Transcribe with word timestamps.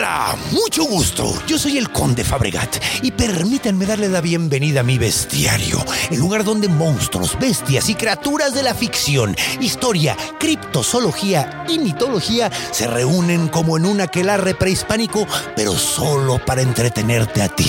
Hola, 0.00 0.34
mucho 0.52 0.84
gusto. 0.84 1.30
Yo 1.46 1.58
soy 1.58 1.76
el 1.76 1.90
Conde 1.90 2.24
Fabregat 2.24 2.74
y 3.02 3.10
permítanme 3.10 3.84
darle 3.84 4.08
la 4.08 4.22
bienvenida 4.22 4.80
a 4.80 4.82
mi 4.82 4.96
bestiario, 4.96 5.84
el 6.10 6.18
lugar 6.18 6.42
donde 6.42 6.68
monstruos, 6.68 7.38
bestias 7.38 7.90
y 7.90 7.94
criaturas 7.94 8.54
de 8.54 8.62
la 8.62 8.72
ficción, 8.72 9.36
historia, 9.60 10.16
criptozoología 10.38 11.66
y 11.68 11.78
mitología 11.78 12.50
se 12.70 12.86
reúnen 12.86 13.48
como 13.48 13.76
en 13.76 13.84
un 13.84 14.00
aquelarre 14.00 14.54
prehispánico, 14.54 15.26
pero 15.54 15.76
solo 15.76 16.42
para 16.46 16.62
entretenerte 16.62 17.42
a 17.42 17.50
ti. 17.50 17.68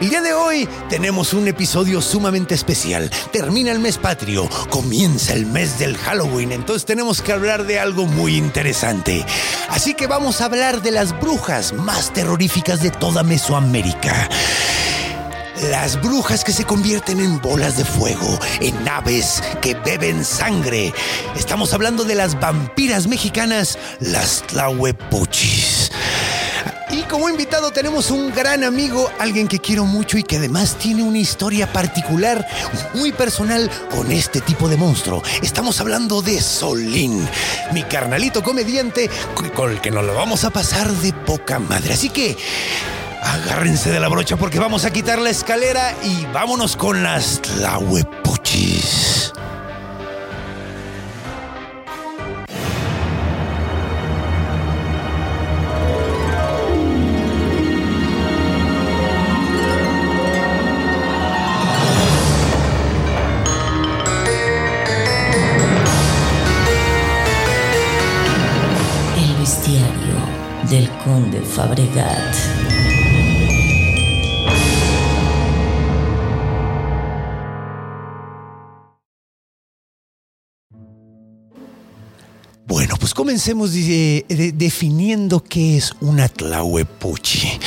El 0.00 0.10
día 0.10 0.20
de 0.20 0.32
hoy 0.32 0.68
tenemos 0.88 1.32
un 1.32 1.46
episodio 1.46 2.00
sumamente 2.00 2.56
especial. 2.56 3.08
Termina 3.32 3.70
el 3.70 3.78
mes 3.78 3.98
patrio, 3.98 4.48
comienza 4.68 5.32
el 5.32 5.46
mes 5.46 5.78
del 5.78 5.96
Halloween, 5.96 6.50
entonces 6.50 6.84
tenemos 6.84 7.22
que 7.22 7.32
hablar 7.32 7.66
de 7.66 7.78
algo 7.78 8.06
muy 8.06 8.36
interesante. 8.36 9.24
Así 9.68 9.94
que 9.94 10.08
vamos 10.08 10.40
a 10.40 10.46
hablar 10.46 10.82
de 10.82 10.90
las 10.90 11.18
brujas 11.20 11.67
más 11.72 12.12
terroríficas 12.12 12.82
de 12.82 12.90
toda 12.90 13.22
Mesoamérica. 13.22 14.28
Las 15.70 16.00
brujas 16.00 16.44
que 16.44 16.52
se 16.52 16.64
convierten 16.64 17.20
en 17.20 17.40
bolas 17.40 17.76
de 17.76 17.84
fuego, 17.84 18.38
en 18.60 18.88
aves 18.88 19.42
que 19.60 19.74
beben 19.74 20.24
sangre. 20.24 20.92
Estamos 21.36 21.74
hablando 21.74 22.04
de 22.04 22.14
las 22.14 22.38
vampiras 22.38 23.08
mexicanas, 23.08 23.76
las 24.00 24.42
Tlahuepuchis. 24.46 25.90
Y 26.90 27.02
como 27.02 27.28
invitado 27.28 27.70
tenemos 27.70 28.10
un 28.10 28.32
gran 28.32 28.64
amigo, 28.64 29.10
alguien 29.18 29.46
que 29.46 29.58
quiero 29.58 29.84
mucho 29.84 30.16
y 30.16 30.22
que 30.22 30.38
además 30.38 30.76
tiene 30.76 31.02
una 31.02 31.18
historia 31.18 31.70
particular, 31.70 32.46
muy 32.94 33.12
personal 33.12 33.70
con 33.90 34.10
este 34.10 34.40
tipo 34.40 34.68
de 34.68 34.78
monstruo. 34.78 35.22
Estamos 35.42 35.80
hablando 35.80 36.22
de 36.22 36.40
Solín, 36.40 37.28
mi 37.72 37.82
carnalito 37.82 38.42
comediante 38.42 39.10
con 39.54 39.70
el 39.70 39.80
que 39.80 39.90
nos 39.90 40.04
lo 40.04 40.14
vamos 40.14 40.44
a 40.44 40.50
pasar 40.50 40.90
de 40.90 41.12
poca 41.12 41.58
madre. 41.58 41.92
Así 41.92 42.08
que 42.08 42.38
agárrense 43.22 43.90
de 43.90 44.00
la 44.00 44.08
brocha 44.08 44.36
porque 44.36 44.58
vamos 44.58 44.86
a 44.86 44.90
quitar 44.90 45.18
la 45.18 45.30
escalera 45.30 45.94
y 46.02 46.24
vámonos 46.32 46.74
con 46.74 47.02
las 47.02 47.42
Tlahuepuchis. 47.42 49.32
Conde 71.18 71.40
Fabregat. 71.42 72.36
Bueno, 82.66 82.96
pues 83.00 83.14
comencemos 83.14 83.72
de- 83.72 84.52
definiendo 84.54 85.42
qué 85.42 85.78
es 85.78 85.94
una 86.02 86.28
Tlahuepuchi. 86.28 87.58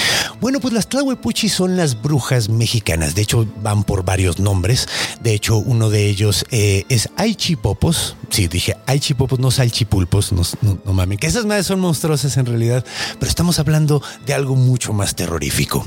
Bueno, 0.41 0.59
pues 0.59 0.73
las 0.73 0.89
Tlahuepuchi 0.89 1.49
son 1.49 1.77
las 1.77 2.01
brujas 2.01 2.49
mexicanas. 2.49 3.13
De 3.13 3.21
hecho, 3.21 3.45
van 3.61 3.83
por 3.83 4.03
varios 4.03 4.39
nombres. 4.39 4.87
De 5.21 5.35
hecho, 5.35 5.57
uno 5.57 5.91
de 5.91 6.07
ellos 6.07 6.45
eh, 6.49 6.83
es 6.89 7.09
Aichipopos. 7.15 8.15
Sí, 8.31 8.47
dije 8.47 8.75
Aichipopos, 8.87 9.37
no 9.37 9.51
Salchipulpos. 9.51 10.31
No, 10.31 10.41
no, 10.63 10.79
no 10.83 10.93
mamen, 10.93 11.19
que 11.19 11.27
esas 11.27 11.45
madres 11.45 11.67
son 11.67 11.79
monstruosas 11.79 12.35
en 12.37 12.47
realidad. 12.47 12.83
Pero 13.19 13.29
estamos 13.29 13.59
hablando 13.59 14.01
de 14.25 14.33
algo 14.33 14.55
mucho 14.55 14.93
más 14.93 15.15
terrorífico. 15.15 15.85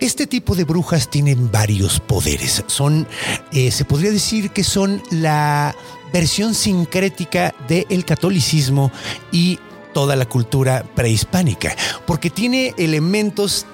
Este 0.00 0.26
tipo 0.26 0.56
de 0.56 0.64
brujas 0.64 1.08
tienen 1.08 1.52
varios 1.52 2.00
poderes. 2.00 2.64
Son, 2.66 3.06
eh, 3.52 3.70
se 3.70 3.84
podría 3.84 4.10
decir 4.10 4.50
que 4.50 4.64
son 4.64 5.00
la 5.12 5.76
versión 6.12 6.54
sincrética 6.54 7.54
del 7.68 8.04
catolicismo 8.04 8.90
y 9.30 9.60
toda 9.94 10.16
la 10.16 10.26
cultura 10.26 10.84
prehispánica, 10.94 11.74
porque 12.04 12.30
tiene 12.30 12.74
elementos 12.76 13.64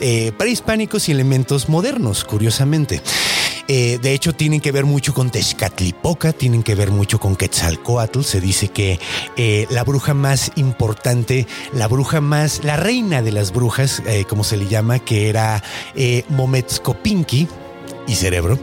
eh, 0.00 0.32
prehispánicos 0.36 1.08
y 1.08 1.12
elementos 1.12 1.68
modernos, 1.68 2.24
curiosamente. 2.24 3.02
Eh, 3.66 3.98
de 4.00 4.14
hecho, 4.14 4.32
tienen 4.32 4.60
que 4.60 4.72
ver 4.72 4.84
mucho 4.84 5.12
con 5.12 5.30
Tezcatlipoca, 5.30 6.32
tienen 6.32 6.62
que 6.62 6.74
ver 6.74 6.90
mucho 6.90 7.20
con 7.20 7.36
Quetzalcoatl. 7.36 8.22
Se 8.22 8.40
dice 8.40 8.68
que 8.68 8.98
eh, 9.36 9.66
la 9.70 9.84
bruja 9.84 10.14
más 10.14 10.52
importante, 10.56 11.46
la 11.72 11.86
bruja 11.86 12.20
más, 12.20 12.64
la 12.64 12.76
reina 12.76 13.20
de 13.22 13.32
las 13.32 13.52
brujas, 13.52 14.02
como 14.28 14.44
se 14.44 14.56
le 14.56 14.68
llama, 14.68 15.00
que 15.00 15.28
era 15.28 15.62
Mometzcopinqui, 16.28 17.48
y 18.06 18.14
cerebro. 18.14 18.58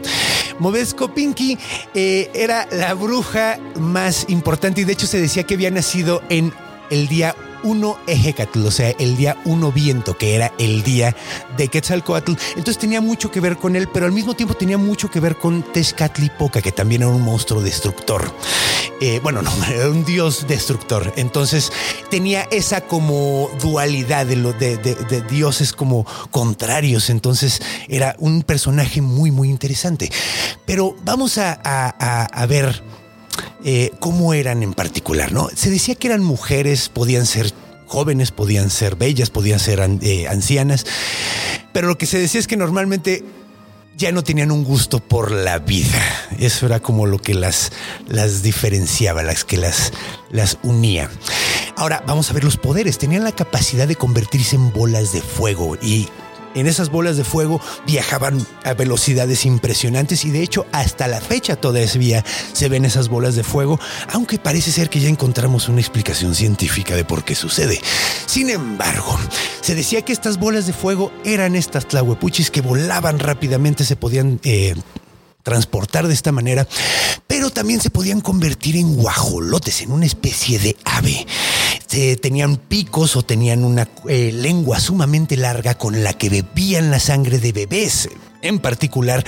Movezco 0.58 1.14
Pinky 1.14 1.56
era 1.94 2.66
la 2.72 2.94
bruja 2.94 3.60
más 3.78 4.26
importante 4.28 4.80
y 4.80 4.84
de 4.84 4.94
hecho 4.94 5.06
se 5.06 5.20
decía 5.20 5.44
que 5.44 5.54
había 5.54 5.70
nacido 5.70 6.20
en 6.30 6.52
el 6.90 7.08
día 7.08 7.34
1 7.62 7.98
Ejecatl, 8.06 8.64
o 8.66 8.70
sea, 8.70 8.90
el 8.90 9.16
día 9.16 9.36
1 9.44 9.72
viento, 9.72 10.16
que 10.16 10.34
era 10.34 10.52
el 10.58 10.82
día 10.82 11.16
de 11.56 11.68
Quetzalcoatl. 11.68 12.32
Entonces 12.50 12.78
tenía 12.78 13.00
mucho 13.00 13.30
que 13.30 13.40
ver 13.40 13.56
con 13.56 13.74
él, 13.76 13.88
pero 13.92 14.06
al 14.06 14.12
mismo 14.12 14.34
tiempo 14.34 14.54
tenía 14.54 14.78
mucho 14.78 15.10
que 15.10 15.18
ver 15.20 15.36
con 15.36 15.62
Tezcatlipoca, 15.72 16.60
que 16.62 16.70
también 16.70 17.02
era 17.02 17.10
un 17.10 17.22
monstruo 17.22 17.60
destructor. 17.62 18.32
Eh, 19.00 19.20
bueno, 19.22 19.42
no, 19.42 19.50
era 19.68 19.88
un 19.90 20.04
dios 20.04 20.46
destructor. 20.46 21.12
Entonces 21.16 21.72
tenía 22.10 22.42
esa 22.50 22.82
como 22.82 23.50
dualidad 23.60 24.26
de, 24.26 24.36
lo, 24.36 24.52
de, 24.52 24.76
dioses 25.30 25.72
como 25.72 26.06
contrarios. 26.30 27.10
Entonces 27.10 27.60
era 27.88 28.14
un 28.18 28.42
personaje 28.42 29.00
muy, 29.00 29.30
muy 29.30 29.48
interesante. 29.50 30.10
Pero 30.66 30.94
vamos 31.04 31.38
a- 31.38 31.58
a- 31.64 32.24
a 32.26 32.46
ver 32.46 32.82
eh, 33.64 33.92
cómo 33.98 34.34
eran 34.34 34.62
en 34.62 34.74
particular, 34.74 35.32
¿no? 35.32 35.48
Se 35.54 35.70
decía 35.70 35.94
que 35.94 36.08
eran 36.08 36.22
mujeres, 36.22 36.88
podían 36.88 37.26
ser 37.26 37.52
jóvenes, 37.86 38.30
podían 38.30 38.70
ser 38.70 38.96
bellas, 38.96 39.30
podían 39.30 39.60
ser 39.60 39.80
eh, 40.02 40.28
ancianas, 40.28 40.86
pero 41.72 41.88
lo 41.88 41.98
que 41.98 42.06
se 42.06 42.18
decía 42.18 42.40
es 42.40 42.46
que 42.46 42.56
normalmente 42.56 43.24
ya 43.96 44.12
no 44.12 44.22
tenían 44.22 44.50
un 44.50 44.64
gusto 44.64 45.00
por 45.00 45.30
la 45.30 45.58
vida. 45.58 46.02
Eso 46.38 46.66
era 46.66 46.80
como 46.80 47.06
lo 47.06 47.18
que 47.18 47.34
las, 47.34 47.72
las 48.08 48.42
diferenciaba, 48.42 49.22
las 49.22 49.44
que 49.44 49.56
las, 49.56 49.92
las 50.30 50.58
unía. 50.62 51.10
Ahora 51.76 52.02
vamos 52.06 52.30
a 52.30 52.34
ver 52.34 52.44
los 52.44 52.58
poderes. 52.58 52.98
Tenían 52.98 53.24
la 53.24 53.32
capacidad 53.32 53.88
de 53.88 53.96
convertirse 53.96 54.56
en 54.56 54.72
bolas 54.72 55.12
de 55.12 55.22
fuego 55.22 55.76
y 55.80 56.08
en 56.56 56.66
esas 56.66 56.90
bolas 56.90 57.16
de 57.16 57.22
fuego 57.24 57.60
viajaban 57.86 58.44
a 58.64 58.74
velocidades 58.74 59.46
impresionantes 59.46 60.24
y 60.24 60.30
de 60.30 60.42
hecho 60.42 60.66
hasta 60.72 61.06
la 61.06 61.20
fecha 61.20 61.54
todavía 61.54 62.24
se 62.52 62.68
ven 62.68 62.84
esas 62.84 63.08
bolas 63.08 63.36
de 63.36 63.44
fuego, 63.44 63.78
aunque 64.12 64.38
parece 64.38 64.72
ser 64.72 64.90
que 64.90 65.00
ya 65.00 65.08
encontramos 65.08 65.68
una 65.68 65.80
explicación 65.80 66.34
científica 66.34 66.96
de 66.96 67.04
por 67.04 67.24
qué 67.24 67.34
sucede. 67.34 67.80
Sin 68.26 68.50
embargo, 68.50 69.18
se 69.60 69.74
decía 69.74 70.02
que 70.02 70.12
estas 70.12 70.38
bolas 70.38 70.66
de 70.66 70.72
fuego 70.72 71.12
eran 71.24 71.54
estas 71.54 71.86
tlahuepuchis 71.86 72.50
que 72.50 72.62
volaban 72.62 73.18
rápidamente, 73.18 73.84
se 73.84 73.96
podían... 73.96 74.40
eh, 74.42 74.74
transportar 75.46 76.08
de 76.08 76.12
esta 76.12 76.32
manera, 76.32 76.66
pero 77.28 77.50
también 77.50 77.80
se 77.80 77.90
podían 77.90 78.20
convertir 78.20 78.76
en 78.76 78.96
guajolotes, 78.96 79.80
en 79.80 79.92
una 79.92 80.04
especie 80.04 80.58
de 80.58 80.76
ave. 80.84 81.24
Se 81.86 82.16
tenían 82.16 82.56
picos 82.56 83.16
o 83.16 83.22
tenían 83.22 83.64
una 83.64 83.88
eh, 84.08 84.32
lengua 84.32 84.80
sumamente 84.80 85.36
larga 85.36 85.74
con 85.78 86.02
la 86.02 86.12
que 86.14 86.28
bebían 86.28 86.90
la 86.90 86.98
sangre 86.98 87.38
de 87.38 87.52
bebés, 87.52 88.08
en 88.42 88.58
particular 88.58 89.24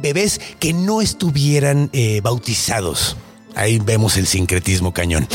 bebés 0.00 0.40
que 0.58 0.72
no 0.72 1.00
estuvieran 1.00 1.88
eh, 1.92 2.20
bautizados. 2.22 3.16
Ahí 3.54 3.78
vemos 3.78 4.16
el 4.16 4.26
sincretismo 4.26 4.92
cañón. 4.92 5.26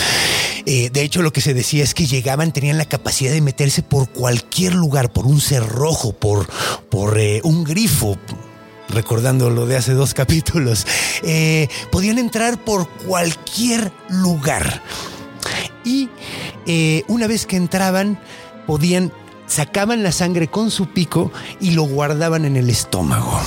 Eh, 0.66 0.90
de 0.92 1.02
hecho, 1.02 1.22
lo 1.22 1.32
que 1.32 1.42
se 1.42 1.54
decía 1.54 1.84
es 1.84 1.94
que 1.94 2.08
llegaban, 2.08 2.52
tenían 2.52 2.78
la 2.78 2.86
capacidad 2.86 3.32
de 3.32 3.42
meterse 3.42 3.84
por 3.84 4.10
cualquier 4.10 4.76
lugar, 4.76 5.14
por 5.14 5.26
un 5.26 5.40
cerrojo, 5.40 6.14
por, 6.14 6.48
por 6.90 7.20
un 7.44 7.64
grifo, 7.64 8.18
recordando 8.90 9.50
lo 9.50 9.66
de 9.66 9.78
hace 9.78 9.94
dos 9.94 10.14
capítulos, 10.16 10.86
podían 11.92 12.18
entrar 12.18 12.64
por 12.64 12.90
cualquier 12.90 13.92
lugar. 14.10 14.82
Y 15.84 16.10
eh, 16.66 17.04
una 17.08 17.28
vez 17.28 17.46
que 17.46 17.56
entraban, 17.56 18.20
podían, 18.66 19.12
sacaban 19.48 20.04
la 20.04 20.12
sangre 20.12 20.48
con 20.48 20.72
su 20.72 20.88
pico 20.88 21.32
y 21.60 21.72
lo 21.72 21.84
guardaban 21.84 22.46
en 22.46 22.58
el 22.58 22.70
estómago. 22.70 23.40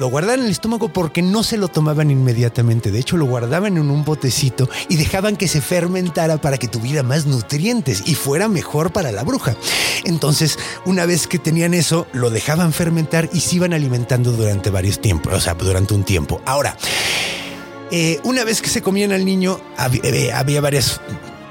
Lo 0.00 0.08
guardaban 0.08 0.40
en 0.40 0.46
el 0.46 0.52
estómago 0.52 0.88
porque 0.88 1.20
no 1.20 1.42
se 1.42 1.58
lo 1.58 1.68
tomaban 1.68 2.10
inmediatamente. 2.10 2.90
De 2.90 2.98
hecho, 2.98 3.18
lo 3.18 3.26
guardaban 3.26 3.76
en 3.76 3.90
un 3.90 4.02
botecito 4.02 4.66
y 4.88 4.96
dejaban 4.96 5.36
que 5.36 5.46
se 5.46 5.60
fermentara 5.60 6.38
para 6.38 6.56
que 6.56 6.68
tuviera 6.68 7.02
más 7.02 7.26
nutrientes 7.26 8.04
y 8.06 8.14
fuera 8.14 8.48
mejor 8.48 8.92
para 8.92 9.12
la 9.12 9.24
bruja. 9.24 9.56
Entonces, 10.04 10.58
una 10.86 11.04
vez 11.04 11.26
que 11.26 11.38
tenían 11.38 11.74
eso, 11.74 12.06
lo 12.14 12.30
dejaban 12.30 12.72
fermentar 12.72 13.28
y 13.34 13.40
se 13.40 13.56
iban 13.56 13.74
alimentando 13.74 14.32
durante 14.32 14.70
varios 14.70 15.02
tiempos, 15.02 15.34
o 15.34 15.40
sea, 15.40 15.52
durante 15.52 15.92
un 15.92 16.04
tiempo. 16.04 16.40
Ahora, 16.46 16.78
eh, 17.90 18.20
una 18.24 18.44
vez 18.44 18.62
que 18.62 18.68
se 18.68 18.82
comían 18.82 19.12
al 19.12 19.24
niño, 19.24 19.60
había, 19.76 20.02
eh, 20.04 20.32
había 20.32 20.60
varias 20.60 21.00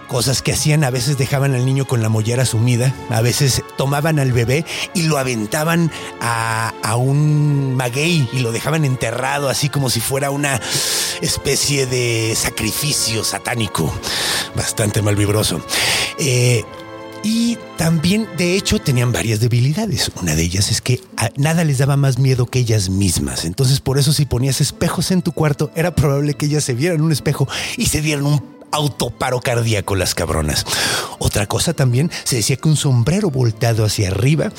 cosas 0.10 0.42
que 0.42 0.52
hacían. 0.52 0.84
A 0.84 0.90
veces 0.90 1.18
dejaban 1.18 1.54
al 1.54 1.66
niño 1.66 1.86
con 1.86 2.02
la 2.02 2.10
mollera 2.10 2.46
sumida, 2.46 2.94
a 3.10 3.22
veces 3.22 3.64
tomaban 3.78 4.20
al 4.20 4.34
bebé 4.34 4.66
y 4.94 5.04
lo 5.04 5.18
aventaban 5.18 5.90
a, 6.20 6.74
a 6.84 6.96
un 6.98 7.76
maguey 7.76 8.28
y 8.34 8.40
lo 8.40 8.52
dejaban 8.52 8.84
enterrado, 8.84 9.48
así 9.48 9.70
como 9.70 9.90
si 9.90 10.02
fuera 10.02 10.32
una 10.32 10.60
especie 11.22 11.86
de 11.86 12.34
sacrificio 12.36 13.24
satánico, 13.24 13.94
bastante 14.56 15.02
malvibroso. 15.02 15.62
Eh, 16.18 16.66
y 17.24 17.58
también, 17.78 18.28
de 18.38 18.56
hecho, 18.56 18.80
tenían 18.80 19.12
varias 19.12 19.40
debilidades. 19.40 20.12
Una 20.22 20.36
de 20.36 20.44
ellas 20.44 20.72
es 20.72 20.82
que 20.82 21.02
nada 21.36 21.64
les 21.64 21.78
daba 21.78 21.98
más 21.98 22.20
miedo 22.20 22.46
que 22.46 22.60
ellas 22.60 22.90
mismas. 22.90 23.46
Entonces, 23.46 23.80
por 23.80 23.98
eso 23.98 24.14
si 24.14 24.26
ponías 24.26 24.62
espejos 24.62 25.12
en 25.12 25.22
tu 25.22 25.32
cuarto, 25.32 25.72
era 25.76 25.96
probable 25.96 26.34
que 26.34 26.46
ellas 26.46 26.64
se 26.64 26.74
vieran 26.74 27.02
un 27.02 27.12
espejo 27.12 27.48
y 27.78 27.88
se 27.88 28.02
dieran 28.02 28.26
un 28.26 28.60
autoparo 28.72 29.40
cardíaco 29.42 29.96
las 29.96 30.16
cabronas. 30.16 30.66
Otra 31.18 31.48
cosa 31.48 31.74
también, 31.74 32.12
se 32.24 32.38
decía 32.38 32.56
que 32.56 32.68
un 32.68 32.78
sombrero 32.78 33.30
volteado 33.30 33.84
hacia 33.84 34.10
arriba 34.10 34.52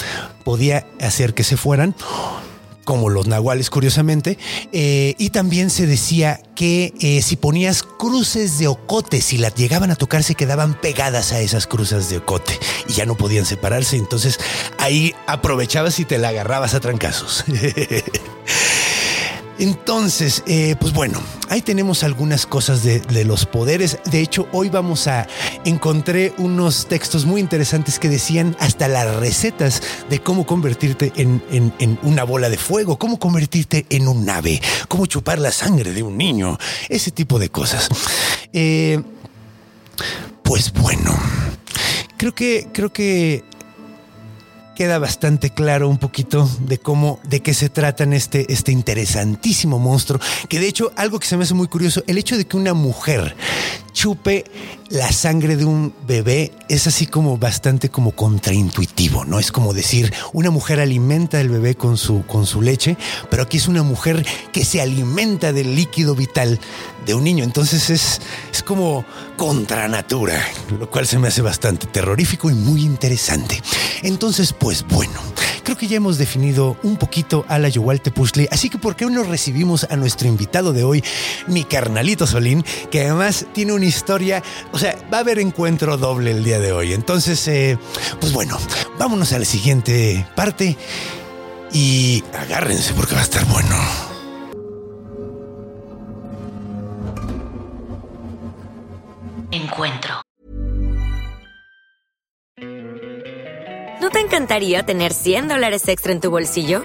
podía 0.45 0.87
hacer 1.01 1.35
que 1.35 1.45
se 1.45 1.57
fueran 1.57 1.95
como 2.85 3.09
los 3.09 3.27
nahuales 3.27 3.71
curiosamente, 3.71 4.39
eh, 4.73 5.15
y 5.19 5.31
también 5.31 5.71
se 5.71 5.87
decía 5.87 6.41
que 6.55 6.93
eh, 7.01 7.23
si 7.23 7.37
ponías 7.37 7.83
cruces 7.83 8.59
de 8.59 8.69
ocote, 8.69 9.21
si 9.21 9.39
las 9.39 9.55
llegaban 9.55 9.91
a 9.91 9.97
tocar, 9.97 10.23
se 10.23 10.35
quedaban 10.35 10.75
pegadas 10.81 11.33
a 11.33 11.41
esas 11.41 11.67
cruces 11.67 12.11
de 12.11 12.19
ocote 12.19 12.59
y 12.89 12.95
ya 12.95 13.07
no 13.07 13.17
podían 13.17 13.47
separarse, 13.47 13.97
entonces 13.97 14.39
ahí 14.79 15.15
aprovechabas 15.27 15.99
y 16.01 16.05
te 16.05 16.19
la 16.19 16.29
agarrabas 16.29 16.75
a 16.75 16.81
trancazos. 16.81 17.45
Entonces, 19.61 20.43
eh, 20.47 20.75
pues 20.81 20.95
bueno, 20.95 21.23
ahí 21.51 21.61
tenemos 21.61 22.03
algunas 22.03 22.47
cosas 22.47 22.83
de, 22.83 23.25
los 23.25 23.45
poderes. 23.45 23.99
De 24.11 24.21
hecho, 24.21 24.49
hoy 24.53 24.71
vamos 24.71 25.07
a 25.07 25.27
encontré 25.67 26.33
unos 26.39 26.87
textos 26.87 27.27
muy 27.27 27.43
interesantes 27.43 27.99
que 27.99 28.09
decían 28.09 28.57
hasta 28.59 28.89
las 28.89 29.15
recetas 29.17 29.83
de 30.09 30.19
cómo 30.21 30.47
convertirte 30.47 31.13
en 31.15 31.99
una 32.03 32.25
bola 32.25 32.49
de 32.49 32.57
fuego, 32.57 32.99
cómo 32.99 33.19
convertirte 33.19 33.85
en 33.91 34.09
un 34.09 34.29
ave, 34.31 34.63
cómo 34.89 35.05
chupar 35.05 35.39
la 35.39 35.53
sangre 35.53 35.93
de 35.93 36.03
un 36.03 36.17
niño, 36.17 36.59
ese 36.89 37.11
tipo 37.11 37.39
de 37.39 37.51
cosas. 37.51 37.91
Eh, 38.55 39.03
pues 40.43 40.73
bueno, 40.73 41.15
creo 42.17 42.35
que 42.35 42.69
creo 42.73 42.93
que 42.93 43.45
queda 44.81 44.99
bastante 44.99 45.51
claro 45.51 45.91
un 45.91 45.99
poquito 45.99 46.49
de 46.61 46.79
cómo, 46.79 47.21
de 47.25 47.41
qué 47.41 47.53
se 47.53 47.69
trata 47.69 48.05
este, 48.05 48.51
este 48.51 48.73
interesantísimo 48.73 49.79
monstruo. 49.79 50.19
Que 50.49 50.59
de 50.59 50.69
hecho, 50.69 50.91
algo 50.97 51.19
que 51.19 51.27
se 51.27 51.37
me 51.37 51.43
hace 51.43 51.53
muy 51.53 51.69
curioso, 51.69 52.03
el 52.07 52.17
hecho 52.17 52.39
de 52.39 52.47
que 52.47 52.57
una 52.57 52.73
mujer 52.73 53.37
chupe 53.93 54.45
la 54.91 55.13
sangre 55.13 55.57
de 55.57 55.65
un 55.65 55.95
bebé 56.07 56.53
es 56.69 56.89
así 56.89 57.07
como 57.07 57.39
bastante 57.39 57.91
como 57.91 58.11
contraintuitivo, 58.11 59.25
¿no? 59.25 59.39
Es 59.39 59.53
como 59.53 59.73
decir, 59.73 60.13
una 60.33 60.51
mujer 60.51 60.81
alimenta 60.81 61.39
al 61.39 61.49
bebé 61.49 61.77
con 61.77 61.97
su, 61.97 62.27
con 62.27 62.45
su 62.45 62.61
leche, 62.61 62.97
pero 63.31 63.45
aquí 63.45 63.59
es 63.59 63.69
una 63.69 63.85
mujer 63.85 64.27
que 64.53 64.65
se 64.65 64.81
alimenta 64.81 65.53
del 65.53 65.77
líquido 65.77 66.17
vital 66.17 66.59
de 67.07 67.15
un 67.15 67.23
niño. 67.23 67.45
Entonces 67.45 67.89
es, 67.89 68.21
es 68.53 68.63
como 68.65 69.05
contra 69.37 69.87
natura, 69.87 70.45
lo 70.79 70.91
cual 70.91 71.07
se 71.07 71.19
me 71.19 71.29
hace 71.29 71.41
bastante 71.41 71.87
terrorífico 71.87 72.51
y 72.51 72.55
muy 72.55 72.83
interesante. 72.83 73.63
Entonces, 74.03 74.53
pues 74.53 74.85
bueno, 74.89 75.21
creo 75.63 75.77
que 75.77 75.87
ya 75.87 75.99
hemos 75.99 76.19
definido 76.19 76.77
un 76.83 76.97
poquito 76.97 77.45
a 77.49 77.59
la 77.59 77.69
Yowalte 77.69 78.11
Pushli, 78.11 78.49
así 78.51 78.69
que 78.69 78.79
¿por 78.79 78.97
qué 78.97 79.07
no 79.07 79.23
recibimos 79.23 79.87
a 79.89 79.97
nuestro 79.97 80.27
invitado 80.27 80.73
de 80.73 80.83
hoy, 80.83 81.05
mi 81.47 81.65
carnalito 81.65 82.27
Solín, 82.27 82.65
que 82.91 83.03
además 83.03 83.47
tiene 83.53 83.73
una 83.81 83.89
historia, 83.89 84.43
o 84.73 84.79
sea, 84.79 84.95
va 85.13 85.19
a 85.19 85.21
haber 85.21 85.39
encuentro 85.39 85.97
doble 85.97 86.33
el 86.33 86.45
día 86.45 86.59
de 86.59 86.71
hoy. 86.71 86.93
Entonces, 86.93 87.49
eh, 87.49 87.79
pues 88.21 88.33
bueno, 88.33 88.59
vámonos 88.99 89.33
a 89.33 89.39
la 89.39 89.47
siguiente 89.47 90.27
parte 90.37 90.77
y 91.73 92.23
agárrense 92.39 92.93
porque 92.93 93.15
va 93.15 93.23
a 93.23 93.25
estar 93.25 93.45
bueno. 93.47 93.77
Encuentro. 99.51 100.21
¿No 104.01 104.11
te 104.11 104.21
encantaría 104.21 104.85
tener 104.85 105.15
100 105.15 105.49
dólares 105.49 105.89
extra 105.89 106.13
en 106.13 106.21
tu 106.21 106.31
bolsillo? 106.31 106.85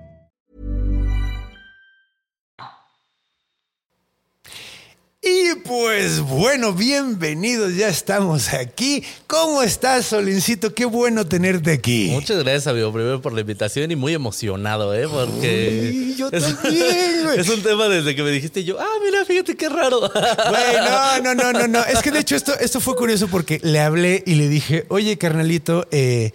Y 5.23 5.53
pues 5.65 6.19
bueno, 6.19 6.73
bienvenidos, 6.73 7.75
ya 7.75 7.89
estamos 7.89 8.51
aquí. 8.53 9.03
¿Cómo 9.27 9.61
estás, 9.61 10.07
Solincito? 10.07 10.73
Qué 10.73 10.85
bueno 10.85 11.27
tenerte 11.27 11.73
aquí. 11.73 12.07
Muchas 12.09 12.39
gracias, 12.39 12.65
amigo, 12.65 12.91
primero 12.91 13.21
por 13.21 13.31
la 13.31 13.41
invitación 13.41 13.91
y 13.91 13.95
muy 13.95 14.15
emocionado, 14.15 14.95
¿eh? 14.95 15.07
Porque. 15.07 15.91
Uy, 15.93 16.15
yo 16.15 16.31
también, 16.31 17.23
güey. 17.23 17.39
Es 17.39 17.49
un 17.49 17.61
tema 17.61 17.87
desde 17.87 18.15
que 18.15 18.23
me 18.23 18.31
dijiste 18.31 18.63
yo, 18.63 18.79
ah, 18.79 18.95
mira, 19.05 19.23
fíjate 19.23 19.55
qué 19.55 19.69
raro. 19.69 19.99
Güey, 20.09 20.75
no, 20.89 21.19
no, 21.21 21.35
no, 21.35 21.53
no, 21.53 21.67
no. 21.67 21.85
Es 21.85 22.01
que 22.01 22.09
de 22.09 22.17
hecho 22.17 22.35
esto, 22.35 22.57
esto 22.59 22.79
fue 22.79 22.95
curioso 22.95 23.27
porque 23.27 23.59
le 23.61 23.79
hablé 23.79 24.23
y 24.25 24.33
le 24.33 24.47
dije, 24.49 24.85
oye, 24.89 25.19
carnalito, 25.19 25.87
eh, 25.91 26.31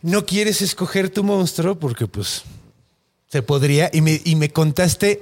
¿no 0.00 0.24
quieres 0.24 0.62
escoger 0.62 1.10
tu 1.10 1.22
monstruo? 1.22 1.78
Porque 1.78 2.06
pues 2.06 2.44
se 3.28 3.42
podría. 3.42 3.90
Y 3.92 4.00
me, 4.00 4.22
y 4.24 4.36
me 4.36 4.48
contaste 4.48 5.20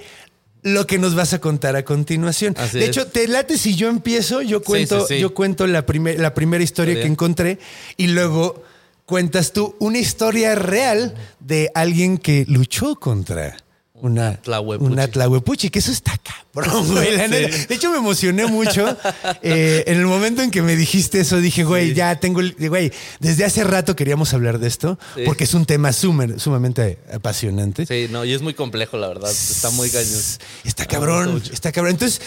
lo 0.62 0.86
que 0.86 0.98
nos 0.98 1.14
vas 1.14 1.32
a 1.32 1.40
contar 1.40 1.74
a 1.76 1.84
continuación. 1.84 2.54
Así 2.58 2.78
de 2.78 2.84
es. 2.84 2.90
hecho, 2.90 3.06
te 3.06 3.26
late 3.28 3.56
si 3.56 3.74
yo 3.74 3.88
empiezo, 3.88 4.42
yo 4.42 4.62
cuento, 4.62 5.06
sí, 5.06 5.14
sí. 5.14 5.20
yo 5.20 5.32
cuento 5.34 5.66
la, 5.66 5.86
primer- 5.86 6.18
la 6.20 6.34
primera 6.34 6.62
historia 6.62 6.94
que 6.94 7.06
encontré 7.06 7.58
y 7.96 8.08
luego 8.08 8.62
cuentas 9.06 9.52
tú 9.52 9.74
una 9.80 9.98
historia 9.98 10.54
real 10.54 11.14
de 11.40 11.70
alguien 11.74 12.18
que 12.18 12.44
luchó 12.48 12.96
contra 12.96 13.56
una 14.02 14.36
Tlahuepuchi. 14.40 14.92
una 14.92 15.08
tlahuepuchi, 15.08 15.70
que 15.70 15.78
eso 15.80 15.92
está 15.92 16.12
cabrón, 16.18 16.88
güey. 16.92 17.16
la 17.16 17.24
Sí. 17.28 17.30
neta. 17.30 17.56
De 17.68 17.74
hecho, 17.74 17.90
me 17.90 17.98
emocioné 17.98 18.46
mucho. 18.46 18.96
Eh, 19.42 19.84
en 19.86 19.98
el 19.98 20.06
momento 20.06 20.42
en 20.42 20.50
que 20.50 20.62
me 20.62 20.76
dijiste 20.76 21.20
eso, 21.20 21.40
dije, 21.40 21.64
güey, 21.64 21.88
Sí. 21.90 21.94
ya 21.94 22.18
tengo, 22.20 22.40
el- 22.40 22.54
güey, 22.58 22.92
desde 23.20 23.44
hace 23.44 23.64
rato 23.64 23.94
queríamos 23.96 24.32
hablar 24.34 24.58
de 24.58 24.68
esto, 24.68 24.98
Sí. 25.14 25.22
porque 25.24 25.44
es 25.44 25.54
un 25.54 25.66
tema 25.66 25.92
sumer- 25.92 26.38
sumamente 26.40 26.98
apasionante. 27.12 27.86
Sí, 27.86 28.08
no, 28.10 28.24
y 28.24 28.32
es 28.32 28.42
muy 28.42 28.54
complejo, 28.54 28.96
la 28.98 29.08
verdad. 29.08 29.30
Está 29.30 29.70
muy 29.70 29.90
cañón. 29.90 30.20
Está 30.64 30.86
cabrón, 30.86 31.42
está 31.52 31.72
cabrón. 31.72 31.92
Entonces, 31.92 32.20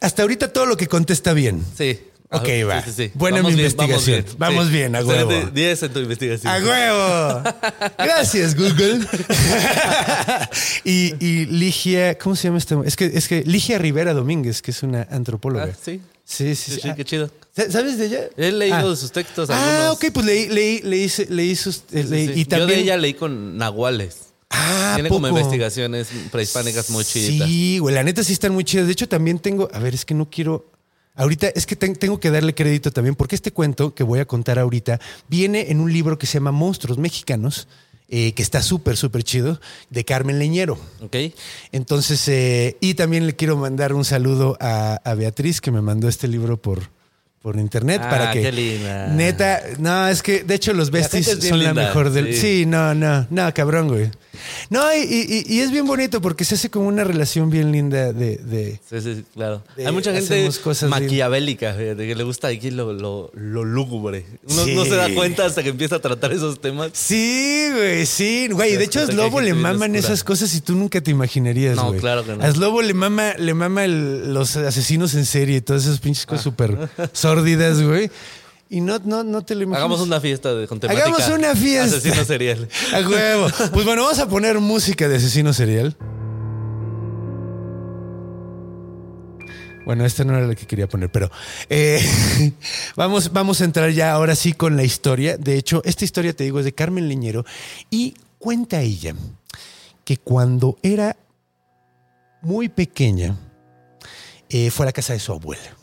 hasta 0.00 0.22
ahorita 0.22 0.52
todo 0.52 0.66
lo 0.66 0.76
que 0.76 0.86
conté 0.86 1.12
está 1.12 1.32
bien. 1.32 1.64
Sí. 1.76 1.98
Ok, 2.30 2.48
va. 2.68 2.82
sí, 2.82 2.90
sí, 2.90 3.04
sí. 3.06 3.10
Buena 3.14 3.38
Vamos 3.38 3.52
mi 3.52 3.62
bien, 3.62 3.74
vamos 3.76 3.90
investigación. 4.06 4.24
bien. 4.26 4.36
Vamos 4.38 4.70
bien, 4.70 4.96
a 4.96 5.00
huevo. 5.04 5.50
10 5.50 5.82
en 5.84 5.92
tu 5.94 5.98
investigación. 6.00 6.52
¡A 6.52 6.58
huevo! 6.58 7.42
Gracias, 7.98 8.54
Google. 8.54 9.00
y, 10.84 11.14
y 11.24 11.46
Ligia, 11.46 12.18
¿cómo 12.18 12.36
se 12.36 12.48
llama 12.48 12.58
este? 12.58 12.76
Es 12.84 12.96
que, 12.96 13.06
es 13.06 13.28
que 13.28 13.42
Ligia 13.44 13.78
Rivera 13.78 14.14
Domínguez, 14.14 14.62
que 14.62 14.70
es 14.72 14.82
una 14.82 15.06
antropóloga. 15.10 15.68
Ah, 15.72 15.76
sí. 15.82 16.00
Sí, 16.24 16.54
sí, 16.54 16.78
sí. 16.80 16.88
Ah, 16.88 16.94
qué 16.94 17.04
chido. 17.06 17.30
¿Sabes 17.70 17.96
de 17.96 18.06
ella? 18.06 18.20
He 18.36 18.52
leído 18.52 18.92
Ah. 18.92 18.96
sus 18.96 19.10
textos. 19.10 19.48
Ah, 19.50 19.90
ok, 19.92 20.06
pues 20.12 20.26
leí, 20.26 20.48
leí, 20.48 20.80
leí, 20.82 21.10
leí 21.30 21.56
sus. 21.56 21.78
eh, 21.92 22.04
leí-. 22.04 22.32
Y 22.36 22.44
también. 22.44 22.68
Yo 22.68 22.74
de 22.76 22.80
ella 22.82 22.96
leí 22.98 23.14
con 23.14 23.56
nahuales. 23.56 24.18
Ah, 24.50 24.92
Tiene 24.96 25.08
como 25.08 25.26
¿poco? 25.28 25.38
investigaciones 25.40 26.08
prehispánicas 26.30 26.90
muy 26.90 27.04
chiditas. 27.04 27.48
Sí, 27.48 27.78
güey, 27.78 27.94
la 27.94 28.02
neta 28.02 28.22
sí 28.22 28.32
están 28.34 28.52
muy 28.52 28.64
chidas. 28.64 28.86
De 28.86 28.92
hecho, 28.92 29.08
también 29.08 29.38
tengo, 29.38 29.68
a 29.72 29.78
ver, 29.78 29.94
es 29.94 30.04
que 30.04 30.12
no 30.14 30.28
quiero. 30.30 30.70
Ahorita 31.18 31.48
es 31.48 31.66
que 31.66 31.76
ten- 31.76 31.96
tengo 31.96 32.18
que 32.20 32.30
darle 32.30 32.54
crédito 32.54 32.90
también, 32.90 33.14
porque 33.14 33.34
este 33.34 33.52
cuento 33.52 33.92
que 33.94 34.04
voy 34.04 34.20
a 34.20 34.24
contar 34.24 34.58
ahorita 34.58 34.98
viene 35.28 35.70
en 35.70 35.80
un 35.80 35.92
libro 35.92 36.16
que 36.16 36.26
se 36.26 36.34
llama 36.34 36.52
Monstruos 36.52 36.96
Mexicanos, 36.96 37.68
eh, 38.08 38.32
que 38.32 38.42
está 38.42 38.62
súper, 38.62 38.96
súper 38.96 39.22
chido, 39.24 39.60
de 39.90 40.04
Carmen 40.06 40.38
Leñero. 40.38 40.78
Ok. 41.02 41.16
Entonces, 41.72 42.26
eh, 42.28 42.76
y 42.80 42.94
también 42.94 43.26
le 43.26 43.36
quiero 43.36 43.56
mandar 43.58 43.92
un 43.92 44.04
saludo 44.04 44.56
a, 44.60 44.94
a 45.04 45.14
Beatriz, 45.14 45.60
que 45.60 45.70
me 45.70 45.82
mandó 45.82 46.08
este 46.08 46.26
libro 46.28 46.56
por, 46.56 46.88
por 47.48 47.58
internet 47.58 48.02
Ah, 48.04 48.10
para 48.10 48.30
que. 48.32 48.42
qué 48.42 48.52
linda. 48.52 49.06
Neta, 49.06 49.62
no, 49.78 50.06
es 50.08 50.22
que 50.22 50.44
de 50.44 50.54
hecho 50.54 50.74
los 50.74 50.90
besties 50.90 51.38
son 51.48 51.62
la 51.64 51.72
mejor 51.72 52.10
del. 52.10 52.34
Sí. 52.34 52.40
sí. 52.58 52.66
no, 52.66 52.94
no, 52.94 53.26
no, 53.30 53.54
cabrón, 53.54 53.88
güey. 53.88 54.10
No, 54.70 54.82
y, 54.94 54.98
y- 55.02 55.44
y 55.52 55.60
es 55.60 55.70
bien 55.72 55.86
bonito 55.86 56.20
porque 56.20 56.44
se 56.44 56.54
hace 56.54 56.70
como 56.70 56.86
una 56.86 57.02
relación 57.02 57.48
bien 57.50 57.72
linda 57.72 58.12
de. 58.12 58.36
de- 58.36 58.78
Sí, 58.88 59.00
sí, 59.00 59.24
claro. 59.34 59.62
De- 59.76 59.86
Hay 59.86 59.92
mucha 59.92 60.12
gente 60.12 60.48
cosas 60.62 60.90
maquiavélica, 60.90 61.72
fíjate, 61.72 62.06
que 62.06 62.14
le 62.14 62.22
gusta 62.22 62.48
aquí 62.48 62.70
lo, 62.70 62.92
lo, 62.92 63.30
lo 63.34 63.64
lúgubre. 63.64 64.26
Uno 64.48 64.64
Sí. 64.64 64.74
no 64.74 64.84
se 64.84 64.94
da 64.94 65.08
cuenta 65.14 65.44
hasta 65.46 65.62
que 65.62 65.70
empieza 65.70 65.96
a 65.96 65.98
tratar 66.00 66.32
esos 66.32 66.60
temas. 66.60 66.90
Sí, 66.92 67.68
güey, 67.74 68.06
sí, 68.06 68.48
güey. 68.52 68.76
De 68.76 68.84
hecho, 68.84 69.00
a 69.00 69.06
Slobo 69.06 69.40
le 69.40 69.54
maman 69.54 69.96
esas 69.96 70.22
cosas 70.22 70.54
y 70.54 70.60
tú 70.60 70.76
nunca 70.76 71.00
te 71.00 71.10
imaginarías, 71.10 71.74
No, 71.76 71.88
güey. 71.88 72.00
claro 72.00 72.24
que 72.24 72.36
no. 72.36 72.44
A 72.44 72.52
Slobo 72.52 72.82
le 72.82 72.94
mama, 72.94 73.32
le 73.38 73.54
mama 73.54 73.84
el- 73.86 74.32
los 74.34 74.56
asesinos 74.56 75.14
en 75.14 75.24
serie 75.24 75.56
y 75.56 75.60
todas 75.62 75.84
esas 75.86 75.98
pinches 75.98 76.24
Ah. 76.24 76.28
cosas 76.28 76.44
súper 76.44 76.76
sórdidas, 77.38 77.82
güey. 77.82 78.10
Y 78.70 78.80
no, 78.80 78.98
no, 78.98 79.24
no 79.24 79.42
te 79.42 79.54
lo 79.54 79.62
imaginas. 79.62 79.80
Hagamos 79.84 80.00
una 80.00 80.20
fiesta 80.20 80.54
de, 80.54 80.66
con 80.66 80.78
temática. 80.78 81.06
Hagamos 81.06 81.28
una 81.28 81.54
fiesta. 81.54 81.96
Asesino 81.96 82.24
serial. 82.24 82.68
A 82.92 83.00
huevo. 83.00 83.48
Pues 83.72 83.84
bueno, 83.86 84.02
vamos 84.02 84.18
a 84.18 84.28
poner 84.28 84.58
música 84.58 85.08
de 85.08 85.16
asesino 85.16 85.52
serial. 85.52 85.96
Bueno, 89.86 90.04
esta 90.04 90.22
no 90.22 90.36
era 90.36 90.46
la 90.46 90.54
que 90.54 90.66
quería 90.66 90.86
poner, 90.86 91.10
pero 91.10 91.30
eh, 91.70 91.98
vamos, 92.96 93.32
vamos 93.32 93.62
a 93.62 93.64
entrar 93.64 93.90
ya 93.90 94.12
ahora 94.12 94.34
sí 94.34 94.52
con 94.52 94.76
la 94.76 94.84
historia. 94.84 95.38
De 95.38 95.56
hecho, 95.56 95.80
esta 95.86 96.04
historia, 96.04 96.34
te 96.34 96.44
digo, 96.44 96.58
es 96.58 96.66
de 96.66 96.74
Carmen 96.74 97.08
Leñero 97.08 97.46
y 97.88 98.14
cuenta 98.38 98.82
ella 98.82 99.14
que 100.04 100.18
cuando 100.18 100.76
era 100.82 101.16
muy 102.42 102.68
pequeña 102.68 103.34
eh, 104.50 104.70
fue 104.70 104.84
a 104.84 104.88
la 104.88 104.92
casa 104.92 105.14
de 105.14 105.20
su 105.20 105.32
abuela. 105.32 105.74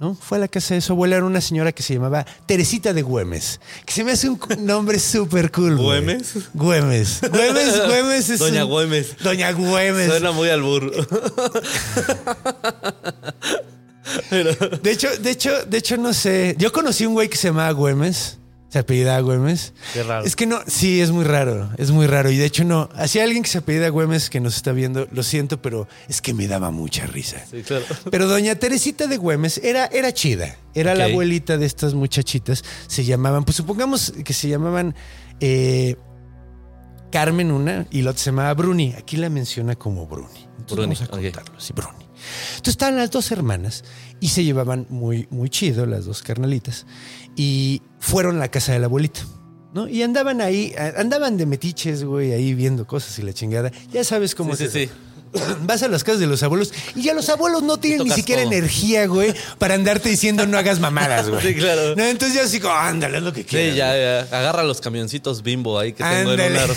¿No? 0.00 0.14
Fue 0.14 0.38
a 0.38 0.40
la 0.40 0.48
casa 0.48 0.74
de 0.74 0.80
su 0.80 0.92
abuela, 0.94 1.16
era 1.16 1.24
una 1.26 1.40
señora 1.40 1.70
que 1.72 1.82
se 1.82 1.94
llamaba 1.94 2.26
Teresita 2.46 2.92
de 2.92 3.02
Güemes, 3.02 3.60
que 3.84 3.92
se 3.92 4.02
me 4.02 4.12
hace 4.12 4.28
un 4.30 4.40
nombre 4.60 4.98
súper 4.98 5.52
cool. 5.52 5.76
¿Güemes? 5.76 6.34
Güemes. 6.54 7.20
Güemes, 7.30 7.86
Güemes 7.86 8.30
es 8.30 8.38
Doña 8.40 8.64
un- 8.64 8.70
Güemes. 8.70 9.16
Doña 9.22 9.52
Güemes. 9.52 10.08
Suena 10.10 10.32
muy 10.32 10.48
al 10.48 10.62
burro. 10.62 10.90
De 14.82 14.90
hecho, 14.90 15.08
de 15.20 15.30
hecho, 15.30 15.50
de 15.66 15.78
hecho, 15.78 15.96
no 15.96 16.12
sé. 16.12 16.56
Yo 16.58 16.72
conocí 16.72 17.06
un 17.06 17.14
güey 17.14 17.28
que 17.28 17.36
se 17.36 17.48
llamaba 17.48 17.70
Güemes. 17.72 18.38
Se 18.70 18.78
apellida 18.78 19.18
Güemes. 19.20 19.72
Qué 19.92 20.04
raro. 20.04 20.24
Es 20.24 20.36
que 20.36 20.46
no, 20.46 20.60
sí, 20.66 21.00
es 21.00 21.10
muy 21.10 21.24
raro. 21.24 21.70
Es 21.76 21.90
muy 21.90 22.06
raro. 22.06 22.30
Y 22.30 22.36
de 22.36 22.44
hecho, 22.44 22.62
no. 22.62 22.88
Así 22.94 23.18
alguien 23.18 23.42
que 23.42 23.48
se 23.48 23.58
apellida 23.58 23.88
Güemes 23.88 24.30
que 24.30 24.38
nos 24.38 24.54
está 24.56 24.70
viendo, 24.70 25.08
lo 25.10 25.22
siento, 25.24 25.60
pero 25.60 25.88
es 26.08 26.22
que 26.22 26.34
me 26.34 26.46
daba 26.46 26.70
mucha 26.70 27.04
risa. 27.06 27.44
Sí, 27.50 27.62
claro. 27.62 27.84
Pero 28.10 28.28
doña 28.28 28.54
Teresita 28.54 29.08
de 29.08 29.16
Güemes 29.16 29.58
era, 29.58 29.86
era 29.86 30.14
chida. 30.14 30.56
Era 30.72 30.94
la 30.94 31.06
abuelita 31.06 31.58
de 31.58 31.66
estas 31.66 31.94
muchachitas. 31.94 32.64
Se 32.86 33.04
llamaban, 33.04 33.44
pues 33.44 33.56
supongamos 33.56 34.12
que 34.24 34.32
se 34.32 34.48
llamaban 34.48 34.94
eh, 35.40 35.96
Carmen 37.10 37.50
una 37.50 37.86
y 37.90 38.02
la 38.02 38.10
otra 38.10 38.22
se 38.22 38.30
llamaba 38.30 38.54
Bruni. 38.54 38.94
Aquí 38.96 39.16
la 39.16 39.30
menciona 39.30 39.74
como 39.74 40.06
Bruni. 40.06 40.46
Entonces 40.60 40.76
Bruni, 40.76 40.94
vamos 40.94 41.00
a 41.02 41.04
ok. 41.06 41.22
contarlo, 41.22 41.60
sí, 41.60 41.72
Bruni. 41.72 42.09
Entonces 42.50 42.72
estaban 42.72 42.96
las 42.96 43.10
dos 43.10 43.30
hermanas 43.30 43.84
y 44.20 44.28
se 44.28 44.44
llevaban 44.44 44.86
muy, 44.90 45.26
muy 45.30 45.48
chido, 45.50 45.86
las 45.86 46.04
dos 46.04 46.22
carnalitas. 46.22 46.86
Y 47.36 47.82
fueron 47.98 48.36
a 48.36 48.40
la 48.40 48.50
casa 48.50 48.72
de 48.72 48.78
la 48.80 48.86
abuelita. 48.86 49.20
¿No? 49.72 49.86
Y 49.86 50.02
andaban 50.02 50.40
ahí, 50.40 50.74
andaban 50.96 51.36
de 51.36 51.46
metiches, 51.46 52.02
güey, 52.02 52.32
ahí 52.32 52.54
viendo 52.54 52.88
cosas 52.88 53.16
y 53.20 53.22
la 53.22 53.32
chingada. 53.32 53.70
Ya 53.92 54.02
sabes 54.02 54.34
cómo 54.34 54.56
Sí, 54.56 54.64
es 54.64 54.72
sí, 54.72 54.78
eso. 54.82 54.92
sí. 54.92 55.00
Vas 55.62 55.82
a 55.82 55.88
las 55.88 56.02
casas 56.04 56.20
de 56.20 56.26
los 56.26 56.42
abuelos 56.42 56.72
y 56.96 57.02
ya 57.02 57.14
los 57.14 57.28
abuelos 57.28 57.62
no 57.62 57.76
tienen 57.78 58.02
ni 58.04 58.10
siquiera 58.10 58.42
todo. 58.42 58.52
energía, 58.52 59.06
güey, 59.06 59.32
para 59.58 59.74
andarte 59.74 60.08
diciendo 60.08 60.46
no 60.46 60.58
hagas 60.58 60.80
mamadas, 60.80 61.28
güey. 61.28 61.40
Sí, 61.50 61.54
claro. 61.54 61.94
No, 61.96 62.04
entonces 62.04 62.36
yo 62.36 62.44
así 62.44 62.60
como, 62.60 62.74
ándale, 62.74 63.18
es 63.18 63.22
lo 63.22 63.32
que 63.32 63.44
quieras. 63.44 63.70
Sí, 63.72 63.76
ya, 63.76 63.96
ya. 63.96 64.20
Agarra 64.36 64.62
los 64.64 64.80
camioncitos 64.80 65.42
bimbo 65.42 65.78
ahí 65.78 65.92
que 65.92 66.02
tengo 66.02 66.32
en 66.32 66.40
Ándale. 66.40 66.64
una, 66.64 66.74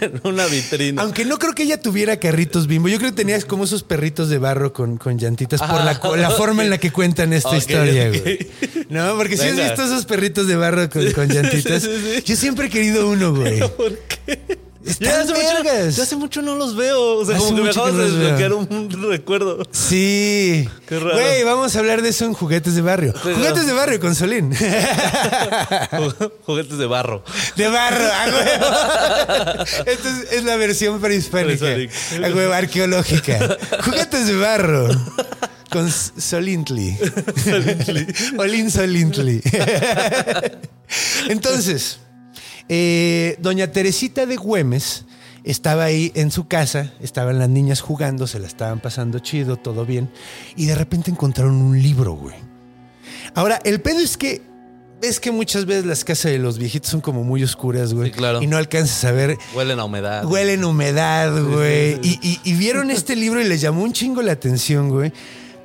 en 0.00 0.20
una 0.24 0.46
vitrina. 0.46 1.02
Aunque 1.02 1.24
no 1.24 1.38
creo 1.38 1.54
que 1.54 1.64
ella 1.64 1.80
tuviera 1.80 2.18
carritos 2.18 2.66
bimbo. 2.66 2.88
Yo 2.88 2.98
creo 2.98 3.10
que 3.10 3.16
tenías 3.16 3.44
como 3.44 3.64
esos 3.64 3.82
perritos 3.82 4.28
de 4.30 4.38
barro 4.38 4.72
con, 4.72 4.96
con 4.96 5.18
llantitas 5.18 5.60
por 5.60 5.84
la, 5.84 6.00
Ah, 6.02 6.16
la 6.16 6.30
forma 6.30 6.62
en 6.64 6.70
la 6.70 6.78
que 6.78 6.90
cuentan 6.90 7.32
esta 7.32 7.56
historia, 7.56 8.08
güey. 8.08 8.48
No, 8.88 9.16
porque 9.16 9.36
si 9.36 9.46
has 9.46 9.56
visto 9.56 9.82
esos 9.84 10.04
perritos 10.06 10.46
de 10.46 10.56
barro 10.56 10.88
con, 10.90 11.10
con 11.12 11.28
llantitas. 11.28 11.82
Sí, 11.82 11.88
sí, 11.88 12.14
sí. 12.16 12.22
Yo 12.24 12.36
siempre 12.36 12.66
he 12.66 12.70
querido 12.70 13.08
uno, 13.08 13.34
güey. 13.34 13.60
¿Por 13.76 13.98
qué? 13.98 14.63
Ya 15.00 15.20
hace, 15.20 15.32
mucho, 15.32 15.62
ya 15.90 16.02
hace 16.02 16.16
mucho 16.16 16.42
no 16.42 16.56
los 16.56 16.76
veo. 16.76 17.16
O 17.18 17.24
sea, 17.24 17.36
Hace 17.36 17.44
como 17.46 17.56
que 17.56 17.62
me 17.62 17.70
acabas 17.70 17.92
de 17.96 17.98
veo. 18.04 18.10
desbloquear 18.18 18.52
un, 18.52 18.90
recuerdo. 19.10 19.62
Sí. 19.70 20.68
Qué 20.86 20.98
raro. 20.98 21.14
Güey, 21.14 21.42
vamos 21.44 21.74
a 21.74 21.78
hablar 21.78 22.02
de 22.02 22.10
eso 22.10 22.26
en 22.26 22.34
Juguetes 22.34 22.74
de 22.74 22.82
Barrio. 22.82 23.12
Sí, 23.22 23.30
Juguetes 23.34 23.62
no. 23.62 23.66
de 23.68 23.72
Barrio 23.72 24.00
con 24.00 24.14
Solín. 24.14 24.52
Ju- 24.52 26.32
Juguetes 26.44 26.76
de 26.76 26.86
barro. 26.86 27.24
De 27.56 27.68
barro, 27.68 28.04
a 28.04 28.24
huevo. 28.26 29.64
Esta 29.86 30.08
es, 30.10 30.32
es 30.32 30.44
la 30.44 30.56
versión 30.56 31.00
prehispánica. 31.00 31.66
A 31.66 32.28
huevo, 32.34 32.52
arqueológica. 32.52 33.56
Juguetes 33.84 34.26
de 34.26 34.36
barro. 34.36 34.88
Con 35.70 35.88
S- 35.88 36.12
Solintli. 36.18 36.96
Olin 38.38 38.70
Solintli. 38.70 39.40
Entonces, 41.28 41.98
eh, 42.68 43.36
doña 43.40 43.70
Teresita 43.72 44.26
de 44.26 44.36
Güemes 44.36 45.04
estaba 45.44 45.84
ahí 45.84 46.10
en 46.14 46.30
su 46.30 46.48
casa, 46.48 46.92
estaban 47.00 47.38
las 47.38 47.48
niñas 47.50 47.80
jugando, 47.82 48.26
se 48.26 48.38
la 48.38 48.46
estaban 48.46 48.80
pasando 48.80 49.18
chido, 49.18 49.56
todo 49.56 49.84
bien, 49.84 50.10
y 50.56 50.66
de 50.66 50.74
repente 50.74 51.10
encontraron 51.10 51.56
un 51.56 51.80
libro, 51.82 52.12
güey. 52.14 52.36
Ahora, 53.34 53.60
el 53.64 53.80
pedo 53.82 53.98
es 54.00 54.16
que 54.16 54.40
ves 55.02 55.20
que 55.20 55.30
muchas 55.30 55.66
veces 55.66 55.84
las 55.84 56.02
casas 56.04 56.32
de 56.32 56.38
los 56.38 56.56
viejitos 56.58 56.90
son 56.90 57.02
como 57.02 57.24
muy 57.24 57.42
oscuras, 57.44 57.92
güey. 57.92 58.10
Sí, 58.10 58.16
claro. 58.16 58.40
Y 58.42 58.46
no 58.46 58.56
alcanzas 58.56 59.04
a 59.04 59.12
ver. 59.12 59.36
Huelen 59.54 59.78
a 59.80 59.84
humedad. 59.84 60.24
Huelen 60.24 60.62
a 60.62 60.66
humedad, 60.68 61.42
güey. 61.42 61.98
Y, 62.02 62.18
y- 62.22 62.40
y 62.42 62.52
vieron 62.54 62.90
este 62.90 63.14
libro 63.14 63.40
y 63.40 63.44
les 63.44 63.60
llamó 63.60 63.82
un 63.82 63.92
chingo 63.92 64.22
la 64.22 64.32
atención, 64.32 64.88
güey. 64.88 65.12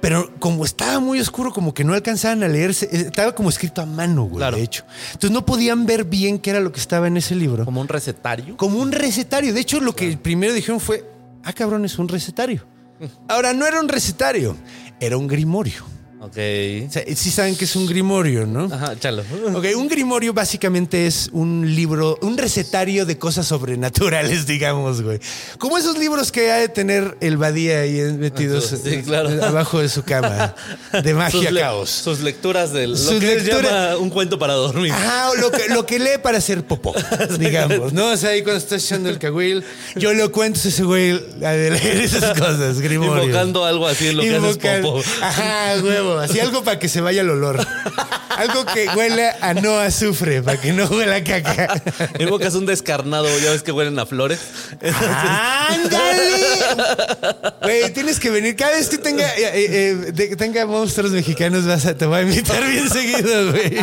Pero 0.01 0.31
como 0.39 0.63
estaba 0.63 0.99
muy 0.99 1.19
oscuro, 1.19 1.51
como 1.51 1.73
que 1.73 1.83
no 1.83 1.93
alcanzaban 1.93 2.41
a 2.43 2.47
leerse. 2.47 2.85
eh, 2.91 3.01
Estaba 3.07 3.33
como 3.35 3.49
escrito 3.49 3.81
a 3.81 3.85
mano, 3.85 4.23
güey, 4.23 4.37
Claro. 4.37 4.57
de 4.57 4.63
hecho. 4.63 4.85
Entonces 5.07 5.31
no 5.31 5.45
podían 5.45 5.85
ver 5.85 6.05
bien 6.05 6.39
qué 6.39 6.51
era 6.51 6.59
lo 6.61 6.71
que 6.71 6.79
estaba 6.79 7.07
en 7.07 7.17
ese 7.17 7.35
libro. 7.35 7.65
Como 7.65 7.81
un 7.81 7.87
recetario. 7.87 8.55
Como 8.55 8.79
un 8.79 8.91
recetario. 8.91 9.53
De 9.53 9.59
hecho, 9.59 9.81
lo 9.81 9.93
que 9.95 10.15
primero 10.17 10.53
dijeron 10.53 10.79
fue, 10.79 11.05
ah, 11.43 11.51
cabrón, 11.53 11.83
es 11.85 11.99
un 11.99 12.07
recetario. 12.07 12.65
Ahora, 13.27 13.53
no 13.53 13.65
era 13.65 13.79
un 13.79 13.89
recetario, 13.89 14.55
era 14.99 15.17
un 15.17 15.27
grimorio. 15.27 15.83
Ok. 16.21 16.35
Sí 17.15 17.31
saben 17.31 17.55
que 17.55 17.63
es 17.65 17.75
un 17.77 17.85
grimorio, 17.87 18.45
¿no? 18.45 18.65
Ajá, 18.73 18.99
chalo. 18.99 19.23
Ok, 19.55 19.65
un 19.77 19.87
grimorio 19.87 20.33
básicamente 20.33 21.07
es 21.07 21.29
un 21.31 21.73
libro, 21.75 22.17
un 22.21 22.37
recetario 22.37 23.05
de 23.05 23.17
cosas 23.17 23.47
sobrenaturales, 23.47 24.45
digamos, 24.47 25.01
güey. 25.01 25.19
Como 25.57 25.77
esos 25.77 25.97
libros 25.97 26.31
que 26.31 26.51
ha 26.51 26.57
de 26.57 26.67
tener 26.67 27.17
el 27.21 27.37
Badía 27.37 27.79
ahí 27.81 28.01
metidos 28.17 28.65
Sí, 28.83 29.01
claro. 29.03 29.29
eh, 29.29 29.39
abajo 29.41 29.79
de 29.79 29.87
su 29.87 30.03
cama, 30.03 30.55
de 31.03 31.13
magia 31.13 31.49
Sus 31.49 31.59
caos. 31.59 31.89
Sus 31.89 32.19
lecturas. 32.19 32.71
Sus 32.71 33.13
lo 33.13 33.19
que 33.19 33.33
él 33.33 33.43
lectura- 33.45 33.91
llama 33.91 33.97
un 33.97 34.09
cuento 34.09 34.37
para 34.37 34.53
dormir. 34.55 34.91
Ajá, 34.91 35.29
o 35.31 35.35
lo 35.35 35.51
que, 35.51 35.69
lo 35.69 35.85
que 35.85 35.99
lee 35.99 36.17
para 36.21 36.39
hacer 36.39 36.63
popó, 36.63 36.93
digamos, 37.39 37.93
¿no? 37.93 38.07
O 38.11 38.17
sea, 38.17 38.31
ahí 38.31 38.43
cuando 38.43 38.57
estás 38.59 38.83
echando 38.83 39.09
el 39.09 39.19
cagüil, 39.19 39.63
yo 39.95 40.13
lo 40.13 40.31
cuento 40.33 40.59
ese 40.65 40.83
güey 40.83 41.11
a 41.45 41.51
de 41.51 41.71
leer 41.71 41.97
esas 42.01 42.37
cosas, 42.37 42.81
grimorio. 42.81 43.23
Invocando 43.23 43.63
algo 43.65 43.87
así 43.87 44.07
en 44.09 44.17
lo 44.17 44.23
que 44.23 44.35
haces 44.35 44.57
popo. 44.81 45.01
Ajá, 45.21 45.75
huevo. 45.81 46.08
Así 46.17 46.39
algo 46.39 46.63
para 46.63 46.79
que 46.79 46.87
se 46.89 47.01
vaya 47.01 47.21
el 47.21 47.29
olor. 47.29 47.65
Algo 48.29 48.65
que 48.65 48.87
huela 48.95 49.35
a 49.41 49.53
no 49.53 49.77
azufre, 49.77 50.41
para 50.41 50.59
que 50.59 50.71
no 50.71 50.85
huela 50.85 51.17
a 51.17 51.23
caca. 51.23 51.81
Invocas 52.19 52.55
un 52.55 52.65
descarnado, 52.65 53.27
ya 53.39 53.51
ves 53.51 53.63
que 53.63 53.71
huelen 53.73 53.99
a 53.99 54.05
flores. 54.05 54.39
¡Ándale! 54.81 56.39
Güey, 57.61 57.93
tienes 57.93 58.19
que 58.19 58.29
venir. 58.29 58.55
Cada 58.55 58.77
vez 58.77 58.87
que 58.87 58.97
tenga, 58.97 59.27
eh, 59.35 59.51
eh, 59.53 60.13
eh, 60.17 60.35
tenga 60.37 60.65
monstruos 60.65 61.11
mexicanos, 61.11 61.65
vas 61.65 61.85
a, 61.85 61.97
te 61.97 62.05
voy 62.05 62.19
a 62.19 62.21
invitar 62.21 62.65
bien 62.65 62.89
seguido, 62.89 63.51
güey. 63.51 63.77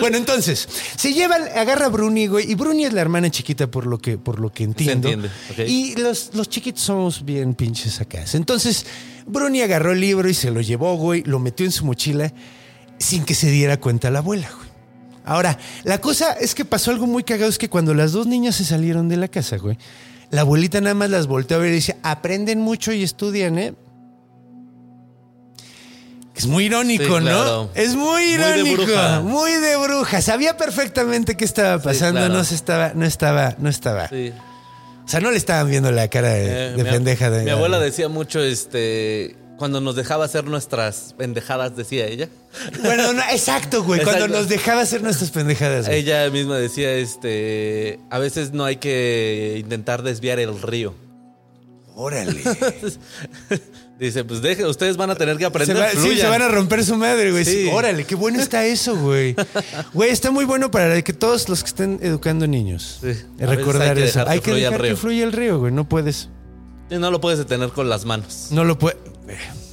Bueno, 0.00 0.18
entonces, 0.18 0.68
se 0.96 1.14
llevan, 1.14 1.42
agarra 1.56 1.86
a 1.86 1.88
Bruni, 1.88 2.26
güey. 2.26 2.50
Y 2.50 2.54
Bruni 2.54 2.84
es 2.84 2.92
la 2.92 3.00
hermana 3.00 3.30
chiquita, 3.30 3.66
por 3.66 3.86
lo 3.86 3.98
que, 3.98 4.18
por 4.18 4.40
lo 4.40 4.52
que 4.52 4.64
entiendo. 4.64 5.08
entiende, 5.08 5.30
ok. 5.50 5.58
Y 5.66 5.96
los, 5.96 6.34
los 6.34 6.48
chiquitos 6.48 6.82
somos 6.82 7.24
bien 7.24 7.54
pinches 7.54 8.00
acá. 8.00 8.24
Entonces, 8.34 8.84
Bruni 9.28 9.62
agarró 9.62 9.92
el 9.92 10.00
libro 10.00 10.28
y 10.28 10.34
se 10.34 10.50
lo 10.50 10.60
llevó, 10.60 10.96
güey. 10.96 11.22
Lo 11.24 11.38
metió 11.38 11.64
en 11.66 11.72
su 11.72 11.84
mochila 11.84 12.32
sin 12.98 13.24
que 13.24 13.34
se 13.34 13.50
diera 13.50 13.78
cuenta 13.78 14.10
la 14.10 14.18
abuela, 14.20 14.48
güey. 14.54 14.68
Ahora, 15.24 15.58
la 15.84 16.00
cosa 16.00 16.32
es 16.32 16.54
que 16.54 16.64
pasó 16.64 16.90
algo 16.90 17.06
muy 17.06 17.22
cagado, 17.22 17.50
es 17.50 17.58
que 17.58 17.68
cuando 17.68 17.92
las 17.92 18.12
dos 18.12 18.26
niñas 18.26 18.56
se 18.56 18.64
salieron 18.64 19.08
de 19.10 19.18
la 19.18 19.28
casa, 19.28 19.58
güey, 19.58 19.76
la 20.30 20.40
abuelita 20.40 20.80
nada 20.80 20.94
más 20.94 21.10
las 21.10 21.26
volteó 21.26 21.58
a 21.58 21.60
ver 21.60 21.70
y 21.72 21.76
dice, 21.76 21.98
aprenden 22.02 22.60
mucho 22.60 22.92
y 22.92 23.02
estudian, 23.02 23.58
¿eh? 23.58 23.74
Es 26.34 26.46
muy 26.46 26.64
irónico, 26.66 27.18
Sí, 27.18 27.24
¿no? 27.24 27.68
Es 27.74 27.94
muy 27.96 28.06
Muy 28.06 28.22
de 28.36 28.60
irónico, 28.60 29.22
muy 29.24 29.52
de 29.52 29.76
bruja. 29.76 30.22
Sabía 30.22 30.56
perfectamente 30.56 31.36
qué 31.36 31.44
estaba 31.44 31.82
pasando, 31.82 32.20
claro. 32.20 32.34
no 32.34 32.44
se 32.44 32.54
estaba, 32.54 32.92
no 32.94 33.04
estaba, 33.04 33.56
no 33.58 33.68
estaba. 33.68 34.08
Sí. 34.08 34.32
O 35.08 35.10
sea, 35.10 35.20
no 35.20 35.30
le 35.30 35.38
estaban 35.38 35.70
viendo 35.70 35.90
la 35.90 36.08
cara 36.08 36.34
de, 36.34 36.44
Eh, 36.44 36.70
de 36.76 36.84
mi- 36.84 36.90
pendeja 36.90 37.30
de 37.30 37.42
Mi 37.44 37.50
abuela 37.50 37.80
decía 37.80 38.10
mucho, 38.10 38.42
este, 38.42 39.36
Cuando 39.56 39.80
nos 39.80 39.96
dejaba 39.96 40.26
hacer 40.26 40.44
nuestras 40.44 41.14
pendejadas, 41.18 41.74
decía 41.74 42.06
ella. 42.06 42.28
Bueno, 42.84 43.12
no, 43.14 43.22
exacto, 43.32 43.82
güey. 43.82 44.00
Cuando 44.04 44.26
Exacto. 44.26 44.38
nos 44.38 44.48
dejaba 44.48 44.82
hacer 44.82 45.02
nuestras 45.02 45.30
pendejadas. 45.32 45.86
güey. 45.86 45.98
Ella 46.00 46.28
misma 46.30 46.58
decía, 46.58 46.92
este, 46.92 47.98
a 48.10 48.18
veces 48.20 48.52
no 48.52 48.64
hay 48.66 48.76
que 48.76 49.56
intentar 49.58 50.02
desviar 50.04 50.38
el 50.38 50.60
río. 50.62 50.94
Órale. 51.96 52.40
Dice, 53.98 54.22
pues 54.24 54.40
deje, 54.42 54.64
ustedes 54.64 54.96
van 54.96 55.10
a 55.10 55.16
tener 55.16 55.36
que 55.36 55.42
Se, 55.42 55.46
aprender. 55.46 55.76
va- 55.76 55.90
sí, 55.90 56.16
se 56.16 56.26
van 56.28 56.40
a 56.42 56.48
romper 56.48 56.84
su 56.84 56.96
madre, 56.96 57.32
güey. 57.32 57.44
Sí, 57.44 57.64
Sí. 57.64 57.70
Órale, 57.72 58.04
qué 58.04 58.14
bueno 58.14 58.40
está 58.40 58.64
eso, 58.64 58.96
güey. 58.96 59.34
Güey, 59.92 60.10
está 60.10 60.30
muy 60.30 60.44
bueno 60.44 60.70
para 60.70 61.02
que 61.02 61.12
todos 61.12 61.48
los 61.48 61.62
que 61.64 61.68
estén 61.68 61.98
educando 62.02 62.46
niños. 62.46 62.98
Sí. 63.00 63.08
eh, 63.08 63.46
Recordar 63.46 63.88
hay 63.96 64.02
que 64.02 64.04
eso. 64.08 64.24
Hay 64.28 64.40
que 64.40 64.50
el 64.52 64.60
dejar 64.60 64.82
que 64.82 64.94
fluya 64.96 65.24
el 65.24 65.32
río, 65.32 65.58
güey. 65.58 65.72
No 65.72 65.88
puedes. 65.88 66.28
Y 66.90 66.94
no 66.96 67.10
lo 67.10 67.20
puedes 67.20 67.38
detener 67.40 67.70
con 67.70 67.88
las 67.88 68.04
manos. 68.04 68.48
No 68.52 68.64
lo 68.64 68.78
puede. 68.78 68.96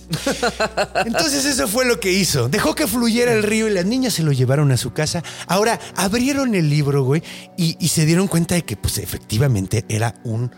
Entonces 1.05 1.45
eso 1.45 1.67
fue 1.67 1.85
lo 1.85 1.99
que 1.99 2.11
hizo. 2.11 2.49
Dejó 2.49 2.75
que 2.75 2.87
fluyera 2.87 3.33
el 3.33 3.43
río 3.43 3.67
y 3.67 3.71
las 3.73 3.85
niñas 3.85 4.13
se 4.13 4.23
lo 4.23 4.31
llevaron 4.31 4.71
a 4.71 4.77
su 4.77 4.93
casa. 4.93 5.23
Ahora 5.47 5.79
abrieron 5.95 6.55
el 6.55 6.69
libro, 6.69 7.03
güey, 7.03 7.23
y, 7.57 7.75
y 7.79 7.87
se 7.89 8.05
dieron 8.05 8.27
cuenta 8.27 8.55
de 8.55 8.63
que, 8.63 8.75
pues, 8.77 8.97
efectivamente 8.97 9.85
era 9.89 10.15
un 10.23 10.51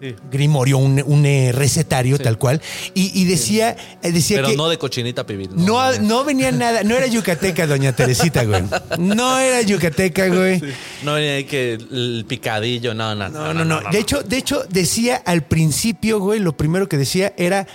Sí. 0.00 0.14
grimorio, 0.30 0.76
un, 0.78 1.02
un, 1.06 1.24
eh, 1.24 1.52
recetario 1.52 2.18
tal 2.18 2.36
cual. 2.36 2.60
Y, 2.94 3.18
y 3.18 3.24
decía, 3.24 3.76
eh, 4.02 4.12
decía 4.12 4.38
Pero 4.38 4.48
que 4.48 4.56
no 4.56 4.68
de 4.68 4.76
cochinita 4.76 5.24
pibil. 5.24 5.50
no, 5.54 5.92
no 6.00 6.24
venía 6.24 6.50
nada, 6.52 6.82
no 6.82 6.96
era 6.96 7.06
yucateca, 7.06 7.66
doña 7.66 7.94
Teresita, 7.94 8.44
güey. 8.44 8.64
No 8.98 9.38
era 9.38 9.62
yucateca, 9.62 10.28
güey. 10.28 10.60
No 11.04 11.14
venía 11.14 11.34
ahí 11.36 11.44
que 11.44 11.74
el 11.74 12.24
picadillo, 12.28 12.92
no, 12.92 13.14
no, 13.14 13.28
No, 13.28 13.54
no, 13.54 13.64
no. 13.64 13.80
De 13.90 13.98
hecho, 13.98 14.22
de 14.22 14.36
hecho, 14.36 14.64
decía 14.68 15.16
al 15.24 15.44
principio, 15.44 16.18
güey, 16.18 16.40
lo 16.40 16.56
primero 16.56 16.88
que 16.88 16.96
decía 16.98 17.32
era 17.38 17.66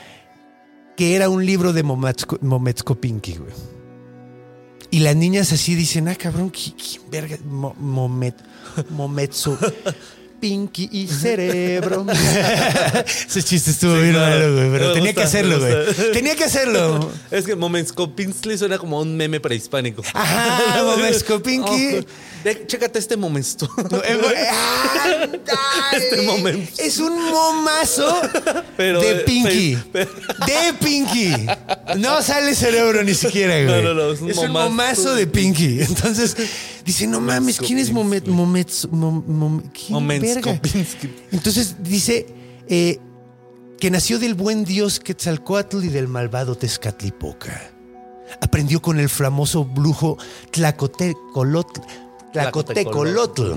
que 0.97 1.15
era 1.15 1.29
un 1.29 1.45
libro 1.45 1.71
de 1.73 1.83
Momatsko, 1.83 2.37
Mometskopinki, 2.41 3.35
güey. 3.37 3.53
Y 4.91 4.99
las 4.99 5.15
niñas 5.15 5.53
así 5.53 5.75
dicen, 5.75 6.07
ah, 6.09 6.15
cabrón, 6.15 6.49
¿qué, 6.49 6.71
qué 6.75 6.99
verga? 7.09 7.37
Mo- 7.45 7.75
Momet, 7.79 8.35
Mometsu. 8.89 9.57
Pinky 10.39 10.89
y 10.91 11.07
cerebro. 11.07 12.05
Ese 13.27 13.43
chiste 13.43 13.71
estuvo 13.71 13.95
Sí, 13.95 14.01
bien 14.01 14.13
claro. 14.13 14.39
malo, 14.39 14.55
güey, 14.55 14.71
pero 14.71 14.87
Me 14.89 14.93
tenía 14.93 15.13
que 15.13 15.21
hacerlo, 15.23 15.59
güey. 15.59 16.11
Tenía 16.13 16.35
que 16.35 16.43
hacerlo. 16.45 17.11
Es 17.31 17.45
que 17.45 17.55
Momenskopinsley 17.55 18.57
suena 18.57 18.77
como 18.77 18.99
un 19.01 19.15
meme 19.17 19.39
prehispánico. 19.39 20.01
Ajá, 20.13 20.83
Mometskopinki. 20.83 21.97
Oh, 21.97 22.03
de- 22.43 22.65
chécate 22.67 22.99
este 22.99 23.17
momento. 23.17 23.69
Eh. 24.03 24.19
Este 25.91 26.21
momento. 26.21 26.71
Es 26.77 26.99
un 26.99 27.29
momazo 27.31 28.21
Pero, 28.77 29.01
de 29.01 29.11
eh, 29.11 29.23
Pinky. 29.25 29.75
pe- 29.91 30.05
De 30.45 30.73
Pinky. 30.79 31.47
No 31.97 32.21
sale 32.21 32.53
cerebro 32.55 33.03
ni 33.03 33.13
siquiera, 33.15 33.55
güey. 33.63 33.83
No, 33.83 33.93
no, 33.93 33.93
no, 33.93 34.11
es 34.13 34.21
un 34.21 34.29
un 34.29 34.35
momazo 34.35 34.69
momazo 34.69 35.15
de 35.15 35.25
Pinky. 35.27 35.81
Entonces, 35.81 36.35
dice, 36.85 37.07
no 37.07 37.19
mames, 37.21 37.57
¿quién 37.59 37.79
es 37.79 37.91
Momet, 37.91 38.27
Momet, 38.27 38.69
Mom- 38.91 39.23
Mom- 39.27 39.63
¿quién 39.73 40.07
verga? 40.07 40.41
Momenskopinski. 40.41 41.09
Entonces 41.31 41.75
dice 41.81 42.27
eh, 42.67 42.99
que 43.79 43.89
nació 43.89 44.19
del 44.19 44.35
buen 44.35 44.63
dios 44.63 44.99
Quetzalcoatl 44.99 45.83
y 45.85 45.89
del 45.89 46.07
malvado 46.07 46.55
Tezcatlipoca. 46.55 47.71
Aprendió 48.41 48.79
con 48.81 48.99
el 48.99 49.09
famoso 49.09 49.65
brujo 49.65 50.17
Tlacotecolotl. 50.51 51.81
Tlacotecolotl. 52.33 53.53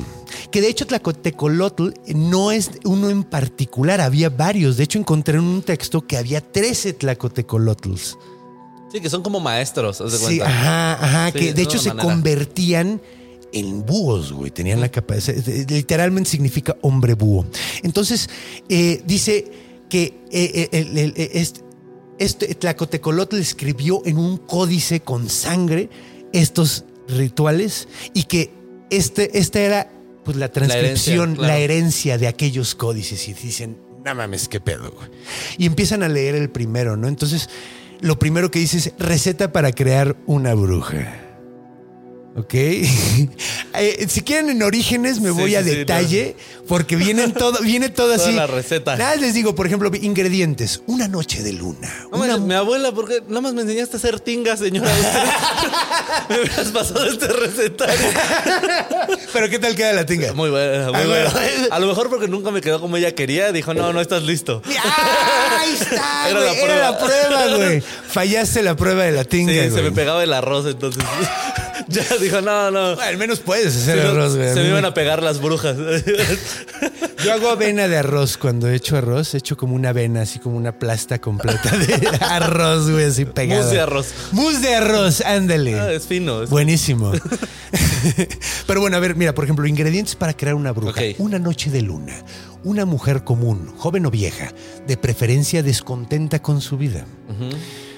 Que 0.51 0.61
de 0.61 0.69
hecho 0.69 0.87
Tlacotecolotl 0.87 1.91
no 2.15 2.51
es 2.53 2.71
uno 2.85 3.11
en 3.11 3.25
particular, 3.25 4.01
había 4.01 4.29
varios. 4.31 4.77
De 4.77 4.85
hecho 4.85 4.99
encontré 4.99 5.39
en 5.39 5.45
un 5.45 5.63
texto 5.63 6.07
que 6.07 6.17
había 6.17 6.41
13 6.41 6.93
Tlacotecolotls. 6.95 8.17
Sí, 8.91 9.01
que 9.01 9.09
son 9.09 9.23
como 9.23 9.41
maestros, 9.41 10.01
haz 10.01 10.13
de 10.13 10.19
Sí, 10.19 10.25
cuenta. 10.25 10.47
ajá, 10.47 10.93
ajá, 11.05 11.33
Sí, 11.33 11.39
que 11.39 11.55
de 11.55 11.63
hecho 11.63 11.79
se 11.79 11.89
manera. 11.95 12.05
convertían 12.09 13.01
en 13.53 13.85
búhos, 13.87 14.33
güey. 14.33 14.51
Tenían 14.51 14.81
la 14.81 14.91
capacidad, 14.91 15.37
literalmente 15.69 16.29
significa 16.31 16.77
hombre 16.83 17.15
búho. 17.15 17.47
Entonces, 17.83 18.29
eh, 18.69 19.03
dice 19.07 19.51
que 19.89 20.23
eh, 20.31 20.51
eh, 20.55 20.69
el- 20.73 20.99
el- 20.99 21.53
este 22.19 22.55
Tlacotecolotl 22.55 23.37
escribió 23.37 24.03
en 24.05 24.19
un 24.19 24.37
códice 24.37 25.01
con 25.01 25.29
sangre 25.31 25.89
estos 26.33 26.85
rituales 27.09 27.89
y 28.15 28.25
que 28.25 28.51
este, 28.97 29.39
esta 29.39 29.61
era 29.61 29.91
pues 30.25 30.37
la 30.37 30.51
transcripción, 30.51 31.37
la 31.41 31.59
herencia, 31.59 32.13
claro. 32.13 32.21
de 32.21 32.29
aquellos 32.29 32.75
códices 32.75 33.29
y 33.29 33.35
dicen, 33.35 33.79
no 34.05 34.15
mames, 34.15 34.49
qué 34.49 34.61
pedo, 34.61 34.91
güey. 34.91 35.09
Y 35.59 35.67
empiezan 35.67 36.03
a 36.03 36.09
leer 36.09 36.35
el 36.35 36.51
primero, 36.51 36.97
¿no? 36.97 37.09
Entonces, 37.09 37.49
lo 38.01 38.19
primero 38.19 38.51
que 38.51 38.59
dice 38.59 38.79
es 38.79 38.93
receta 38.99 39.53
para 39.53 39.73
crear 39.73 40.17
una 40.27 40.55
bruja. 40.55 41.32
¿Ok? 42.37 42.55
Eh, 43.75 44.05
si 44.07 44.21
quieren 44.21 44.51
en 44.51 44.63
orígenes 44.63 45.19
me 45.21 45.31
Sí, 45.31 45.35
voy 45.35 45.55
a 45.55 45.63
sí, 45.65 45.71
detalle 45.71 46.37
porque 46.69 46.95
vienen 46.95 47.33
todo, 47.33 47.59
viene 47.63 47.89
todo 47.89 48.09
Toda 48.15 48.17
así. 48.27 48.35
la 48.37 48.47
receta. 48.47 48.97
Nada, 48.97 49.17
les 49.17 49.33
digo, 49.33 49.55
por 49.55 49.67
ejemplo, 49.67 49.91
ingredientes. 49.99 50.83
Una 50.87 51.09
noche 51.09 51.43
de 51.43 51.55
luna. 51.55 51.91
No 52.11 52.19
una- 52.19 52.27
manches, 52.27 52.41
mi 52.43 52.53
abuela, 52.55 52.93
porque 52.93 53.23
nada 53.29 53.41
más 53.41 53.55
me 53.55 53.63
enseñaste 53.63 53.97
a 53.97 53.99
hacer 53.99 54.21
tinga, 54.21 54.59
señora. 54.59 54.91
me 56.29 56.41
hubieras 56.41 56.69
pasado 56.69 57.07
este 57.07 57.29
recetario. 57.29 58.07
Pero 59.33 59.49
¿qué 59.49 59.59
tal 59.59 59.75
queda 59.75 59.95
la 59.95 60.05
tinga? 60.05 60.35
Muy 60.35 60.51
buena, 60.51 60.91
muy 60.93 61.01
Ah, 61.01 61.07
buena. 61.07 61.31
bueno. 61.31 61.69
A 61.71 61.79
lo 61.79 61.87
mejor 61.87 62.11
porque 62.11 62.29
nunca 62.29 62.51
me 62.51 62.61
quedó 62.61 62.79
como 62.79 62.99
ella 62.99 63.15
quería, 63.15 63.53
dijo, 63.53 63.73
no, 63.73 63.95
no 63.95 64.03
estás 64.03 64.23
listo. 64.25 64.61
¡Ah, 64.85 65.59
Ahí 65.61 65.73
está, 65.81 66.29
Era 66.31 66.41
la 66.41 66.53
Era 66.53 66.79
la 66.91 66.99
prueba. 66.99 67.27
prueba, 67.49 67.57
güey. 67.57 67.81
Fallaste 67.81 68.63
la 68.63 68.77
prueba 68.77 69.05
de 69.05 69.13
la 69.13 69.25
tinga, 69.25 69.51
Sí, 69.53 69.71
se 69.71 69.81
me 69.83 69.93
pegaba 69.93 70.23
el 70.23 70.33
arroz, 70.35 70.67
entonces. 70.67 71.03
ya 71.89 72.03
dijo, 72.21 72.41
no, 72.41 72.71
no. 72.71 72.95
Bueno, 72.95 73.03
al 73.03 73.17
menos 73.19 73.41
puedes 73.41 73.77
hacer 73.77 74.01
Se 74.01 74.07
arroz, 74.09 74.37
güey. 74.37 74.49
Se 74.55 74.61
me 74.63 74.69
iban 74.69 74.85
a 74.85 74.95
pegar 74.95 75.23
las 75.23 75.41
brujas. 75.41 75.77
Yo 77.25 77.33
hago 77.33 77.49
avena 77.51 77.89
de 77.89 77.97
arroz. 77.97 78.37
Cuando 78.37 78.69
he 78.69 78.75
hecho 78.75 78.97
arroz, 78.97 79.35
he 79.35 79.39
hecho 79.39 79.57
como 79.57 79.75
una 79.75 79.91
avena, 79.91 80.23
así 80.23 80.39
como 80.39 80.57
una 80.57 80.79
plasta 80.79 81.21
completa 81.21 81.77
de 81.77 82.09
arroz, 82.21 82.91
güey, 82.91 83.05
así 83.05 83.25
pegada. 83.25 83.61
Mousse 83.63 83.75
de 83.75 83.81
arroz. 83.81 84.07
Mousse 84.33 84.61
de 84.61 84.75
arroz, 84.75 85.21
ándale. 85.23 85.79
Ah, 85.79 85.93
es 85.93 86.07
fino. 86.07 86.43
es- 86.43 86.51
Buenísimo. 86.51 87.13
Pero 88.67 88.81
bueno, 88.81 88.97
a 88.97 89.01
ver, 89.01 89.15
mira, 89.17 89.35
por 89.35 89.45
ejemplo, 89.45 89.67
ingredientes 89.67 90.15
para 90.17 90.35
crear 90.37 90.55
una 90.55 90.73
bruja. 90.73 91.01
Una 91.19 91.39
noche 91.39 91.71
de 91.71 91.83
luna. 91.83 92.15
Una 92.65 92.85
mujer 92.85 93.25
común, 93.25 93.73
joven 93.77 94.07
o 94.07 94.11
vieja, 94.11 94.53
de 94.87 94.97
preferencia 94.97 95.63
descontenta 95.63 96.41
con 96.41 96.61
su 96.61 96.77
vida. 96.77 97.05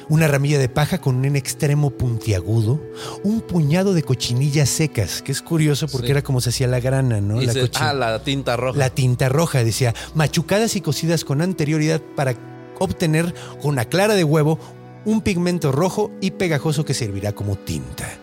Una 0.08 0.28
ramilla 0.28 0.58
de 0.58 0.68
paja 0.68 0.98
con 1.00 1.16
un 1.16 1.36
extremo 1.36 1.90
puntiagudo. 1.90 2.80
Un 3.22 3.40
puñado 3.40 3.94
de 3.94 4.02
cochinillas 4.02 4.68
secas, 4.68 5.22
que 5.22 5.32
es 5.32 5.40
curioso 5.40 5.86
porque 5.88 6.08
Sí. 6.08 6.10
era 6.12 6.22
como 6.22 6.40
se 6.40 6.50
hacía 6.50 6.66
la 6.68 6.80
grana, 6.80 7.20
¿no? 7.20 7.40
La 7.40 7.52
se- 7.52 7.70
ah, 7.74 7.92
la 7.94 8.22
tinta 8.22 8.56
roja. 8.56 8.78
la 8.78 8.90
tinta 8.90 9.28
roja, 9.28 9.64
decía, 9.64 9.94
machucadas 10.14 10.76
y 10.76 10.80
cocidas 10.80 11.24
con 11.24 11.40
anterioridad 11.40 12.02
para 12.16 12.34
obtener 12.78 13.32
con 13.62 13.70
una 13.72 13.86
clara 13.86 14.14
de 14.14 14.24
huevo 14.24 14.58
un 15.06 15.20
pigmento 15.22 15.72
rojo 15.72 16.10
y 16.20 16.32
pegajoso 16.32 16.84
que 16.84 16.94
servirá 16.94 17.32
como 17.32 17.56
tinta. 17.56 18.18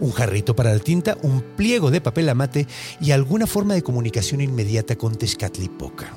Un 0.00 0.12
jarrito 0.12 0.54
para 0.54 0.74
la 0.74 0.80
tinta, 0.80 1.16
un 1.22 1.40
pliego 1.40 1.90
de 1.90 2.02
papel 2.02 2.28
amate 2.28 2.66
y 3.00 3.12
alguna 3.12 3.46
forma 3.46 3.72
de 3.72 3.82
comunicación 3.82 4.42
inmediata 4.42 4.96
con 4.96 5.14
Tezcatlipoca. 5.16 6.12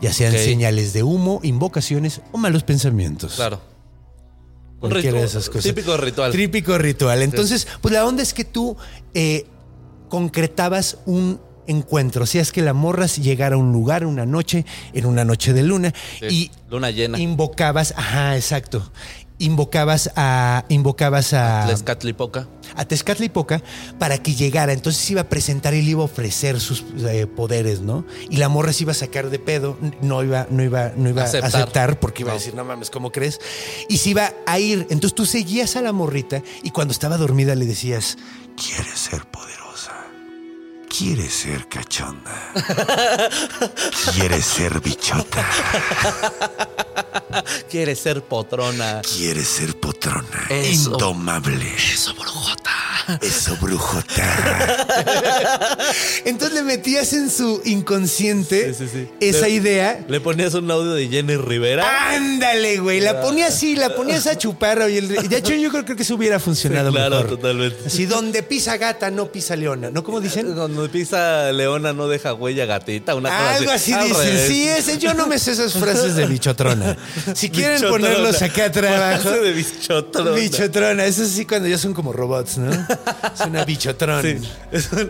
Ya 0.00 0.14
sean 0.14 0.32
señales 0.32 0.94
de 0.94 1.02
humo, 1.02 1.40
invocaciones 1.42 2.22
o 2.32 2.38
malos 2.38 2.62
pensamientos. 2.62 3.34
Claro. 3.34 3.60
Un 4.80 4.90
Cualquiera 4.90 5.18
de 5.18 5.24
ritual- 5.24 5.30
esas 5.30 5.48
cosas. 5.48 5.64
Típico 5.64 5.96
ritual. 5.96 6.30
Típico 6.32 6.78
ritual. 6.78 7.22
Entonces, 7.22 7.66
pues 7.80 7.92
la 7.92 8.06
onda 8.06 8.22
es 8.22 8.32
que 8.32 8.44
tú 8.44 8.76
eh, 9.14 9.44
concretabas 10.08 10.98
un 11.06 11.40
encuentro. 11.66 12.22
O 12.24 12.26
sea, 12.26 12.40
es 12.40 12.50
que 12.52 12.62
la 12.62 12.72
morra 12.72 13.08
si 13.08 13.20
llegara 13.20 13.56
a 13.56 13.58
un 13.58 13.72
lugar 13.72 14.06
una 14.06 14.24
noche, 14.24 14.64
en 14.94 15.04
una 15.04 15.24
noche 15.24 15.52
de 15.52 15.62
luna, 15.62 15.92
Sí, 16.20 16.26
y 16.30 16.50
Luna 16.70 16.90
llena. 16.90 17.18
invocabas, 17.18 17.92
ajá, 17.96 18.36
exacto. 18.36 18.90
Invocabas 19.38 20.10
a. 20.16 20.64
Invocabas 20.68 21.32
a. 21.32 21.64
Tlaxcatlipoca. 21.66 22.48
a 22.74 22.84
Tezcatlipoca 22.84 23.62
para 23.98 24.18
que 24.18 24.34
llegara. 24.34 24.72
Entonces 24.72 25.08
iba 25.10 25.22
a 25.22 25.28
presentar 25.28 25.74
y 25.74 25.82
le 25.82 25.90
iba 25.90 26.02
a 26.02 26.04
ofrecer 26.04 26.60
sus 26.60 26.84
eh, 27.08 27.26
poderes, 27.26 27.80
¿no? 27.80 28.04
Y 28.30 28.36
la 28.36 28.48
morra 28.48 28.72
se 28.72 28.84
iba 28.84 28.92
a 28.92 28.94
sacar 28.94 29.30
de 29.30 29.38
pedo, 29.38 29.76
no 30.02 30.22
iba, 30.24 30.46
no 30.50 30.62
iba, 30.62 30.92
no 30.96 31.08
iba 31.08 31.22
a 31.22 31.26
Aceptar. 31.26 32.00
porque 32.00 32.22
iba 32.22 32.32
a 32.32 32.34
decir, 32.34 32.54
no 32.54 32.64
mames, 32.64 32.90
¿cómo 32.90 33.12
crees? 33.12 33.40
Y 33.88 33.98
se 33.98 34.10
iba 34.10 34.32
a 34.46 34.58
ir. 34.58 34.86
Entonces 34.90 35.14
tú 35.14 35.26
seguías 35.26 35.76
a 35.76 35.82
la 35.82 35.92
morrita 35.92 36.42
y 36.62 36.70
cuando 36.70 36.92
estaba 36.92 37.16
dormida 37.16 37.54
le 37.54 37.66
decías, 37.66 38.18
¿quieres 38.56 38.98
ser 38.98 39.24
poderosa? 39.26 39.67
¿Quieres 40.98 41.32
ser 41.32 41.68
cachonda? 41.68 42.52
¿Quieres 44.14 44.44
ser 44.44 44.80
bichota? 44.80 45.46
Quiere 47.70 47.94
ser 47.94 48.22
potrona. 48.22 49.00
¿Quieres 49.02 49.46
ser 49.46 49.78
potrona? 49.78 50.46
Eso. 50.50 50.92
Indomable. 50.94 51.72
Eso, 51.76 52.14
brujota. 52.14 52.72
Eso, 53.22 53.56
brujota. 53.60 54.24
Entonces 56.24 56.54
le 56.58 56.62
metías 56.64 57.12
en 57.14 57.30
su 57.30 57.62
inconsciente 57.64 58.74
Sí, 58.74 58.86
sí, 58.86 58.90
sí. 58.92 59.08
esa 59.20 59.46
Le- 59.46 59.50
idea. 59.54 60.04
Le 60.08 60.20
ponías 60.20 60.52
un 60.54 60.70
audio 60.70 60.92
de 60.92 61.08
Jenny 61.08 61.36
Rivera. 61.36 62.10
Ándale, 62.14 62.78
güey. 62.78 63.00
La 63.00 63.20
ponías 63.22 63.54
así, 63.54 63.76
la 63.76 63.94
ponías 63.94 64.26
a 64.26 64.36
chupar. 64.36 64.90
Y 64.90 64.98
el, 64.98 65.08
de 65.28 65.36
hecho, 65.38 65.54
yo 65.54 65.70
creo 65.70 65.84
que 65.84 66.02
eso 66.02 66.16
hubiera 66.16 66.38
funcionado 66.40 66.90
claro, 66.90 67.16
mejor. 67.22 67.30
totalmente. 67.36 67.86
Así, 67.86 68.04
donde 68.06 68.42
pisa 68.42 68.76
gata, 68.76 69.10
no 69.10 69.30
pisa 69.32 69.54
leona. 69.56 69.90
¿No? 69.90 70.02
¿Cómo 70.02 70.20
dicen? 70.20 70.52
Cuando 70.54 70.87
pisa 70.88 71.52
leona 71.52 71.92
no 71.92 72.08
deja 72.08 72.34
huella 72.34 72.66
gatita, 72.66 73.14
una 73.14 73.30
cosa 73.30 73.54
Algo 73.56 73.70
así 73.70 73.94
dicen. 73.94 74.48
Sí, 74.48 74.68
ese, 74.68 74.98
yo 74.98 75.14
no 75.14 75.26
me 75.26 75.38
sé 75.38 75.52
esas 75.52 75.72
frases 75.74 76.14
de 76.16 76.26
bichotrona. 76.26 76.96
Si 77.34 77.50
quieren 77.50 77.76
Bichotrona. 77.76 78.08
ponerlos 78.08 78.42
acá 78.42 78.64
abajo. 78.66 79.22
Frase 79.28 79.40
de 79.40 79.52
bichotrona. 79.52 80.30
Bichotrona. 80.32 81.04
Eso 81.06 81.24
sí, 81.26 81.44
cuando 81.44 81.68
ya 81.68 81.78
son 81.78 81.94
como 81.94 82.12
robots, 82.12 82.58
¿no? 82.58 82.70
Es 82.72 83.40
una 83.46 83.64
bichotrona. 83.64 84.22
Sí. 84.22 84.38
Es 84.72 84.90
una, 84.92 85.06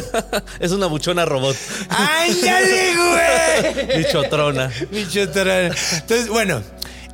es 0.60 0.72
una 0.72 0.86
buchona 0.86 1.24
robot. 1.24 1.56
¡Ándale, 1.88 2.94
güey! 2.96 3.98
Bichotrona. 3.98 4.70
Bichotrona. 4.90 5.74
Entonces, 5.92 6.28
bueno. 6.28 6.62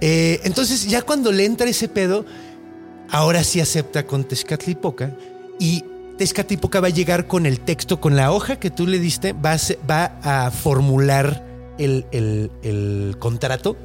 eh, 0.01 0.41
entonces, 0.45 0.87
ya 0.87 1.03
cuando 1.03 1.33
le 1.33 1.45
entra 1.45 1.69
ese 1.69 1.89
pedo, 1.89 2.25
ahora 3.11 3.45
sí 3.45 3.61
acepta 3.61 4.05
con 4.07 4.25
Tezcatlipoca 4.25 5.13
y 5.59 5.85
Tezcatlipoca 6.23 6.79
va 6.81 6.87
a 6.87 6.91
llegar 6.91 7.27
con 7.27 7.47
el 7.47 7.59
texto, 7.59 8.01
con 8.01 8.15
la 8.15 8.31
hoja 8.31 8.55
que 8.61 8.71
tú 8.71 8.87
le 8.87 9.01
diste, 9.01 9.33
va 9.33 9.55
a, 9.55 9.59
va 9.91 10.45
a 10.47 10.51
formular 10.53 11.45
el, 11.81 12.07
el- 12.13 12.49
el 12.63 13.17
contrato 13.19 13.77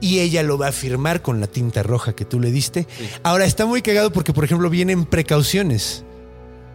y 0.00 0.20
ella 0.20 0.44
lo 0.44 0.56
va 0.56 0.68
a 0.68 0.72
firmar 0.72 1.20
con 1.20 1.40
la 1.40 1.48
tinta 1.48 1.82
roja 1.82 2.12
que 2.12 2.24
tú 2.24 2.38
le 2.38 2.52
diste. 2.52 2.86
Ahora 3.24 3.44
está 3.44 3.66
muy 3.66 3.82
cagado 3.82 4.12
porque, 4.12 4.32
por 4.32 4.44
ejemplo, 4.44 4.70
vienen 4.70 5.04
precauciones. 5.04 6.04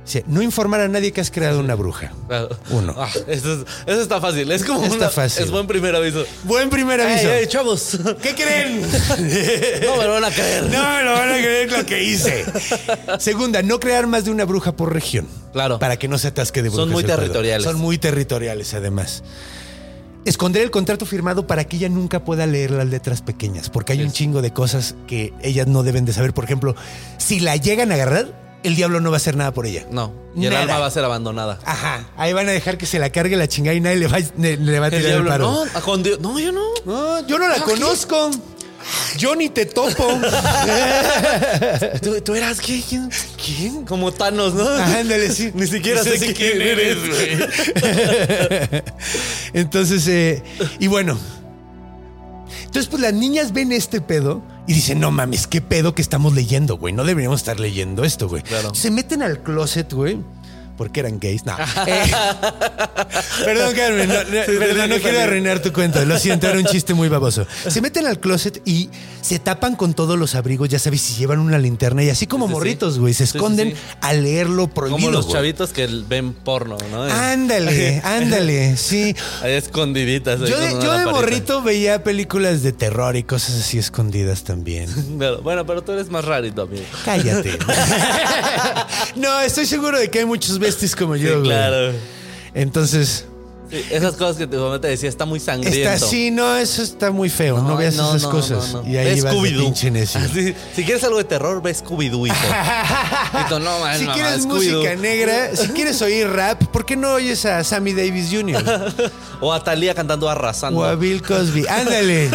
Dice, 0.08 0.24
no 0.26 0.41
informar 0.41 0.80
a 0.80 0.88
nadie 0.88 1.12
que 1.12 1.20
has 1.20 1.30
creado 1.30 1.60
una 1.60 1.76
bruja. 1.76 2.13
Uno. 2.70 2.96
Ah, 2.98 3.10
eso, 3.28 3.54
es- 3.56 3.65
eso 3.86 4.02
está 4.02 4.22
fácil. 4.22 4.50
Es 4.54 4.63
como 4.63 4.82
Está 4.84 4.96
una- 4.96 5.10
fácil. 5.10 5.43
Es 5.43 5.52
buen 5.52 5.67
primer 5.67 5.93
aviso. 5.98 6.26
Buen 6.46 6.70
primer 6.70 7.02
aviso. 7.02 7.28
Chavos. 7.50 8.00
¿Qué 8.22 8.34
creen? 8.34 8.82
No 9.86 9.98
me 9.98 10.04
lo 10.06 10.13
van 10.13 10.24
a 10.24 10.32
creer. 10.32 10.63
No 10.63 10.89
me 10.93 11.04
lo 11.04 11.12
van 11.12 11.30
a 11.30 11.34
creer 11.38 11.72
lo 11.74 11.86
que 11.86 12.04
hice. 12.04 12.46
Segunda, 13.20 13.62
no 13.63 13.80
crear 13.82 14.08
más 14.08 14.24
de 14.24 14.32
una 14.32 14.46
bruja 14.46 14.72
por 14.78 14.93
región. 14.93 15.28
Claro. 15.52 15.78
Para 15.78 15.98
que 15.98 16.08
no 16.08 16.17
se 16.17 16.30
atasque 16.30 16.63
de 16.63 16.70
brujas. 16.70 16.86
Son 16.86 16.91
muy 16.93 17.04
territoriales. 17.04 17.63
Son 17.65 17.76
muy 17.78 17.98
territoriales, 17.98 18.74
además. 18.74 19.24
Esconder 20.24 20.62
el 20.63 20.72
contrato 20.72 21.06
firmado 21.06 21.48
para 21.48 21.65
que 21.65 21.76
ella 21.78 21.89
nunca 21.89 22.24
pueda 22.24 22.46
leer 22.48 22.72
las 22.72 22.88
letras 22.88 23.22
pequeñas, 23.22 23.70
porque 23.70 23.93
hay 23.93 24.02
un 24.04 24.12
chingo 24.12 24.41
de 24.41 24.52
cosas 24.52 24.96
que 25.08 25.34
ellas 25.41 25.67
no 25.67 25.84
deben 25.84 26.06
de 26.06 26.13
saber. 26.13 26.34
Por 26.34 26.43
ejemplo, 26.46 26.76
si 27.17 27.39
la 27.41 27.56
llegan 27.56 27.91
a 27.91 27.96
agarrar, 27.96 28.46
el 28.67 28.75
diablo 28.75 29.01
no 29.01 29.10
va 29.10 29.15
a 29.15 29.17
hacer 29.17 29.36
nada 29.36 29.51
por 29.53 29.65
ella. 29.65 29.86
No. 29.91 30.12
Y 30.36 30.45
el 30.45 30.51
Nada. 30.51 30.63
alma 30.63 30.80
va 30.80 30.86
a 30.86 30.91
ser 30.91 31.03
abandonada. 31.03 31.60
Ajá, 31.65 32.06
ahí 32.15 32.32
van 32.34 32.47
a 32.47 32.51
dejar 32.51 32.77
que 32.77 32.86
se 32.86 32.99
la 32.99 33.10
cargue 33.10 33.36
la 33.36 33.47
chingada 33.47 33.75
y 33.75 33.82
nadie 33.82 33.97
le 33.97 34.08
va, 34.08 34.19
le, 34.38 34.58
le 34.58 34.80
va 34.80 34.86
a 34.88 34.89
tirar 34.89 35.06
el, 35.06 35.12
diablo. 35.12 35.30
paro. 35.30 35.51
No, 35.51 35.65
a 35.73 35.82
con 35.82 36.03
Dios. 36.03 36.19
No, 36.19 36.38
yo 36.39 36.51
no. 36.51 36.62
No, 36.86 37.25
yo 37.27 37.39
no 37.39 37.47
la 37.47 37.60
conozco. 37.62 38.30
Yo 39.17 39.36
ni 39.36 39.49
te 39.49 39.65
topo. 39.65 40.08
¿Tú, 42.01 42.21
tú 42.21 42.36
eras 42.36 42.62
qué? 42.62 42.82
¿Quién? 42.88 43.10
¿Quién? 43.43 43.86
Como 43.86 44.13
Thanos, 44.13 44.53
¿no? 44.53 44.67
Ándale, 44.67 45.30
sí. 45.32 45.51
Ni 45.56 45.67
siquiera 45.67 46.03
sé, 46.03 46.34
quién 46.34 46.62
eres, 46.62 46.97
güey. 47.08 47.38
Entonces, 49.53 50.08
eh, 50.08 50.43
y 50.80 50.88
bueno. 50.88 51.17
Entonces, 52.65 52.88
pues 52.88 53.02
las 53.02 53.13
niñas 53.13 53.54
ven 53.54 53.72
este 53.72 54.02
pedo 54.02 54.41
y 54.67 54.74
dicen, 54.74 55.00
no 55.00 55.12
mames, 55.12 55.48
qué 55.48 55.62
pedo 55.62 55.96
que 55.96 56.02
estamos 56.02 56.34
leyendo, 56.34 56.78
güey. 56.78 56.93
No 56.93 57.04
deberíamos 57.04 57.39
estar 57.39 57.60
leyendo 57.60 58.04
esto, 58.04 58.28
güey. 58.28 58.43
Claro. 58.43 58.74
Se 58.76 58.91
meten 58.91 59.22
al 59.22 59.41
closet, 59.41 59.91
güey. 59.93 60.17
Porque 60.77 60.99
eran 61.01 61.19
gays. 61.19 61.45
No. 61.45 61.55
Eh, 61.87 62.11
perdón, 63.45 63.73
Carmen. 63.75 64.09
No, 64.09 64.15
no, 64.15 64.29
perdón, 64.45 64.89
no 64.89 64.95
sí, 64.95 65.01
quiero 65.01 65.19
arruinar 65.21 65.61
tu 65.61 65.71
cuento. 65.71 66.03
Lo 66.05 66.17
siento, 66.19 66.47
era 66.47 66.57
un 66.57 66.65
chiste 66.65 66.93
muy 66.93 67.07
baboso. 67.07 67.45
Se 67.67 67.81
meten 67.81 68.07
al 68.07 68.19
closet 68.19 68.61
y 68.65 68.89
se 69.21 69.39
tapan 69.39 69.75
con 69.75 69.93
todos 69.93 70.17
los 70.17 70.35
abrigos. 70.35 70.69
Ya 70.69 70.79
sabes, 70.79 71.01
si 71.01 71.15
llevan 71.15 71.39
una 71.39 71.57
linterna 71.57 72.03
y 72.03 72.09
así 72.09 72.27
como 72.27 72.47
Sí, 72.47 72.53
morritos, 72.53 72.99
güey. 72.99 73.13
Se 73.13 73.25
Sí, 73.25 73.37
esconden 73.37 73.73
a 74.01 74.13
leer 74.13 74.49
lo 74.49 74.67
prohibido. 74.67 74.97
Como 74.97 75.11
los 75.11 75.29
chavitos 75.29 75.71
que 75.71 75.87
ven 76.07 76.33
porno, 76.33 76.77
¿no? 76.91 77.03
Ándale, 77.03 78.01
ándale, 78.03 78.77
sí. 78.77 79.15
Ahí 79.41 79.53
escondiditas. 79.53 80.41
ahí 80.41 80.49
Yo 80.49 80.59
de, 80.59 80.71
yo 80.71 81.11
morrito 81.11 81.61
veía 81.61 82.03
películas 82.03 82.63
de 82.63 82.71
terror 82.71 83.15
y 83.15 83.23
cosas 83.23 83.55
así 83.59 83.77
escondidas 83.77 84.43
también. 84.43 84.89
Pero, 85.17 85.41
bueno, 85.41 85.65
pero 85.65 85.83
tú 85.83 85.91
eres 85.91 86.09
más 86.09 86.23
rarito, 86.25 86.63
amigo. 86.63 86.83
Cállate. 87.05 87.57
no, 89.15 89.41
estoy 89.41 89.65
seguro 89.65 89.99
de 89.99 90.09
que 90.09 90.19
hay 90.19 90.25
muchos 90.25 90.59
besties 90.67 90.95
como 90.95 91.15
yo. 91.15 91.39
Güey. 91.39 91.43
claro. 91.43 91.93
Entonces, 92.53 93.25
Sí, 93.69 93.84
esas 93.91 94.15
cosas 94.15 94.38
que 94.38 94.47
tu 94.47 94.56
mamá 94.56 94.80
te 94.80 94.88
decía, 94.88 95.10
está 95.10 95.25
muy 95.25 95.41
sangriento. 95.41 95.77
está 95.77 96.06
así, 96.06 96.32
no, 96.32 96.56
eso 96.56 96.82
está 96.82 97.12
muy 97.12 97.30
feo. 97.30 97.62
No, 97.62 97.75
veas 97.75 97.95
no, 97.95 98.12
esas 98.12 98.23
no, 98.23 98.30
cosas. 98.30 98.77
Y 98.86 98.95
ahí 98.95 99.19
vas 99.19 99.41
de 99.41 99.49
pinche 99.49 99.91
necio. 99.91 100.21
Así, 100.23 100.56
si 100.73 100.86
quieres 100.86 101.03
algo 101.03 101.17
de 101.17 101.25
terror, 101.25 101.62
ve 101.62 101.75
Scooby-Doo, 101.75 102.27
hijo. 102.27 102.36
Man, 103.82 103.99
Si 103.99 104.06
mamá, 104.06 104.13
quieres 104.13 104.45
música 104.45 104.95
negra, 104.95 105.53
si 105.53 105.67
quieres 105.69 106.01
oír 106.01 106.30
rap, 106.30 106.63
¿por 106.67 106.86
qué 106.86 106.95
no 106.95 107.13
oyes 107.13 107.45
a 107.45 107.62
Sammy 107.63 107.93
Davis 107.93 108.30
Jr. 108.32 108.93
O 109.41 109.53
a 109.53 109.63
Talía 109.63 109.93
cantando 109.93 110.30
arrasando. 110.30 110.80
o 110.80 110.84
a 110.84 110.95
Bill 110.95 111.21
Cosby? 111.21 111.67
Ándale. 111.67 112.32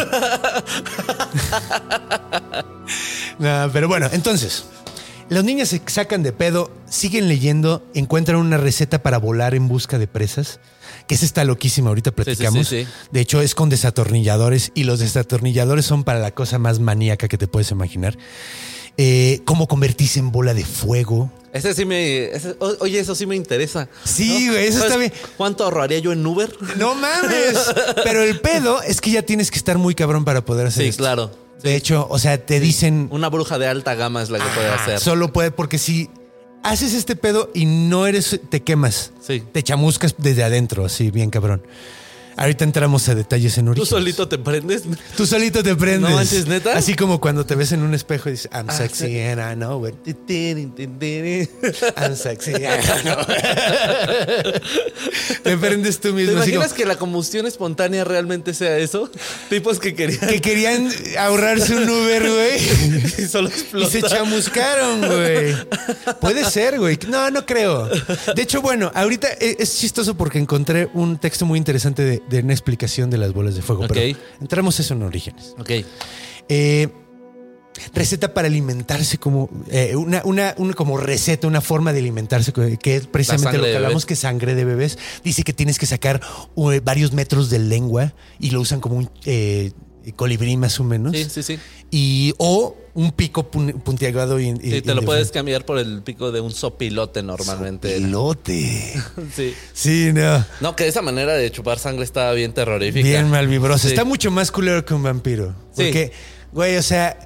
No, 3.39 3.69
pero 3.73 3.87
bueno, 3.87 4.07
entonces, 4.11 4.65
los 5.29 5.43
niños 5.43 5.69
se 5.69 5.81
sacan 5.87 6.23
de 6.23 6.31
pedo, 6.33 6.71
siguen 6.89 7.27
leyendo, 7.27 7.83
encuentran 7.93 8.37
una 8.39 8.57
receta 8.57 9.01
para 9.03 9.17
volar 9.17 9.55
en 9.55 9.67
busca 9.67 9.97
de 9.97 10.07
presas, 10.07 10.59
que 11.07 11.15
esa 11.15 11.25
está 11.25 11.43
loquísima, 11.43 11.89
ahorita 11.89 12.11
platicamos. 12.11 12.67
sí, 12.67 12.83
sí. 12.83 12.89
De 13.11 13.21
hecho, 13.21 13.41
es 13.41 13.55
con 13.55 13.69
desatornilladores 13.69 14.71
y 14.75 14.83
los 14.83 14.99
desatornilladores 14.99 15.85
son 15.85 16.03
para 16.03 16.19
la 16.19 16.31
cosa 16.31 16.59
más 16.59 16.79
maníaca 16.79 17.27
que 17.27 17.37
te 17.37 17.47
puedes 17.47 17.71
imaginar. 17.71 18.17
Eh, 18.95 19.41
cómo 19.45 19.67
convertirse 19.67 20.19
en 20.19 20.31
bola 20.31 20.53
de 20.53 20.63
fuego. 20.63 21.31
Ese 21.51 21.73
sí 21.73 21.83
me. 21.83 22.25
ese- 22.25 22.55
oye, 22.79 22.99
eso 22.99 23.15
sí 23.15 23.25
me 23.25 23.35
interesa. 23.35 23.89
Sí, 24.03 24.49
güey, 24.49 24.67
eso 24.67 24.77
está 24.79 24.93
¿Sabes 24.93 25.11
bien. 25.11 25.21
¿Cuánto 25.35 25.63
ahorraría 25.63 25.97
yo 25.99 26.11
en 26.11 26.23
Uber? 26.25 26.55
No 26.77 26.93
mames. 26.93 27.57
Pero 28.03 28.21
el 28.21 28.39
pedo 28.39 28.83
es 28.83 29.01
que 29.01 29.09
ya 29.11 29.23
tienes 29.23 29.49
que 29.49 29.57
estar 29.57 29.79
muy 29.79 29.95
cabrón 29.95 30.25
para 30.25 30.45
poder 30.45 30.67
hacer 30.67 30.83
Sí, 30.83 30.89
esto. 30.89 31.01
claro. 31.01 31.31
De 31.63 31.75
hecho, 31.75 32.05
o 32.09 32.19
sea, 32.19 32.45
te 32.45 32.59
dicen 32.59 33.07
Una 33.11 33.29
bruja 33.29 33.57
de 33.57 33.67
alta 33.67 33.95
gama 33.95 34.21
es 34.21 34.29
la 34.29 34.39
que 34.39 34.45
puede 34.53 34.67
hacer. 34.69 34.99
solo 34.99 35.31
puede 35.31 35.51
porque 35.51 35.77
si 35.77 36.09
haces 36.61 36.93
este 36.93 37.15
pedo 37.15 37.49
y 37.53 37.65
no 37.65 38.05
eres 38.05 38.39
te 38.49 38.61
quemas. 38.61 39.11
Sí. 39.21 39.43
Te 39.51 39.63
chamuscas 39.63 40.15
desde 40.17 40.43
adentro, 40.43 40.85
así 40.85 41.09
bien 41.11 41.29
cabrón. 41.29 41.65
Ahorita 42.35 42.63
entramos 42.63 43.07
a 43.09 43.15
detalles 43.15 43.57
en 43.57 43.65
Tú 43.65 43.71
origen. 43.71 43.87
solito 43.87 44.27
te 44.27 44.37
prendes. 44.37 44.83
Tú 45.15 45.25
solito 45.25 45.61
te 45.63 45.75
prendes. 45.75 46.09
No 46.09 46.15
manches, 46.15 46.47
¿neta? 46.47 46.75
Así 46.75 46.95
como 46.95 47.19
cuando 47.21 47.45
te 47.45 47.55
ves 47.55 47.71
en 47.73 47.81
un 47.83 47.93
espejo 47.93 48.29
y 48.29 48.33
dices, 48.33 48.49
I'm 48.53 48.69
Ah, 48.69 48.73
sexy 48.77 49.05
sí. 49.07 49.19
and 49.19 49.39
I 49.39 49.55
know 49.55 49.85
it. 49.87 49.95
¿Te 50.25 51.47
I'm 51.97 52.15
sexy 52.15 52.53
and 52.53 52.83
I 52.83 53.01
know 53.03 53.19
it. 53.21 54.63
te 55.43 55.57
prendes 55.57 55.99
tú 55.99 56.13
mismo. 56.13 56.39
así 56.39 56.49
imaginas 56.51 56.63
como- 56.69 56.75
que 56.77 56.85
la 56.85 56.95
combustión 56.95 57.45
espontánea 57.45 58.03
realmente 58.03 58.53
sea 58.53 58.77
eso? 58.77 59.09
Tipos 59.49 59.79
que 59.79 59.93
querían 59.93 60.27
que 60.27 60.41
querían 60.41 60.89
ahorrarse 61.19 61.75
un 61.75 61.89
Uber, 61.89 62.21
güey. 62.29 63.03
y 63.19 63.27
solo 63.27 63.49
Y 63.73 63.85
se 63.85 64.01
chamuscaron, 64.01 65.01
güey. 65.05 65.55
Puede 66.19 66.45
ser, 66.49 66.79
güey. 66.79 66.97
No, 67.07 67.29
no 67.31 67.45
creo. 67.45 67.87
De 68.35 68.41
hecho, 68.41 68.61
bueno, 68.61 68.91
ahorita 68.95 69.27
e- 69.39 69.57
es 69.59 69.77
chistoso 69.77 70.15
porque 70.15 70.39
encontré 70.39 70.89
un 70.93 71.17
texto 71.17 71.45
muy 71.45 71.57
interesante 71.57 72.03
de, 72.03 72.22
de 72.29 72.39
una 72.39 72.53
explicación 72.53 73.09
de 73.09 73.17
las 73.17 73.33
bolas 73.33 73.55
de 73.55 73.61
fuego. 73.61 73.83
Ok. 73.83 73.93
Pero 73.93 74.17
entramos 74.41 74.79
eso 74.79 74.93
en 74.93 75.03
orígenes. 75.03 75.53
Ok. 75.59 75.71
Eh, 76.49 76.89
receta 77.93 78.33
para 78.33 78.47
alimentarse 78.47 79.17
como 79.17 79.49
eh, 79.69 79.95
una, 79.95 80.21
una, 80.25 80.53
una 80.57 80.73
como 80.73 80.97
receta, 80.97 81.47
una 81.47 81.61
forma 81.61 81.93
de 81.93 81.99
alimentarse 81.99 82.53
que 82.53 82.95
es 82.95 83.07
precisamente 83.07 83.57
lo 83.57 83.63
que 83.63 83.75
hablamos 83.75 84.05
que 84.05 84.15
sangre 84.15 84.55
de 84.55 84.65
bebés. 84.65 84.97
Dice 85.23 85.43
que 85.43 85.53
tienes 85.53 85.79
que 85.79 85.85
sacar 85.85 86.21
uh, 86.55 86.71
varios 86.83 87.13
metros 87.13 87.49
de 87.49 87.59
lengua 87.59 88.13
y 88.39 88.51
lo 88.51 88.61
usan 88.61 88.79
como 88.79 88.95
un 88.95 89.09
eh, 89.25 89.71
colibrí 90.11 90.57
más 90.57 90.79
o 90.79 90.83
menos. 90.83 91.13
Sí, 91.15 91.25
sí, 91.29 91.41
sí. 91.43 91.59
Y 91.89 92.33
o 92.37 92.75
un 92.93 93.11
pico 93.13 93.49
pun- 93.49 93.81
puntiagudo 93.81 94.39
y, 94.39 94.53
Sí, 94.61 94.81
te 94.81 94.93
lo 94.93 95.01
de- 95.01 95.05
puedes 95.05 95.31
cambiar 95.31 95.65
por 95.65 95.79
el 95.79 96.03
pico 96.03 96.31
de 96.31 96.41
un 96.41 96.51
sopilote 96.51 97.23
normalmente. 97.23 97.95
Pilote. 97.97 98.93
Sí. 99.35 99.53
Sí, 99.73 100.11
no. 100.13 100.45
No, 100.61 100.75
que 100.75 100.87
esa 100.87 101.01
manera 101.01 101.33
de 101.33 101.49
chupar 101.51 101.79
sangre 101.79 102.03
estaba 102.03 102.33
bien 102.33 102.53
terrorífica. 102.53 103.07
Bien 103.07 103.29
malvibrosa. 103.29 103.83
Sí. 103.87 103.93
Está 103.93 104.03
mucho 104.03 104.29
más 104.29 104.51
culero 104.51 104.83
que 104.85 104.93
un 104.93 105.03
vampiro. 105.03 105.55
Sí. 105.75 105.83
Porque, 105.85 106.11
güey, 106.51 106.75
o 106.75 106.83
sea, 106.83 107.17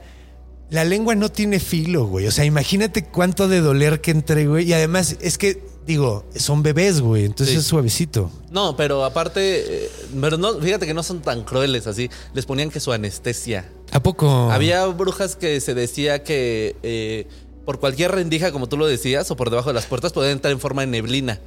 la 0.70 0.84
lengua 0.84 1.16
no 1.16 1.30
tiene 1.30 1.60
filo, 1.60 2.06
güey. 2.06 2.28
O 2.28 2.32
sea, 2.32 2.46
imagínate 2.46 3.04
cuánto 3.06 3.48
de 3.48 3.60
doler 3.62 4.02
que 4.02 4.12
entre, 4.12 4.48
güey. 4.48 4.70
Y 4.70 4.74
además, 4.74 5.18
es 5.22 5.38
que, 5.38 5.64
digo, 5.88 6.26
son 6.36 6.62
bebés, 6.62 7.02
güey. 7.02 7.26
Entonces 7.26 7.54
Sí. 7.56 7.60
es 7.62 7.66
suavecito. 7.66 8.30
No, 8.52 8.76
pero 8.76 9.04
aparte, 9.06 9.86
eh, 9.86 9.90
pero 10.22 10.38
no, 10.38 10.60
fíjate 10.60 10.86
que 10.86 10.94
no 10.94 11.02
son 11.02 11.22
tan 11.22 11.44
crueles 11.44 11.88
así. 11.88 12.10
Les 12.34 12.46
ponían 12.46 12.70
que 12.70 12.80
su 12.80 12.92
anestesia. 12.92 13.72
¿A 13.92 14.02
poco? 14.04 14.52
Había 14.52 14.86
brujas 14.88 15.36
que 15.36 15.60
se 15.62 15.74
decía 15.74 16.24
que, 16.24 16.76
eh, 16.84 17.28
por 17.66 17.80
cualquier 17.80 18.12
rendija, 18.12 18.52
como 18.52 18.68
tú 18.70 18.78
lo 18.78 18.86
decías, 18.86 19.30
o 19.32 19.36
por 19.36 19.50
debajo 19.50 19.70
de 19.70 19.74
las 19.74 19.86
puertas, 19.88 20.14
podían 20.14 20.34
entrar 20.34 20.52
en 20.52 20.60
forma 20.60 20.82
de 20.82 20.88
neblina. 20.88 21.40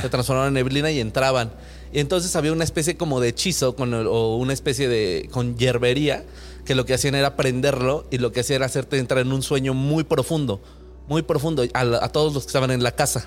Se 0.00 0.08
transformaban 0.08 0.48
en 0.48 0.54
neblina 0.54 0.90
y 0.90 1.00
entraban. 1.00 1.52
Y 1.92 1.98
entonces 2.00 2.36
había 2.36 2.52
una 2.52 2.64
especie 2.64 2.96
como 2.96 3.18
de 3.20 3.28
hechizo 3.30 3.74
con 3.74 3.92
el- 3.94 4.06
o 4.06 4.36
una 4.36 4.52
especie 4.52 4.88
de 4.88 5.28
con 5.32 5.56
hierbería 5.58 6.24
que 6.64 6.74
lo 6.74 6.84
que 6.86 6.94
hacían 6.94 7.14
era 7.14 7.34
prenderlo 7.36 8.06
y 8.10 8.18
lo 8.18 8.30
que 8.32 8.40
hacía 8.40 8.56
era 8.56 8.66
hacerte 8.66 8.98
entrar 8.98 9.20
en 9.20 9.32
un 9.32 9.42
sueño 9.42 9.74
muy 9.74 10.04
profundo, 10.04 10.60
muy 11.08 11.22
profundo 11.22 11.64
a 11.74 12.08
todos 12.10 12.32
los 12.32 12.44
que 12.44 12.48
estaban 12.48 12.70
en 12.70 12.82
la 12.82 12.92
casa. 12.92 13.26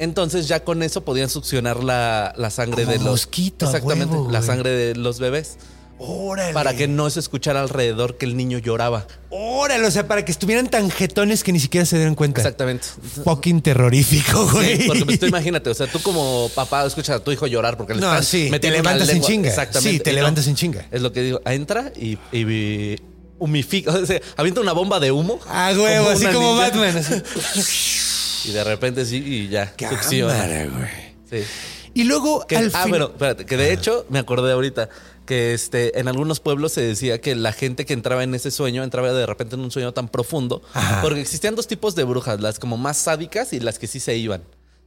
Entonces 0.00 0.48
ya 0.48 0.64
con 0.64 0.82
eso 0.82 1.04
podían 1.04 1.28
succionar 1.28 1.84
la, 1.84 2.32
la 2.36 2.48
sangre 2.50 2.84
Como 2.84 2.92
de 2.92 2.98
los 3.04 3.10
mosquito, 3.10 3.66
exactamente 3.66 4.14
huevo, 4.16 4.30
la 4.32 4.40
sangre 4.40 4.70
de 4.70 4.94
los 4.96 5.18
bebés 5.20 5.58
Órale. 5.98 6.54
para 6.54 6.74
que 6.74 6.88
no 6.88 7.10
se 7.10 7.20
escuchara 7.20 7.60
alrededor 7.60 8.16
que 8.16 8.24
el 8.24 8.34
niño 8.34 8.56
lloraba. 8.56 9.06
Órale, 9.28 9.86
o 9.86 9.90
sea, 9.90 10.08
para 10.08 10.24
que 10.24 10.32
estuvieran 10.32 10.70
tan 10.70 10.90
jetones 10.90 11.44
que 11.44 11.52
ni 11.52 11.60
siquiera 11.60 11.84
se 11.84 11.96
dieran 11.96 12.14
cuenta. 12.14 12.40
Exactamente. 12.40 12.86
Fucking 13.24 13.60
terrorífico, 13.60 14.48
güey. 14.50 14.78
Sí, 14.78 14.84
porque 14.86 15.04
pues, 15.04 15.20
tú 15.20 15.26
imagínate, 15.26 15.68
o 15.68 15.74
sea, 15.74 15.86
tú 15.86 16.00
como 16.00 16.50
papá 16.54 16.86
escuchas 16.86 17.16
a 17.16 17.22
tu 17.22 17.30
hijo 17.32 17.46
llorar 17.46 17.76
porque 17.76 17.92
le 17.92 18.00
No, 18.00 18.06
están 18.08 18.24
sí, 18.24 18.50
te 18.58 18.70
levantas 18.70 19.10
en 19.10 19.20
chinga. 19.20 19.50
Exactamente. 19.50 19.98
Sí, 19.98 20.00
te 20.02 20.10
Y 20.10 20.12
no, 20.14 20.16
levantas 20.20 20.46
en 20.46 20.54
chinga. 20.56 20.86
Es 20.90 21.02
lo 21.02 21.12
que 21.12 21.20
digo, 21.20 21.42
entra 21.44 21.92
y, 21.94 22.16
y 22.32 22.96
humifica, 23.38 23.90
o 23.92 24.06
sea, 24.06 24.18
avienta 24.38 24.62
una 24.62 24.72
bomba 24.72 24.98
de 24.98 25.12
humo. 25.12 25.38
A 25.46 25.72
huevo, 25.76 26.08
así 26.08 26.24
como 26.26 26.56
Batman. 26.56 26.96
así. 26.96 27.14
Y 28.44 28.52
de 28.52 28.64
repente 28.64 29.04
sí, 29.04 29.16
y 29.24 29.48
ya. 29.48 29.74
Cámara, 29.76 30.66
güey. 30.66 31.10
Sí. 31.30 31.46
Y 31.94 32.04
luego 32.04 32.46
Que- 32.46 32.56
al 32.56 32.70
ah, 32.74 32.84
fin. 32.84 32.94
espérate, 32.94 33.46
que 33.46 33.56
de 33.56 33.72
hecho 33.72 34.06
me 34.08 34.18
acordé 34.18 34.52
ahorita 34.52 34.88
que 35.26 35.54
este, 35.54 35.98
en 36.00 36.08
algunos 36.08 36.40
pueblos 36.40 36.72
se 36.72 36.80
decía 36.80 37.20
que 37.20 37.34
la 37.36 37.52
gente 37.52 37.84
que 37.86 37.92
entraba 37.92 38.24
en 38.24 38.34
ese 38.34 38.50
sueño 38.50 38.82
entraba 38.82 39.12
de 39.12 39.26
repente 39.26 39.54
en 39.54 39.60
un 39.60 39.70
sueño 39.70 39.92
tan 39.92 40.08
profundo, 40.08 40.62
Ajá. 40.72 41.02
porque 41.02 41.20
existían 41.20 41.54
dos 41.54 41.66
tipos 41.68 41.94
de 41.94 42.04
brujas, 42.04 42.40
las 42.40 42.58
como 42.58 42.76
más 42.76 42.96
sádicas 42.96 43.52
y 43.52 43.60
las 43.60 43.78
que 43.78 43.86
sí 43.86 44.00
se 44.00 44.16
iban. 44.16 44.42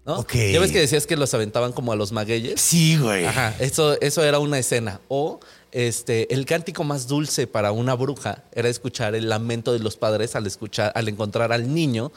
¿no? 0.06 0.20
Ok. 0.20 0.34
Ya 0.52 0.60
ves 0.60 0.72
que 0.74 0.80
decías 0.80 1.08
que 1.08 1.16
los 1.16 1.34
aventaban 1.34 1.72
como 1.72 1.94
a 1.94 1.96
los 1.96 2.12
magueyes. 2.12 2.60
Sí, 2.60 2.98
güey. 2.98 3.26
Ajá, 3.26 3.56
eso, 3.60 4.00
eso 4.02 4.22
era 4.24 4.40
una 4.40 4.60
escena. 4.60 5.00
O 5.08 5.40
este, 5.72 6.34
el 6.34 6.46
cántico 6.46 6.84
más 6.84 7.08
dulce 7.08 7.48
para 7.48 7.72
una 7.72 7.94
bruja 7.94 8.44
era 8.52 8.68
escuchar 8.68 9.16
el 9.16 9.30
lamento 9.30 9.72
de 9.72 9.80
los 9.80 9.96
padres 9.96 10.36
al 10.36 10.46
escuchar, 10.46 10.92
al 10.96 11.08
encontrar 11.08 11.54
al 11.54 11.74
niño 11.74 12.12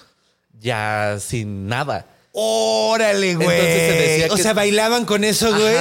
ya 0.60 1.16
sin 1.20 1.68
nada. 1.68 2.06
Órale, 2.38 3.34
güey. 3.34 3.48
Entonces 3.48 3.72
se 3.72 3.96
decía 4.10 4.26
o 4.30 4.36
que- 4.36 4.42
sea, 4.42 4.52
bailaban 4.52 5.06
con 5.06 5.24
eso, 5.24 5.50
güey. 5.58 5.74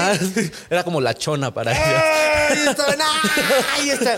Era 0.70 0.86
como 0.86 1.02
la 1.02 1.14
chona 1.14 1.54
para 1.54 1.72
ellos. 1.74 2.02
¡Ay, 2.50 2.60
estaban! 2.70 2.98
¡Ay, 3.78 3.90
está! 3.90 4.18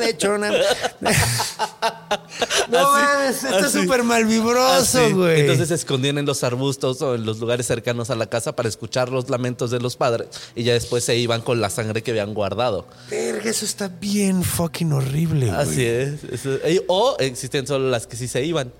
Lechona. 0.00 0.52
No 2.70 2.92
mames, 2.92 3.44
está 3.44 3.70
súper 3.70 4.02
malvibroso, 4.02 5.14
güey. 5.16 5.36
Ah, 5.36 5.40
Entonces 5.40 5.68
se 5.68 5.74
escondían 5.74 6.18
en 6.18 6.26
los 6.26 6.42
arbustos 6.44 7.00
o 7.02 7.14
en 7.14 7.24
los 7.24 7.38
lugares 7.38 7.66
cercanos 7.66 8.10
a 8.10 8.14
la 8.16 8.26
casa 8.26 8.54
para 8.56 8.68
escuchar 8.68 9.08
los 9.10 9.30
lamentos 9.30 9.70
de 9.70 9.80
los 9.80 9.96
padres 9.96 10.28
y 10.54 10.64
ya 10.64 10.72
después 10.72 11.04
se 11.04 11.16
iban 11.16 11.40
con 11.42 11.60
la 11.60 11.70
sangre 11.70 12.02
que 12.02 12.10
habían 12.10 12.34
guardado. 12.34 12.86
Verga, 13.10 13.48
eso 13.50 13.64
está 13.64 13.88
bien 13.88 14.42
fucking 14.42 14.92
horrible, 14.92 15.46
güey. 15.46 15.58
Así 15.58 15.84
es. 15.86 16.24
Eso- 16.24 16.58
O 16.88 17.16
existían 17.18 17.66
solo 17.66 17.88
las 17.88 18.06
que 18.06 18.16
sí 18.16 18.28
se 18.28 18.44
iban. 18.44 18.72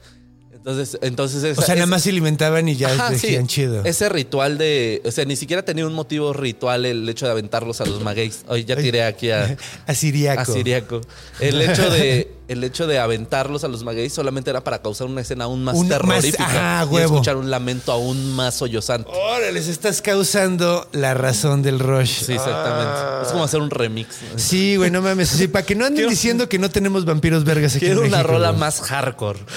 Entonces, 0.66 0.98
entonces 1.02 1.44
O 1.44 1.46
esa- 1.48 1.60
sea, 1.62 1.74
nada 1.74 1.86
más 1.86 2.04
se 2.04 2.08
alimentaban 2.08 2.66
y 2.70 2.74
ya 2.76 2.88
Ajá, 2.88 3.10
decían 3.10 3.42
sí. 3.46 3.56
chido. 3.56 3.84
Ese 3.84 4.08
ritual 4.08 4.56
de. 4.56 5.02
O 5.04 5.10
sea, 5.10 5.26
ni 5.26 5.36
siquiera 5.36 5.62
tenía 5.62 5.86
un 5.86 5.92
motivo 5.92 6.32
ritual 6.32 6.86
el 6.86 7.06
hecho 7.06 7.26
de 7.26 7.32
aventarlos 7.32 7.82
a 7.82 7.84
los 7.84 8.02
magueys. 8.02 8.46
Oye, 8.48 8.64
ya 8.64 8.74
tiré 8.74 9.04
aquí 9.04 9.30
a. 9.30 9.58
A 9.86 9.94
Siriaco. 9.94 10.40
A 10.40 10.44
Siriaco. 10.46 11.00
El 11.38 11.60
hecho 11.60 11.90
de. 11.90 12.30
El 12.46 12.62
hecho 12.62 12.86
de 12.86 12.98
aventarlos 12.98 13.64
a 13.64 13.68
los 13.68 13.84
magueyes 13.84 14.12
solamente 14.12 14.50
era 14.50 14.62
para 14.62 14.82
causar 14.82 15.06
una 15.06 15.22
escena 15.22 15.44
aún 15.44 15.64
más 15.64 15.76
Un- 15.76 15.88
más- 15.88 15.98
terrorífica. 15.98 16.44
ajá, 16.44 16.84
y 16.84 16.94
huevo. 16.94 17.14
escuchar 17.14 17.36
un 17.36 17.50
lamento 17.50 17.90
aún 17.90 18.34
más 18.36 18.54
sollozante. 18.56 19.08
Órale, 19.10 19.52
les 19.52 19.68
estás 19.68 20.02
causando 20.02 20.86
la 20.92 21.14
razón 21.14 21.62
del 21.62 21.78
rush. 21.78 22.24
Sí, 22.26 22.32
exactamente. 22.34 23.26
Es 23.26 23.28
como 23.32 23.44
hacer 23.44 23.60
un 23.62 23.70
remix. 23.70 24.16
¿no? 24.30 24.38
Sí, 24.38 24.76
güey, 24.76 24.90
no 24.90 25.00
mames. 25.00 25.30
Sí, 25.30 25.48
para 25.48 25.64
que 25.64 25.74
no 25.74 25.86
anden 25.86 25.96
Quiero- 25.96 26.10
diciendo 26.10 26.46
que 26.48 26.58
no 26.58 26.68
tenemos 26.70 27.06
vampiros 27.06 27.44
vergas 27.44 27.76
aquí 27.76 27.86
Quiero 27.86 28.02
en 28.02 28.08
una 28.08 28.18
México, 28.18 28.32
rola 28.34 28.48
güey. 28.50 28.60
más 28.60 28.80
hardcore. 28.82 29.38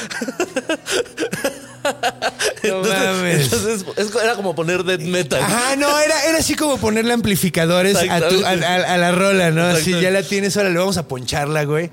No 2.63 2.80
mames. 2.84 3.43
entonces, 3.45 3.86
es- 3.95 4.15
era 4.21 4.36
como 4.36 4.56
poner 4.56 4.84
death 4.84 5.02
metal. 5.02 5.41
Ajá, 5.41 5.76
no, 5.78 5.88
era, 6.00 6.26
era 6.26 6.39
así 6.39 6.56
como 6.56 6.78
ponerle 6.78 7.13
amplificadores 7.13 7.95
a, 7.95 8.28
tu- 8.28 8.45
a, 8.45 8.50
a- 8.50 8.93
a 8.93 8.97
la 8.97 9.12
rola, 9.13 9.52
¿no? 9.52 9.63
Así 9.65 9.91
ya 10.00 10.12
la 10.12 10.23
tienes, 10.23 10.58
ahora 10.58 10.69
le 10.69 10.80
vamos 10.80 10.97
a 10.97 11.08
poncharla, 11.08 11.63
güey. 11.63 11.89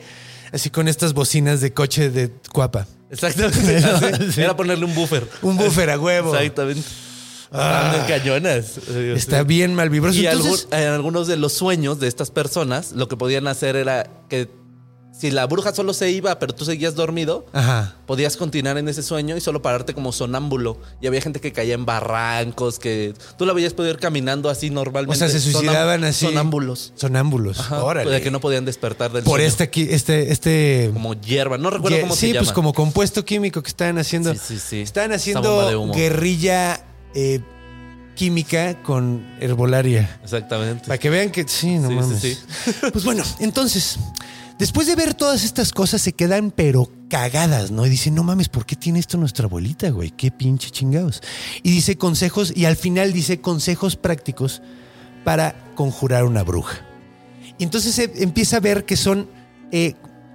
Así 0.54 0.70
con 0.70 0.86
estas 0.86 1.14
bocinas 1.14 1.60
de 1.60 1.72
coche 1.72 2.10
de 2.10 2.30
cuapa. 2.52 2.86
Exactamente. 3.10 3.76
así. 4.28 4.40
Era 4.40 4.56
ponerle 4.56 4.84
un 4.84 4.94
buffer. 4.94 5.28
Un 5.42 5.56
buffer 5.56 5.90
a 5.90 5.98
huevo. 5.98 6.34
Exactamente. 6.34 6.80
Estaban 7.44 8.06
cañonas. 8.06 8.78
Está 8.88 9.42
bien 9.42 9.74
mal 9.74 9.90
vibroso. 9.90 10.18
Y 10.18 10.26
Entonces, 10.26 10.68
algún- 10.70 10.78
en 10.86 10.92
algunos 10.92 11.26
de 11.26 11.36
los 11.36 11.52
sueños 11.52 11.98
de 12.00 12.06
estas 12.08 12.30
personas, 12.30 12.92
lo 12.92 13.08
que 13.08 13.16
podían 13.16 13.48
hacer 13.48 13.74
era 13.76 14.08
que 14.28 14.48
si 15.16 15.30
la 15.30 15.46
bruja 15.46 15.72
solo 15.72 15.94
se 15.94 16.10
iba, 16.10 16.38
pero 16.40 16.52
tú 16.54 16.64
seguías 16.64 16.96
dormido, 16.96 17.46
Ajá. 17.52 17.94
podías 18.04 18.36
continuar 18.36 18.76
en 18.78 18.88
ese 18.88 19.00
sueño 19.02 19.36
y 19.36 19.40
solo 19.40 19.62
pararte 19.62 19.94
como 19.94 20.10
sonámbulo. 20.12 20.76
Y 21.00 21.06
había 21.06 21.20
gente 21.20 21.40
que 21.40 21.52
caía 21.52 21.74
en 21.74 21.86
barrancos, 21.86 22.80
que 22.80 23.14
tú 23.38 23.46
la 23.46 23.52
veías 23.52 23.72
poder 23.74 23.94
ir 23.94 24.00
caminando 24.00 24.50
así 24.50 24.70
normalmente. 24.70 25.14
O 25.14 25.18
sea, 25.18 25.28
se 25.28 25.38
Sonam- 25.38 25.52
suicidaban 25.52 26.02
así. 26.04 26.26
Sonámbulos. 26.26 26.92
Sonámbulos. 26.96 27.60
Ajá, 27.60 27.84
Órale. 27.84 28.10
De 28.10 28.20
que 28.22 28.30
no 28.32 28.40
podían 28.40 28.64
despertar 28.64 29.12
del 29.12 29.22
Por 29.22 29.34
sueño. 29.38 29.46
este 29.48 29.62
aquí, 29.62 29.86
este, 29.88 30.32
este. 30.32 30.90
Como 30.92 31.14
hierba. 31.14 31.58
No 31.58 31.70
recuerdo 31.70 31.96
Ye- 31.96 32.02
cómo 32.02 32.14
sí, 32.14 32.20
se 32.20 32.26
llama. 32.34 32.40
pues 32.46 32.52
como 32.52 32.72
compuesto 32.74 33.24
químico 33.24 33.62
que 33.62 33.68
estaban 33.68 33.98
haciendo. 33.98 34.32
Sí, 34.34 34.40
sí, 34.44 34.58
sí. 34.58 34.80
Estaban 34.80 35.12
haciendo 35.12 35.92
guerrilla 35.94 36.84
eh, 37.14 37.40
química 38.16 38.82
con 38.82 39.24
herbolaria. 39.40 40.18
Exactamente. 40.22 40.86
Para 40.86 40.98
que 40.98 41.08
vean 41.10 41.30
que 41.30 41.46
sí, 41.48 41.78
no 41.78 41.88
Sí, 41.88 41.94
mames. 41.94 42.20
sí, 42.20 42.36
Pues 42.92 43.04
bueno, 43.04 43.22
entonces, 43.40 43.96
después 44.58 44.86
de 44.86 44.94
ver 44.96 45.14
todas 45.14 45.44
estas 45.44 45.72
cosas, 45.72 46.02
se 46.02 46.12
quedan 46.12 46.50
pero 46.50 46.90
cagadas, 47.08 47.70
¿no? 47.70 47.86
Y 47.86 47.90
dicen, 47.90 48.14
no 48.14 48.22
mames, 48.22 48.48
¿por 48.48 48.66
qué 48.66 48.76
tiene 48.76 48.98
esto 48.98 49.16
nuestra 49.18 49.46
abuelita, 49.46 49.90
güey? 49.90 50.10
Qué 50.10 50.30
pinche 50.30 50.70
chingados. 50.70 51.22
Y 51.62 51.70
dice 51.70 51.96
consejos, 51.96 52.52
y 52.56 52.64
al 52.64 52.76
final 52.76 53.12
dice 53.12 53.40
consejos 53.40 53.96
prácticos 53.96 54.62
para 55.24 55.54
conjurar 55.74 56.24
una 56.24 56.42
bruja. 56.42 56.78
Y 57.58 57.64
entonces 57.64 57.94
se 57.94 58.10
empieza 58.22 58.56
a 58.56 58.60
ver 58.60 58.84
que 58.84 58.96
son, 58.96 59.28
eh, 59.70 59.94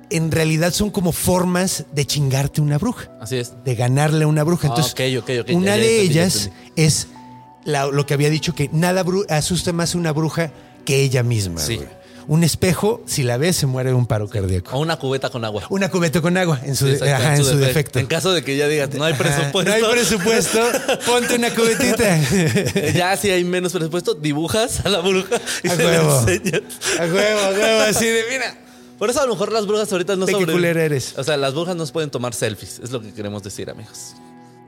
en 0.10 0.32
realidad 0.32 0.73
son 0.73 0.89
como 0.89 1.12
formas 1.12 1.86
de 1.93 2.05
chingarte 2.05 2.62
una 2.62 2.77
bruja 2.77 3.12
Así 3.21 3.36
es. 3.38 3.53
de 3.63 3.75
ganarle 3.75 4.23
a 4.23 4.27
una 4.27 4.43
bruja. 4.43 4.67
Ah, 4.69 4.71
Entonces, 4.71 4.93
una 5.53 5.75
Ya, 5.75 5.75
ya 5.75 5.77
de 5.77 5.95
entendí, 5.97 6.12
ellas 6.12 6.49
es 6.75 7.08
la- 7.65 7.86
lo 7.88 8.05
que 8.05 8.13
había 8.15 8.29
dicho 8.29 8.55
que 8.55 8.69
nada 8.73 9.03
asusta 9.29 9.73
más 9.73 9.93
a 9.93 9.97
una 9.97 10.12
bruja 10.13 10.51
que 10.86 11.01
ella 11.03 11.21
misma. 11.23 11.60
Sí. 11.60 11.75
güey. 11.75 11.88
Un 12.30 12.44
espejo, 12.44 13.02
si 13.08 13.24
la 13.24 13.38
ves, 13.38 13.56
se 13.56 13.65
muere 13.65 13.89
de 13.89 13.96
un 13.96 14.06
paro 14.06 14.30
cardíaco. 14.30 14.78
O 14.78 14.80
una 14.82 14.98
cubeta 14.98 15.32
con 15.32 15.44
agua. 15.44 15.63
Una 15.72 15.89
cubeta 15.89 16.22
con 16.22 16.38
agua, 16.38 16.62
en 16.63 16.76
su, 16.76 16.86
Sí, 16.86 16.92
exacto, 16.92 17.15
ajá, 17.15 17.36
en 17.38 17.44
su 17.44 17.58
defecto. 17.58 17.98
En 17.98 18.06
caso 18.06 18.32
de 18.32 18.44
que 18.44 18.56
ya 18.56 18.68
digas, 18.68 18.94
no 18.94 19.04
hay 19.04 19.15
presupuesto. 19.15 19.63
No 19.63 19.74
hay 19.74 19.84
presupuesto, 19.84 20.60
ponte 21.08 21.34
una 21.34 21.50
cubetita. 21.56 22.20
ya 22.94 23.18
si 23.18 23.32
hay 23.32 23.44
menos 23.44 23.74
presupuesto, 23.74 24.13
dibujas 24.13 24.86
a 24.86 24.89
la 24.89 25.00
bruja 25.00 25.42
y 25.63 25.70
A 25.70 25.76
se 25.76 25.84
huevo. 25.84 26.08
la 26.24 26.34
enseñas. 26.34 26.62
A 27.00 27.04
huevo, 27.06 27.39
a 27.39 27.50
huevo, 27.50 27.82
así 27.89 28.06
de, 28.06 28.24
mira. 28.30 28.56
Por 29.00 29.10
eso 29.10 29.22
a 29.22 29.26
lo 29.26 29.32
mejor 29.32 29.52
las 29.52 29.65
brujas 29.65 29.92
ahorita 29.92 30.15
no 30.15 30.28
Ve 30.28 30.36
qué 30.38 30.46
culera 30.46 30.84
eres. 30.84 31.18
O 31.18 31.24
sea, 31.24 31.36
las 31.36 31.56
brujas 31.56 31.76
no 31.76 31.84
se 31.88 31.92
pueden 31.94 32.12
tomar 32.12 32.36
selfies. 32.36 32.80
Es 32.84 32.92
lo 32.92 33.02
que 33.02 33.12
queremos 33.12 33.42
decir, 33.42 33.72
amigos. 33.72 34.13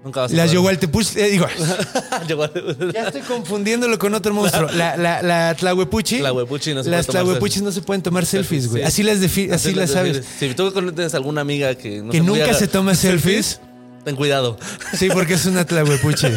Nunca 0.04 0.22
vas 0.22 0.34
a 0.34 0.46
Yogualtepuch, 0.48 1.16
eh, 1.16 1.28
digo, 1.30 1.46
Yogual- 2.28 2.92
ya 2.94 3.04
estoy 3.08 3.22
confundiéndolo 3.22 4.00
con 4.00 4.14
otro 4.16 4.34
monstruo. 4.34 4.70
La, 4.72 4.98
la, 4.98 5.22
la 5.22 5.54
Tlahuepuchi. 5.56 6.18
Tlahuepuchi 6.18 6.74
no 6.74 6.84
se 6.84 6.90
Las 6.90 7.06
puede 7.06 7.20
tomar 7.20 7.24
Tlahuepuchis 7.24 7.54
selfies. 7.54 7.64
no 7.64 7.72
se 7.72 7.82
pueden 7.82 8.02
tomar 8.02 8.26
selfies, 8.26 8.68
güey. 8.68 8.82
Sí. 8.82 8.88
Así 8.88 9.04
las 9.04 9.20
defi- 9.22 9.52
así, 9.54 9.74
las 9.76 9.92
sabes. 9.92 10.18
defines. 10.18 10.40
Si 10.40 10.56
tú 10.56 10.72
tienes 10.72 11.14
alguna 11.14 11.42
amiga 11.42 11.76
que, 11.76 12.02
no 12.02 12.12
Que 12.12 12.20
nunca 12.22 12.54
se 12.56 12.68
toma 12.68 12.96
selfies. 12.96 13.60
Ten 14.04 14.16
cuidado. 14.16 14.58
Sí, 14.98 15.10
porque 15.12 15.34
es 15.36 15.46
una 15.46 15.66
tlahuepuche. 15.66 16.32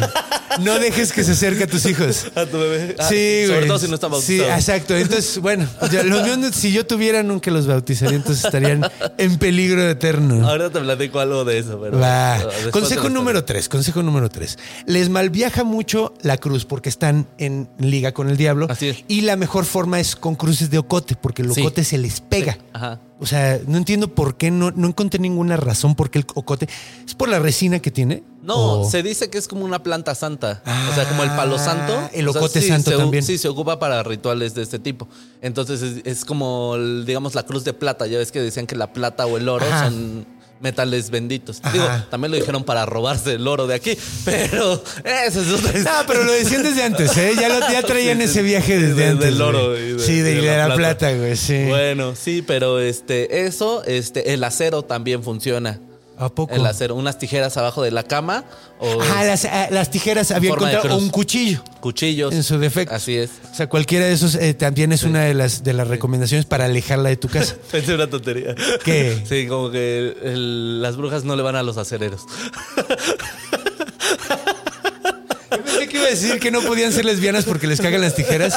No 0.61 0.79
dejes 0.79 1.11
que 1.11 1.23
se 1.23 1.31
acerque 1.33 1.63
a 1.63 1.67
tus 1.67 1.85
hijos. 1.85 2.27
A 2.35 2.45
tu 2.45 2.57
bebé. 2.57 2.95
Ah, 2.99 3.07
Sí, 3.09 3.15
güey. 3.15 3.47
Sobre 3.47 3.65
todo 3.67 3.79
si 3.79 3.87
no 3.87 3.95
está 3.95 4.07
Sí, 4.07 4.11
bautizado. 4.39 4.51
exacto. 4.59 4.95
Entonces, 4.95 5.37
bueno, 5.39 5.67
ya, 5.91 6.03
los 6.03 6.23
míos, 6.23 6.55
si 6.55 6.71
yo 6.71 6.85
tuviera, 6.85 7.23
nunca 7.23 7.51
los 7.51 7.67
bautizaría. 7.67 8.15
Entonces 8.15 8.45
estarían 8.45 8.89
en 9.17 9.37
peligro 9.37 9.87
eterno. 9.89 10.47
Ahorita 10.47 10.69
te 10.71 10.79
platico 10.79 11.19
algo 11.19 11.43
de 11.43 11.59
eso, 11.59 11.79
pero. 11.81 11.99
Va. 11.99 12.39
Consejo 12.71 13.09
número 13.09 13.43
tres. 13.43 13.67
Consejo 13.67 14.01
número 14.03 14.29
tres. 14.29 14.57
Les 14.85 15.09
malviaja 15.09 15.63
mucho 15.63 16.13
la 16.21 16.37
cruz 16.37 16.65
porque 16.65 16.89
están 16.89 17.27
en 17.37 17.67
liga 17.79 18.13
con 18.13 18.29
el 18.29 18.37
diablo. 18.37 18.67
Así 18.69 18.89
es. 18.89 19.03
Y 19.07 19.21
la 19.21 19.35
mejor 19.35 19.65
forma 19.65 19.99
es 19.99 20.15
con 20.15 20.35
cruces 20.35 20.69
de 20.69 20.77
ocote 20.77 21.15
porque 21.15 21.41
el 21.41 21.53
Sí. 21.53 21.61
ocote 21.61 21.83
se 21.83 21.97
les 21.97 22.21
pega. 22.21 22.57
Ajá. 22.73 22.99
O 23.17 23.25
sea, 23.25 23.61
no 23.65 23.77
entiendo 23.77 24.13
por 24.13 24.35
qué, 24.35 24.51
no, 24.51 24.71
no 24.71 24.87
encontré 24.89 25.19
ninguna 25.21 25.55
razón 25.55 25.95
por 25.95 26.09
qué 26.09 26.19
el 26.19 26.25
ocote. 26.35 26.67
¿Es 27.07 27.15
por 27.15 27.29
la 27.29 27.39
resina 27.39 27.79
que 27.79 27.89
tiene? 27.89 28.23
No, 28.43 28.81
¿O- 28.81 28.89
se 28.89 29.03
dice 29.03 29.29
que 29.29 29.37
es 29.37 29.47
como 29.47 29.63
una 29.63 29.81
planta 29.81 30.13
santa. 30.15 30.61
o 30.91 30.93
sea, 30.93 31.07
como 31.07 31.23
el 31.23 31.29
Ah, 31.29 31.37
palo 31.37 31.57
santo. 31.57 32.09
el 32.13 32.27
O 32.27 32.33
sea, 32.33 32.41
ocote 32.41 32.61
sí, 32.61 32.67
santo 32.67 32.91
se 32.91 32.97
también. 32.97 33.23
Sí, 33.23 33.37
se 33.37 33.47
ocupa 33.47 33.79
para 33.79 34.03
rituales 34.03 34.53
de 34.53 34.63
este 34.63 34.79
tipo. 34.79 35.07
Entonces 35.41 35.81
es, 35.81 36.01
es 36.05 36.25
como, 36.25 36.77
digamos, 37.05 37.35
la 37.35 37.43
cruz 37.43 37.63
de 37.63 37.71
plata. 37.73 38.05
Ya 38.05 38.17
ves 38.17 38.33
que 38.33 38.41
decían 38.41 38.67
que 38.67 38.75
la 38.75 38.91
plata 38.91 39.25
o 39.25 39.37
el 39.37 39.47
oro 39.47 39.65
Ajá. 39.65 39.85
son 39.85 40.27
metales 40.65 41.09
benditos. 41.11 41.59
Ajá. 41.61 41.71
Digo, 41.71 41.87
también 42.09 42.31
lo 42.31 42.37
dijeron 42.37 42.63
para 42.63 42.85
robarse 42.85 43.33
el 43.35 43.47
oro 43.47 43.67
de 43.67 43.75
aquí, 43.75 43.95
pero 44.25 44.83
eso 45.27 45.41
es 45.41 45.49
otra 45.51 45.79
No, 45.79 46.07
pero 46.07 46.23
lo 46.23 46.31
decían 46.33 46.63
desde 46.63 46.83
antes, 46.83 47.15
¿eh? 47.17 47.33
Ya, 47.39 47.47
lo, 47.49 47.59
ya 47.71 47.83
traían 47.83 48.17
Sí, 48.17 48.23
ese 48.23 48.41
viaje 48.41 48.77
desde 48.79 48.95
de- 48.95 49.05
antes. 49.09 49.25
Del 49.25 49.41
oro. 49.41 49.71
de- 49.73 49.99
sí, 49.99 50.19
de, 50.21 50.31
y 50.33 50.35
de 50.45 50.57
la, 50.57 50.75
plata, 50.75 51.11
güey, 51.13 51.35
sí. 51.37 51.65
Bueno, 51.67 52.15
sí, 52.15 52.41
pero 52.41 52.79
este, 52.79 53.45
eso, 53.45 53.83
este, 53.85 54.33
el 54.33 54.43
acero 54.43 54.81
también 54.81 55.23
funciona. 55.23 55.79
¿A 56.17 56.29
poco? 56.29 56.53
El 56.55 56.65
acero, 56.65 56.95
unas 56.95 57.17
tijeras 57.19 57.57
abajo 57.57 57.83
de 57.83 57.91
la 57.91 58.03
cama 58.03 58.45
o 58.79 59.01
Ah, 59.15 59.23
las, 59.25 59.43
ah, 59.45 59.67
las 59.69 59.89
tijeras 59.91 60.31
había 60.31 60.51
encontrado 60.51 60.97
un 60.97 61.09
cuchillo. 61.09 61.61
cuchillos. 61.81 62.33
En 62.33 62.43
su 62.43 62.57
defecto. 62.57 62.95
Así 62.95 63.15
es. 63.17 63.31
O 63.51 63.55
sea, 63.55 63.67
cualquiera 63.67 64.05
de 64.05 64.13
esos 64.13 64.35
eh, 64.35 64.53
también 64.53 64.91
es 64.93 65.03
una 65.03 65.23
de 65.23 65.33
las, 65.33 65.63
de 65.63 65.73
las 65.73 65.87
recomendaciones 65.89 66.45
para 66.45 66.65
alejarla 66.65 67.09
de 67.09 67.17
tu 67.17 67.27
casa. 67.27 67.55
Pensé 67.71 67.95
una 67.95 68.07
tontería. 68.09 68.55
¿Qué? 68.83 69.23
Sí, 69.27 69.45
como 69.47 69.71
que 69.71 70.15
el- 70.23 70.81
las 70.81 70.95
brujas 70.95 71.25
no 71.25 71.35
le 71.35 71.43
van 71.43 71.55
a 71.57 71.63
los 71.63 71.77
acereros. 71.77 72.21
Iba 76.05 76.13
a 76.13 76.15
decir 76.21 76.39
que 76.39 76.51
no 76.51 76.61
podían 76.61 76.93
ser 76.93 77.03
lesbianas 77.03 77.45
porque 77.45 77.65
les 77.65 77.81
cagan 77.81 77.99
las 78.01 78.13
tijeras. 78.13 78.53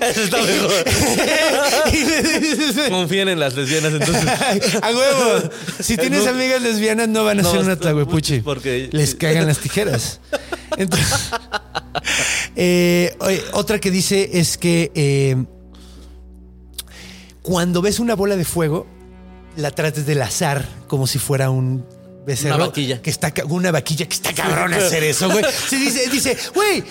Eso 0.00 0.22
está 0.22 0.38
mejor. 0.42 0.72
Confíen 2.90 3.28
en 3.28 3.38
las 3.38 3.54
lesbianas 3.54 3.92
entonces. 3.92 4.24
A 4.82 4.88
huevo. 4.90 5.50
Si 5.80 5.98
tienes 5.98 6.26
amigas 6.26 6.62
lesbianas, 6.62 7.08
no 7.08 7.24
van 7.24 7.40
a 7.40 7.42
No, 7.42 7.50
ser 7.50 7.60
una 7.60 7.76
tlahuepuchi. 7.76 8.40
porque- 8.40 8.88
les 8.92 9.14
cagan 9.16 9.46
las 9.46 9.58
tijeras. 9.58 10.20
Entonces, 10.78 11.30
eh, 12.56 13.14
otra 13.52 13.78
que 13.78 13.90
dice 13.90 14.30
es 14.32 14.56
que 14.56 14.90
eh, 14.94 15.36
cuando 17.42 17.82
ves 17.82 18.00
una 18.00 18.14
bola 18.14 18.36
de 18.36 18.46
fuego, 18.46 18.86
la 19.56 19.72
trates 19.72 20.06
de 20.06 20.14
lazar 20.14 20.64
como 20.88 21.06
si 21.06 21.18
fuera 21.18 21.50
un 21.50 21.84
becerro. 22.24 22.56
Una 22.56 22.66
vaquilla. 22.66 23.02
Que 23.02 23.10
está, 23.10 23.32
una 23.48 23.70
vaquilla 23.70 24.06
que 24.06 24.14
está 24.14 24.32
cabrón 24.32 24.74
hacer 24.74 25.04
eso, 25.04 25.30
güey. 25.30 25.44
Sí, 25.68 25.76
dice, 25.76 26.08
dice, 26.10 26.36
güey, 26.54 26.82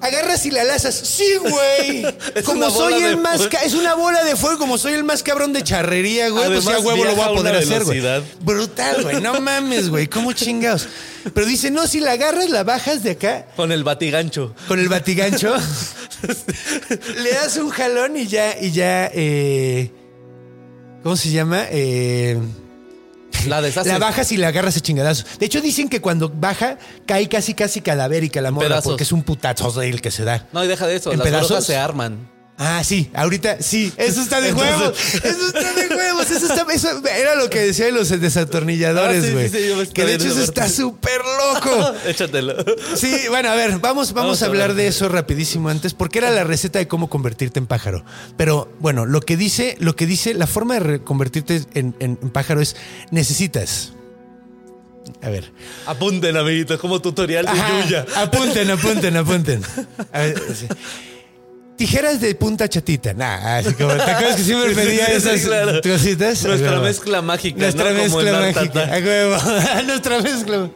agarras 0.00 0.44
y 0.46 0.50
la 0.50 0.64
lazas. 0.64 0.94
Sí, 0.94 1.36
güey. 1.40 2.04
Es 2.34 2.44
Como 2.44 2.70
soy 2.70 3.02
el 3.02 3.16
más... 3.16 3.38
fuego. 3.38 3.58
Es 3.64 3.74
una 3.74 3.94
bola 3.94 4.24
de 4.24 4.36
fuego, 4.36 4.58
como 4.58 4.78
soy 4.78 4.94
el 4.94 5.04
más 5.04 5.22
cabrón 5.22 5.52
de 5.52 5.62
charrería, 5.62 6.28
güey. 6.28 6.46
pues 6.46 6.64
ya 6.64 6.78
huevo 6.80 7.04
lo 7.04 7.14
voy 7.14 7.24
a 7.24 7.32
poder 7.32 7.56
hacer, 7.56 7.84
güey. 7.84 8.02
Brutal, 8.40 9.02
güey. 9.02 9.20
No 9.20 9.40
mames, 9.40 9.88
güey. 9.88 10.06
¿Cómo 10.08 10.32
chingados? 10.32 10.88
Pero 11.32 11.46
dice, 11.46 11.70
no, 11.70 11.86
si 11.86 12.00
la 12.00 12.12
agarras, 12.12 12.50
la 12.50 12.64
bajas 12.64 13.02
de 13.02 13.12
acá 13.12 13.46
Con 13.56 13.72
el 13.72 13.82
batigancho. 13.82 14.54
con 14.68 14.78
el 14.78 14.88
batigancho, 14.90 15.54
le 17.22 17.32
das 17.32 17.56
un 17.56 17.70
jalón 17.70 18.16
y 18.18 18.26
ya, 18.26 18.58
y 18.60 18.72
ya, 18.72 19.10
eh, 19.14 19.90
¿cómo 21.02 21.16
se 21.16 21.30
llama? 21.30 21.64
Eh, 21.70 22.38
La 23.48 23.60
deshace. 23.60 23.88
la 23.88 23.98
bajas 23.98 24.32
y 24.32 24.36
la 24.36 24.48
agarras 24.48 24.76
a 24.76 24.80
chingadazos. 24.80 25.38
De 25.38 25.46
hecho, 25.46 25.60
dicen 25.60 25.88
que 25.88 26.00
cuando 26.00 26.28
baja, 26.28 26.78
cae 27.06 27.28
casi, 27.28 27.54
casi 27.54 27.80
cadavérica 27.80 28.40
la 28.40 28.50
morra, 28.50 28.68
pedazos. 28.68 28.92
porque 28.92 29.04
es 29.04 29.12
un 29.12 29.22
putazo 29.22 29.82
el 29.82 30.00
que 30.00 30.10
se 30.10 30.24
da. 30.24 30.46
No, 30.52 30.64
y 30.64 30.68
deja 30.68 30.86
de 30.86 30.96
eso. 30.96 31.12
¿En 31.12 31.18
las 31.18 31.26
pedazos? 31.26 31.64
se 31.64 31.76
arman. 31.76 32.33
Ah, 32.56 32.84
sí, 32.84 33.10
ahorita 33.14 33.60
sí, 33.60 33.92
eso 33.96 34.22
está 34.22 34.40
de 34.40 34.52
huevos, 34.52 34.94
eso 35.24 35.46
está 35.48 35.72
de 35.72 35.88
huevos, 35.92 36.30
eso, 36.30 36.46
está, 36.46 36.64
eso 36.72 37.02
era 37.04 37.34
lo 37.34 37.50
que 37.50 37.58
decía 37.58 37.86
de 37.86 37.90
los 37.92 38.08
desatornilladores, 38.10 39.24
Ah, 39.24 39.26
sí, 39.26 39.32
güey. 39.32 39.48
sí, 39.48 39.58
sí, 39.86 39.92
que 39.92 40.04
de 40.04 40.14
hecho 40.14 40.28
eso 40.28 40.40
está 40.44 40.68
súper 40.68 41.20
loco. 41.24 41.92
Échatelo. 42.06 42.54
Sí, 42.94 43.12
bueno, 43.28 43.48
a 43.50 43.56
ver, 43.56 43.70
vamos, 43.80 44.12
vamos, 44.12 44.12
Vamos 44.12 44.42
a 44.42 44.46
hablar 44.46 44.74
de 44.74 44.86
eso 44.86 45.08
rapidísimo 45.08 45.68
antes, 45.68 45.94
porque 45.94 46.18
era 46.18 46.30
la 46.30 46.44
receta 46.44 46.78
de 46.78 46.86
cómo 46.86 47.10
convertirte 47.10 47.58
en 47.58 47.66
pájaro. 47.66 48.04
Pero 48.36 48.72
bueno, 48.78 49.04
lo 49.04 49.20
que 49.20 49.36
dice, 49.36 49.76
lo 49.80 49.96
que 49.96 50.06
dice, 50.06 50.32
la 50.32 50.46
forma 50.46 50.78
de 50.78 51.00
convertirte 51.02 51.56
en, 51.74 51.96
en- 51.98 52.18
en 52.22 52.30
pájaro 52.30 52.60
es 52.60 52.76
necesitas. 53.10 53.94
A 55.22 55.28
ver. 55.28 55.52
Apunten, 55.86 56.36
amiguitos, 56.36 56.78
como 56.78 57.00
tutorial 57.02 57.46
de 57.46 57.52
Yuya. 57.52 58.06
apunten, 58.14 58.70
apunten, 58.70 59.16
apunten. 59.16 59.62
A 60.12 60.18
ver, 60.20 60.40
sí. 60.54 60.66
Tijeras 61.76 62.20
de 62.20 62.34
punta 62.36 62.68
chatita. 62.68 63.12
Nah, 63.14 63.58
así 63.58 63.74
como, 63.74 63.94
¿te 63.94 64.02
acuerdas 64.02 64.36
que 64.36 64.44
siempre 64.44 64.68
Sí, 64.74 64.80
sí, 64.80 64.86
pedía 64.86 65.06
sí, 65.06 65.12
esas 65.12 65.40
claro. 65.40 65.80
cositas? 65.82 66.44
Nuestra 66.44 66.80
mezcla 66.80 67.22
mágica, 67.22 67.58
Nuestra 67.58 67.90
mezcla 67.92 68.40
mágica. 68.40 68.84
A 68.84 68.98
huevo. 68.98 69.36
Nuestra 69.86 70.20
mezcla. 70.22 70.70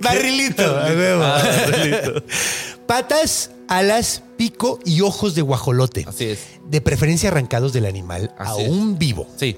Barrilito, 0.00 0.62
a 0.64 0.86
huevo. 0.88 1.22
Ah, 1.22 1.42
barrilito. 1.70 2.22
Patas, 2.86 3.50
alas, 3.68 4.22
pico 4.36 4.78
y 4.84 5.00
ojos 5.00 5.34
de 5.34 5.42
guajolote. 5.42 6.04
Así 6.08 6.24
es. 6.26 6.40
De 6.68 6.80
preferencia 6.80 7.28
arrancados 7.30 7.72
del 7.72 7.86
animal 7.86 8.32
Así 8.38 8.62
es. 8.62 8.68
aún 8.68 8.98
vivo. 8.98 9.28
Sí, 9.36 9.56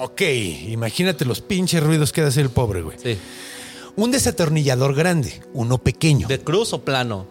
Ok, 0.00 0.20
imagínate 0.68 1.24
los 1.24 1.40
pinches 1.40 1.82
ruidos 1.82 2.12
que 2.12 2.20
hace 2.20 2.40
el 2.40 2.50
pobre, 2.50 2.82
güey. 2.82 2.96
sí. 3.02 3.18
Un 3.96 4.12
desatornillador 4.12 4.94
grande, 4.94 5.42
uno 5.54 5.78
pequeño. 5.78 6.28
¿De 6.28 6.38
cruz 6.38 6.72
o 6.72 6.84
plano? 6.84 7.26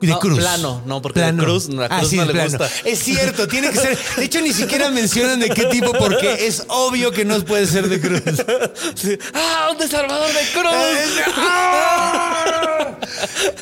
De 0.00 0.06
No, 0.06 0.20
cruz. 0.20 0.38
plano, 0.38 0.80
no, 0.86 1.02
porque 1.02 1.20
de 1.20 1.34
cruz, 1.36 1.68
la 1.70 1.88
cruz 1.88 2.12
no 2.12 2.24
le 2.24 2.44
gusta. 2.44 2.68
Es 2.84 3.00
cierto, 3.00 3.48
tiene 3.48 3.70
que 3.70 3.78
ser. 3.78 3.98
De 4.16 4.24
hecho, 4.24 4.40
ni 4.40 4.52
siquiera 4.52 4.90
mencionan 4.92 5.40
de 5.40 5.48
qué 5.50 5.64
tipo, 5.66 5.92
porque 5.92 6.46
es 6.46 6.64
obvio 6.68 7.10
que 7.10 7.24
no 7.24 7.38
puede 7.44 7.66
ser 7.66 7.88
de 7.88 8.00
cruz. 8.00 8.22
Sí. 8.94 9.18
¡Ah, 9.34 9.68
un 9.72 9.78
desarmador 9.78 10.28
de 10.28 10.40
cruz! 10.52 10.72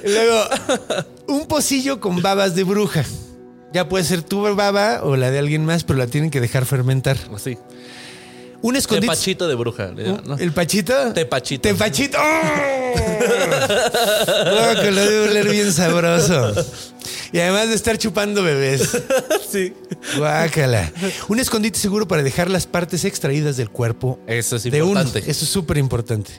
Y 0.04 0.08
Luego, 0.12 0.44
un 1.28 1.46
pocillo 1.46 2.00
con 2.00 2.20
babas 2.22 2.54
de 2.54 2.64
bruja. 2.64 3.04
Ya 3.72 3.88
puede 3.88 4.04
ser 4.04 4.22
tu 4.22 4.42
baba 4.54 5.00
o 5.02 5.16
la 5.16 5.30
de 5.30 5.38
alguien 5.38 5.64
más, 5.64 5.84
pero 5.84 5.98
la 5.98 6.06
tienen 6.06 6.30
que 6.30 6.40
dejar 6.40 6.64
fermentar. 6.66 7.16
Así. 7.34 7.58
Un 8.62 8.76
escondite. 8.76 9.06
Tepachito 9.06 9.48
de 9.48 9.54
bruja. 9.54 9.92
¿no? 10.24 10.36
¿El 10.36 10.52
pachito? 10.52 11.12
Tepachito. 11.12 11.62
Tepachito. 11.68 12.18
¡Oh! 12.20 12.94
Loco, 14.76 14.90
lo 14.90 15.00
debe 15.04 15.28
oler 15.30 15.48
bien 15.48 15.72
sabroso. 15.72 16.52
Y 17.32 17.38
además 17.38 17.68
de 17.68 17.74
estar 17.74 17.98
chupando 17.98 18.42
bebés. 18.42 19.02
Sí. 19.50 19.72
Guácala. 20.18 20.92
Un 21.28 21.38
escondite 21.38 21.78
seguro 21.78 22.08
para 22.08 22.22
dejar 22.22 22.50
las 22.50 22.66
partes 22.66 23.04
extraídas 23.04 23.56
del 23.56 23.70
cuerpo. 23.70 24.18
Eso 24.26 24.56
es 24.56 24.64
de 24.64 24.82
uno. 24.82 25.00
importante. 25.00 25.30
Eso 25.30 25.44
es 25.44 25.50
súper 25.50 25.78
importante. 25.78 26.32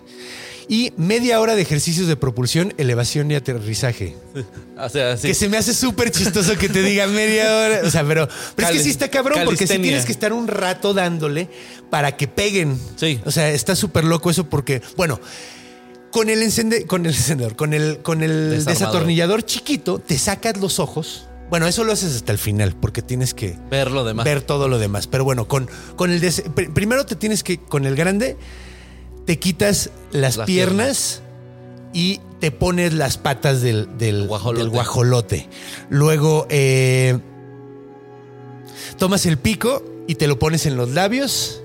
Y 0.70 0.92
media 0.98 1.40
hora 1.40 1.56
de 1.56 1.62
ejercicios 1.62 2.08
de 2.08 2.18
propulsión, 2.18 2.74
elevación 2.78 3.32
y 3.32 3.36
aterrizaje. 3.36 4.16
O 4.80 4.90
sea, 4.90 5.18
sí. 5.18 5.30
Que 5.30 5.34
se 5.34 5.50
me 5.50 5.58
hace 5.58 5.74
súper 5.74 6.12
chistoso 6.12 6.56
que 6.56 6.70
te 6.70 6.84
diga 6.84 7.08
media 7.08 7.52
hora. 7.58 7.82
O 7.84 7.90
sea, 7.90 8.04
pero, 8.06 8.28
pero 8.56 8.68
es 8.68 8.76
que 8.78 8.84
sí 8.84 8.92
está 8.92 9.10
cabrón, 9.10 9.40
porque 9.44 9.66
sí 9.66 9.80
tienes 9.80 10.06
que 10.06 10.12
estar 10.12 10.32
un 10.34 10.48
rato 10.48 10.94
dándole 10.94 11.50
para 11.90 12.16
que 12.16 12.28
peguen. 12.28 12.80
Sí. 12.96 13.20
O 13.26 13.32
sea, 13.32 13.50
está 13.50 13.76
súper 13.76 14.04
loco 14.04 14.30
eso 14.30 14.48
porque, 14.48 14.84
bueno, 14.96 15.20
con 16.12 16.30
el 16.30 16.44
encende, 16.44 16.86
con 16.86 17.08
el 17.08 17.14
encendedor, 17.16 17.56
con 17.56 17.74
el, 17.74 18.04
con 18.04 18.22
el 18.22 18.52
Desarmador. 18.52 18.66
desatornillador 18.78 19.44
chiquito, 19.46 19.98
te 19.98 20.20
sacas 20.20 20.58
los 20.58 20.78
ojos. 20.80 21.28
Bueno, 21.50 21.66
eso 21.66 21.84
lo 21.84 21.94
haces 21.94 22.16
hasta 22.16 22.32
el 22.34 22.38
final, 22.38 22.76
porque 22.80 23.02
tienes 23.02 23.34
que 23.34 23.58
Ver 23.72 23.90
lo 23.90 24.04
demás. 24.04 24.26
ver 24.26 24.44
todo 24.44 24.68
lo 24.68 24.78
demás. 24.78 25.08
Pero 25.08 25.24
bueno, 25.24 25.48
con, 25.48 25.68
con 25.96 26.12
el 26.12 26.20
des- 26.20 26.46
pr- 26.46 26.72
primero 26.72 27.04
te 27.08 27.16
tienes 27.16 27.42
que, 27.42 27.58
con 27.58 27.88
el 27.88 27.96
grande, 27.96 28.38
te 29.28 29.38
quitas 29.38 29.92
las 30.12 30.38
Las 30.38 30.48
piernas 30.48 31.22
y 31.92 32.22
te 32.40 32.50
pones 32.50 32.94
las 32.94 33.18
patas 33.18 33.62
del, 33.62 33.98
del, 33.98 34.26
Guajolote. 34.26 34.64
del 34.64 34.70
guajolote. 34.70 35.50
Luego 35.90 36.48
eh, 36.50 37.20
tomas 38.98 39.26
el 39.26 39.38
pico 39.38 39.84
y 40.08 40.16
te 40.16 40.28
lo 40.28 40.40
pones 40.40 40.66
en 40.66 40.78
los 40.78 40.92
labios. 40.92 41.62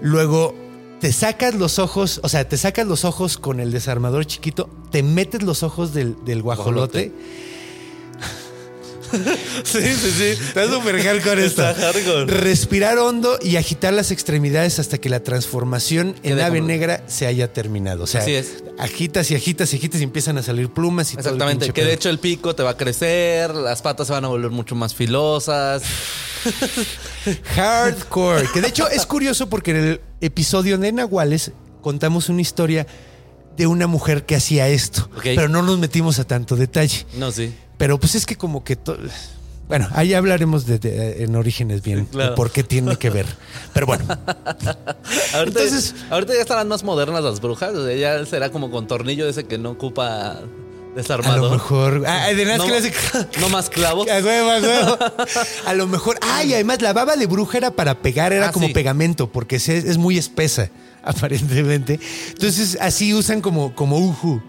Luego 0.00 0.54
te 1.00 1.12
sacas 1.12 1.56
los 1.56 1.80
ojos, 1.80 2.20
o 2.22 2.28
sea, 2.28 2.48
te 2.48 2.56
sacas 2.56 2.86
los 2.86 3.04
ojos 3.04 3.38
con 3.38 3.58
el 3.58 3.72
desarmador 3.72 4.24
chiquito, 4.24 4.70
te 4.92 5.02
metes 5.02 5.42
los 5.42 5.64
ojos 5.64 5.92
del, 5.92 6.14
del 6.24 6.42
guajolote. 6.42 7.12
Sí, 9.64 9.80
sí, 9.82 10.10
sí. 10.16 10.24
Está 10.24 10.66
súper 10.68 11.02
hardcore 11.02 11.44
esto. 11.44 11.62
Hardcore. 11.62 12.26
Respirar 12.26 12.98
hondo 12.98 13.38
y 13.42 13.56
agitar 13.56 13.92
las 13.92 14.10
extremidades 14.10 14.78
hasta 14.78 14.98
que 14.98 15.08
la 15.08 15.22
transformación 15.22 16.08
en 16.22 16.34
Quede 16.34 16.42
ave 16.44 16.58
como- 16.58 16.68
negra 16.68 17.02
se 17.06 17.26
haya 17.26 17.52
terminado. 17.52 18.04
O 18.04 18.06
sea, 18.06 18.22
Así 18.22 18.34
es. 18.34 18.62
agitas 18.78 19.30
y 19.30 19.34
agitas 19.34 19.72
y 19.72 19.76
agitas 19.76 20.00
y 20.00 20.04
empiezan 20.04 20.38
a 20.38 20.42
salir 20.42 20.70
plumas 20.70 21.08
y 21.12 21.16
todo 21.16 21.20
el 21.20 21.26
Exactamente. 21.34 21.66
pinche 21.66 21.72
Que 21.74 21.80
de 21.82 21.86
pedo. 21.88 21.94
hecho 21.96 22.10
el 22.10 22.18
pico 22.18 22.54
te 22.54 22.62
va 22.62 22.70
a 22.70 22.76
crecer, 22.76 23.54
las 23.54 23.82
patas 23.82 24.06
se 24.06 24.12
van 24.12 24.24
a 24.24 24.28
volver 24.28 24.50
mucho 24.50 24.74
más 24.74 24.94
filosas. 24.94 25.82
Hardcore. 27.54 28.48
Que 28.52 28.60
de 28.60 28.68
hecho 28.68 28.88
es 28.88 29.06
curioso 29.06 29.48
porque 29.48 29.70
en 29.72 29.76
el 29.76 30.00
episodio 30.20 30.78
de 30.78 30.92
Nahuales 30.92 31.52
contamos 31.82 32.28
una 32.28 32.40
historia 32.42 32.86
de 33.56 33.66
una 33.66 33.86
mujer 33.86 34.24
que 34.26 34.36
hacía 34.36 34.68
esto. 34.68 35.08
Pero 35.22 35.48
no 35.48 35.62
nos 35.62 35.78
metimos 35.78 36.18
a 36.18 36.24
tanto 36.24 36.56
detalle. 36.56 37.06
No, 37.18 37.30
sí. 37.32 37.52
Pero 37.78 37.98
pues 38.00 38.14
es 38.14 38.26
que 38.26 38.36
como 38.36 38.64
que... 38.64 38.76
to- 38.76 38.98
Bueno, 39.68 39.88
ahí 39.92 40.14
hablaremos 40.14 40.66
de, 40.66 40.78
de- 40.78 41.22
en 41.24 41.34
orígenes 41.36 41.82
bien, 41.82 42.06
claro. 42.06 42.30
de 42.30 42.36
por 42.36 42.50
qué 42.50 42.62
tiene 42.62 42.96
que 42.96 43.10
ver. 43.10 43.26
Pero 43.72 43.86
bueno, 43.86 44.04
Ahorita, 45.34 45.60
Entonces- 45.62 45.94
ahorita 46.10 46.34
ya 46.34 46.40
estarán 46.40 46.68
más 46.68 46.82
modernas 46.82 47.22
las 47.22 47.40
brujas. 47.40 47.74
o 47.74 47.86
sea, 47.86 47.96
ya 47.96 48.24
será 48.26 48.50
como 48.50 48.70
con 48.70 48.86
tornillo 48.86 49.28
ese 49.28 49.44
que 49.44 49.58
no 49.58 49.70
ocupa 49.70 50.32
A 50.32 50.40
Desarmador. 50.96 51.42
lo 51.42 51.50
mejor. 51.50 52.04
Ah, 52.06 52.24
además 52.26 52.58
no, 52.58 52.66
no 53.40 53.48
más 53.48 53.70
clavos. 53.70 54.08
A 54.10 54.18
huevo, 54.18 54.50
a 54.50 54.58
huevo. 54.58 54.98
A 55.66 55.74
lo 55.74 55.86
mejor. 55.86 56.18
Ay, 56.20 56.52
además 56.54 56.82
la 56.82 56.92
baba 56.92 57.16
de 57.16 57.26
bruja 57.26 57.58
era 57.58 57.70
para 57.70 57.98
pegar, 58.02 58.32
era 58.32 58.48
Ah, 58.48 58.52
como 58.52 58.66
sí. 58.66 58.72
pegamento, 58.74 59.30
porque 59.30 59.58
se- 59.60 59.78
es, 59.78 59.98
muy 59.98 60.18
espesa, 60.18 60.70
aparentemente. 61.04 61.98
Entonces 62.28 62.76
así 62.80 63.14
usan 63.14 63.40
como, 63.40 63.74
como 63.74 63.98
uju. 63.98 64.42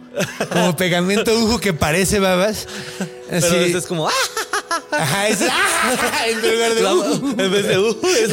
Como 0.52 0.76
pegamento 0.78 1.34
uju 1.34 1.60
que 1.60 1.74
parece 1.74 2.20
babas. 2.20 2.68
Pero 3.30 3.46
Así. 3.48 3.56
ese 3.56 3.78
es 3.78 3.86
como. 3.86 4.08
¡ah! 4.10 4.12
Ajá, 4.92 5.28
es 5.30 5.40
¡ah! 5.50 6.26
en 6.28 6.42
lugar 6.42 6.74
de 6.76 6.86
uju. 6.86 7.30
en 7.42 7.52
vez 7.52 7.68
de 7.68 7.80
uh, 7.80 7.98
es- 8.08 8.32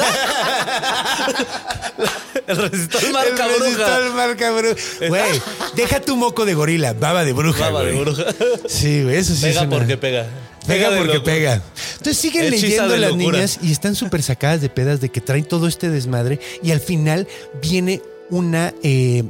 El 2.47 2.57
resistor 2.57 3.13
marca 3.13 3.47
El 3.47 3.61
resistor 3.61 4.01
bruja. 4.03 4.17
marca 4.17 4.51
bruja. 4.51 4.75
Güey, 5.09 5.43
deja 5.77 6.01
tu 6.01 6.17
moco 6.17 6.45
de 6.45 6.55
gorila, 6.55 6.95
baba 6.95 7.25
de 7.25 7.33
bruja. 7.33 7.61
Baba 7.71 7.85
de 7.85 7.93
bruja. 8.01 8.25
Sí, 8.69 9.03
güey, 9.05 9.17
eso 9.17 9.35
sí 9.35 9.43
Pega 9.43 9.61
es 9.63 9.67
una- 9.67 9.77
porque 9.79 9.97
pega. 9.97 10.27
Pega 10.69 10.89
porque 10.97 11.15
locura. 11.15 11.35
pega. 11.35 11.63
Entonces 11.93 12.19
siguen 12.19 12.45
Hechiza 12.47 12.63
leyendo 12.67 12.89
de 12.89 12.99
las 12.99 13.11
locura. 13.11 13.33
niñas 13.39 13.59
y 13.63 13.73
están 13.73 13.95
súper 13.95 14.23
sacadas 14.23 14.61
de 14.61 14.69
pedas 14.69 15.01
de 15.01 15.09
que 15.09 15.21
traen 15.21 15.45
todo 15.45 15.67
este 15.67 15.89
desmadre 15.91 16.39
y 16.63 16.71
al 16.71 16.81
final 16.81 17.27
viene 17.61 18.03
una, 18.31 18.75
eh, 18.83 19.25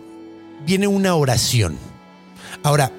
viene 0.66 0.86
una 0.86 1.14
oración. 1.14 1.78
Ahora, 2.62 2.92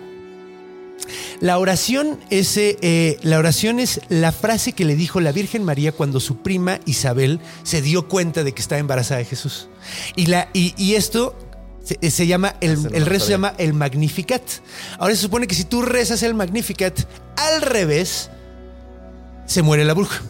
la 1.41 1.57
oración 1.57 2.19
es, 2.29 2.55
eh, 2.57 2.77
eh, 2.81 3.17
la 3.21 3.39
oración 3.39 3.79
es 3.79 4.01
la 4.09 4.31
frase 4.31 4.73
que 4.73 4.85
le 4.85 4.95
dijo 4.95 5.19
la 5.21 5.31
Virgen 5.31 5.63
María 5.63 5.91
cuando 5.91 6.19
su 6.19 6.37
prima 6.37 6.79
Isabel 6.85 7.39
se 7.63 7.81
dio 7.81 8.07
cuenta 8.07 8.43
de 8.43 8.53
que 8.53 8.61
estaba 8.61 8.79
embarazada 8.79 9.19
de 9.19 9.25
Jesús. 9.25 9.69
Y, 10.15 10.27
la, 10.27 10.49
y, 10.53 10.73
y 10.77 10.95
esto 10.95 11.35
se, 11.83 12.11
se 12.11 12.27
llama, 12.27 12.55
el, 12.61 12.81
no 12.83 12.89
rezo 13.05 13.25
se 13.25 13.31
llama 13.31 13.53
el 13.57 13.73
Magnificat. 13.73 14.41
Ahora 14.97 15.15
se 15.15 15.21
supone 15.21 15.47
que 15.47 15.55
si 15.55 15.63
tú 15.63 15.81
rezas 15.81 16.21
el 16.23 16.33
Magnificat 16.33 16.97
al 17.35 17.61
revés, 17.61 18.29
se 19.45 19.61
muere 19.61 19.83
la 19.85 19.93
bruja. 19.93 20.21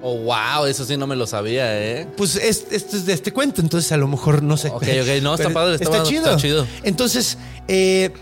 Oh, 0.00 0.16
wow, 0.18 0.66
eso 0.66 0.84
sí 0.84 0.96
no 0.96 1.08
me 1.08 1.16
lo 1.16 1.26
sabía, 1.26 1.76
¿eh? 1.82 2.06
Pues 2.16 2.36
es- 2.36 2.66
esto 2.70 2.96
es 2.96 3.04
de 3.04 3.12
este 3.14 3.32
cuento, 3.32 3.60
entonces 3.60 3.90
a 3.90 3.96
lo 3.96 4.06
mejor 4.06 4.42
no 4.44 4.56
sé. 4.56 4.68
Ok, 4.68 4.82
ok, 4.82 5.22
no, 5.22 5.34
está 5.34 5.50
padre, 5.50 5.74
está 5.74 5.90
padre, 5.90 6.14
está 6.16 6.36
chido. 6.36 6.66
Entonces, 6.84 7.36
eh, 7.66 8.12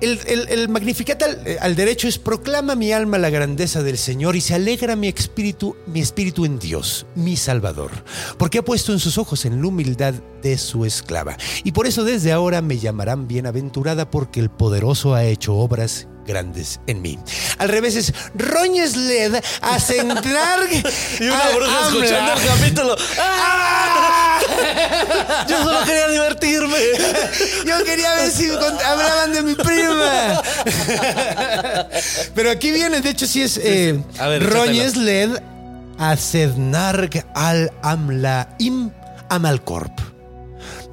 el, 0.00 0.18
el- 0.48 0.68
Magnificat 0.68 1.22
al, 1.22 1.38
al 1.60 1.76
derecho 1.76 2.08
es 2.08 2.18
proclama 2.18 2.74
mi 2.74 2.92
alma 2.92 3.18
la 3.18 3.30
grandeza 3.30 3.82
del 3.82 3.98
Señor 3.98 4.36
y 4.36 4.40
se 4.40 4.54
alegra 4.54 4.96
mi 4.96 5.08
espíritu, 5.08 5.76
mi 5.86 6.00
espíritu 6.00 6.44
en 6.44 6.58
Dios, 6.58 7.06
mi 7.14 7.36
Salvador, 7.36 7.90
porque 8.38 8.58
ha 8.58 8.64
puesto 8.64 8.92
en 8.92 8.98
sus 8.98 9.18
ojos 9.18 9.44
en 9.44 9.60
la 9.60 9.68
humildad 9.68 10.14
de 10.42 10.58
su 10.58 10.84
esclava. 10.84 11.36
Y 11.64 11.72
por 11.72 11.86
eso 11.86 12.04
desde 12.04 12.32
ahora 12.32 12.62
me 12.62 12.78
llamarán 12.78 13.28
bienaventurada 13.28 14.10
porque 14.10 14.40
el 14.40 14.50
poderoso 14.50 15.14
ha 15.14 15.24
hecho 15.24 15.54
obras 15.56 16.08
grandes 16.26 16.80
en 16.86 17.02
mí. 17.02 17.18
Al 17.58 17.68
revés 17.68 17.96
es 17.96 18.12
Roñes 18.34 18.96
led 18.96 19.42
a 19.60 19.80
centrar 19.80 20.60
Y 21.20 21.24
una 21.24 21.48
bruja 21.50 21.88
escuchando 21.88 22.32
el 22.32 22.46
capítulo. 22.46 22.96
¡Ah! 23.20 24.40
Yo 25.48 25.62
solo 25.62 25.84
quería 25.84 26.08
divertirme. 26.08 26.76
Yo 27.66 27.84
quería 27.84 28.14
ver 28.14 28.30
si 28.30 28.50
hablaban 28.50 29.32
de 29.32 29.42
mi 29.42 29.54
prima. 29.54 30.42
Pero 32.34 32.50
aquí 32.50 32.70
viene, 32.70 33.00
de 33.00 33.10
hecho, 33.10 33.26
sí 33.26 33.42
es 33.42 33.58
eh, 33.62 34.02
A 34.18 34.28
ver, 34.28 34.48
Roñes 34.48 34.96
led 34.96 35.30
a 35.98 36.16
Sednarg 36.16 37.24
al 37.34 37.72
Amla 37.82 38.56
im 38.58 38.90
Amalcorp. 39.28 40.00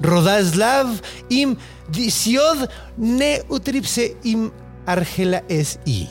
Rodaslav 0.00 1.00
im 1.28 1.56
Disiod 1.90 2.68
ne 2.96 3.42
utripse 3.48 4.16
im 4.24 4.50
Argela 4.86 5.44
es 5.48 5.78
i. 5.84 6.08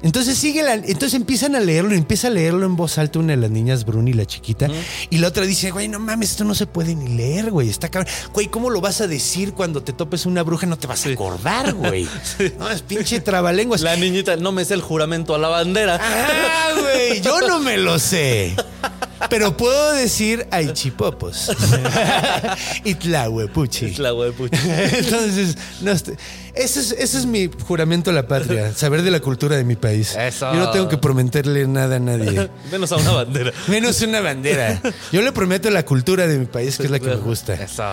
Entonces 0.00 0.38
sigue 0.38 0.62
la, 0.62 0.74
entonces 0.74 1.14
empiezan 1.14 1.56
a 1.56 1.60
leerlo, 1.60 1.92
empieza 1.92 2.28
a 2.28 2.30
leerlo 2.30 2.64
en 2.66 2.76
voz 2.76 2.98
alta 2.98 3.18
una 3.18 3.32
de 3.32 3.36
las 3.36 3.50
niñas, 3.50 3.84
Bruni, 3.84 4.12
la 4.12 4.26
chiquita, 4.26 4.68
y 5.10 5.18
la 5.18 5.26
otra 5.26 5.44
dice, 5.44 5.72
güey, 5.72 5.88
no 5.88 5.98
mames, 5.98 6.30
esto 6.30 6.44
no 6.44 6.54
se 6.54 6.66
puede 6.66 6.94
ni 6.94 7.16
leer, 7.16 7.50
güey, 7.50 7.68
está 7.68 7.88
cabrón. 7.88 8.12
Güey, 8.32 8.46
¿cómo 8.46 8.70
lo 8.70 8.80
vas 8.80 9.00
a 9.00 9.08
decir 9.08 9.54
cuando 9.54 9.82
te 9.82 9.92
topes 9.92 10.24
una 10.24 10.44
bruja? 10.44 10.66
No 10.66 10.78
te 10.78 10.86
vas 10.86 11.04
a 11.04 11.08
acordar, 11.10 11.74
güey. 11.74 12.06
No, 12.58 12.70
es 12.70 12.82
pinche 12.82 13.20
trabalenguas. 13.20 13.80
La 13.80 13.96
niñita 13.96 14.36
no 14.36 14.52
me 14.52 14.64
sé 14.64 14.74
el 14.74 14.82
juramento 14.82 15.34
a 15.34 15.38
la 15.38 15.48
bandera. 15.48 15.98
Ah, 16.00 16.70
güey, 16.80 17.20
yo 17.20 17.40
no 17.40 17.58
me 17.58 17.76
lo 17.76 17.98
sé. 17.98 18.54
Pero 19.30 19.56
puedo 19.56 19.92
decir 19.94 20.46
aichipopos. 20.50 21.50
La 23.98 24.10
güey, 24.12 24.32
pucha. 24.32 24.56
Entonces, 24.96 25.56
no, 25.80 25.90
estoy- 25.92 26.16
ese, 26.54 26.80
es, 26.80 26.92
ese 26.92 27.18
es 27.18 27.26
mi 27.26 27.50
juramento 27.66 28.10
a 28.10 28.12
la 28.12 28.26
patria, 28.26 28.72
saber 28.74 29.02
de 29.02 29.10
la 29.10 29.20
cultura 29.20 29.56
de 29.56 29.64
mi 29.64 29.76
país. 29.76 30.14
Eso. 30.16 30.52
Yo 30.52 30.58
no 30.58 30.70
tengo 30.70 30.88
que 30.88 30.98
prometerle 30.98 31.66
nada 31.68 31.96
a 31.96 32.00
nadie. 32.00 32.48
Menos 32.70 32.90
a 32.92 32.96
una 32.96 33.12
bandera. 33.12 33.52
Menos 33.68 34.00
una 34.02 34.20
bandera. 34.20 34.80
Yo 35.12 35.22
le 35.22 35.32
prometo 35.32 35.70
la 35.70 35.84
cultura 35.84 36.26
de 36.26 36.38
mi 36.38 36.46
país, 36.46 36.76
que 36.76 36.84
es 36.84 36.90
la 36.90 36.98
que 36.98 37.06
me 37.08 37.16
gusta. 37.16 37.54
Eso. 37.54 37.84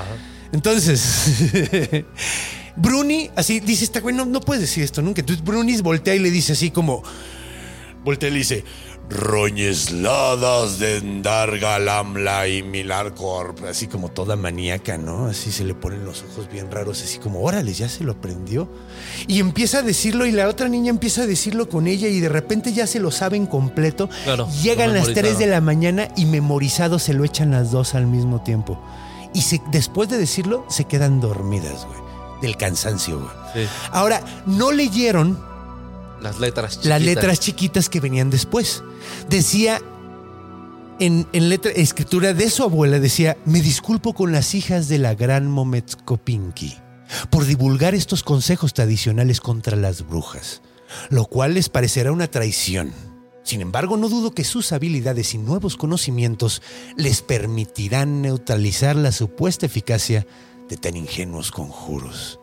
Entonces, 0.52 1.32
Bruni, 2.76 3.30
así 3.36 3.60
dice 3.60 3.84
esta 3.86 4.00
güey, 4.00 4.16
no, 4.16 4.26
no 4.26 4.42
puedes 4.42 4.62
decir 4.62 4.84
esto 4.84 5.02
nunca. 5.02 5.22
Entonces 5.22 5.44
Bruni 5.44 5.80
voltea 5.82 6.16
y 6.16 6.20
le 6.20 6.32
dice 6.32 6.54
así 6.54 6.72
como, 6.72 7.04
voltea 8.06 8.30
y 8.30 8.32
le 8.32 8.38
dice, 8.38 8.64
Roñesladas 9.56 10.80
de 10.80 11.02
Ndargalamla 11.02 12.48
y 12.48 12.64
Milarcorp, 12.64 13.66
así 13.66 13.88
como 13.88 14.10
toda 14.10 14.36
maníaca, 14.36 14.98
¿no? 14.98 15.26
Así 15.28 15.52
se 15.52 15.64
le 15.64 15.74
ponen 15.76 16.06
los 16.06 16.24
ojos 16.24 16.48
bien 16.52 16.72
raros, 16.72 17.02
así 17.04 17.20
como, 17.20 17.42
órale, 17.42 17.74
ya 17.74 17.90
se 17.90 18.04
lo 18.04 18.14
aprendió. 18.14 18.68
Y 19.28 19.40
empieza 19.40 19.80
a 19.80 19.82
decirlo 19.82 20.26
y 20.26 20.32
la 20.32 20.48
otra 20.48 20.68
niña 20.70 20.90
empieza 20.90 21.24
a 21.24 21.28
decirlo 21.28 21.68
con 21.70 21.88
ella 21.88 22.08
y 22.08 22.20
de 22.20 22.30
repente 22.30 22.74
ya 22.74 22.88
se 22.88 23.00
lo 23.00 23.12
saben 23.12 23.46
completo. 23.46 24.10
Claro, 24.24 24.48
Llegan 24.64 24.94
las 24.94 25.08
memorizado. 25.08 25.28
3 25.28 25.40
de 25.40 25.48
la 25.48 25.62
mañana 25.62 26.08
y 26.16 26.26
memorizado 26.26 26.98
se 27.00 27.14
lo 27.14 27.24
echan 27.26 27.52
las 27.52 27.72
dos 27.72 27.96
al 27.96 28.08
mismo 28.08 28.42
tiempo. 28.44 28.80
Y 29.34 29.42
se- 29.42 29.62
después 29.72 30.10
de 30.10 30.18
decirlo, 30.18 30.66
se 30.70 30.86
quedan 30.86 31.20
dormidas, 31.20 31.86
güey. 31.86 32.00
Del 32.42 32.58
cansancio, 32.58 33.20
güey. 33.20 33.32
Sí. 33.54 33.70
Ahora, 33.92 34.22
no 34.46 34.72
leyeron 34.72 35.40
Las 36.22 36.40
letras 36.40 36.72
chiquitas. 36.72 36.90
las 36.90 37.02
letras 37.02 37.40
chiquitas 37.40 37.90
que 37.90 38.00
venían 38.00 38.30
después. 38.30 38.84
Decía 39.30 39.82
en, 41.00 41.28
en 41.34 41.50
letra, 41.50 41.72
escritura 41.72 42.34
de 42.34 42.50
su 42.50 42.64
abuela, 42.64 43.00
decía, 43.00 43.38
me 43.46 43.62
disculpo 43.62 44.14
con 44.14 44.32
las 44.32 44.56
hijas 44.56 44.88
de 44.88 44.98
la 44.98 45.14
gran 45.14 45.50
Mometskopinki 45.50 46.78
por 47.30 47.46
divulgar 47.46 47.96
estos 47.96 48.24
consejos 48.24 48.74
tradicionales 48.74 49.42
contra 49.42 49.78
las 49.78 50.08
brujas, 50.08 50.62
lo 51.10 51.26
cual 51.26 51.54
les 51.54 51.70
parecerá 51.70 52.12
una 52.12 52.28
traición. 52.28 52.92
Sin 53.44 53.62
embargo, 53.62 53.96
no 53.96 54.10
dudo 54.10 54.32
que 54.32 54.44
sus 54.44 54.72
habilidades 54.72 55.36
y 55.36 55.38
nuevos 55.38 55.78
conocimientos 55.78 56.64
les 56.98 57.22
permitirán 57.22 58.22
neutralizar 58.24 58.96
la 58.96 59.12
supuesta 59.12 59.68
eficacia 59.68 60.26
de 60.68 60.78
tan 60.78 60.96
ingenuos 60.96 61.52
conjuros. 61.52 62.40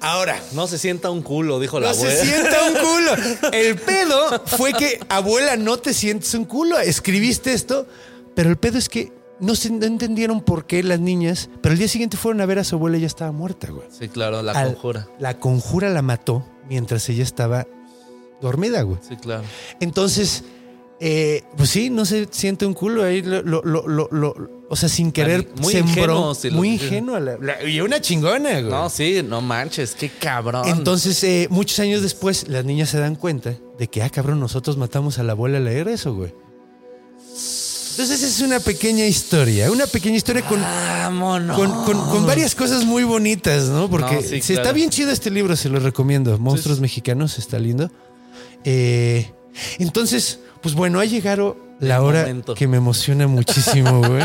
Ahora, 0.00 0.40
No 0.52 0.66
se 0.68 0.78
sienta 0.78 1.10
un 1.10 1.22
culo, 1.22 1.58
dijo 1.60 1.80
la 1.80 1.88
no 1.88 1.94
abuela. 1.94 2.14
se 2.14 2.24
sienta 2.26 2.56
un 2.68 2.74
culo. 2.74 3.50
El 3.52 3.76
pedo 3.76 4.42
fue 4.46 4.72
que, 4.72 5.00
abuela, 5.08 5.56
no 5.56 5.76
te 5.78 5.92
sientes 5.94 6.32
un 6.34 6.44
culo. 6.44 6.78
Escribiste 6.78 7.52
esto, 7.52 7.86
pero 8.34 8.48
el 8.50 8.56
pedo 8.56 8.78
es 8.78 8.88
que 8.88 9.12
no, 9.40 9.54
se, 9.54 9.70
no 9.70 9.86
entendieron 9.86 10.40
por 10.40 10.66
qué 10.66 10.82
las 10.82 11.00
niñas, 11.00 11.50
pero 11.62 11.72
el 11.72 11.78
día 11.78 11.88
siguiente 11.88 12.16
fueron 12.16 12.40
a 12.40 12.46
ver 12.46 12.58
a 12.60 12.64
su 12.64 12.76
abuela 12.76 12.96
y 12.96 13.00
ya 13.00 13.06
estaba 13.06 13.32
muerta, 13.32 13.68
güey. 13.70 13.86
Sí, 13.96 14.08
claro, 14.08 14.42
la 14.42 14.52
Al- 14.52 14.74
conjura. 14.74 15.08
La 15.18 15.38
conjura 15.38 15.88
la 15.90 16.02
mató 16.02 16.44
mientras 16.68 17.08
ella 17.08 17.22
estaba 17.24 17.66
dormida, 18.40 18.82
güey. 18.82 18.98
Sí, 19.08 19.16
claro. 19.16 19.42
Entonces, 19.80 20.44
eh, 21.00 21.42
pues 21.56 21.70
sí, 21.70 21.90
no 21.90 22.04
se 22.04 22.26
siente 22.30 22.66
un 22.66 22.74
culo 22.74 23.04
ahí, 23.04 23.22
lo, 23.22 23.42
lo- 23.42 23.62
lo- 23.62 23.86
lo- 23.86 24.08
lo- 24.10 24.58
o 24.70 24.76
sea, 24.76 24.88
sin 24.88 25.12
querer 25.12 25.48
Muy 25.60 25.72
sembró. 25.72 25.92
ingenuo, 26.02 26.34
si 26.34 26.50
muy 26.50 26.70
ingenua. 26.74 27.20
la- 27.20 27.38
la- 27.38 27.62
y 27.64 27.80
una 27.80 28.00
chingona, 28.00 28.50
güey. 28.60 28.64
No, 28.64 28.90
sí, 28.90 29.22
no 29.26 29.40
manches, 29.40 29.94
qué 29.94 30.10
cabrón. 30.10 30.66
Entonces, 30.68 31.22
eh, 31.24 31.46
muchos 31.50 31.78
años 31.78 32.02
después, 32.02 32.48
las 32.48 32.64
niñas 32.64 32.90
se 32.90 32.98
dan 32.98 33.14
cuenta 33.14 33.54
de 33.78 33.88
que, 33.88 34.02
ah, 34.02 34.10
cabrón, 34.10 34.40
nosotros 34.40 34.76
matamos 34.76 35.18
a 35.18 35.22
la 35.22 35.32
abuela 35.32 35.58
al 35.58 35.64
leer 35.64 35.88
eso, 35.88 36.14
güey. 36.14 36.34
Entonces, 37.92 38.22
es 38.22 38.40
una 38.42 38.60
pequeña 38.60 39.06
historia, 39.06 39.72
una 39.72 39.86
pequeña 39.86 40.16
historia 40.16 40.42
con, 40.46 40.60
con, 41.56 41.84
con- 41.84 42.08
con 42.10 42.26
varias 42.26 42.54
cosas 42.54 42.84
muy 42.84 43.02
bonitas, 43.02 43.64
¿no? 43.64 43.90
Porque 43.90 44.14
No, 44.16 44.22
sí, 44.22 44.40
se- 44.40 44.54
está 44.54 44.70
bien 44.72 44.90
chido 44.90 45.10
este 45.10 45.30
libro, 45.30 45.56
se 45.56 45.68
lo 45.68 45.80
recomiendo. 45.80 46.38
Monstruos 46.38 46.78
Mexicanos, 46.80 47.38
está 47.38 47.58
lindo. 47.58 47.90
Eh, 48.64 49.32
entonces, 49.80 50.38
pues 50.60 50.74
bueno, 50.74 51.00
ha 51.00 51.04
llegado, 51.04 51.56
la 51.80 51.96
El 51.96 52.02
hora 52.02 52.20
momento. 52.22 52.54
que 52.54 52.66
me 52.66 52.76
emociona 52.76 53.26
muchísimo, 53.26 54.00
güey. 54.08 54.24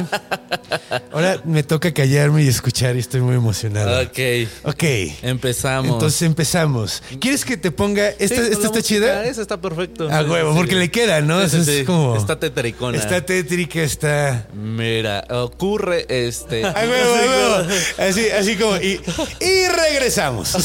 Ahora 1.12 1.40
me 1.46 1.64
toca 1.64 1.94
callarme 1.94 2.44
y 2.44 2.48
escuchar 2.48 2.96
y 2.96 3.00
estoy 3.00 3.22
muy 3.22 3.36
emocionado. 3.36 4.02
Ok. 4.02 4.20
Ok. 4.64 4.84
Empezamos. 5.22 5.92
Entonces 5.94 6.22
empezamos. 6.24 7.02
¿Quieres 7.20 7.46
que 7.46 7.58
te 7.58 7.72
ponga 7.72 8.10
esta, 8.10 8.36
Sí, 8.44 8.50
esta 8.52 8.66
está 8.68 8.82
chida? 8.82 9.24
Esa 9.26 9.42
está 9.42 9.60
perfecto. 9.62 10.10
A 10.12 10.24
huevo, 10.24 10.52
Sí, 10.54 10.58
porque 10.58 10.74
sí. 10.74 10.80
le 10.80 10.92
queda, 10.92 11.22
¿no? 11.22 11.42
Eso 11.42 11.58
es 11.60 11.86
como- 11.86 12.16
Está 12.18 12.40
tetricona. 12.40 12.98
Está 12.98 13.24
tétrica, 13.26 13.82
está. 13.82 14.48
Mira, 14.54 15.24
ocurre 15.30 16.06
este. 16.10 16.64
A 16.66 16.72
huevo, 16.74 17.16
a 17.16 17.20
huevo. 17.20 17.70
Así, 18.00 18.30
así 18.30 18.56
como. 18.56 18.76
Y, 18.78 19.00
y 19.40 19.68
regresamos. 19.68 20.56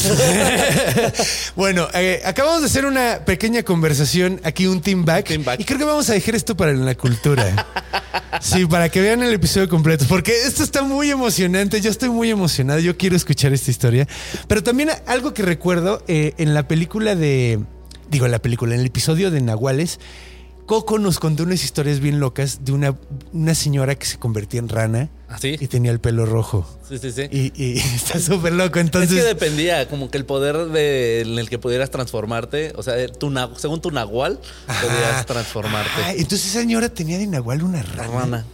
bueno, 1.55 1.87
eh, 1.93 2.21
acabamos 2.25 2.61
de 2.61 2.67
hacer 2.67 2.85
una 2.85 3.19
pequeña 3.25 3.63
conversación 3.63 4.39
aquí, 4.43 4.67
un 4.67 4.81
team 4.81 5.05
back, 5.05 5.25
team 5.27 5.43
back. 5.43 5.59
Y 5.59 5.63
creo 5.65 5.77
que 5.79 5.85
vamos 5.85 6.09
a 6.09 6.13
dejar 6.13 6.35
esto 6.35 6.55
para 6.57 6.71
la 6.85 6.95
cultura. 6.95 7.67
Sí, 8.41 8.65
para 8.65 8.89
que 8.89 9.01
vean 9.01 9.21
el 9.23 9.33
episodio 9.33 9.67
completo. 9.67 10.05
Porque 10.07 10.31
esto 10.45 10.63
está 10.63 10.81
muy 10.81 11.09
emocionante. 11.11 11.81
Yo 11.81 11.89
estoy 11.89 12.09
muy 12.09 12.29
emocionado. 12.29 12.79
Yo 12.79 12.97
quiero 12.97 13.15
escuchar 13.15 13.53
esta 13.53 13.71
historia. 13.71 14.07
Pero 14.47 14.63
también 14.63 14.89
algo 15.07 15.33
que 15.33 15.43
recuerdo 15.43 16.03
eh, 16.07 16.33
en 16.37 16.53
la 16.53 16.67
película 16.67 17.15
de. 17.15 17.59
Digo, 18.09 18.25
en 18.25 18.31
la 18.31 18.39
película, 18.39 18.73
en 18.73 18.81
el 18.81 18.87
episodio 18.87 19.31
de 19.31 19.41
Nahuales. 19.41 19.99
Coco 20.69 20.99
nos 20.99 21.17
contó 21.19 21.41
unas 21.41 21.63
historias 21.63 21.99
bien 21.99 22.19
locas 22.19 22.63
de 22.63 22.71
una, 22.73 22.95
una 23.33 23.55
señora 23.55 23.95
que 23.95 24.05
se 24.05 24.19
convertía 24.19 24.59
en 24.59 24.69
rana 24.69 25.09
¿Ah, 25.27 25.39
sí? 25.41 25.57
y 25.59 25.65
tenía 25.65 25.89
el 25.89 25.99
pelo 25.99 26.27
rojo. 26.27 26.63
Sí, 26.87 26.99
sí, 26.99 27.11
sí. 27.11 27.23
Y, 27.31 27.51
y 27.55 27.79
está 27.95 28.19
súper 28.19 28.53
loco. 28.53 28.77
Entonces, 28.77 29.09
es 29.13 29.17
que 29.17 29.27
dependía, 29.27 29.89
como 29.89 30.11
que 30.11 30.19
el 30.19 30.25
poder 30.25 30.67
de, 30.67 31.21
en 31.21 31.39
el 31.39 31.49
que 31.49 31.57
pudieras 31.57 31.89
transformarte, 31.89 32.73
o 32.75 32.83
sea, 32.83 32.93
tu, 33.07 33.33
según 33.57 33.81
tu 33.81 33.89
nahual, 33.89 34.39
podías 34.67 35.25
transformarte. 35.25 35.89
Ah, 36.05 36.11
entonces 36.11 36.45
esa 36.51 36.59
señora 36.59 36.87
tenía 36.89 37.17
de 37.17 37.25
Nahual 37.25 37.63
una 37.63 37.81
rana. 37.81 38.07
Rana. 38.07 38.45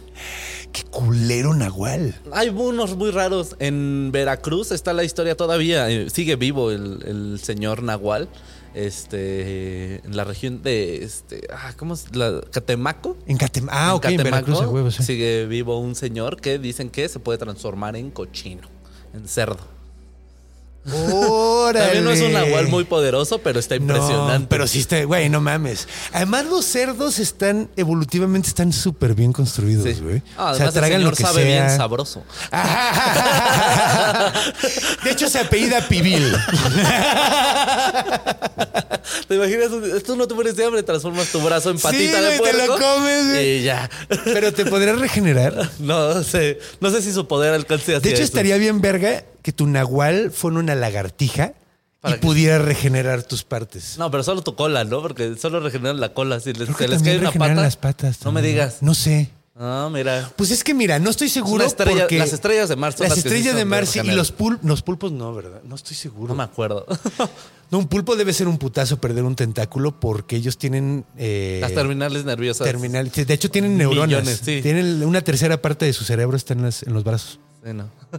Qué 0.72 0.84
culero 0.84 1.52
Nahual. 1.52 2.18
Hay 2.32 2.48
unos 2.48 2.96
muy 2.96 3.10
raros. 3.10 3.56
En 3.58 4.08
Veracruz 4.10 4.72
está 4.72 4.94
la 4.94 5.04
historia 5.04 5.36
todavía. 5.36 5.90
eh, 5.90 6.08
Sigue 6.08 6.36
vivo 6.36 6.70
el, 6.70 7.02
el 7.06 7.40
señor 7.42 7.82
Nahual. 7.82 8.30
Este. 8.76 10.06
En 10.06 10.16
la 10.16 10.24
región 10.24 10.62
de. 10.62 11.02
Este. 11.02 11.46
Ah, 11.50 11.72
¿Cómo 11.76 11.94
es? 11.94 12.14
La, 12.14 12.42
Catemaco. 12.52 13.16
En 13.26 13.38
Catem 13.38 13.68
ah, 13.70 13.92
en 13.94 14.00
Catemaco 14.00 14.46
Veracruz, 14.52 14.60
huevo, 14.66 14.90
sí. 14.90 15.02
Sigue 15.02 15.46
vivo 15.46 15.80
un 15.80 15.94
señor 15.94 16.40
que 16.40 16.58
dicen 16.58 16.90
que 16.90 17.08
se 17.08 17.18
puede 17.18 17.38
transformar 17.38 17.96
en 17.96 18.10
cochino, 18.10 18.68
en 19.14 19.26
cerdo. 19.26 19.75
También 20.86 22.04
no 22.04 22.10
es 22.10 22.20
un 22.20 22.32
nahual 22.32 22.68
muy 22.68 22.84
poderoso, 22.84 23.38
pero 23.38 23.58
está 23.58 23.76
impresionante. 23.76 24.38
No, 24.40 24.48
pero 24.48 24.66
sí 24.66 24.80
está, 24.80 25.02
güey, 25.04 25.28
no 25.28 25.40
mames. 25.40 25.88
Además, 26.12 26.46
los 26.46 26.64
cerdos 26.64 27.18
están, 27.18 27.68
evolutivamente, 27.76 28.48
están 28.48 28.72
súper 28.72 29.14
bien 29.14 29.32
construidos, 29.32 29.84
Sí. 29.84 30.00
güey. 30.02 30.22
Ah, 30.36 30.50
además, 30.50 30.76
el 30.76 30.84
señor 30.84 31.16
sabe 31.16 31.44
bien 31.44 31.70
sabroso. 31.76 32.24
De 35.04 35.10
hecho, 35.10 35.28
se 35.28 35.38
apellida 35.40 35.86
Pibil. 35.88 36.32
¿Te 39.28 39.34
imaginas? 39.36 39.68
Tú 40.04 40.16
no 40.16 40.26
te 40.26 40.34
mueres 40.34 40.56
de 40.56 40.64
hambre, 40.64 40.82
transformas 40.82 41.28
tu 41.28 41.40
brazo 41.40 41.70
en 41.70 41.76
Sí, 41.78 41.82
patita 41.82 42.20
de 42.20 42.38
güey, 42.38 42.50
te 42.52 42.58
puerco. 42.58 42.78
lo 42.78 42.84
comes, 42.96 43.28
güey. 43.30 43.58
Y 43.58 43.62
ya. 43.62 43.88
Pero 44.24 44.52
te 44.52 44.64
podrás 44.66 44.98
regenerar. 44.98 45.70
No 45.78 46.22
sé. 46.24 46.58
No 46.80 46.90
sé 46.90 47.02
si 47.02 47.12
su 47.12 47.28
poder 47.28 47.54
alcance 47.54 47.92
De 47.92 47.98
hecho, 47.98 48.08
eso. 48.16 48.22
estaría 48.24 48.56
bien 48.56 48.80
verga 48.80 49.24
que 49.46 49.52
tu 49.52 49.68
nahual 49.68 50.32
fuera 50.32 50.58
una 50.58 50.74
lagartija 50.74 51.52
y 52.04 52.14
pudiera 52.14 52.58
regenerar 52.58 53.22
tus 53.22 53.44
partes. 53.44 53.96
No, 53.96 54.10
pero 54.10 54.24
solo 54.24 54.42
tu 54.42 54.56
cola, 54.56 54.82
¿no? 54.82 55.00
Porque 55.02 55.36
solo 55.36 55.60
regeneran 55.60 56.00
la 56.00 56.12
cola. 56.14 56.40
Si 56.40 56.52
les, 56.52 56.68
que 56.68 56.86
cae 56.88 57.18
una 57.20 57.30
pata. 57.30 57.54
las 57.54 57.76
patas. 57.76 58.24
no 58.24 58.32
me 58.32 58.42
digas. 58.42 58.78
No 58.80 58.92
sé. 58.92 59.30
Ah, 59.56 59.88
mira. 59.90 60.32
Pues 60.34 60.50
es 60.50 60.64
que 60.64 60.74
mira, 60.74 60.98
no 60.98 61.10
estoy 61.10 61.28
seguro 61.28 61.54
Una 61.62 61.66
estrella- 61.66 62.00
porque 62.00 62.18
las 62.18 62.32
estrellas 62.32 62.68
de 62.68 62.74
mar 62.74 62.92
son 62.92 63.04
las 63.04 63.10
las 63.10 63.22
que 63.22 63.30
sí 63.30 63.34
estrellas 63.36 63.56
de 63.56 63.64
mar 63.64 63.86
sí, 63.86 64.00
y 64.02 64.10
los, 64.10 64.36
pul- 64.36 64.58
los 64.64 64.82
pulpos 64.82 65.12
no, 65.12 65.32
¿verdad? 65.32 65.62
No 65.64 65.76
estoy 65.76 65.94
seguro. 65.96 66.28
No 66.30 66.34
me 66.34 66.42
acuerdo. 66.42 66.84
No, 67.70 67.78
un 67.78 67.88
pulpo 67.88 68.14
debe 68.14 68.32
ser 68.32 68.46
un 68.46 68.58
putazo 68.58 69.00
perder 69.00 69.24
un 69.24 69.34
tentáculo 69.34 69.98
porque 69.98 70.36
ellos 70.36 70.56
tienen 70.56 71.04
eh, 71.18 71.58
Las 71.60 71.72
terminales 71.74 72.24
nerviosas. 72.24 72.64
terminal- 72.64 73.10
De 73.10 73.34
hecho, 73.34 73.50
tienen 73.50 73.76
neuronas. 73.76 74.06
Millones, 74.08 74.40
sí. 74.44 74.60
Tienen 74.62 75.02
una 75.04 75.20
tercera 75.22 75.60
parte 75.60 75.84
de 75.84 75.92
su 75.92 76.04
cerebro 76.04 76.36
está 76.36 76.52
en, 76.54 76.62
las- 76.62 76.84
en 76.84 76.92
los 76.94 77.02
brazos. 77.02 77.40
Sí, 77.66 77.72
no. 77.72 77.90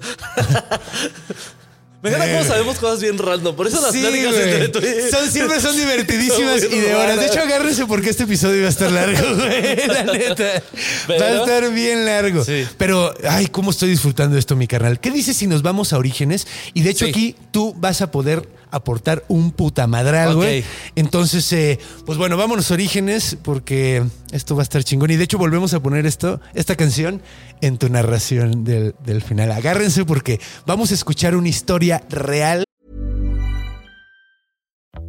Me 2.04 2.10
encanta 2.10 2.32
cómo 2.32 2.44
sabemos 2.44 2.78
cosas 2.78 3.02
bien 3.02 3.18
random. 3.18 3.56
Por 3.56 3.66
eso 3.68 3.82
las 3.82 3.92
Sí, 3.92 4.02
pláticas 4.02 4.32
güey. 4.36 4.44
entre 4.54 4.70
tú 4.70 4.80
y- 4.80 5.10
Son, 5.12 5.32
siempre 5.32 5.60
son 5.60 5.76
divertidísimas 5.76 6.62
Son 6.62 6.72
y 6.72 6.78
de 6.80 6.94
horas. 6.94 7.08
De 7.08 7.16
raras. 7.16 7.32
hecho, 7.32 7.40
agárrense 7.42 7.86
porque 7.88 8.12
este 8.12 8.24
episodio 8.24 8.62
va 8.62 8.68
a 8.68 8.70
estar 8.70 8.92
largo, 8.92 9.36
güey. 9.36 9.88
La 9.88 10.04
neta. 10.14 10.62
Pero- 11.08 11.20
Va 11.20 11.26
a 11.26 11.36
estar 11.40 11.72
bien 11.74 12.06
largo. 12.06 12.44
Sí. 12.46 12.68
Pero, 12.78 13.14
ay, 13.28 13.48
cómo 13.48 13.72
estoy 13.72 13.90
disfrutando 13.90 14.38
esto, 14.38 14.56
mi 14.56 14.68
carnal. 14.68 15.00
¿Qué 15.00 15.10
dices 15.10 15.36
si 15.38 15.48
nos 15.48 15.64
vamos 15.64 15.92
a 15.92 15.98
Orígenes? 15.98 16.46
Y 16.76 16.84
de 16.84 16.92
hecho, 16.92 17.06
Sí. 17.06 17.12
aquí 17.12 17.36
tú 17.52 17.74
vas 17.76 18.02
a 18.02 18.12
poder 18.12 18.48
aportar 18.72 19.24
un 19.28 19.52
puta 19.52 19.88
madral, 19.88 20.36
güey. 20.36 20.60
Ok. 20.60 20.66
Entonces, 20.96 21.52
eh, 21.54 21.80
pues 22.06 22.18
bueno, 22.18 22.38
vámonos 22.38 22.72
Orígenes 22.72 23.38
porque 23.42 24.04
esto 24.32 24.56
va 24.56 24.62
a 24.62 24.64
estar 24.64 24.84
chingón. 24.84 25.12
Y 25.12 25.16
de 25.16 25.24
hecho, 25.24 25.38
volvemos 25.38 25.74
a 25.74 25.80
poner 25.80 26.06
esto, 26.06 26.42
esta 26.54 26.76
canción 26.76 27.22
en 27.62 27.78
tu 27.78 27.90
narración 27.90 28.64
del, 28.64 28.96
del 29.04 29.22
final. 29.22 29.52
Agárrense 29.52 30.06
porque 30.06 30.40
vamos 30.66 30.92
a 30.92 30.94
escuchar 30.94 31.36
una 31.36 31.50
historia 31.50 32.04
real. 32.10 32.64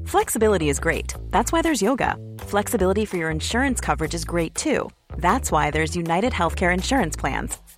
Flexibility 0.05 0.71
is 0.71 0.81
great. 0.81 1.13
That's 1.31 1.53
why 1.53 1.61
there's 1.61 1.83
yoga. 1.83 2.17
Flexibility 2.39 3.05
for 3.05 3.19
your 3.19 3.31
insurance 3.31 3.79
coverage 3.79 4.15
is 4.15 4.25
great 4.25 4.55
too. 4.55 4.89
That's 5.19 5.53
why 5.53 5.71
there's 5.71 5.95
United 5.95 6.33
Healthcare 6.33 6.73
Insurance 6.73 7.15
Plans. 7.15 7.59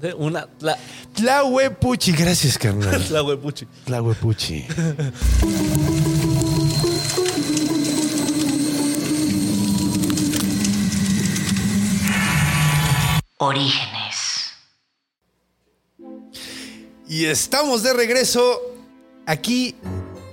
De 0.00 0.14
Una. 0.14 0.48
La, 0.60 0.78
Tlahuepuchi. 1.14 2.12
Gracias, 2.12 2.56
carnal. 2.56 3.06
la 3.10 3.22
huepuchi. 3.22 3.66
Tlahuepuchi. 3.84 4.66
Orígenes. 13.36 14.54
Y 17.06 17.26
estamos 17.26 17.82
de 17.82 17.92
regreso 17.92 18.60
aquí 19.26 19.76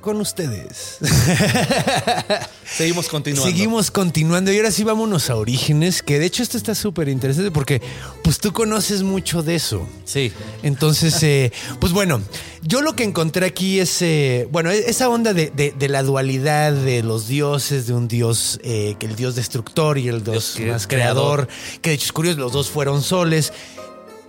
con 0.07 0.21
ustedes. 0.21 0.99
Seguimos 2.65 3.09
continuando. 3.09 3.49
Seguimos 3.51 3.91
continuando 3.91 4.53
y 4.53 4.57
ahora 4.57 4.71
sí 4.71 4.85
vámonos 4.85 5.29
a 5.29 5.35
Orígenes, 5.35 6.01
que 6.01 6.17
de 6.17 6.25
hecho 6.27 6.43
esto 6.43 6.55
está 6.57 6.75
súper 6.75 7.09
interesante 7.09 7.51
porque 7.51 7.81
pues 8.23 8.37
tú 8.39 8.53
conoces 8.53 9.03
mucho 9.03 9.43
de 9.43 9.55
eso. 9.55 9.85
Sí. 10.05 10.31
Entonces, 10.63 11.21
eh, 11.23 11.51
pues 11.81 11.91
bueno, 11.91 12.21
yo 12.61 12.81
lo 12.81 12.95
que 12.95 13.03
encontré 13.03 13.45
aquí 13.47 13.79
es, 13.81 14.01
eh, 14.01 14.47
bueno, 14.49 14.71
esa 14.71 15.09
onda 15.09 15.33
de, 15.33 15.49
de- 15.49 15.73
de 15.77 15.89
la 15.89 16.03
dualidad 16.03 16.71
de 16.71 17.03
los 17.03 17.27
dioses, 17.27 17.85
de 17.87 17.93
un 17.93 18.07
dios, 18.07 18.61
eh, 18.63 18.95
que 18.99 19.07
el 19.07 19.17
dios 19.17 19.35
destructor 19.35 19.97
y 19.97 20.07
el 20.07 20.23
dios, 20.23 20.57
más 20.67 20.87
creador, 20.87 21.49
que 21.81 21.89
de 21.89 21.95
hecho 21.97 22.05
es 22.05 22.13
curioso, 22.13 22.39
los 22.39 22.53
dos 22.53 22.69
fueron 22.69 23.03
soles. 23.03 23.51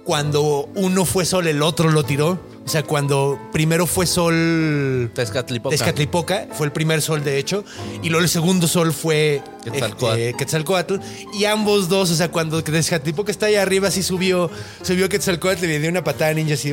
Cuando 0.09 0.71
uno 0.75 1.05
fue 1.05 1.27
sol, 1.27 1.49
el 1.49 1.61
otro 1.61 1.91
lo 1.91 2.03
tiró. 2.03 2.41
O 2.65 2.69
sea, 2.71 2.83
cuando 2.83 3.39
primero 3.53 3.87
fue 3.87 4.07
sol 4.07 5.11
Tezcatlipoca. 5.15 5.77
Tezcatlipoca, 5.77 6.49
fue 6.55 6.65
el 6.65 6.73
primer 6.73 7.03
sol 7.03 7.23
de 7.23 7.37
hecho, 7.37 7.63
y 8.03 8.09
luego 8.09 8.23
el 8.23 8.31
segundo 8.31 8.67
sol 8.69 8.95
fue 8.95 9.43
Quetzalcóatl. 9.65 10.95
este, 10.95 11.29
y 11.35 11.45
ambos 11.45 11.91
dos, 11.91 12.11
o 12.11 12.15
sea, 12.15 12.31
cuando 12.31 12.65
Tezcatlipoca 12.65 13.31
está 13.31 13.47
ahí 13.47 13.57
arriba, 13.57 13.91
sí 13.91 14.03
subió, 14.03 14.51
subió 14.81 15.11
Quetzalcóatl 15.11 15.65
y 15.65 15.69
le 15.69 15.79
dio 15.79 15.91
una 15.91 16.03
patada 16.03 16.33
ninja 16.33 16.55
así, 16.55 16.73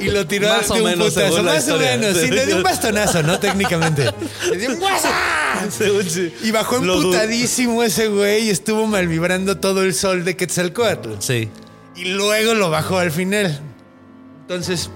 y 0.00 0.04
lo 0.04 0.28
tiró 0.28 0.48
Más 0.48 0.70
o 0.70 0.74
un 0.74 0.84
menos, 0.84 1.12
putazo, 1.12 1.42
más 1.42 1.68
o 1.68 1.76
menos, 1.76 2.16
sí, 2.18 2.30
le 2.30 2.46
dio 2.46 2.58
un 2.58 2.62
bastonazo, 2.62 3.24
¿no? 3.24 3.40
Técnicamente. 3.40 4.04
Le 4.52 4.58
dio 4.58 4.70
un. 4.70 6.32
Y 6.44 6.52
bajó 6.52 6.76
emputadísimo 6.76 7.82
ese 7.82 8.06
güey 8.06 8.46
y 8.46 8.50
estuvo 8.50 8.86
mal 8.86 9.08
vibrando 9.08 9.58
todo 9.58 9.82
el 9.82 9.92
sol 9.92 10.24
de 10.24 10.36
Quetzalcóatl. 10.36 11.14
Sí. 11.18 11.50
Y 11.96 12.04
luego 12.06 12.54
lo 12.54 12.70
bajó 12.70 12.98
al 12.98 13.10
final. 13.10 13.60
Entonces, 14.42 14.90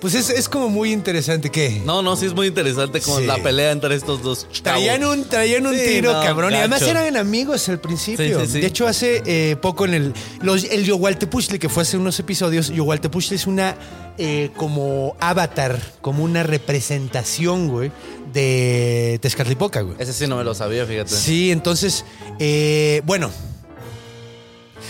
Pues 0.00 0.14
es, 0.14 0.30
es 0.30 0.48
como 0.48 0.68
muy 0.68 0.92
interesante 0.92 1.50
que 1.50 1.82
No, 1.84 2.02
no, 2.02 2.14
sí 2.14 2.26
es 2.26 2.32
muy 2.32 2.46
interesante 2.46 3.00
como 3.00 3.18
Sí. 3.18 3.26
la 3.26 3.36
pelea 3.42 3.72
entre 3.72 3.96
estos 3.96 4.22
dos 4.22 4.42
chavos. 4.42 4.62
traían 4.62 5.04
un, 5.04 5.24
traían 5.24 5.66
un 5.66 5.74
Sí, 5.74 5.82
tiro, 5.84 6.12
no, 6.12 6.22
cabrón. 6.22 6.52
Y 6.52 6.56
además 6.56 6.82
eran 6.82 7.16
amigos 7.16 7.68
al 7.68 7.80
principio. 7.80 8.46
Sí. 8.46 8.60
De 8.60 8.66
hecho, 8.68 8.86
hace 8.86 9.22
eh, 9.26 9.56
poco 9.60 9.86
en 9.86 9.94
el, 9.94 10.14
los, 10.40 10.62
el 10.62 10.84
Yogualtepuchli, 10.84 11.58
que 11.58 11.68
fue 11.68 11.82
hace 11.82 11.96
unos 11.96 12.16
episodios, 12.20 12.68
Yogualtepuchli 12.68 13.34
es 13.34 13.48
una 13.48 13.76
eh, 14.18 14.50
como 14.56 15.16
avatar, 15.18 15.80
como 16.00 16.22
una 16.22 16.44
representación, 16.44 17.66
güey, 17.68 17.90
de 18.32 19.18
Tezcatlipoca, 19.20 19.80
güey. 19.80 19.96
Ese 19.98 20.12
sí 20.12 20.28
no 20.28 20.36
me 20.36 20.44
lo 20.44 20.54
sabía, 20.54 20.86
fíjate. 20.86 21.10
Sí, 21.12 21.50
entonces, 21.50 22.04
eh, 22.38 23.02
bueno. 23.04 23.30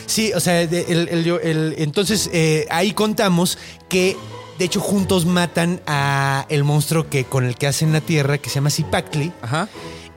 Sí, 0.08 0.32
o 0.32 0.40
sea, 0.40 0.66
de- 0.66 0.86
el- 0.88 1.08
el- 1.10 1.26
el- 1.42 1.74
entonces 1.78 2.30
eh, 2.32 2.66
ahí 2.70 2.92
contamos 2.92 3.58
que 3.90 4.16
de 4.58 4.64
hecho 4.64 4.80
juntos 4.80 5.26
matan 5.26 5.80
a 5.86 6.46
el 6.48 6.64
monstruo 6.64 7.08
que 7.10 7.24
con 7.24 7.44
el 7.44 7.56
que 7.56 7.66
hacen 7.66 7.92
la 7.92 8.00
tierra, 8.00 8.38
que 8.38 8.48
se 8.48 8.56
llama 8.56 8.70
Zipactli. 8.70 9.32
Ajá. 9.42 9.68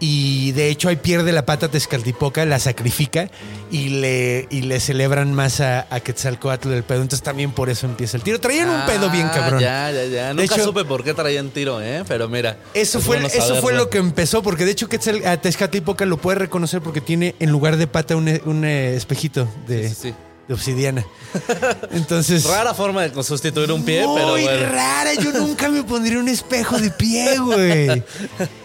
Y 0.03 0.51
de 0.53 0.69
hecho 0.69 0.89
ahí 0.89 0.95
pierde 0.95 1.31
la 1.31 1.45
pata 1.45 1.69
Tezcatlipoca, 1.69 2.43
la 2.45 2.57
sacrifica 2.57 3.29
y 3.69 3.89
le, 3.89 4.47
y 4.49 4.61
le 4.63 4.79
celebran 4.79 5.31
más 5.35 5.61
a, 5.61 5.85
a 5.91 5.99
Quetzalcoatl 5.99 6.69
del 6.69 6.81
pedo. 6.83 7.03
Entonces 7.03 7.21
también 7.23 7.51
por 7.51 7.69
eso 7.69 7.85
empieza 7.85 8.17
el 8.17 8.23
tiro. 8.23 8.39
Traían 8.39 8.67
un 8.67 8.83
pedo 8.87 9.11
bien 9.11 9.27
Ah, 9.27 9.31
cabrón. 9.31 9.59
Ya, 9.61 9.91
ya, 9.91 10.05
ya. 10.05 10.27
De 10.29 10.33
Nunca 10.33 10.55
hecho- 10.55 10.63
supe 10.65 10.85
por 10.85 11.03
qué 11.03 11.13
traían 11.13 11.51
tiro, 11.51 11.79
¿eh? 11.81 12.03
Pero 12.07 12.27
mira. 12.27 12.57
Eso 12.73 12.97
es 12.97 13.05
fue, 13.05 13.17
bueno 13.17 13.27
eso 13.31 13.61
fue 13.61 13.73
lo 13.73 13.91
que 13.91 13.99
empezó, 13.99 14.41
porque 14.41 14.65
de 14.65 14.71
hecho 14.71 14.89
Quetzal, 14.89 15.23
a 15.23 15.37
Tezcatlipoca 15.37 16.03
lo 16.07 16.17
puede 16.17 16.39
reconocer 16.39 16.81
porque 16.81 16.99
tiene 16.99 17.35
en 17.39 17.51
lugar 17.51 17.77
de 17.77 17.85
pata 17.85 18.15
un, 18.15 18.27
un, 18.45 18.65
eh, 18.65 18.95
espejito 18.95 19.47
de, 19.67 19.87
Sí, 19.87 19.95
sí, 19.95 20.01
sí. 20.09 20.13
De 20.51 20.55
obsidiana. 20.55 21.05
Entonces. 21.91 22.43
Rara 22.43 22.73
forma 22.73 23.07
de 23.07 23.23
sustituir 23.23 23.71
un 23.71 23.83
pie, 23.85 24.05
muy 24.05 24.15
pero 24.19 24.31
bueno. 24.31 24.69
rara. 24.73 25.13
Yo 25.13 25.31
nunca 25.31 25.69
me 25.69 25.81
pondría 25.83 26.19
un 26.19 26.27
espejo 26.27 26.77
de 26.77 26.91
pie, 26.91 27.37
güey. 27.39 28.03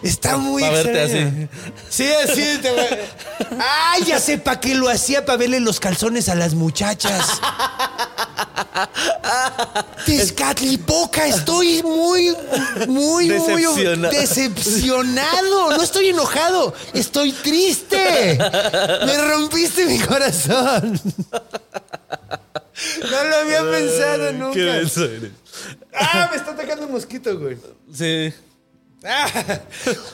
Está 0.03 0.37
muy 0.37 0.63
Pa' 0.63 0.71
verte 0.71 1.05
extraño. 1.05 1.49
Sí, 1.89 2.09
así. 2.25 2.59
te 2.61 2.71
va- 2.73 3.57
Ay, 3.93 4.03
ya 4.05 4.19
sé 4.19 4.39
para 4.39 4.59
qué 4.61 4.75
lo 4.75 4.89
hacía, 4.89 5.25
para 5.25 5.39
verle 5.39 5.61
los 5.61 5.79
calzones 5.81 6.29
a 6.29 6.35
las 6.35 6.55
muchachas. 6.55 7.25
Tezcatlipoca, 10.05 11.27
estoy 11.27 11.83
muy, 11.83 12.35
muy, 12.89 13.29
muy 13.29 13.29
Decepciona- 13.29 14.11
decepcionado. 14.11 15.71
No 15.77 15.83
estoy 15.83 16.09
enojado, 16.09 16.75
estoy 16.95 17.33
triste. 17.33 18.39
Me 19.07 19.17
rompiste 19.19 19.87
mi 19.87 19.99
corazón. 20.01 21.01
No 23.11 23.25
lo 23.25 23.37
había 23.37 23.63
pensado 23.71 24.33
nunca. 24.35 24.53
Qué 24.55 24.61
denso 24.63 25.05
eres. 25.05 25.31
Ah, 25.95 26.29
me 26.31 26.37
está 26.37 26.51
atacando 26.53 26.87
un 26.87 26.93
mosquito, 26.93 27.39
güey. 27.39 27.57
Sí. 27.93 28.33
Ah, 29.03 29.61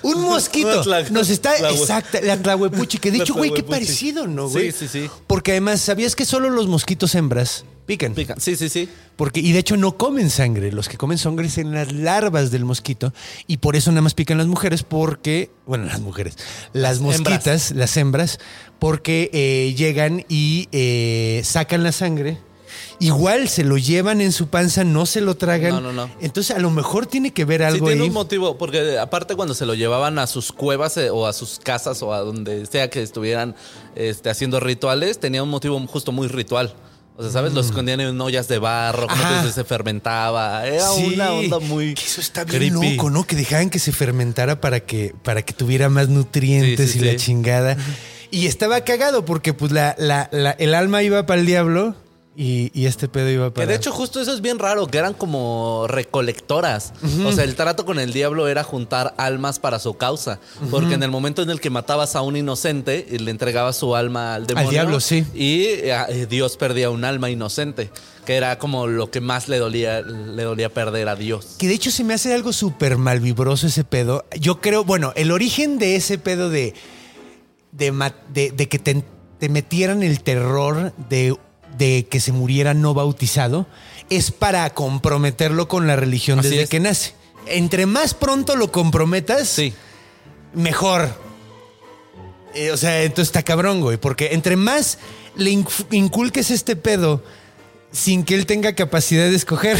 un 0.02 0.20
mosquito. 0.22 0.84
Nos 1.10 1.28
está. 1.28 1.56
tlaue- 1.56 1.72
Exacta, 1.80 2.20
la 2.20 2.36
tlahuepuchi. 2.36 2.98
Que 2.98 3.10
de 3.10 3.18
La 3.18 3.24
hecho, 3.24 3.34
güey, 3.34 3.52
qué 3.52 3.62
parecido, 3.64 4.26
¿no, 4.28 4.46
Sí, 4.48 4.52
güey? 4.54 4.72
sí, 4.72 4.86
sí. 4.86 5.10
Porque 5.26 5.52
además, 5.52 5.80
¿sabías 5.80 6.14
que 6.14 6.24
solo 6.24 6.50
los 6.50 6.68
mosquitos 6.68 7.14
hembras 7.16 7.64
pican? 7.86 8.14
Pica. 8.14 8.34
Sí, 8.38 8.56
sí, 8.56 8.68
sí. 8.68 8.88
Porque, 9.16 9.40
y 9.40 9.52
de 9.52 9.58
hecho 9.58 9.76
no 9.76 9.96
comen 9.96 10.30
sangre. 10.30 10.72
Los 10.72 10.88
que 10.88 10.96
comen 10.96 11.18
sangre 11.18 11.48
son 11.48 11.72
las 11.72 11.92
larvas 11.92 12.50
del 12.50 12.64
mosquito. 12.64 13.12
Y 13.46 13.58
por 13.58 13.76
eso 13.76 13.90
nada 13.90 14.02
más 14.02 14.14
pican 14.14 14.38
las 14.38 14.46
mujeres, 14.46 14.82
porque. 14.82 15.50
Bueno, 15.66 15.84
las 15.84 16.00
mujeres. 16.00 16.36
Las 16.72 17.00
mosquitas, 17.00 17.72
las 17.72 17.96
hembras, 17.96 18.38
porque 18.78 19.30
eh, 19.32 19.74
llegan 19.76 20.24
y 20.28 20.68
eh, 20.72 21.42
sacan 21.44 21.82
la 21.82 21.92
sangre. 21.92 22.38
Igual 22.98 23.48
se 23.48 23.64
lo 23.64 23.76
llevan 23.78 24.20
en 24.20 24.32
su 24.32 24.46
panza, 24.48 24.84
no 24.84 25.06
se 25.06 25.20
lo 25.20 25.36
tragan. 25.36 25.72
No, 25.72 25.80
no, 25.80 25.92
no. 25.92 26.10
Entonces 26.20 26.56
a 26.56 26.60
lo 26.60 26.70
mejor 26.70 27.06
tiene 27.06 27.32
que 27.32 27.44
ver 27.44 27.60
Sí, 27.60 27.66
algo 27.66 27.86
tiene 27.86 28.02
ahí. 28.02 28.08
un 28.08 28.14
motivo, 28.14 28.56
porque 28.56 28.98
aparte 28.98 29.34
cuando 29.34 29.54
se 29.54 29.66
lo 29.66 29.74
llevaban 29.74 30.18
a 30.18 30.26
sus 30.26 30.52
cuevas 30.52 30.96
eh, 30.96 31.10
o 31.10 31.26
a 31.26 31.32
sus 31.32 31.58
casas 31.58 32.00
o 32.02 32.14
a 32.14 32.20
donde 32.20 32.64
sea 32.66 32.88
que 32.90 33.02
estuvieran 33.02 33.56
este, 33.96 34.30
haciendo 34.30 34.60
rituales, 34.60 35.18
tenía 35.18 35.42
un 35.42 35.50
motivo 35.50 35.78
justo 35.86 36.12
muy 36.12 36.28
ritual. 36.28 36.74
O 37.22 37.24
sea, 37.24 37.32
¿sabes? 37.32 37.52
Los 37.52 37.66
escondían 37.66 38.00
en 38.00 38.20
ollas 38.20 38.48
de 38.48 38.58
barro, 38.58 39.06
Mm. 39.06 39.38
Dices, 39.38 39.54
se 39.54 39.64
fermentaba. 39.64 40.66
Era 40.66 40.88
Sí, 40.88 41.12
una 41.14 41.32
onda 41.32 41.58
muy. 41.60 41.94
que 41.94 42.02
eso 42.04 42.20
está 42.20 42.44
bien 42.44 42.58
creepy. 42.74 42.96
loco, 42.96 43.10
¿no? 43.10 43.24
Que 43.24 43.36
dejaban 43.36 43.70
que 43.70 43.78
se 43.78 43.92
fermentara 43.92 44.60
para 44.60 44.80
que, 44.80 45.14
para 45.22 45.42
que 45.42 45.52
tuviera 45.52 45.88
más 45.88 46.08
nutrientes 46.08 46.90
Sí, 46.92 46.98
sí, 46.98 47.04
y 47.04 47.10
la 47.12 47.16
chingada. 47.16 47.76
Y 48.30 48.46
estaba 48.46 48.80
cagado 48.82 49.24
porque 49.24 49.52
pues 49.54 49.72
la, 49.72 49.94
la- 49.98 50.28
la- 50.32 50.52
el 50.52 50.74
alma 50.74 51.02
iba 51.02 51.26
para 51.26 51.40
el 51.40 51.46
diablo 51.46 51.94
y, 52.34 52.70
y 52.72 52.86
este 52.86 53.08
pedo 53.08 53.28
iba 53.28 53.46
Que 53.46 53.50
para... 53.52 53.66
de 53.66 53.74
hecho 53.74 53.92
justo 53.92 54.20
eso 54.20 54.32
es 54.32 54.40
bien 54.40 54.58
raro, 54.58 54.86
que 54.86 54.96
eran 54.98 55.12
como 55.14 55.84
recolectoras. 55.88 56.92
O 57.26 57.32
sea, 57.32 57.44
el 57.44 57.54
trato 57.56 57.84
con 57.84 57.98
el 57.98 58.12
diablo 58.12 58.48
era 58.48 58.64
juntar 58.64 59.14
almas 59.18 59.58
para 59.58 59.78
su 59.78 59.94
causa. 59.94 60.40
Porque 60.70 60.94
en 60.94 61.02
el 61.02 61.10
momento 61.10 61.42
en 61.42 61.50
el 61.50 61.60
que 61.60 61.70
matabas 61.70 62.16
a 62.16 62.22
un 62.22 62.36
inocente, 62.36 63.06
y 63.10 63.18
le 63.18 63.30
entregabas 63.30 63.76
su 63.76 63.94
alma 63.94 64.34
al 64.34 64.46
demonio. 64.46 64.70
diablo, 64.70 65.00
sí. 65.00 65.26
Y 65.34 65.64
eh, 65.66 66.26
Dios 66.28 66.56
perdía 66.56 66.90
un 66.90 67.04
alma 67.04 67.28
inocente. 67.30 67.90
Que 68.24 68.36
era 68.36 68.56
como 68.56 68.86
lo 68.86 69.10
que 69.10 69.20
más 69.20 69.48
le 69.48 69.58
dolía, 69.58 70.00
le 70.00 70.44
dolía 70.44 70.68
perder 70.72 71.08
a 71.08 71.16
Dios. 71.16 71.56
Que 71.58 71.66
de 71.66 71.74
hecho 71.74 71.90
se 71.90 72.04
me 72.04 72.14
hace 72.14 72.32
algo 72.32 72.52
súper 72.52 72.96
malvibroso 72.96 73.66
ese 73.66 73.82
pedo. 73.82 74.24
Yo 74.38 74.60
creo, 74.60 74.84
bueno, 74.84 75.12
el 75.16 75.32
origen 75.32 75.76
de 75.78 75.96
ese 75.96 76.18
pedo 76.18 76.48
de, 76.48 76.72
de, 77.72 77.90
ma- 77.90 78.14
de- 78.32 78.52
de 78.52 78.68
que 78.68 78.78
te, 78.78 79.02
te 79.40 79.48
metieran 79.48 80.04
el 80.04 80.22
terror 80.22 80.92
de, 81.10 81.36
de 81.78 82.06
que 82.10 82.20
se 82.20 82.32
muriera 82.32 82.74
no 82.74 82.94
bautizado 82.94 83.66
es 84.10 84.30
para 84.30 84.68
comprometerlo 84.70 85.68
con 85.68 85.86
la 85.86 85.96
religión 85.96 86.38
Así 86.40 86.50
desde 86.50 86.62
es. 86.64 86.68
que 86.70 86.80
nace. 86.80 87.14
Entre 87.46 87.86
más 87.86 88.14
pronto 88.14 88.56
lo 88.56 88.70
comprometas, 88.70 89.48
Sí. 89.48 89.72
mejor. 90.54 91.08
Eh, 92.54 92.70
o 92.70 92.76
sea, 92.76 93.02
entonces 93.02 93.28
está 93.28 93.42
cabrón, 93.42 93.80
güey. 93.80 93.96
Porque 93.96 94.34
entre 94.34 94.56
más 94.56 94.98
le 95.36 95.50
inculques 95.90 96.50
este 96.50 96.76
pedo 96.76 97.22
sin 97.90 98.24
que 98.24 98.34
él 98.34 98.46
tenga 98.46 98.74
capacidad 98.74 99.24
de 99.28 99.34
escoger. 99.36 99.78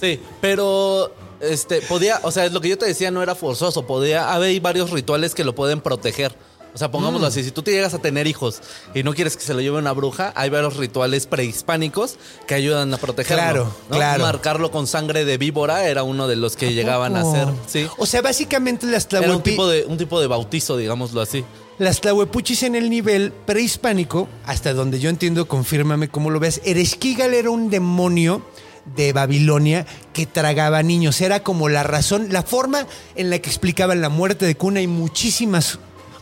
Sí, 0.00 0.20
pero 0.40 1.12
este 1.40 1.80
podía, 1.82 2.20
o 2.22 2.30
sea, 2.30 2.48
lo 2.48 2.60
que 2.60 2.68
yo 2.68 2.78
te 2.78 2.86
decía 2.86 3.10
no 3.10 3.22
era 3.22 3.34
forzoso, 3.34 3.86
podía 3.86 4.32
haber 4.32 4.60
varios 4.60 4.90
rituales 4.90 5.34
que 5.34 5.42
lo 5.44 5.54
pueden 5.54 5.80
proteger. 5.80 6.36
O 6.78 6.80
sea, 6.80 6.92
pongámoslo 6.92 7.26
Mm. 7.26 7.30
así, 7.30 7.42
si 7.42 7.50
tú 7.50 7.62
te 7.64 7.72
llegas 7.72 7.92
a 7.92 7.98
tener 7.98 8.28
hijos 8.28 8.60
y 8.94 9.02
no 9.02 9.12
quieres 9.12 9.36
que 9.36 9.42
se 9.42 9.52
lo 9.52 9.60
lleve 9.60 9.78
una 9.78 9.90
bruja, 9.90 10.32
hay 10.36 10.48
varios 10.48 10.76
rituales 10.76 11.26
prehispánicos 11.26 12.18
que 12.46 12.54
ayudan 12.54 12.94
a 12.94 12.98
protegerlo. 12.98 13.42
Claro, 13.42 13.74
¿no? 13.90 13.96
claro. 13.96 14.22
Marcarlo 14.22 14.70
con 14.70 14.86
sangre 14.86 15.24
de 15.24 15.38
víbora 15.38 15.88
era 15.88 16.04
uno 16.04 16.28
de 16.28 16.36
los 16.36 16.54
que 16.54 16.74
llegaban 16.74 17.16
a 17.16 17.22
hacer, 17.22 17.48
sí. 17.66 17.88
O 17.98 18.06
sea, 18.06 18.22
básicamente 18.22 18.86
las, 18.86 19.08
Era 19.12 19.34
un 19.34 19.42
tipo 19.42 19.66
de 19.66 19.86
un 19.86 19.98
tipo 19.98 20.20
de 20.20 20.28
bautizo, 20.28 20.76
digámoslo 20.76 21.20
así. 21.20 21.44
las 21.80 22.00
tlahuepuchis 22.00 22.62
en 22.62 22.76
el 22.76 22.90
nivel 22.90 23.32
prehispánico, 23.44 24.28
hasta 24.46 24.72
donde 24.72 25.00
yo 25.00 25.10
entiendo, 25.10 25.48
confírmame 25.48 26.08
cómo 26.08 26.30
lo 26.30 26.38
ves, 26.38 26.60
Ereshkigal 26.64 27.34
era 27.34 27.50
un 27.50 27.70
demonio 27.70 28.42
de 28.96 29.12
Babilonia 29.12 29.84
que 30.12 30.26
tragaba 30.26 30.82
niños. 30.82 31.20
Era 31.20 31.42
como 31.42 31.68
la 31.68 31.82
razón, 31.82 32.28
la 32.30 32.42
forma 32.42 32.86
en 33.16 33.30
la 33.30 33.38
que 33.40 33.50
explicaban 33.50 34.00
la 34.00 34.08
muerte 34.08 34.46
de 34.46 34.54
cuna 34.56 34.80
y 34.80 34.86
muchísimas... 34.86 35.78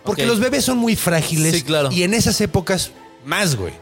Porque 0.07 0.27
los 0.27 0.41
bebés 0.41 0.65
son 0.65 0.79
muy 0.79 0.97
frágiles. 0.97 1.55
Sí, 1.55 1.63
claro. 1.63 1.91
Y 1.93 2.03
en 2.05 2.15
esas 2.15 2.41
épocas, 2.41 2.93
más, 3.25 3.57
güey. 3.57 3.73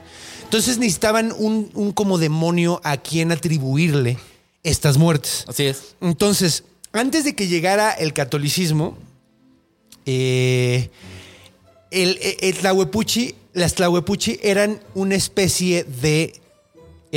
Entonces 0.44 0.78
necesitaban 0.78 1.32
un, 1.36 1.70
un 1.74 1.92
como 1.92 2.18
demonio 2.18 2.80
a 2.84 2.96
quien 2.96 3.30
atribuirle 3.32 4.18
estas 4.62 4.96
muertes. 4.98 5.44
Así 5.48 5.64
es. 5.66 5.94
Entonces, 6.00 6.64
antes 6.92 7.24
de 7.24 7.34
que 7.34 7.48
llegara 7.48 7.90
el 7.92 8.12
catolicismo, 8.12 8.96
eh, 10.06 10.90
el, 11.90 12.18
el- 12.20 12.36
el 12.40 12.54
Tlahuepuchi, 12.56 13.34
las 13.52 13.74
Tlahuepuchi 13.74 14.38
eran 14.42 14.80
una 14.94 15.14
especie 15.14 15.84
de 15.84 16.40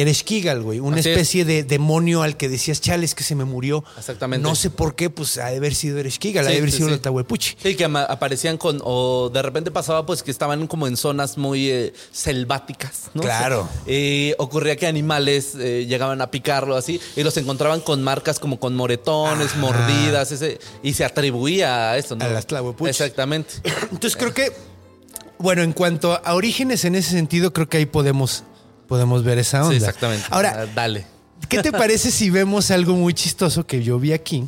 Ereshkigal, 0.02 0.62
güey. 0.62 0.80
Una 0.80 0.98
Así 0.98 1.10
es. 1.10 1.16
especie 1.16 1.44
de 1.44 1.64
demonio 1.64 2.22
al 2.22 2.38
que 2.38 2.48
decías, 2.50 2.80
chales, 2.82 3.16
que 3.16 3.24
se 3.24 3.34
me 3.36 3.46
murió. 3.46 3.84
Exactamente. 3.98 4.48
No 4.48 4.54
sé 4.56 4.70
por 4.70 4.96
qué, 4.96 5.10
pues 5.10 5.38
ha 5.38 5.48
de 5.50 5.58
haber 5.58 5.74
sido 5.74 5.98
Ereshkigal, 5.98 6.46
ha 6.46 6.50
Sí, 6.50 6.54
de 6.54 6.60
haber 6.60 6.72
sí, 6.72 6.78
sido 6.78 6.90
sí. 6.90 6.98
Tlahuepuchi. 7.00 7.56
Sí, 7.62 7.76
que 7.76 7.86
aparecían 7.86 8.58
con, 8.58 8.80
o 8.84 9.30
de 9.34 9.42
repente 9.42 9.72
pasaba 9.72 10.06
pues 10.06 10.22
que 10.24 10.32
estaban 10.32 10.68
como 10.68 10.86
en 10.88 10.98
zonas 10.98 11.38
muy 11.38 11.70
eh, 11.70 11.94
selváticas, 12.12 13.10
¿no? 13.14 13.22
Claro. 13.24 13.68
Y 13.88 14.34
ocurría 14.38 14.76
que 14.76 14.86
animales 14.88 15.56
eh, 15.60 15.86
llegaban 15.88 16.22
a 16.22 16.30
picarlo 16.30 16.76
así 16.76 17.00
y 17.16 17.24
los 17.24 17.36
encontraban 17.38 17.82
con 17.82 18.04
marcas 18.04 18.40
como 18.40 18.60
con 18.60 18.76
moretones, 18.76 19.48
Ajá. 19.52 19.60
mordidas, 19.60 20.32
ese, 20.32 20.60
y 20.84 20.94
se 20.94 21.06
atribuía 21.06 21.92
a 21.92 21.98
esto, 21.98 22.16
¿no? 22.16 22.26
A 22.26 22.30
las 22.30 22.46
tlahuepuchis. 22.46 22.90
Exactamente. 23.02 23.56
Entonces 23.92 24.16
creo 24.16 24.34
que, 24.34 24.52
bueno, 25.40 25.64
en 25.64 25.74
cuanto 25.74 26.14
a 26.24 26.34
orígenes 26.36 26.86
en 26.86 26.96
ese 26.96 27.12
sentido, 27.12 27.52
creo 27.54 27.68
que 27.68 27.78
ahí 27.78 27.86
podemos, 27.86 28.44
podemos 28.88 29.24
ver 29.24 29.38
esa 29.40 29.60
onda. 29.64 29.72
Sí, 29.72 29.78
exactamente. 29.78 30.26
Ahora, 30.30 30.62
Ah, 30.64 30.66
dale. 30.74 31.06
¿Qué 31.50 31.62
te 31.62 31.72
parece 31.84 32.12
si 32.12 32.30
vemos 32.30 32.72
algo 32.72 32.94
muy 32.94 33.14
chistoso 33.14 33.66
que 33.66 33.84
yo 33.84 34.00
vi 34.00 34.14
aquí? 34.14 34.46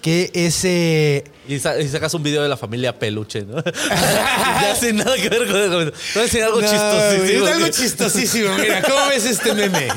que 0.00 0.30
es... 0.32 0.60
eh, 0.64 1.22
Y, 1.46 1.58
sa- 1.58 1.78
y 1.78 1.86
sacas 1.86 2.14
un 2.14 2.22
video 2.22 2.42
de 2.42 2.48
la 2.48 2.56
familia 2.56 2.98
peluche, 2.98 3.42
¿no? 3.42 3.62
ya 3.62 4.74
sin 4.80 4.96
nada 4.96 5.14
que 5.16 5.28
ver 5.28 5.46
con 5.46 5.56
eso. 5.60 5.92
Voy 6.14 6.16
a 6.16 6.20
decir 6.22 6.42
algo 6.42 6.62
No, 6.62 6.66
chistosísimo. 6.70 7.46
es 7.46 7.52
algo 7.54 7.68
chistosísimo. 7.68 8.54
Mira, 8.58 8.82
¿cómo 8.82 9.06
ves 9.10 9.26
este 9.26 9.52
meme? 9.52 9.88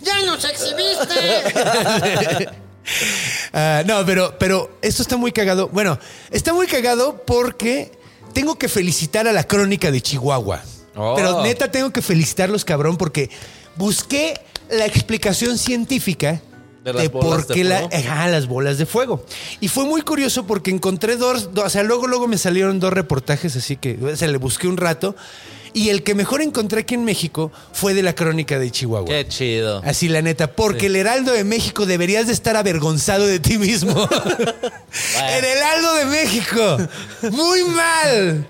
¡Ya 0.00 0.22
nos 0.24 0.42
exhibiste! 0.46 2.48
Ah, 3.52 3.82
no, 3.86 4.06
pero, 4.06 4.34
pero 4.38 4.78
esto 4.80 5.02
está 5.02 5.18
muy 5.18 5.32
cagado. 5.32 5.68
Bueno, 5.68 5.98
está 6.30 6.54
muy 6.54 6.66
cagado 6.66 7.22
porque 7.26 7.92
tengo 8.32 8.58
que 8.58 8.68
felicitar 8.68 9.28
a 9.28 9.32
la 9.32 9.44
crónica 9.44 9.90
de 9.90 10.00
Chihuahua. 10.00 10.62
Oh. 10.96 11.14
Pero 11.16 11.42
neta 11.42 11.70
tengo 11.70 11.90
que 11.90 12.02
felicitarlos, 12.02 12.64
cabrón, 12.64 12.96
porque 12.96 13.30
busqué 13.76 14.40
la 14.70 14.86
explicación 14.86 15.58
científica 15.58 16.40
De 16.84 17.10
por 17.10 17.46
qué 17.46 17.64
la, 17.64 17.80
fuego. 17.88 17.90
ajá, 17.94 18.28
las 18.28 18.46
bolas 18.46 18.78
de 18.78 18.86
fuego. 18.86 19.24
Y 19.60 19.68
fue 19.68 19.84
muy 19.84 20.02
curioso 20.02 20.46
porque 20.46 20.70
encontré 20.70 21.16
dos, 21.16 21.52
dos- 21.52 21.66
o 21.66 21.70
sea, 21.70 21.82
luego, 21.82 22.06
luego 22.06 22.26
me 22.28 22.38
salieron 22.38 22.80
dos 22.80 22.92
reportajes, 22.92 23.54
así 23.56 23.76
que 23.76 23.98
o 24.02 24.16
sea, 24.16 24.28
le 24.28 24.38
busqué 24.38 24.68
un 24.68 24.76
rato. 24.76 25.14
Y 25.74 25.90
el 25.90 26.02
que 26.02 26.14
mejor 26.14 26.40
encontré 26.40 26.80
aquí 26.80 26.94
en 26.94 27.04
México 27.04 27.52
fue 27.72 27.92
de 27.92 28.02
la 28.02 28.14
crónica 28.14 28.58
de 28.58 28.70
Chihuahua. 28.70 29.06
Qué 29.06 29.28
chido. 29.28 29.82
Así 29.84 30.08
la 30.08 30.22
neta, 30.22 30.52
porque 30.52 30.86
el 30.86 30.96
Heraldo 30.96 31.32
de 31.32 31.44
México 31.44 31.84
deberías 31.84 32.28
de 32.28 32.32
estar 32.32 32.56
avergonzado 32.56 33.26
de 33.26 33.40
ti 33.40 33.58
mismo. 33.58 33.92
el 35.38 35.44
Heraldo 35.44 35.94
de 35.96 36.04
México. 36.06 36.78
Muy 37.30 37.62
mal. 37.64 38.46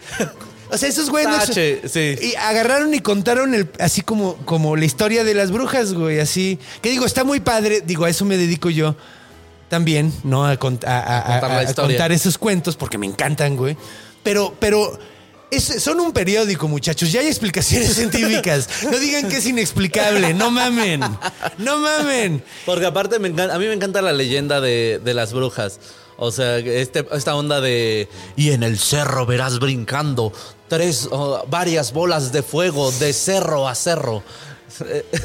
O 0.71 0.77
sea, 0.79 0.89
esos 0.89 1.11
güeyes 1.11 1.31
no 1.31 1.55
sí. 1.89 2.17
Y 2.23 2.35
agarraron 2.37 2.93
y 2.95 3.01
contaron 3.01 3.55
el, 3.55 3.69
así 3.79 4.01
como, 4.01 4.37
como 4.45 4.77
la 4.77 4.85
historia 4.85 5.23
de 5.25 5.35
las 5.35 5.51
brujas, 5.51 5.95
güey, 5.95 6.19
así. 6.21 6.59
Que 6.83 6.91
digo, 6.91 7.07
está 7.07 7.25
muy 7.25 7.41
padre. 7.41 7.83
Digo, 7.85 8.05
a 8.05 8.11
eso 8.11 8.25
me 8.25 8.37
dedico 8.37 8.69
yo 8.71 8.97
también, 9.69 10.13
¿no? 10.25 10.47
A, 10.47 10.59
cont- 10.59 10.85
a- 10.87 10.99
a- 11.01 11.19
a- 11.19 11.41
Contar 11.41 11.65
la 11.65 11.71
a 11.71 11.75
contar 11.75 12.13
esos 12.13 12.39
cuentos 12.39 12.77
porque 12.77 12.99
me 12.99 13.07
encantan, 13.07 13.57
güey. 13.57 13.77
Pero, 14.23 14.55
pero 14.59 14.99
es- 15.51 15.83
son 15.83 16.01
un 16.01 16.13
periódico, 16.13 16.67
muchachos. 16.69 17.13
Ya 17.13 17.21
hay 17.21 17.29
explicaciones 17.29 17.95
científicas. 17.97 18.69
No 18.91 18.99
digan 18.99 19.29
que 19.29 19.37
es 19.39 19.47
inexplicable. 19.47 20.35
No 20.35 20.51
mamen. 20.51 21.01
No 21.59 21.79
mamen. 21.79 22.43
Porque 22.65 22.87
aparte 22.87 23.19
me 23.19 23.29
encanta, 23.29 23.55
a 23.55 23.59
mí 23.59 23.67
me 23.67 23.73
encanta 23.75 24.03
la 24.03 24.13
leyenda 24.13 24.61
de, 24.61 25.01
de 25.05 25.15
las 25.15 25.33
brujas. 25.33 25.79
O 26.19 26.33
sea, 26.33 26.57
este, 26.59 27.07
esta 27.13 27.37
onda 27.37 27.61
de... 27.61 28.09
Y 28.37 28.53
en 28.53 28.63
el 28.63 28.79
cerro 28.79 29.27
verás 29.27 29.59
brincando 29.59 30.33
tres, 30.69 31.09
o 31.11 31.45
varias 31.49 31.93
bolas 31.93 32.33
de 32.33 32.43
fuego 32.43 32.91
de 32.93 33.13
cerro 33.13 33.69
a 33.69 33.75
cerro. 33.75 34.23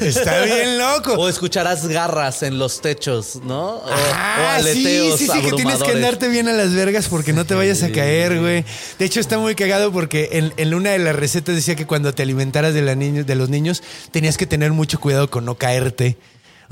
Está 0.00 0.42
bien 0.44 0.78
loco. 0.78 1.12
O 1.14 1.28
escucharás 1.28 1.86
garras 1.86 2.42
en 2.42 2.58
los 2.58 2.80
techos, 2.80 3.36
¿no? 3.44 3.76
O, 3.76 3.84
o 3.86 3.90
Ah, 4.14 4.56
sí, 4.62 4.68
aleteos 4.70 5.18
sí, 5.18 5.26
sí, 5.26 5.42
que 5.42 5.52
tienes 5.52 5.82
que 5.82 5.90
andarte 5.90 6.28
bien 6.28 6.48
a 6.48 6.52
las 6.52 6.72
vergas 6.72 7.08
porque 7.08 7.32
no 7.34 7.44
te 7.44 7.54
vayas 7.54 7.82
a 7.82 7.90
caer, 7.92 8.40
güey. 8.40 8.64
De 8.98 9.04
hecho, 9.04 9.20
está 9.20 9.38
muy 9.38 9.54
cagado 9.54 9.92
porque 9.92 10.30
en, 10.32 10.54
en 10.56 10.72
una 10.74 10.90
de 10.90 10.98
las 11.00 11.14
recetas 11.16 11.54
decía 11.54 11.74
que 11.76 11.86
cuando 11.86 12.14
te 12.14 12.22
alimentaras 12.22 12.72
de, 12.72 12.80
la 12.82 12.94
niño- 12.94 13.24
de 13.24 13.34
los 13.34 13.50
niños 13.50 13.82
tenías 14.10 14.38
que 14.38 14.46
tener 14.46 14.72
mucho 14.72 14.98
cuidado 15.00 15.28
con 15.28 15.44
no 15.44 15.56
caerte. 15.56 16.16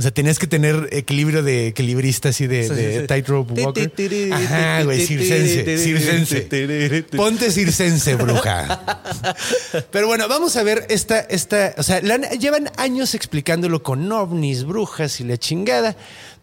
O 0.00 0.02
sea, 0.02 0.12
tenías 0.12 0.38
que 0.38 0.46
tener 0.46 0.88
equilibrio 0.92 1.42
de 1.42 1.66
equilibrista 1.66 2.30
así 2.30 2.46
de, 2.46 2.66
de 2.70 3.06
tightrope 3.06 3.52
walker. 3.52 3.92
Ajá, 4.32 4.82
güey, 4.84 5.04
circense, 5.06 5.76
circense. 5.76 7.04
Ponte 7.14 7.50
circense, 7.50 8.14
bruja. 8.14 9.36
Pero 9.90 10.06
bueno, 10.06 10.26
vamos 10.26 10.56
a 10.56 10.62
ver 10.62 10.86
esta, 10.88 11.20
esta, 11.20 11.74
o 11.76 11.82
sea, 11.82 12.00
la 12.00 12.16
llevan 12.30 12.70
años 12.78 13.14
explicándolo 13.14 13.82
con 13.82 14.10
ovnis, 14.10 14.64
brujas 14.64 15.20
y 15.20 15.24
la 15.24 15.36
chingada, 15.36 15.94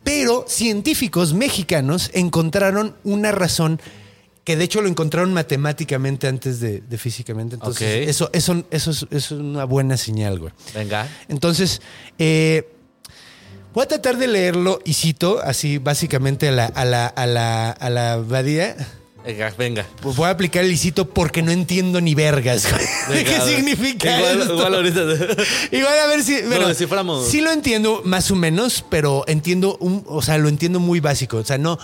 pero 0.03 0.45
científicos 0.47 1.33
mexicanos 1.33 2.11
encontraron 2.13 2.95
una 3.03 3.31
razón 3.31 3.81
que 4.43 4.55
de 4.55 4.65
hecho 4.65 4.83
lo 4.83 4.87
encontraron 4.87 5.33
matemáticamente 5.33 6.27
antes 6.27 6.59
de, 6.59 6.81
de 6.81 6.97
físicamente. 6.99 7.55
Entonces, 7.55 8.03
Ok. 8.03 8.09
eso, 8.09 8.29
eso, 8.33 8.63
eso, 8.69 8.91
es, 8.91 8.97
eso 8.97 9.07
es 9.09 9.31
una 9.31 9.63
buena 9.65 9.97
señal, 9.97 10.37
güey. 10.37 10.53
Venga. 10.75 11.09
Entonces, 11.27 11.81
eh, 12.19 12.76
voy 13.73 13.83
a 13.83 13.87
tratar 13.87 14.17
de 14.17 14.27
leerlo 14.27 14.79
y 14.85 14.93
cito 14.93 15.39
así 15.43 15.77
básicamente 15.77 16.47
a 16.49 16.51
la, 16.51 16.65
a 16.65 16.85
la, 16.85 17.07
a 17.07 17.25
la, 17.25 17.69
a 17.71 17.89
la 17.89 18.13
abadía. 18.13 18.75
Venga, 19.25 19.53
venga. 19.57 19.85
Pues 20.01 20.15
voy 20.15 20.27
a 20.27 20.29
aplicar 20.29 20.63
el 20.63 20.69
licito 20.69 21.09
porque 21.09 21.41
no 21.41 21.51
entiendo 21.51 21.99
ni 21.99 22.15
vergas. 22.15 22.65
Venga, 23.09 23.23
¿Qué 23.29 23.41
significa 23.41 24.17
Igual, 24.17 24.41
esto? 24.41 24.53
igual 24.53 24.75
ahorita. 24.75 25.01
Igual 25.71 25.99
a 25.99 26.07
ver 26.07 26.23
si. 26.23 26.41
Bueno, 26.43 26.69
desciframos. 26.69 27.27
Sí 27.27 27.41
lo 27.41 27.51
entiendo 27.51 28.01
más 28.05 28.31
o 28.31 28.35
menos, 28.37 28.85
pero 28.89 29.25
entiendo 29.27 29.75
un, 29.81 30.05
o 30.07 30.21
sea, 30.21 30.37
lo 30.37 30.47
entiendo 30.47 30.79
muy 30.79 31.01
básico. 31.01 31.37
O 31.37 31.43
sea, 31.43 31.57
no. 31.57 31.77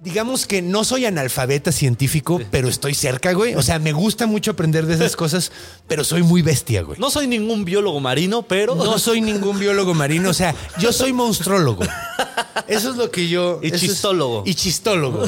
Digamos 0.00 0.46
que 0.46 0.62
no 0.62 0.84
soy 0.84 1.06
analfabeta 1.06 1.72
científico, 1.72 2.40
pero 2.52 2.68
estoy 2.68 2.94
cerca, 2.94 3.32
güey. 3.32 3.56
O 3.56 3.62
sea, 3.62 3.80
me 3.80 3.92
gusta 3.92 4.26
mucho 4.26 4.52
aprender 4.52 4.86
de 4.86 4.94
esas 4.94 5.16
cosas, 5.16 5.50
pero 5.88 6.04
soy 6.04 6.22
muy 6.22 6.40
bestia, 6.40 6.82
güey. 6.82 7.00
No 7.00 7.10
soy 7.10 7.26
ningún 7.26 7.64
biólogo 7.64 7.98
marino, 7.98 8.42
pero. 8.42 8.76
No 8.76 8.98
soy 9.00 9.20
ningún 9.20 9.58
biólogo 9.58 9.94
marino, 9.94 10.30
o 10.30 10.34
sea, 10.34 10.54
yo 10.78 10.92
soy 10.92 11.12
monstrólogo. 11.12 11.82
Eso 12.68 12.90
es 12.90 12.96
lo 12.96 13.10
que 13.10 13.28
yo. 13.28 13.58
Y 13.62 13.74
es- 13.74 13.80
chistólogo. 13.80 14.44
y 14.46 14.54
chistólogo. 14.54 15.24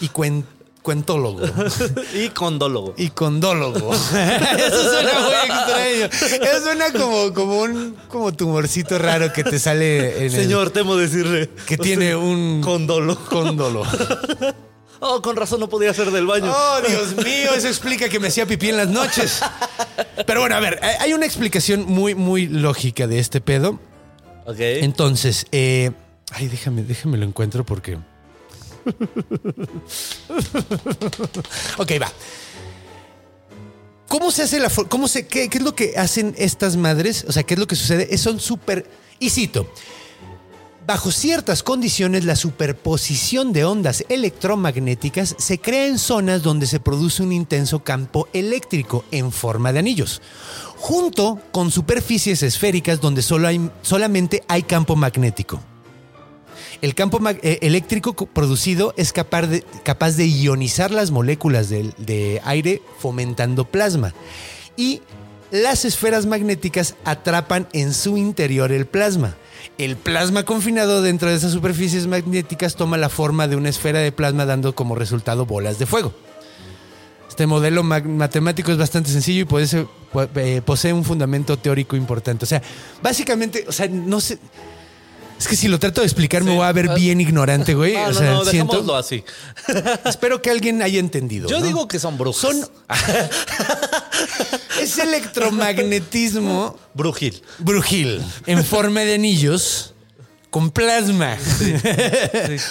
Y 0.00 0.08
cuen- 0.08 0.44
cuentólogo. 0.82 1.40
y 2.14 2.28
condólogo. 2.30 2.94
Y 2.96 3.10
condólogo. 3.10 3.92
Eso 3.94 4.90
suena 4.90 5.12
muy 5.20 5.34
extraño. 5.34 6.44
Eso 6.44 6.62
suena 6.62 6.92
como, 6.92 7.32
como 7.34 7.60
un 7.60 7.96
como 8.08 8.32
tumorcito 8.32 8.98
raro 8.98 9.32
que 9.32 9.44
te 9.44 9.58
sale 9.58 10.18
en 10.18 10.22
el- 10.24 10.30
Señor, 10.42 10.70
temo 10.70 10.96
decirle. 10.96 11.50
que 11.66 11.76
tiene 11.76 12.14
un 12.16 12.60
Condólogo. 12.62 13.20
Condolo. 13.26 13.82
Oh, 15.02 15.22
con 15.22 15.34
razón 15.36 15.60
no 15.60 15.68
podía 15.68 15.90
hacer 15.92 16.10
del 16.10 16.26
baño. 16.26 16.52
Oh, 16.54 16.80
Dios 16.86 17.16
mío, 17.16 17.54
eso 17.56 17.68
explica 17.68 18.08
que 18.10 18.20
me 18.20 18.28
hacía 18.28 18.44
pipí 18.46 18.68
en 18.68 18.76
las 18.76 18.88
noches. 18.88 19.40
Pero 20.26 20.40
bueno, 20.40 20.56
a 20.56 20.60
ver, 20.60 20.78
hay 21.00 21.14
una 21.14 21.24
explicación 21.24 21.86
muy, 21.86 22.14
muy 22.14 22.46
lógica 22.48 23.06
de 23.06 23.18
este 23.18 23.40
pedo. 23.40 23.80
Ok. 24.44 24.56
Entonces, 24.58 25.46
eh, 25.52 25.92
ay, 26.32 26.48
déjame, 26.48 26.82
déjame 26.82 27.16
lo 27.16 27.24
encuentro 27.24 27.64
porque. 27.64 27.96
Ok, 31.78 31.92
va. 32.00 32.12
¿Cómo 34.08 34.30
se 34.32 34.42
hace 34.42 34.58
la 34.58 34.68
cómo 34.88 35.06
se 35.06 35.26
qué, 35.26 35.48
es 35.52 35.62
lo 35.62 35.74
que 35.74 35.94
hacen 35.96 36.34
estas 36.36 36.76
madres? 36.76 37.24
O 37.28 37.32
sea, 37.32 37.44
¿qué 37.44 37.54
es 37.54 37.60
lo 37.60 37.66
que 37.66 37.76
sucede? 37.76 38.16
Son 38.18 38.40
súper 38.40 38.90
y 39.20 39.30
cito. 39.30 39.72
Bajo 40.86 41.12
ciertas 41.12 41.62
condiciones, 41.62 42.24
la 42.24 42.34
superposición 42.34 43.52
de 43.52 43.64
ondas 43.64 44.04
electromagnéticas 44.08 45.36
se 45.38 45.60
crea 45.60 45.86
en 45.86 45.98
zonas 46.00 46.42
donde 46.42 46.66
se 46.66 46.80
produce 46.80 47.22
un 47.22 47.30
intenso 47.32 47.84
campo 47.84 48.26
eléctrico 48.32 49.04
en 49.12 49.30
forma 49.30 49.72
de 49.72 49.78
anillos, 49.78 50.20
junto 50.78 51.38
con 51.52 51.70
superficies 51.70 52.42
esféricas 52.42 53.00
donde 53.00 53.22
solo 53.22 53.46
hay- 53.46 53.70
solamente 53.82 54.42
hay 54.48 54.64
campo 54.64 54.96
magnético. 54.96 55.62
El 56.82 56.94
campo 56.94 57.20
eh, 57.28 57.58
eléctrico 57.62 58.14
co- 58.14 58.26
producido 58.26 58.94
es 58.96 59.12
capaz 59.12 59.46
de, 59.46 60.26
ionizar 60.26 60.90
las 60.90 61.10
moléculas 61.10 61.68
de, 61.68 62.40
aire 62.44 62.82
fomentando 62.98 63.64
plasma. 63.66 64.14
Y 64.76 65.02
las 65.50 65.84
esferas 65.84 66.26
magnéticas 66.26 66.94
atrapan 67.04 67.68
en 67.72 67.92
su 67.92 68.16
interior 68.16 68.72
el 68.72 68.86
plasma. 68.86 69.36
El 69.76 69.96
plasma 69.96 70.44
confinado 70.44 71.02
dentro 71.02 71.28
de 71.28 71.36
esas 71.36 71.52
superficies 71.52 72.06
magnéticas 72.06 72.76
toma 72.76 72.96
la 72.96 73.08
forma 73.08 73.46
de 73.46 73.56
una 73.56 73.68
esfera 73.68 73.98
de 73.98 74.12
plasma 74.12 74.46
dando 74.46 74.74
como 74.74 74.94
resultado 74.94 75.44
bolas 75.44 75.78
de 75.78 75.86
fuego. 75.86 76.14
Este 77.28 77.46
modelo 77.46 77.82
matemático 77.82 78.72
es 78.72 78.78
bastante 78.78 79.10
sencillo 79.10 79.46
y 79.48 79.76
eh, 80.36 80.62
posee 80.64 80.92
un 80.92 81.04
fundamento 81.04 81.58
teórico 81.58 81.96
importante. 81.96 82.44
O 82.44 82.48
sea, 82.48 82.62
básicamente, 83.02 83.64
o 83.68 83.72
sea, 83.72 83.86
no 83.88 84.20
sé... 84.20 84.38
Es 85.40 85.48
que 85.48 85.56
si 85.56 85.66
lo 85.68 85.78
trato 85.80 86.02
de 86.02 86.06
explicar 86.06 86.44
me 86.44 86.54
voy 86.54 86.64
a 86.66 86.70
ver 86.72 86.88
Ah. 86.90 86.94
bien 86.94 87.18
ignorante, 87.20 87.74
güey. 87.74 87.94
No, 87.94 88.04
o 88.04 88.08
no, 88.08 88.14
sea, 88.14 88.30
no, 88.32 88.44
siento- 88.44 88.72
dejémoslo 88.74 88.94
así. 88.96 89.24
Espero 90.04 90.40
que 90.42 90.50
alguien 90.50 90.82
haya 90.82 91.00
entendido. 91.00 91.48
Yo 91.48 91.60
digo 91.62 91.88
que 91.88 91.98
son 91.98 92.18
brujas. 92.18 92.40
Son. 92.42 92.70
es 94.80 94.98
electromagnetismo 94.98 96.76
Brujil. 96.94 97.42
brujil 97.58 98.22
en 98.46 98.64
forma 98.64 99.00
de 99.00 99.14
anillos 99.14 99.94
con 100.50 100.70
plasma. 100.70 101.36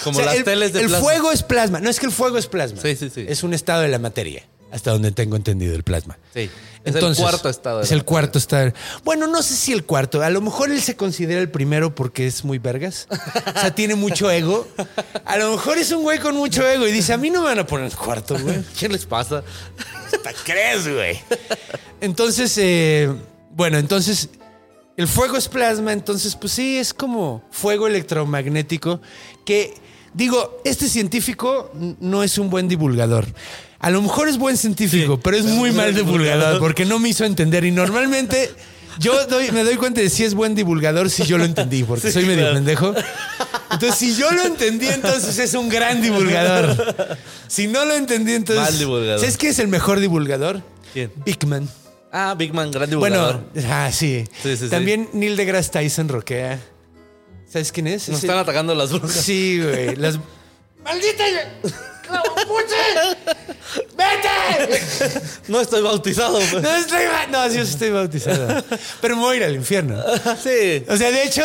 como 0.04 0.18
O 0.18 0.22
sea, 0.22 0.26
las 0.26 0.36
el, 0.36 0.44
teles 0.44 0.72
de 0.72 0.80
el 0.82 0.86
plasma. 0.88 1.04
fuego 1.04 1.32
es 1.32 1.42
plasma. 1.42 1.80
No 1.80 1.90
es 1.90 1.98
que 1.98 2.06
el 2.06 2.12
fuego 2.12 2.38
es 2.38 2.46
plasma. 2.46 2.80
Sí, 2.80 2.94
sí, 2.94 3.10
sí. 3.12 3.24
Es 3.28 3.42
un 3.42 3.54
estado 3.54 3.82
de 3.82 3.88
la 3.88 3.98
materia. 3.98 4.44
Hasta 4.72 4.92
donde 4.92 5.10
tengo 5.12 5.36
entendido 5.36 5.74
el 5.74 5.82
plasma. 5.82 6.18
Sí. 6.32 6.50
Es 6.82 6.94
el 6.94 7.14
cuarto 7.16 7.50
estado 7.50 7.82
Es 7.82 7.90
el 7.92 7.98
materia. 7.98 8.06
cuarto 8.06 8.38
estado. 8.38 8.72
Bueno, 9.04 9.26
no 9.26 9.42
sé 9.42 9.54
si 9.54 9.72
el 9.72 9.84
cuarto. 9.84 10.22
A 10.22 10.30
lo 10.30 10.40
mejor 10.40 10.70
él 10.70 10.80
se 10.80 10.96
considera 10.96 11.40
el 11.40 11.50
primero 11.50 11.94
porque 11.94 12.26
es 12.26 12.44
muy 12.44 12.58
vergas. 12.58 13.06
O 13.10 13.60
sea, 13.60 13.74
tiene 13.74 13.94
mucho 13.96 14.30
ego. 14.30 14.66
A 15.26 15.36
lo 15.36 15.50
mejor 15.52 15.76
es 15.76 15.90
un 15.92 16.02
güey 16.02 16.18
con 16.18 16.34
mucho 16.36 16.66
ego 16.66 16.86
y 16.86 16.92
dice: 16.92 17.12
A 17.12 17.18
mí 17.18 17.28
no 17.30 17.40
me 17.40 17.48
van 17.48 17.58
a 17.58 17.66
poner 17.66 17.86
el 17.86 17.96
cuarto, 17.96 18.38
güey. 18.38 18.62
¿Qué 18.78 18.88
les 18.88 19.04
pasa? 19.04 19.42
¿Hasta 20.06 20.32
crees, 20.44 20.88
güey? 20.88 21.20
Entonces, 22.00 22.56
eh, 22.56 23.12
bueno, 23.50 23.76
entonces 23.76 24.30
El 25.00 25.08
fuego 25.08 25.36
es 25.38 25.48
plasma, 25.48 25.92
entonces, 25.94 26.36
pues 26.36 26.52
sí, 26.52 26.76
es 26.76 26.92
como 26.92 27.42
fuego 27.50 27.86
electromagnético 27.86 29.00
que, 29.46 29.72
digo, 30.12 30.60
este 30.64 30.88
científico 30.88 31.72
no 32.00 32.22
es 32.22 32.36
un 32.36 32.50
buen 32.50 32.68
divulgador. 32.68 33.24
A 33.78 33.88
lo 33.88 34.02
mejor 34.02 34.28
es 34.28 34.36
buen 34.36 34.58
científico, 34.58 35.18
pero 35.18 35.38
es 35.38 35.46
muy 35.46 35.72
mal 35.72 35.94
divulgador 35.94 36.58
porque 36.58 36.84
no 36.84 36.98
me 36.98 37.08
hizo 37.08 37.24
entender. 37.24 37.64
Y 37.64 37.70
normalmente 37.70 38.50
yo 38.98 39.26
doy- 39.26 39.50
me 39.52 39.64
doy 39.64 39.76
cuenta 39.76 40.02
de 40.02 40.10
si 40.10 40.22
es 40.24 40.34
buen 40.34 40.54
divulgador 40.54 41.08
si 41.08 41.24
yo 41.24 41.38
lo 41.38 41.44
entendí, 41.44 41.82
porque 41.84 42.08
Sí, 42.08 42.12
soy 42.12 42.24
medio 42.26 42.40
claro. 42.40 42.54
pendejo. 42.56 42.94
Entonces, 43.72 43.94
si 43.98 44.14
yo 44.14 44.30
lo 44.32 44.42
entendí, 44.44 44.86
entonces 44.88 45.38
es 45.38 45.54
un 45.54 45.70
gran 45.70 46.02
divulgador. 46.02 47.16
Si 47.48 47.68
no 47.68 47.86
lo 47.86 47.94
entendí, 47.94 48.34
entonces. 48.34 48.62
Mal 48.64 48.78
divulgador. 48.78 49.20
¿Sabes 49.20 49.38
qué 49.38 49.48
es 49.48 49.58
el 49.60 49.68
mejor 49.68 49.98
divulgador? 49.98 50.62
¿Quién? 50.92 51.10
Big 51.24 51.46
Man. 51.46 51.66
Ah, 52.12 52.34
Big 52.36 52.52
Man, 52.52 52.70
gran 52.70 52.90
divulgador. 52.90 53.44
Bueno, 53.52 53.68
ah, 53.72 53.90
sí. 53.92 54.24
Sí, 54.42 54.56
sí, 54.56 54.64
sí. 54.64 54.68
También 54.68 55.08
Neil 55.12 55.36
deGrasse 55.36 55.70
Tyson 55.70 56.08
roquea. 56.08 56.58
¿Sabes 57.48 57.70
quién 57.72 57.86
es? 57.86 58.08
Nos 58.08 58.18
Es 58.18 58.24
están 58.24 58.36
el- 58.36 58.42
atacando 58.42 58.74
las 58.74 58.90
brujas. 58.90 59.12
Sí, 59.12 59.60
güey. 59.62 59.96
Las... 59.96 60.18
¡Maldita! 60.84 61.24
¡Clavapuche! 62.50 63.16
¡Vete! 63.96 65.20
No 65.48 65.60
estoy 65.60 65.82
bautizado. 65.82 66.38
pues. 66.50 66.62
No 66.62 66.76
estoy 66.76 67.04
No, 67.30 67.48
sí, 67.48 67.56
yo 67.56 67.64
sí 67.64 67.72
estoy 67.72 67.90
bautizado. 67.90 68.62
Pero 69.00 69.16
me 69.16 69.22
voy 69.22 69.34
a 69.34 69.36
ir 69.38 69.44
al 69.44 69.54
infierno. 69.54 70.02
Sí. 70.42 70.84
O 70.88 70.96
sea, 70.96 71.10
de 71.10 71.24
hecho. 71.24 71.42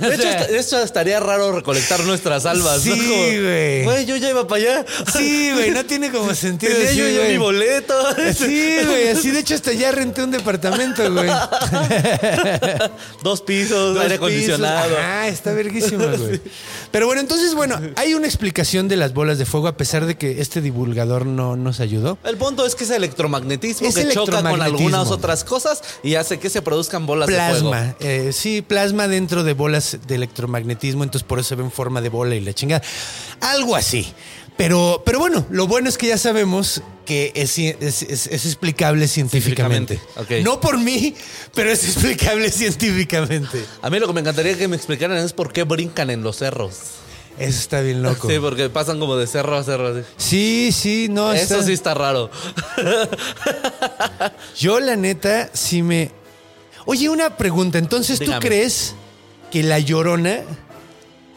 De 0.00 0.58
hecho, 0.58 0.82
estaría 0.82 1.20
raro 1.20 1.52
recolectar 1.52 2.00
nuestras 2.04 2.46
almas. 2.46 2.84
¿no? 2.84 2.94
Sí, 2.94 3.00
güey. 3.40 3.84
Güey, 3.84 4.06
yo 4.06 4.16
ya 4.16 4.30
iba 4.30 4.46
para 4.46 4.62
allá. 4.62 4.86
Sí, 5.12 5.50
güey, 5.52 5.70
no 5.70 5.84
tiene 5.84 6.10
como 6.10 6.34
sentido. 6.34 6.72
Tenía 6.74 6.92
yo 6.92 7.08
ya 7.08 7.28
mi 7.28 7.36
boleto. 7.38 7.94
Sí, 8.34 8.78
güey, 8.84 9.08
así 9.08 9.30
de 9.30 9.40
hecho 9.40 9.54
hasta 9.54 9.72
ya 9.72 9.90
renté 9.92 10.22
un 10.22 10.30
departamento, 10.30 11.12
güey. 11.12 11.28
Dos 13.22 13.42
pisos, 13.42 13.94
Dos 13.94 14.02
aire 14.02 14.16
acondicionado. 14.16 14.96
Ah, 15.00 15.28
está 15.28 15.52
verguísima, 15.52 16.06
güey. 16.06 16.40
Pero 16.90 17.06
bueno, 17.06 17.20
entonces, 17.20 17.54
bueno, 17.54 17.80
hay 17.96 18.14
una 18.14 18.26
explicación 18.26 18.88
de 18.88 18.96
las 18.96 19.12
bolas 19.14 19.38
de 19.38 19.46
fuego 19.46 19.68
a 19.68 19.76
pesar 19.76 20.06
de 20.06 20.16
que 20.20 20.40
este 20.42 20.60
divulgador 20.60 21.24
no 21.26 21.56
nos 21.56 21.80
ayudó. 21.80 22.18
El 22.24 22.36
punto 22.36 22.64
es 22.66 22.74
que 22.76 22.84
es 22.84 22.90
electromagnetismo 22.90 23.88
Es 23.88 23.94
que 23.96 24.06
choca 24.12 24.42
con 24.42 24.60
algunas 24.62 25.10
otras 25.10 25.42
cosas 25.44 25.82
y 26.02 26.14
hace 26.16 26.38
que 26.38 26.50
se 26.50 26.60
produzcan 26.62 27.06
bolas 27.06 27.26
de 27.28 27.34
fuego. 27.36 27.70
Plasma, 27.70 27.96
eh, 28.00 28.30
sí, 28.32 28.60
plasma 28.62 29.08
dentro 29.08 29.42
de 29.42 29.54
bolas 29.54 29.96
de 30.06 30.14
electromagnetismo, 30.14 31.02
entonces 31.04 31.26
por 31.26 31.38
eso 31.40 31.48
se 31.48 31.54
ve 31.56 31.64
en 31.64 31.72
forma 31.72 32.00
de 32.02 32.10
bola 32.10 32.36
y 32.36 32.40
la 32.40 32.52
chingada. 32.52 32.82
Algo 33.40 33.74
así. 33.74 34.06
Pero, 34.58 35.02
pero 35.06 35.18
bueno, 35.18 35.46
lo 35.50 35.66
bueno 35.66 35.88
es 35.88 35.96
que 35.96 36.08
ya 36.08 36.18
sabemos 36.18 36.82
que 37.06 37.32
es, 37.34 37.58
es- 37.58 38.02
es- 38.02 38.26
es 38.26 38.44
explicable 38.44 39.08
científicamente. 39.08 39.98
No 40.44 40.60
por 40.60 40.76
mí, 40.78 41.14
pero 41.54 41.70
es 41.72 41.82
explicable 41.84 42.50
científicamente. 42.52 43.64
A 43.80 43.88
mí 43.88 43.98
lo 43.98 44.06
que 44.06 44.12
me 44.12 44.20
encantaría 44.20 44.58
que 44.58 44.68
me 44.68 44.76
explicaran 44.76 45.16
es 45.16 45.32
por 45.32 45.50
qué 45.54 45.62
brincan 45.62 46.10
en 46.10 46.22
los 46.22 46.36
cerros. 46.36 46.76
Eso 47.40 47.58
está 47.58 47.80
bien 47.80 48.02
loco. 48.02 48.28
Sí, 48.28 48.38
porque 48.38 48.68
pasan 48.70 49.00
como 49.00 49.16
de 49.16 49.26
cerro 49.26 49.56
a 49.56 49.64
cerro. 49.64 49.88
así. 49.88 50.02
Sí, 50.18 50.72
sí, 50.72 51.08
no. 51.10 51.32
Eso 51.32 51.54
está- 51.54 51.66
sí 51.66 51.72
está 51.72 51.94
raro. 51.94 52.30
Yo, 54.58 54.78
la 54.78 54.94
neta, 54.96 55.50
sí 55.52 55.82
me. 55.82 56.10
Oye, 56.86 57.08
una 57.08 57.36
pregunta. 57.36 57.78
Entonces, 57.78 58.18
¿tú 58.18 58.26
Dígame. 58.26 58.46
crees 58.46 58.94
que 59.50 59.62
La 59.62 59.78
Llorona 59.78 60.40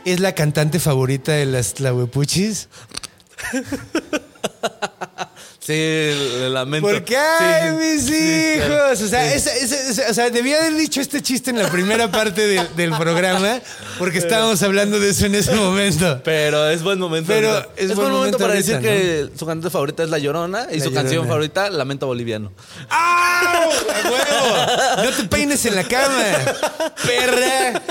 es 0.06 0.20
la 0.20 0.36
cantante 0.36 0.80
favorita 0.80 1.32
de 1.32 1.46
las 1.46 1.74
Tlahuepuchis? 1.76 2.68
Sí, 5.66 5.72
le 5.74 6.50
lamento. 6.50 6.90
Porque, 6.90 7.16
ay, 7.16 7.70
Sí, 7.70 7.76
mis 7.78 8.06
sí, 8.06 8.54
hijos. 8.56 8.66
claro. 8.68 8.92
O 8.92 8.96
sea, 8.96 9.34
esa- 9.34 9.54
esa- 9.56 9.76
esa- 9.92 10.10
o 10.10 10.14
sea, 10.14 10.30
debía 10.30 10.58
haber 10.60 10.76
dicho 10.76 11.00
este 11.00 11.22
chiste 11.22 11.52
en 11.52 11.60
la 11.60 11.70
primera 11.70 12.12
parte 12.12 12.46
del, 12.46 12.76
del 12.76 12.92
programa, 12.98 13.62
porque 13.98 14.18
estábamos 14.18 14.62
hablando 14.62 15.00
de 15.00 15.10
eso 15.12 15.26
en 15.26 15.36
ese 15.36 15.56
momento. 15.56 16.20
Pero 16.26 16.68
es 16.70 16.84
buen 16.84 17.00
momento. 17.00 17.28
Pero 17.32 17.50
ahorita. 17.54 17.70
es 17.78 17.82
es, 17.92 17.96
buen 17.96 17.98
buen 18.10 18.12
momento, 18.12 18.38
momento 18.38 18.38
para 18.40 18.54
ahorita, 18.56 18.80
decir 18.80 19.30
que 19.32 19.40
su 19.40 19.46
cantante 19.46 19.70
favorita 19.70 20.04
es 20.04 20.10
La 20.10 20.18
Llorona 20.20 20.68
y 20.70 20.80
La 20.80 20.84
su 20.86 20.92
canción 20.94 21.28
favorita, 21.28 21.70
Lamento 21.70 22.08
Boliviano. 22.08 22.52
¡Ah! 22.90 23.70
¡A 24.04 24.10
huevo! 24.10 25.04
No 25.10 25.16
te 25.16 25.24
peines 25.30 25.66
en 25.66 25.76
la 25.76 25.84
cama, 25.86 26.24
perra. 27.06 27.82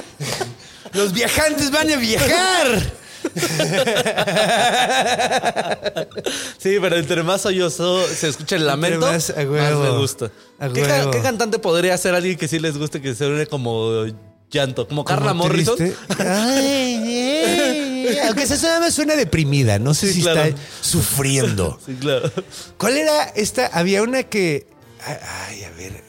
Los 0.93 1.15
viajantes 1.15 1.71
van 1.71 1.91
a 1.91 1.97
viajar. 1.97 2.83
Sí, 6.59 6.77
pero 6.81 6.97
entre 6.97 7.23
más 7.23 7.43
sollozo 7.43 8.07
se 8.07 8.29
escucha 8.29 8.57
el 8.57 8.67
lamento, 8.67 9.01
más, 9.01 9.31
a 9.31 9.43
huevo. 9.43 9.83
me 9.83 9.91
gusta. 9.99 10.31
A 10.59 10.69
¿Qué, 10.69 10.83
ca- 10.83 10.99
huevo. 10.99 11.11
qué 11.11 11.21
cantante 11.23 11.59
podría 11.59 11.97
ser 11.99 12.15
alguien 12.15 12.37
que 12.37 12.49
sí 12.49 12.59
les 12.59 12.77
guste 12.79 13.01
que 13.01 13.15
se 13.15 13.27
une 13.27 13.47
como 13.47 14.05
llanto? 14.51 14.87
Como 14.87 15.05
Carla 15.05 15.35
Morrison. 15.35 15.77
Ay. 16.19 18.09
Aunque 18.27 18.47
más 18.81 18.95
suena 18.95 19.17
deprimida. 19.17 19.79
No 19.79 19.95
sé 19.95 20.09
Sí, 20.09 20.15
si 20.15 20.23
claro. 20.23 20.43
está 20.43 20.61
sufriendo. 20.81 21.79
Sí, 21.85 21.95
claro. 22.01 22.31
¿Cuál 22.79 22.97
era 22.99 23.23
esta? 23.35 23.67
Había 23.69 24.03
una 24.03 24.23
que. 24.25 24.67
Ay, 25.05 25.65
a 25.65 25.71
ver. 25.71 26.03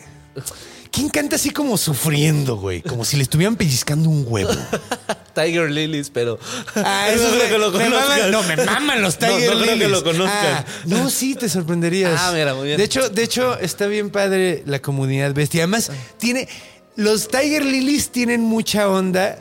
¿Quién 0.93 1.09
canta 1.09 1.37
así 1.37 1.49
como 1.49 1.75
sufriendo, 1.75 2.55
güey? 2.57 2.83
Como 2.83 3.03
si 3.03 3.17
le 3.17 3.23
estuvieran 3.23 3.55
pellizcando 3.55 4.09
un 4.09 4.25
huevo. 4.27 4.51
Tiger 5.33 5.71
Lilies, 5.71 6.11
pero. 6.11 6.37
Ah, 6.75 7.07
eso 7.11 7.29
es 7.29 7.33
lo 7.43 7.49
que 7.49 7.57
lo 7.57 7.71
conozcas. 7.71 8.07
maman- 8.09 8.31
no, 8.31 8.43
me 8.43 8.55
maman 8.57 9.01
los 9.01 9.15
No, 9.19 9.27
Tiger 9.27 9.49
no 9.55 9.61
creo 9.61 9.65
que 9.65 9.71
Lilies. 9.75 9.89
lo 9.91 10.03
conozcan. 10.03 10.53
Ah, 10.53 10.65
no, 10.85 11.09
sí, 11.09 11.33
te 11.33 11.49
sorprenderías. 11.49 12.19
Ah, 12.21 12.31
mira, 12.31 12.53
muy 12.53 12.67
bien. 12.67 12.77
De 12.77 12.83
hecho, 12.83 13.09
de 13.09 13.23
hecho, 13.23 13.57
está 13.57 13.87
bien 13.87 14.11
padre 14.11 14.61
la 14.67 14.79
comunidad 14.83 15.33
bestia. 15.33 15.61
Además, 15.63 15.89
tiene. 16.19 16.47
Los 16.95 17.27
Tiger 17.27 17.65
Lilies 17.65 18.11
tienen 18.11 18.41
mucha 18.41 18.87
onda 18.87 19.39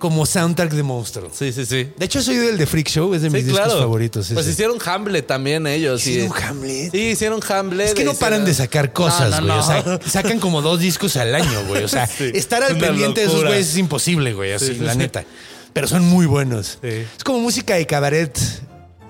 como 0.00 0.26
soundtrack 0.26 0.72
de 0.72 0.82
monstruos. 0.82 1.32
Sí, 1.36 1.52
sí, 1.52 1.64
sí. 1.64 1.88
De 1.96 2.06
hecho, 2.06 2.20
soy 2.20 2.36
del 2.38 2.58
de 2.58 2.66
Freak 2.66 2.88
Show, 2.88 3.14
es 3.14 3.22
de 3.22 3.30
mis 3.30 3.46
discos 3.46 3.72
favoritos. 3.74 4.30
Pues 4.34 4.48
hicieron 4.48 4.78
Hamlet 4.84 5.24
también 5.26 5.68
ellos. 5.68 6.04
y- 6.08 6.10
¿Hicieron 6.10 6.32
Hamlet? 6.42 6.90
Sí, 6.90 6.98
hicieron 7.10 7.40
Hamlet. 7.48 7.86
Es 7.88 7.94
que 7.94 8.04
no 8.04 8.10
hicieron- 8.12 8.18
paran 8.18 8.44
de 8.44 8.54
sacar 8.54 8.92
cosas, 8.92 9.30
No, 9.30 9.40
no, 9.42 9.64
güey. 9.64 9.82
no. 9.84 9.94
O 9.94 10.00
sea, 10.00 10.10
sacan 10.10 10.40
como 10.40 10.62
dos 10.62 10.80
discos 10.80 11.16
al 11.16 11.32
año, 11.34 11.64
güey. 11.68 11.84
O 11.84 11.88
sea, 11.88 12.06
Sí, 12.18 12.32
estar 12.34 12.62
al 12.64 12.74
una 12.76 12.86
pendiente 12.88 13.20
de 13.20 13.26
esos 13.28 13.44
güeyes 13.44 13.68
es 13.68 13.76
imposible, 13.76 14.32
güey. 14.34 14.52
Así, 14.52 14.66
Sí, 14.66 14.74
sí, 14.74 14.80
la 14.80 14.94
neta. 14.96 15.24
Pero 15.72 15.86
son 15.86 16.02
muy 16.04 16.26
buenos. 16.26 16.78
Sí. 16.82 16.88
Es 17.16 17.22
como 17.22 17.38
música 17.38 17.74
de 17.76 17.86
cabaret 17.86 18.36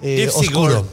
eh, 0.03 0.29
oscuro. 0.35 0.75
Gore. 0.83 0.89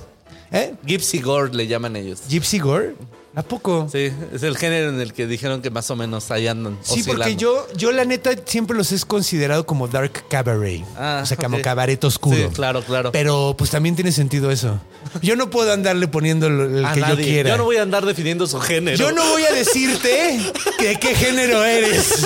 ¿Eh? 0.51 0.73
Gypsy 0.85 1.19
Gore 1.19 1.53
le 1.53 1.67
llaman 1.67 1.95
ellos. 1.97 2.19
Gypsy 2.29 2.59
Gore. 2.59 2.95
¿A 3.38 3.43
poco? 3.43 3.88
Sí, 3.91 4.11
es 4.33 4.41
el 4.41 4.57
género 4.57 4.89
en 4.89 4.99
el 4.99 5.13
que 5.13 5.27
dijeron 5.27 5.61
que 5.61 5.69
más 5.69 5.91
o 5.91 5.95
menos 5.95 6.31
ahí 6.31 6.47
andan. 6.47 6.75
Sí, 6.81 7.03
porque 7.05 7.35
yo, 7.35 7.67
yo 7.75 7.91
la 7.91 8.03
neta 8.03 8.31
siempre 8.45 8.75
los 8.75 8.91
he 8.91 8.99
considerado 9.05 9.63
como 9.67 9.88
dark 9.88 10.23
cabaret. 10.27 10.83
Ah, 10.97 11.19
o 11.21 11.25
sea, 11.27 11.38
como 11.38 11.61
cabaret 11.61 12.03
oscuro. 12.03 12.35
Sí, 12.35 12.47
claro, 12.55 12.81
claro. 12.81 13.11
Pero 13.11 13.53
pues 13.55 13.69
también 13.69 13.93
tiene 13.95 14.11
sentido 14.11 14.49
eso. 14.49 14.79
Yo 15.21 15.35
no 15.35 15.51
puedo 15.51 15.71
andarle 15.71 16.07
poniendo 16.07 16.49
lo- 16.49 16.79
el 16.79 16.83
A 16.83 16.93
que 16.93 16.99
nadie. 17.01 17.15
yo 17.17 17.23
quiera. 17.23 17.49
Yo 17.51 17.57
no 17.57 17.65
voy 17.65 17.77
a 17.77 17.83
andar 17.83 18.07
definiendo 18.07 18.47
su 18.47 18.59
género. 18.59 18.97
Yo 18.97 19.11
no 19.11 19.23
voy 19.29 19.43
a 19.43 19.53
decirte 19.53 20.39
de 20.79 20.97
qué 20.99 21.13
género 21.13 21.63
eres. 21.63 22.25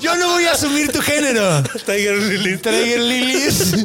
Yo 0.00 0.16
no 0.16 0.30
voy 0.30 0.46
a 0.46 0.52
asumir 0.52 0.90
tu 0.90 1.02
género. 1.02 1.62
Tiger 1.84 2.16
Lilies. 2.16 2.62
Tiger 2.62 3.00
Lilies. 3.00 3.74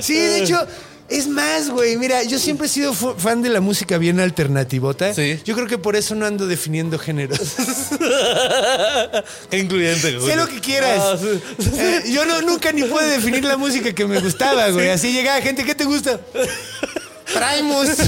Sí, 0.00 0.14
de 0.16 0.42
hecho, 0.42 0.66
es 1.08 1.26
más, 1.26 1.70
güey. 1.70 1.96
Mira, 1.96 2.22
yo 2.22 2.38
siempre 2.38 2.66
he 2.66 2.70
sido 2.70 2.92
fan 2.94 3.42
de 3.42 3.48
la 3.48 3.60
música 3.60 3.96
bien 3.98 4.20
alternativota. 4.20 5.14
Sí. 5.14 5.40
Yo 5.44 5.54
creo 5.54 5.66
que 5.66 5.78
por 5.78 5.96
eso 5.96 6.14
no 6.14 6.26
ando 6.26 6.46
definiendo 6.46 6.98
géneros. 6.98 7.38
Qué 9.50 9.58
incluyente, 9.58 10.16
güey. 10.16 10.30
sé 10.30 10.36
lo 10.36 10.46
que 10.48 10.60
quieras. 10.60 11.00
Ah, 11.00 11.16
sí. 11.18 11.40
Eh, 11.78 12.02
yo 12.12 12.24
no, 12.26 12.42
nunca 12.42 12.72
ni 12.72 12.82
pude 12.84 13.06
definir 13.06 13.44
la 13.44 13.56
música 13.56 13.92
que 13.94 14.04
me 14.06 14.20
gustaba, 14.20 14.68
güey. 14.70 14.90
Así 14.90 15.12
llegaba 15.12 15.40
gente, 15.40 15.64
¿qué 15.64 15.74
te 15.74 15.84
gusta? 15.84 16.18
Primus. 17.34 17.88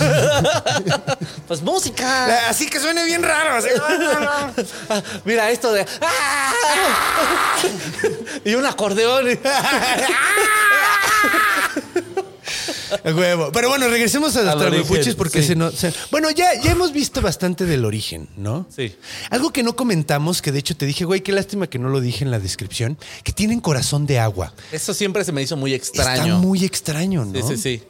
Pues 1.47 1.63
música. 1.63 2.29
La- 2.29 2.49
Así 2.49 2.67
que 2.67 2.79
suene 2.79 3.05
bien 3.05 3.25
raro. 3.25 3.57
así. 3.57 3.69
Ah, 3.77 4.53
Mira 5.25 5.51
esto 5.51 5.73
de. 5.73 5.85
¡Ah! 6.01 6.53
y 8.45 8.55
un 8.55 8.65
acordeón. 8.67 9.27
Huevo. 13.05 13.51
Pero 13.53 13.69
bueno, 13.69 13.89
regresemos 13.89 14.37
a 14.37 14.43
los 14.55 14.63
origen, 14.65 15.15
porque 15.17 15.43
sí. 15.43 15.49
se 15.49 15.57
no- 15.57 15.71
se- 15.71 15.93
Bueno, 16.11 16.31
ya, 16.31 16.61
ya 16.63 16.73
hemos 16.73 16.93
visto 16.93 17.21
bastante 17.21 17.67
del 17.67 17.85
origen, 17.85 18.29
¿no? 18.37 18.67
Sí. 18.75 18.95
Algo 19.31 19.53
que 19.53 19.63
no 19.63 19.77
comentamos, 19.77 20.43
que 20.43 20.53
de 20.53 20.59
hecho 20.59 20.77
te 20.77 20.87
dije, 20.87 21.05
güey, 21.05 21.21
qué 21.23 21.33
lástima 21.33 21.67
que 21.69 21.79
no 21.79 21.89
lo 21.89 22.01
dije 22.01 22.25
en 22.25 22.31
la 22.31 22.39
descripción, 22.39 22.99
que 23.25 23.33
tienen 23.33 23.61
corazón 23.61 24.07
de 24.07 24.19
agua. 24.19 24.53
Eso 24.73 24.95
siempre 24.95 25.25
se 25.25 25.33
me 25.33 25.43
hizo 25.43 25.57
muy 25.57 25.75
Está 25.75 25.87
extraño. 26.03 26.39
muy 26.39 26.65
extraño, 26.65 27.25
¿no? 27.25 27.49
Sí, 27.49 27.57
sí, 27.57 27.63
sí. 27.79 27.83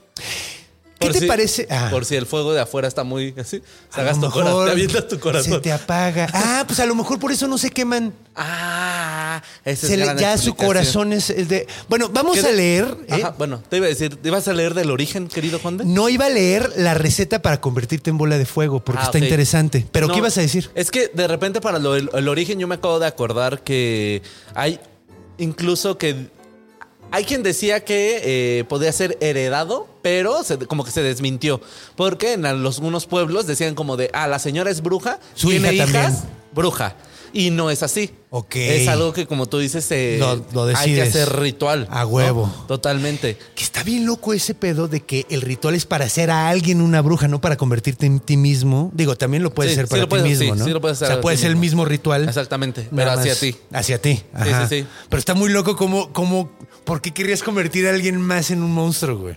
¿Qué 1.00 1.06
Por 1.06 1.14
te 1.14 1.20
si- 1.20 1.26
parece? 1.26 1.66
Ah. 1.70 1.88
Por 1.90 2.04
si 2.04 2.14
el 2.14 2.26
fuego 2.26 2.52
de 2.52 2.60
afuera 2.60 2.86
está 2.86 3.04
muy 3.04 3.32
así. 3.38 3.62
Lo 3.96 4.20
tu 4.20 4.30
corazón. 4.30 4.66
Te 4.66 4.70
avientas 4.72 5.08
tu 5.08 5.18
corazón. 5.18 5.52
Se 5.54 5.60
te 5.60 5.72
apaga. 5.72 6.28
Ah, 6.34 6.64
pues 6.66 6.78
a 6.78 6.84
lo 6.84 6.94
mejor 6.94 7.18
por 7.18 7.32
eso 7.32 7.48
no 7.48 7.56
se 7.56 7.70
queman. 7.70 8.12
Ah, 8.36 9.42
esa 9.64 9.86
Se 9.86 9.94
es 9.94 9.98
le- 9.98 10.04
gran 10.04 10.18
ya 10.18 10.36
su 10.36 10.54
corazón 10.54 11.14
es 11.14 11.30
el 11.30 11.48
de. 11.48 11.66
Bueno, 11.88 12.10
vamos 12.12 12.38
¿Qué 12.38 12.46
a 12.46 12.52
leer. 12.52 12.98
¿eh? 13.08 13.14
Ajá, 13.14 13.34
bueno, 13.38 13.62
te 13.66 13.78
iba 13.78 13.86
a 13.86 13.88
decir, 13.88 14.14
¿te 14.16 14.28
ibas 14.28 14.46
a 14.48 14.52
leer 14.52 14.74
del 14.74 14.90
origen, 14.90 15.28
querido 15.28 15.58
Juan 15.58 15.78
de? 15.78 15.86
No 15.86 16.10
iba 16.10 16.26
a 16.26 16.28
leer 16.28 16.70
la 16.76 16.92
receta 16.92 17.40
para 17.40 17.62
convertirte 17.62 18.10
en 18.10 18.18
bola 18.18 18.36
de 18.36 18.44
fuego 18.44 18.84
porque 18.84 19.00
Ah, 19.00 19.06
está 19.06 19.18
interesante. 19.18 19.86
Pero 19.90 20.06
No, 20.06 20.12
¿qué 20.12 20.18
ibas 20.18 20.36
a 20.36 20.42
decir? 20.42 20.68
Es 20.74 20.90
que 20.90 21.08
de 21.14 21.26
repente 21.28 21.62
para 21.62 21.78
lo- 21.78 21.96
el, 21.96 22.10
el 22.12 22.28
origen 22.28 22.58
yo 22.58 22.68
me 22.68 22.74
acabo 22.74 22.98
de 22.98 23.06
acordar 23.06 23.62
que 23.64 24.20
hay 24.54 24.78
incluso 25.38 25.96
que 25.96 26.28
hay 27.10 27.24
quien 27.24 27.42
decía 27.42 27.84
que 27.84 28.20
eh, 28.60 28.64
podía 28.64 28.92
ser 28.92 29.16
heredado, 29.20 29.86
pero 30.02 30.42
se- 30.44 30.58
como 30.58 30.84
que 30.84 30.90
se 30.90 31.02
desmintió. 31.02 31.60
Porque 31.96 32.32
en 32.34 32.46
algunos 32.46 33.06
pueblos 33.06 33.46
decían 33.46 33.74
como 33.74 33.96
de, 33.96 34.10
ah, 34.12 34.26
la 34.28 34.38
señora 34.38 34.70
es 34.70 34.82
bruja, 34.82 35.18
Su 35.34 35.48
tiene 35.48 35.72
hija 35.74 35.84
hijas, 35.86 35.92
también. 35.92 36.22
bruja. 36.54 36.94
Y 37.32 37.50
no 37.50 37.70
es 37.70 37.82
así. 37.82 38.10
Ok. 38.30 38.56
Es 38.56 38.88
algo 38.88 39.12
que, 39.12 39.26
como 39.26 39.46
tú 39.46 39.58
dices, 39.58 39.86
eh, 39.90 40.16
Lo- 40.20 40.44
lo 40.52 40.64
hay 40.76 40.94
que 40.94 41.02
hacer 41.02 41.32
ritual. 41.38 41.86
A 41.90 42.02
¿no? 42.02 42.08
huevo. 42.08 42.64
Totalmente. 42.68 43.36
Que 43.54 43.64
está 43.64 43.82
bien 43.82 44.06
loco 44.06 44.32
ese 44.32 44.54
pedo 44.54 44.86
de 44.88 45.00
que 45.00 45.26
el 45.30 45.40
ritual 45.42 45.74
es 45.74 45.84
para 45.84 46.04
hacer 46.04 46.30
a 46.30 46.48
alguien 46.48 46.80
una 46.80 47.00
bruja, 47.02 47.26
no 47.28 47.40
para 47.40 47.56
convertirte 47.56 48.06
en 48.06 48.20
ti 48.20 48.36
mismo. 48.36 48.90
Digo, 48.94 49.16
también 49.16 49.42
lo 49.42 49.52
puedes 49.52 49.72
Sí, 49.72 49.78
hacer 49.80 49.86
sí 49.86 49.90
para 49.90 50.02
ti 50.04 50.08
puedes- 50.08 50.24
mismo, 50.38 50.54
sí, 50.54 50.58
¿no? 50.60 50.64
sí 50.64 50.70
lo 50.70 50.80
puedes 50.80 50.98
hacer 50.98 51.08
o 51.08 51.12
sea, 51.14 51.20
puede 51.20 51.36
ser 51.36 51.50
el 51.50 51.56
mismo. 51.56 51.84
ritual. 51.84 52.28
Exactamente, 52.28 52.88
pero 52.94 53.10
hacia 53.12 53.34
ti. 53.34 53.56
Hacia 53.72 54.00
ti. 54.00 54.22
Ajá. 54.32 54.68
sí, 54.68 54.80
sí. 54.82 54.86
Pero 55.08 55.18
está 55.18 55.34
muy 55.34 55.50
loco 55.50 55.76
como, 55.76 56.12
como, 56.12 56.50
¿por 56.84 57.00
qué 57.00 57.12
querrías 57.12 57.42
convertir 57.42 57.86
a 57.86 57.90
alguien 57.90 58.20
más 58.20 58.50
en 58.50 58.62
un 58.62 58.72
monstruo, 58.72 59.18
güey? 59.18 59.36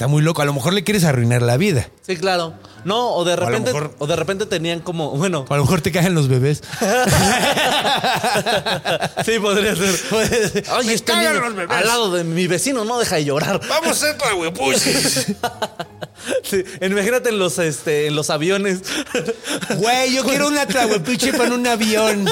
Está 0.00 0.08
muy 0.08 0.22
loco. 0.22 0.40
A 0.40 0.46
lo 0.46 0.54
mejor 0.54 0.72
le 0.72 0.82
quieres 0.82 1.04
arruinar 1.04 1.42
la 1.42 1.58
vida. 1.58 1.90
Sí, 2.00 2.16
claro. 2.16 2.54
No, 2.86 3.10
o 3.10 3.22
de 3.22 3.36
repente, 3.36 3.72
o, 3.72 3.74
mejor- 3.74 4.08
de 4.08 4.16
repente 4.16 4.46
tenían 4.46 4.80
como, 4.80 5.10
bueno, 5.10 5.44
O 5.46 5.52
a 5.52 5.58
lo 5.58 5.64
mejor 5.64 5.82
te 5.82 5.92
caen 5.92 6.14
los 6.14 6.26
bebés. 6.26 6.62
sí 9.26 9.38
podría 9.38 9.76
ser. 9.76 10.64
Ay, 10.70 10.86
Me 10.86 10.94
este 10.94 11.12
cagan 11.12 11.38
los 11.42 11.54
bebés. 11.54 11.76
al 11.76 11.86
lado 11.86 12.10
de 12.12 12.24
mi 12.24 12.46
vecino 12.46 12.86
no 12.86 12.98
deja 12.98 13.16
de 13.16 13.26
llorar. 13.26 13.60
Vamos 13.68 13.88
a 13.88 13.90
hacer 13.90 14.16
para 14.16 14.32
Sí, 16.44 16.64
imagínate 16.80 17.28
en 17.28 17.38
los, 17.38 17.58
este, 17.58 18.06
en 18.06 18.16
los 18.16 18.30
aviones. 18.30 18.80
Güey, 19.76 20.14
yo 20.14 20.24
quiero 20.24 20.48
una 20.48 20.64
tlahuepuche 20.64 21.34
para 21.34 21.52
un 21.54 21.66
avión. 21.66 22.24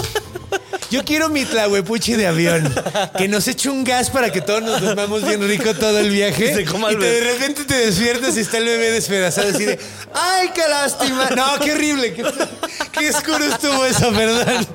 Yo 0.91 1.05
quiero 1.05 1.29
mi 1.29 1.45
tlahuepuche 1.45 2.17
de 2.17 2.27
avión. 2.27 2.75
Que 3.19 3.29
nos 3.29 3.47
eche 3.47 3.69
un 3.69 3.85
gas 3.85 4.09
para 4.11 4.31
que 4.33 4.41
todos 4.41 4.63
nos 4.63 4.81
dormamos 4.81 5.23
bien 5.23 5.47
rico 5.47 5.75
todo 5.75 5.99
el 5.99 6.11
viaje. 6.11 6.51
Y 6.53 6.55
se 6.55 6.65
coma 6.65 6.91
y 6.91 6.95
el 6.95 7.01
te- 7.01 7.07
de 7.11 7.33
repente 7.33 7.65
te 7.65 7.75
despiertas 7.75 8.37
y 8.37 8.41
está 8.41 8.59
el 8.59 8.65
bebé 8.65 8.91
despedazado 8.93 9.49
así 9.51 9.65
de 9.65 9.79
¡Ay, 10.15 10.51
qué 10.55 10.63
lástima! 10.69 11.29
No, 11.37 11.59
qué 11.63 11.73
horrible. 11.73 12.15
Qué, 12.15 12.25
qué 12.93 13.11
oscuro 13.11 13.45
estuvo 13.45 13.85
eso, 13.85 14.11
perdón. 14.13 14.67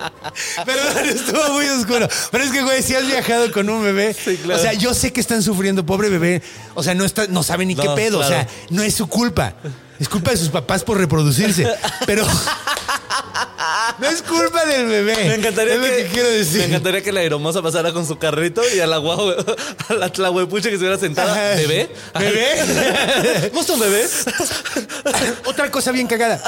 Perdón, 0.65 1.05
estuvo 1.09 1.49
muy 1.53 1.65
oscuro. 1.67 2.07
Pero 2.31 2.43
es 2.43 2.51
que, 2.51 2.61
güey, 2.61 2.83
si 2.83 2.95
has 2.95 3.05
viajado 3.07 3.51
con 3.51 3.67
un 3.69 3.83
bebé. 3.83 4.13
Sí, 4.13 4.37
claro. 4.37 4.59
O 4.59 4.63
sea, 4.63 4.73
yo 4.73 4.93
sé 4.93 5.11
que 5.11 5.19
están 5.21 5.41
sufriendo, 5.41 5.85
pobre 5.85 6.09
bebé. 6.09 6.41
O 6.75 6.83
sea, 6.83 6.93
no, 6.93 7.05
está, 7.05 7.25
no 7.27 7.41
sabe 7.43 7.65
ni 7.65 7.75
qué 7.75 7.89
pedo. 7.95 8.19
O 8.19 8.23
sea, 8.27 8.47
no 8.69 8.83
es 8.83 8.93
su 8.93 9.07
culpa. 9.07 9.55
Es 9.99 10.09
culpa 10.09 10.31
de 10.31 10.37
sus 10.37 10.49
papás 10.49 10.83
por 10.83 10.97
reproducirse. 10.97 11.67
Pero 12.05 12.25
no 13.99 14.07
es 14.07 14.21
culpa 14.21 14.65
del 14.65 14.87
bebé. 14.87 15.15
Me 15.15 15.35
encantaría 15.35 15.75
es 15.75 15.79
lo 15.79 15.85
que, 15.85 16.07
quiero 16.11 16.29
decir. 16.29 16.59
Me 16.59 16.65
encantaría 16.65 17.01
que 17.01 17.11
la 17.11 17.21
aeromosa 17.21 17.61
pasara 17.61 17.91
con 17.91 18.05
su 18.05 18.17
carrito 18.17 18.61
y 18.75 18.79
a 18.79 18.87
la 18.87 18.97
guau, 18.97 19.31
a 19.89 19.93
la 19.93 20.09
tlahuepucha 20.09 20.69
que 20.69 20.75
se 20.75 20.81
hubiera 20.81 20.97
sentada. 20.97 21.31
Ajá. 21.31 21.55
¿Bebé? 21.55 21.89
¿Bebé? 22.17 23.51
¿Gusta 23.53 23.73
un 23.73 23.79
bebé? 23.79 24.05
Otra 25.45 25.71
cosa 25.71 25.91
bien 25.91 26.07
cagada. 26.07 26.41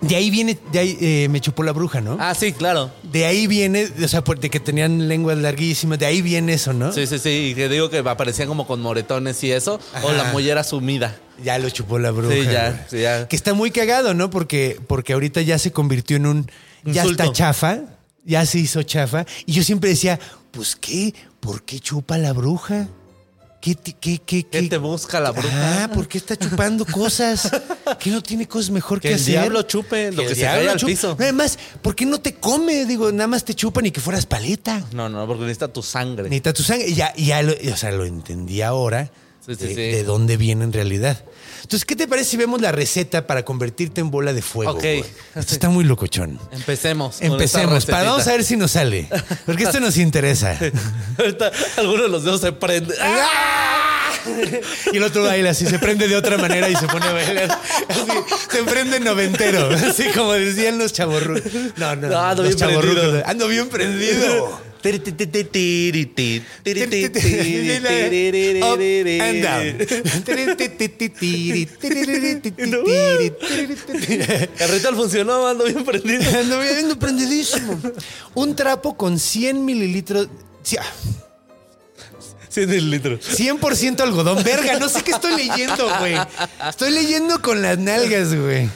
De 0.00 0.16
ahí 0.16 0.30
viene, 0.30 0.58
de 0.72 0.78
ahí 0.78 0.98
eh, 1.00 1.28
me 1.30 1.40
chupó 1.40 1.62
la 1.62 1.72
bruja, 1.72 2.00
¿no? 2.00 2.16
Ah, 2.20 2.34
sí, 2.34 2.52
claro. 2.52 2.90
De 3.02 3.26
ahí 3.26 3.46
viene, 3.46 3.88
o 4.02 4.08
sea, 4.08 4.22
de 4.22 4.50
que 4.50 4.60
tenían 4.60 5.08
lenguas 5.08 5.38
larguísimas, 5.38 5.98
de 5.98 6.06
ahí 6.06 6.22
viene 6.22 6.54
eso, 6.54 6.72
¿no? 6.72 6.92
Sí, 6.92 7.06
sí, 7.06 7.18
sí. 7.18 7.50
Y 7.50 7.54
que 7.54 7.68
digo 7.68 7.90
que 7.90 7.98
aparecían 7.98 8.48
como 8.48 8.66
con 8.66 8.80
moretones 8.80 9.42
y 9.44 9.52
eso. 9.52 9.80
O 10.02 10.12
la 10.12 10.24
mollera 10.24 10.64
sumida. 10.64 11.16
Ya 11.42 11.58
lo 11.58 11.70
chupó 11.70 11.98
la 11.98 12.10
bruja. 12.10 12.34
Sí, 12.34 12.42
ya, 12.44 12.86
sí, 12.90 13.00
ya. 13.00 13.28
Que 13.28 13.36
está 13.36 13.54
muy 13.54 13.70
cagado, 13.70 14.14
¿no? 14.14 14.30
Porque, 14.30 14.80
porque 14.86 15.12
ahorita 15.12 15.40
ya 15.42 15.58
se 15.58 15.72
convirtió 15.72 16.16
en 16.16 16.26
un. 16.26 16.50
Ya 16.84 17.02
Insulto. 17.02 17.22
está 17.24 17.32
chafa. 17.32 17.78
Ya 18.24 18.44
se 18.44 18.58
hizo 18.58 18.82
chafa. 18.82 19.24
Y 19.46 19.52
yo 19.52 19.62
siempre 19.62 19.90
decía, 19.90 20.18
pues 20.50 20.76
qué, 20.76 21.14
¿por 21.40 21.62
qué 21.62 21.80
chupa 21.80 22.18
la 22.18 22.32
bruja? 22.32 22.88
¿Qué, 23.60 23.74
ti- 23.74 23.94
qué, 23.98 24.18
qué, 24.24 24.44
¿Qué 24.46 24.62
te 24.68 24.76
busca 24.78 25.18
la 25.18 25.32
bruja? 25.32 25.84
Ah, 25.84 25.88
¿por 25.92 26.06
qué 26.06 26.18
está 26.18 26.36
chupando 26.36 26.84
cosas? 26.86 27.50
¿Que 27.98 28.10
no 28.10 28.22
tiene 28.22 28.46
cosas 28.46 28.70
mejor 28.70 29.00
que, 29.00 29.08
Que 29.08 29.14
el 29.14 29.20
hacer? 29.20 29.32
diablo 29.32 29.62
chupe 29.62 30.12
lo 30.12 30.22
el 30.22 30.28
que 30.28 30.34
se 30.34 30.40
diablo 30.42 30.60
cae 30.62 30.70
al 30.70 30.78
chupe. 30.78 30.92
piso. 30.92 31.16
Además, 31.18 31.58
¿por 31.82 31.96
qué 31.96 32.06
no 32.06 32.20
te 32.20 32.34
come? 32.34 32.84
Digo, 32.86 33.10
nada 33.10 33.26
más 33.26 33.44
te 33.44 33.54
chupa 33.54 33.80
ni 33.82 33.90
que 33.90 34.00
fueras 34.00 34.26
paleta. 34.26 34.84
No, 34.92 35.08
no, 35.08 35.26
porque 35.26 35.42
necesita 35.42 35.68
tu 35.72 35.82
sangre. 35.82 36.24
Necesita 36.24 36.52
tu 36.52 36.62
sangre. 36.62 36.88
Y 36.88 36.94
Ya, 36.94 37.12
y 37.16 37.26
ya 37.26 37.42
lo, 37.42 37.52
o 37.52 37.76
sea, 37.76 37.90
lo 37.90 38.04
entendí 38.04 38.62
ahora 38.62 39.10
Sí, 39.48 39.54
sí, 39.56 39.66
de, 39.66 39.74
sí. 39.74 39.80
de 39.96 40.04
dónde 40.04 40.36
viene 40.36 40.64
en 40.64 40.72
realidad. 40.72 41.24
Entonces, 41.62 41.84
¿qué 41.84 41.96
te 41.96 42.06
parece 42.06 42.30
si 42.30 42.36
vemos 42.36 42.60
la 42.60 42.72
receta 42.72 43.26
para 43.26 43.44
convertirte 43.44 44.00
en 44.00 44.10
bola 44.10 44.32
de 44.32 44.42
fuego? 44.42 44.72
Ok. 44.72 44.80
güey? 44.80 45.04
Esto 45.34 45.54
está 45.54 45.68
muy 45.68 45.84
locochón. 45.84 46.38
Empecemos. 46.52 47.20
Empecemos. 47.20 47.86
Para, 47.86 48.10
vamos 48.10 48.26
a 48.26 48.32
ver 48.32 48.44
si 48.44 48.56
nos 48.56 48.72
sale. 48.72 49.08
Porque 49.46 49.64
esto 49.64 49.80
nos 49.80 49.96
interesa. 49.96 50.58
Ahorita 51.18 51.50
alguno 51.76 52.04
de 52.04 52.08
los 52.08 52.24
dedos 52.24 52.40
se 52.40 52.52
prende. 52.52 52.94
Y 54.92 54.96
el 54.96 55.02
otro 55.02 55.22
baila 55.24 55.50
así, 55.50 55.66
se 55.66 55.78
prende 55.78 56.08
de 56.08 56.16
otra 56.16 56.36
manera 56.36 56.68
y 56.68 56.76
se 56.76 56.86
pone 56.86 57.06
a 57.06 57.12
bailar. 57.12 57.50
Así, 57.88 58.00
se 58.50 58.62
prende 58.64 59.00
noventero. 59.00 59.70
Así 59.70 60.04
como 60.14 60.32
decían 60.32 60.78
los 60.78 60.92
chavorrucos. 60.92 61.52
No, 61.76 61.96
no, 61.96 62.08
No, 62.08 62.18
ando 62.18 62.42
los 62.42 62.56
bien 62.56 62.80
prendido. 62.80 63.22
Ando 63.26 63.48
bien 63.48 63.68
prendido. 63.68 64.67
Up 68.62 68.80
and 69.22 69.42
down. 69.42 69.78
Ritual 74.70 74.94
funcionó, 74.96 75.46
ando 75.46 75.64
bien 75.64 75.84
prendido. 75.84 76.22
Ando 76.38 76.60
bien 76.60 76.96
prendidísimo. 76.98 77.80
Un 78.34 78.54
trapo 78.54 78.96
con 78.96 79.18
100 79.18 79.64
mililitros. 79.64 80.28
sí, 80.62 80.76
ah, 80.76 80.84
100 82.48 82.70
mililitros. 82.70 83.20
100% 83.38 84.00
algodón. 84.00 84.42
Verga, 84.42 84.78
no 84.78 84.88
sé 84.88 85.02
qué 85.02 85.12
estoy 85.12 85.36
leyendo, 85.36 85.88
güey. 85.98 86.14
Estoy 86.68 86.92
leyendo 86.92 87.40
con 87.42 87.62
las 87.62 87.78
nalgas, 87.78 88.34
güey. 88.34 88.68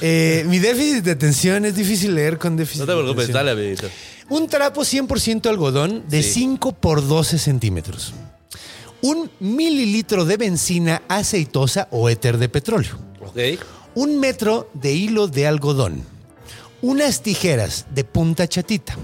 Eh, 0.00 0.44
mi 0.46 0.58
déficit 0.58 1.04
de 1.04 1.12
atención 1.12 1.64
es 1.64 1.74
difícil 1.76 2.14
leer 2.14 2.38
con 2.38 2.56
déficit 2.56 2.80
No 2.80 2.86
te 2.86 2.92
preocupes, 3.00 3.32
dale, 3.32 3.52
amiguito. 3.52 3.88
Un 4.28 4.48
trapo 4.48 4.82
100% 4.84 5.48
algodón 5.48 6.04
de 6.08 6.22
Sí. 6.22 6.32
5 6.32 6.72
por 6.72 7.06
12 7.06 7.38
centímetros. 7.38 8.12
Un 9.02 9.30
mililitro 9.38 10.24
de 10.24 10.38
benzina 10.38 11.02
aceitosa 11.08 11.88
o 11.90 12.08
éter 12.08 12.38
de 12.38 12.48
petróleo. 12.48 12.98
Ok. 13.20 13.60
Un 13.94 14.18
metro 14.18 14.70
de 14.72 14.92
hilo 14.92 15.28
de 15.28 15.46
algodón. 15.46 16.02
Unas 16.80 17.22
tijeras 17.22 17.86
de 17.94 18.04
punta 18.04 18.48
chatita. 18.48 18.96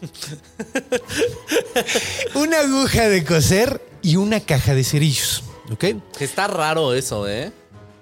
una 2.34 2.60
aguja 2.60 3.08
de 3.08 3.24
coser 3.24 3.82
y 4.02 4.16
una 4.16 4.40
caja 4.40 4.74
de 4.74 4.84
cerillos. 4.84 5.42
¿Ok? 5.70 5.84
Que 6.16 6.24
está 6.24 6.46
raro 6.46 6.94
eso, 6.94 7.28
¿eh? 7.28 7.52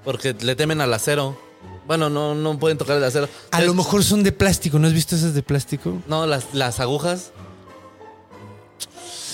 Porque 0.04 0.34
le 0.38 0.54
temen 0.54 0.80
al 0.80 0.92
acero. 0.92 1.40
Bueno, 1.86 2.08
no, 2.08 2.34
no 2.34 2.58
pueden 2.58 2.78
tocar 2.78 2.96
el 2.96 3.04
acero. 3.04 3.28
A 3.50 3.60
lo 3.62 3.74
mejor 3.74 4.02
son 4.04 4.22
de 4.22 4.32
plástico. 4.32 4.78
¿No 4.78 4.86
has 4.86 4.92
visto 4.94 5.14
esas 5.16 5.34
de 5.34 5.42
plástico? 5.42 6.02
No, 6.06 6.26
las, 6.26 6.44
las 6.52 6.80
agujas. 6.80 7.32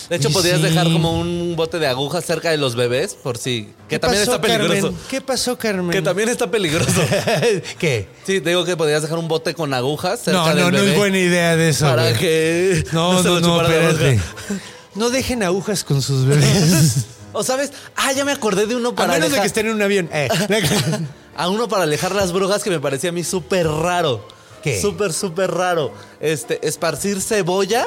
De 0.09 0.17
hecho, 0.17 0.31
podrías 0.33 0.57
sí. 0.57 0.65
dejar 0.65 0.91
como 0.93 1.21
un 1.21 1.55
bote 1.55 1.79
de 1.79 1.87
agujas 1.87 2.25
cerca 2.25 2.51
de 2.51 2.57
los 2.57 2.75
bebés, 2.75 3.15
por 3.15 3.39
si. 3.39 3.67
Que 3.89 3.91
¿Qué 3.91 3.99
también 4.01 4.23
pasó, 4.23 4.35
está 4.35 4.43
peligroso. 4.43 4.83
Carmen? 4.89 5.01
¿Qué 5.09 5.21
pasó, 5.21 5.57
Carmen? 5.57 5.91
Que 5.93 6.03
también 6.03 6.29
está 6.29 6.51
peligroso. 6.51 7.01
¿Qué? 7.79 8.09
Sí, 8.27 8.41
te 8.41 8.51
digo 8.51 8.65
que 8.65 8.77
podrías 8.77 9.03
dejar 9.03 9.19
un 9.19 9.29
bote 9.29 9.55
con 9.55 9.73
agujas 9.73 10.19
cerca 10.25 10.41
No, 10.41 10.49
del 10.49 10.57
no, 10.57 10.71
no 10.73 10.79
bebé 10.79 10.91
es 10.91 10.99
buena 10.99 11.19
idea 11.19 11.55
de 11.55 11.69
eso. 11.69 11.85
Para 11.87 12.09
güey. 12.09 12.19
que. 12.19 12.85
No, 12.91 13.23
se 13.23 13.29
no, 13.29 13.35
lo 13.35 13.41
no, 13.41 13.47
chupara 13.47 13.69
la 13.69 13.91
espérate. 13.91 14.15
bruja. 14.49 14.63
No 14.97 15.11
dejen 15.11 15.45
agujas 15.45 15.85
con 15.85 16.03
sus 16.03 16.27
bebés. 16.27 17.07
O 17.33 17.45
sabes, 17.45 17.71
ah, 17.95 18.11
ya 18.13 18.25
me 18.25 18.33
acordé 18.33 18.67
de 18.67 18.75
uno 18.75 18.89
A 18.89 18.95
para 18.97 19.13
menos 19.13 19.31
de 19.31 19.41
que 19.41 19.47
estén 19.47 19.67
en 19.69 19.75
un 19.75 19.83
avión. 19.83 20.11
Eh. 20.13 20.29
a 21.37 21.49
uno 21.49 21.69
para 21.69 21.85
alejar 21.85 22.15
las 22.15 22.33
brujas 22.33 22.63
que 22.63 22.71
me 22.71 22.81
parecía 22.81 23.11
a 23.11 23.13
mí 23.13 23.25
súper 23.25 23.67
raro. 23.67 24.27
¿Qué? 24.63 24.81
Súper, 24.81 25.13
súper 25.13 25.51
raro. 25.51 25.93
Este, 26.21 26.67
esparcir 26.67 27.21
cebolla 27.21 27.87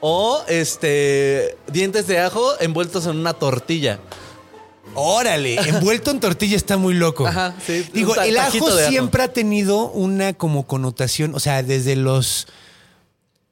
o 0.00 0.42
este 0.48 1.56
dientes 1.70 2.06
de 2.06 2.18
ajo 2.18 2.58
envueltos 2.60 3.06
en 3.06 3.16
una 3.16 3.34
tortilla. 3.34 4.00
Órale, 4.94 5.56
envuelto 5.68 6.10
en 6.10 6.20
tortilla 6.20 6.56
está 6.56 6.76
muy 6.76 6.94
loco. 6.94 7.26
Ajá, 7.26 7.54
sí, 7.64 7.86
Digo, 7.92 8.14
un 8.14 8.24
el 8.24 8.38
ajo 8.38 8.70
siempre 8.88 9.22
ha 9.22 9.32
tenido 9.32 9.88
una 9.90 10.32
como 10.32 10.66
connotación, 10.66 11.34
o 11.34 11.40
sea, 11.40 11.62
desde 11.62 11.94
los 11.96 12.48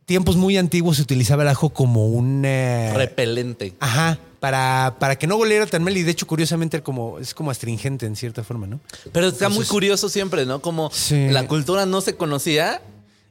tiempos 0.05 0.37
muy 0.37 0.57
antiguos 0.57 0.97
se 0.97 1.03
utilizaba 1.03 1.43
el 1.43 1.51
ajo 1.51 1.69
como 1.69 2.09
una... 2.09 2.93
Repelente. 2.95 3.75
Ajá, 3.79 4.19
para, 4.41 4.97
para 4.99 5.17
que 5.17 5.27
no 5.27 5.37
volviera 5.37 5.67
tan 5.67 5.83
mal. 5.85 5.97
Y 5.97 6.03
de 6.03 6.11
hecho, 6.11 6.27
curiosamente, 6.27 6.83
como, 6.83 7.19
es 7.19 7.35
como 7.35 7.51
astringente 7.51 8.07
en 8.07 8.17
cierta 8.17 8.45
forma, 8.45 8.67
¿no? 8.67 8.81
Pero 9.13 9.29
está 9.29 9.49
muy 9.49 9.65
curioso 9.65 10.09
siempre, 10.09 10.47
¿no? 10.47 10.61
Como 10.61 10.91
Sí. 10.93 11.29
la 11.31 11.47
cultura 11.47 11.87
no 11.87 12.01
se 12.01 12.15
conocía. 12.17 12.81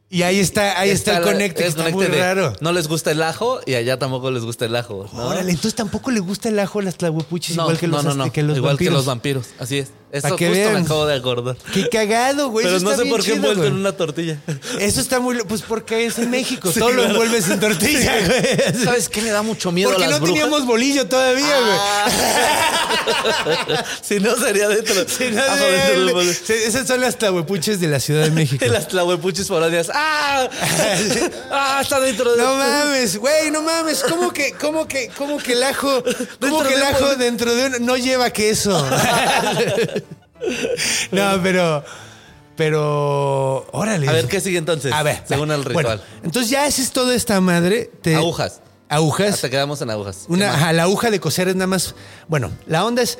Y 0.09 0.21
ahí 0.21 0.39
está, 0.39 0.79
ahí 0.79 0.89
está, 0.89 1.17
el 1.17 1.23
conecte, 1.23 1.63
que 1.63 1.67
está 1.67 1.89
muy 1.89 2.05
de 2.07 2.17
raro. 2.17 2.53
No 2.61 2.71
les 2.71 2.87
gusta 2.87 3.11
el 3.11 3.21
ajo 3.21 3.59
y 3.65 3.73
allá 3.73 3.99
tampoco 3.99 4.31
les 4.31 4.41
gusta 4.45 4.63
el 4.63 4.73
ajo. 4.77 5.05
¿no? 5.11 5.27
Órale, 5.27 5.49
entonces 5.51 5.75
tampoco 5.75 6.11
le 6.11 6.21
gusta 6.21 6.47
el 6.47 6.57
ajo 6.59 6.79
a 6.79 6.83
las 6.83 6.95
tlahuepuchis, 6.95 7.57
No, 7.57 7.63
igual 7.63 7.77
que 7.77 7.87
los, 7.87 8.05
no, 8.05 8.13
no, 8.13 8.23
azte- 8.23 8.27
no. 8.27 8.31
que 8.31 8.43
los 8.43 8.55
igual 8.55 8.75
vampiros. 8.75 8.91
que 8.93 8.95
los 8.95 9.05
vampiros. 9.05 9.47
Así 9.59 9.79
es. 9.79 9.89
Eso 10.09 10.29
justo 10.29 10.43
me 10.45 10.51
vean. 10.51 10.77
acabo 10.77 11.05
de 11.05 11.15
acordar. 11.15 11.57
Qué 11.73 11.89
cagado, 11.89 12.49
güey. 12.49 12.65
Pero 12.65 12.77
eso 12.77 12.85
no 12.85 12.91
está 12.91 13.03
sé 13.03 13.03
bien 13.03 13.15
por 13.15 13.25
qué 13.25 13.31
chido, 13.31 13.35
envuelto 13.35 13.59
güey. 13.61 13.71
en 13.71 13.77
una 13.77 13.91
tortilla. 13.91 14.37
Eso 14.79 15.01
está 15.01 15.19
muy... 15.19 15.37
Pues 15.43 15.61
porque 15.63 16.05
es 16.05 16.17
en 16.19 16.29
México. 16.31 16.71
Sí, 16.77 16.79
todo 16.79 16.91
lo 16.91 17.03
envuelves 17.03 17.49
en 17.49 17.59
tortilla, 17.59 18.13
güey. 18.25 18.73
¿Sabes 18.85 19.09
qué 19.09 19.21
me 19.21 19.31
da 19.31 19.41
mucho 19.41 19.71
miedo 19.71 19.89
Porque 19.89 20.05
a 20.05 20.07
las 20.09 20.19
no 20.19 20.25
brujas? 20.25 20.43
teníamos 20.43 20.65
bolillo 20.67 21.07
todavía, 21.07 21.59
güey. 21.59 21.77
Ah. 21.79 22.05
si 24.01 24.19
no 24.19 24.35
sería 24.35 24.67
dentro. 24.67 24.95
Sí, 25.07 25.25
no, 25.31 25.43
dentro 25.43 26.23
sí, 26.33 26.53
esas 26.53 26.87
son 26.87 27.01
las 27.01 27.17
tlahuepuches 27.17 27.79
de 27.79 27.87
la 27.87 27.99
Ciudad 27.99 28.23
de 28.23 28.31
México. 28.31 28.65
Las 28.65 28.87
tlahuepuchis 28.87 29.47
foráneas. 29.47 29.89
¡Ah! 29.93 30.47
¡Ah! 31.51 31.79
Está 31.81 31.99
dentro 31.99 32.35
de. 32.35 32.41
No 32.43 32.55
mames, 32.55 33.17
güey, 33.17 33.51
no 33.51 33.61
mames. 33.61 34.03
¿Cómo 34.03 34.31
que, 34.31 34.53
cómo 34.53 34.87
que, 34.87 35.09
cómo 35.17 35.37
que 35.37 35.53
el 35.53 35.63
ajo, 35.63 36.03
cómo 36.39 36.63
que 36.63 36.73
el 36.73 36.83
ajo 36.83 37.15
dentro 37.15 37.53
de 37.53 37.65
un 37.67 37.85
no 37.85 37.97
lleva 37.97 38.29
queso? 38.29 38.85
no, 41.11 41.39
pero, 41.43 41.83
pero, 42.55 43.67
órale. 43.71 44.07
A 44.07 44.11
ver, 44.11 44.27
¿qué 44.27 44.41
sigue 44.41 44.57
entonces? 44.57 44.91
A 44.93 45.03
ver, 45.03 45.21
Según 45.25 45.49
va. 45.49 45.55
el 45.55 45.65
ritual. 45.65 45.85
Bueno, 45.85 46.01
entonces 46.23 46.49
ya 46.51 46.65
haces 46.65 46.91
toda 46.91 47.15
esta 47.15 47.39
madre. 47.41 47.89
te- 48.01 48.15
Agujas. 48.15 48.61
Agujas. 48.89 49.33
Hasta 49.35 49.49
quedamos 49.49 49.81
en 49.81 49.89
agujas. 49.89 50.23
¿Qué 50.27 50.33
Una, 50.33 50.53
ajá, 50.53 50.73
la 50.73 50.83
aguja 50.83 51.11
de 51.11 51.19
coser 51.19 51.49
es 51.49 51.55
nada 51.55 51.67
más. 51.67 51.93
Bueno, 52.27 52.51
la 52.67 52.85
onda 52.85 53.01
es. 53.01 53.19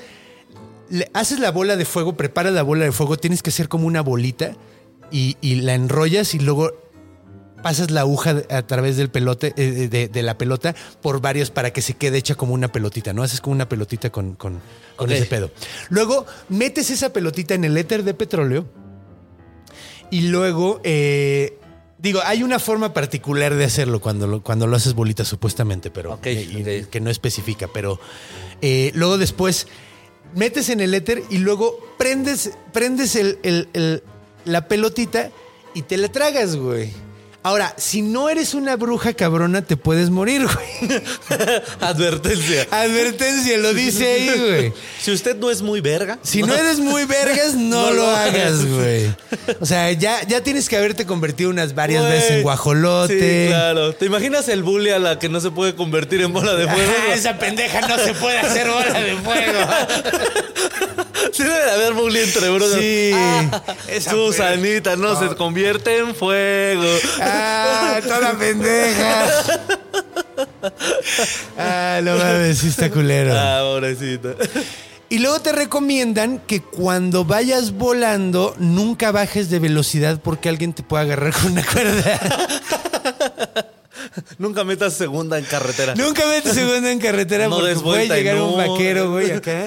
le- 0.90 1.10
haces 1.14 1.40
la 1.40 1.52
bola 1.52 1.76
de 1.76 1.86
fuego, 1.86 2.16
preparas 2.16 2.54
la 2.54 2.64
bola 2.64 2.86
de 2.86 2.92
fuego, 2.92 3.18
tienes 3.18 3.44
que 3.44 3.50
hacer 3.50 3.68
como 3.68 3.86
una 3.88 4.02
bolita 4.02 4.54
y, 5.12 5.38
y 5.42 5.56
la 5.56 5.74
enrollas 5.74 6.34
y 6.34 6.40
luego 6.40 6.72
pasas 7.68 7.92
la 7.92 8.00
aguja 8.02 8.44
a 8.50 8.62
través 8.66 8.96
del 8.96 9.10
pelote, 9.10 9.54
eh, 9.58 9.90
de, 9.90 10.08
de 10.08 10.24
la 10.24 10.38
pelota 10.38 10.74
por 11.02 11.20
varios 11.20 11.52
para 11.52 11.74
que 11.74 11.82
se 11.82 11.96
quede 11.96 12.18
hecha 12.18 12.36
como 12.36 12.54
una 12.54 12.72
pelotita, 12.72 13.12
¿no? 13.12 13.24
Haces 13.24 13.42
como 13.42 13.56
una 13.56 13.68
pelotita 13.68 14.10
con, 14.10 14.36
con- 14.36 14.62
con 14.96 15.10
Ok. 15.10 15.16
ese 15.16 15.26
pedo. 15.26 15.52
Luego 15.90 16.26
metes 16.48 16.90
esa 16.92 17.12
pelotita 17.12 17.56
en 17.56 17.66
el 17.66 17.76
éter 17.76 18.04
de 18.06 18.14
petróleo 18.14 18.66
y 20.12 20.30
luego, 20.30 20.80
eh, 20.86 21.60
digo, 21.98 22.22
hay 22.24 22.42
una 22.42 22.58
forma 22.60 22.94
particular 22.94 23.54
de 23.54 23.66
hacerlo 23.66 24.00
cuando 24.00 24.28
lo, 24.28 24.42
cuando 24.42 24.66
lo 24.66 24.78
haces 24.78 24.94
bolita, 24.94 25.26
supuestamente, 25.26 25.92
pero 25.92 26.18
eh, 26.24 26.86
que 26.90 27.02
no 27.02 27.10
especifica. 27.10 27.68
Pero 27.74 28.00
eh, 28.62 28.92
luego 28.96 29.18
después 29.18 29.68
metes 30.34 30.70
en 30.70 30.80
el 30.80 30.94
éter 30.94 31.22
y 31.30 31.40
luego 31.40 31.78
prendes, 31.98 32.52
prendes 32.72 33.18
el- 33.18 33.40
el- 33.44 33.68
el- 33.74 34.04
la 34.46 34.70
pelotita 34.70 35.32
y 35.74 35.82
te 35.82 35.98
la 35.98 36.08
tragas, 36.08 36.56
güey. 36.56 36.94
Ahora, 37.48 37.74
si 37.78 38.02
no 38.02 38.28
eres 38.28 38.54
una 38.54 38.76
bruja 38.76 39.14
cabrona, 39.14 39.62
te 39.62 39.78
puedes 39.78 40.10
morir, 40.10 40.46
güey. 40.46 41.02
Advertencia. 41.80 42.68
Advertencia, 42.72 43.58
lo 43.60 43.74
dice 43.74 44.06
ahí, 44.06 44.30
güey. 44.38 44.74
Si 45.02 45.12
usted 45.14 45.38
no 45.38 45.50
es 45.50 45.62
muy 45.62 45.80
verga. 45.80 46.20
Si 46.24 46.44
no 46.44 46.54
eres 46.54 46.80
muy 46.80 47.06
vergas, 47.06 47.54
no, 47.56 47.84
No 47.86 47.92
lo 47.92 47.94
lo 48.04 48.10
hagas, 48.10 48.66
güey. 48.66 49.16
O 49.62 49.66
sea, 49.66 49.90
ya, 49.94 50.28
ya 50.28 50.42
tienes 50.44 50.68
que 50.68 50.76
haberte 50.76 51.06
convertido 51.06 51.50
unas 51.50 51.74
varias 51.74 52.02
Güey. 52.04 52.14
veces 52.16 52.32
en 52.32 52.42
guajolote. 52.44 53.44
Sí, 53.46 53.48
claro. 53.48 53.94
¿Te 53.96 54.06
imaginas 54.08 54.50
el 54.50 54.64
bully 54.64 54.90
a 54.90 55.00
la 55.00 55.18
que 55.18 55.30
no 55.30 55.40
se 55.40 55.50
puede 55.50 55.74
convertir 55.74 56.20
en 56.24 56.34
bola 56.34 56.54
de 56.54 56.68
fuego? 56.70 56.92
Esa 57.14 57.40
pendeja 57.40 57.80
no 57.88 57.98
se 57.98 58.14
puede 58.16 58.40
hacer 58.40 58.68
bola 58.68 59.00
de 59.00 59.16
fuego. 59.16 59.60
Sí 61.32 61.44
debe 61.44 61.56
de 61.66 61.72
haber 61.72 61.94
bully 61.94 62.20
entre 62.20 62.50
brujas. 62.50 62.80
Sí. 62.80 63.12
Ah, 63.14 63.62
Susanita 64.00 64.96
no 64.96 65.20
se 65.20 65.36
convierte 65.36 65.98
en 65.98 66.16
fuego. 66.16 66.86
Ah, 67.22 68.00
toda 68.04 68.34
pendeja. 68.38 69.26
Ah, 71.58 72.00
no 72.04 72.18
mames, 72.18 72.60
sí 72.60 72.68
está 72.68 72.90
culero. 72.90 73.34
Ah, 73.36 73.60
pobrecita. 73.64 74.36
Y 75.10 75.20
luego 75.20 75.40
te 75.40 75.54
recomiendan 75.54 76.40
que 76.40 76.62
cuando 76.62 77.24
vayas 77.24 77.72
volando, 77.72 78.54
nunca 78.58 79.12
bajes 79.12 79.50
de 79.50 79.60
velocidad 79.60 80.20
porque 80.22 80.50
alguien 80.50 80.74
te 80.74 80.84
puede 80.84 81.04
agarrar 81.06 81.34
con 81.34 81.54
una 81.54 81.66
cuerda. 81.66 82.20
Nunca 84.38 84.64
metas 84.64 84.94
segunda 84.94 85.38
en 85.38 85.46
carretera. 85.46 85.96
Nunca 85.96 86.26
metes 86.28 86.54
segunda 86.54 86.92
en 86.92 87.00
carretera 87.00 87.48
No 87.48 87.58
porque 87.58 87.76
puede 87.76 88.08
llegar 88.08 88.42
un 88.42 88.52
no. 88.52 88.58
vaquero, 88.58 89.12
güey, 89.12 89.32
acá 89.32 89.66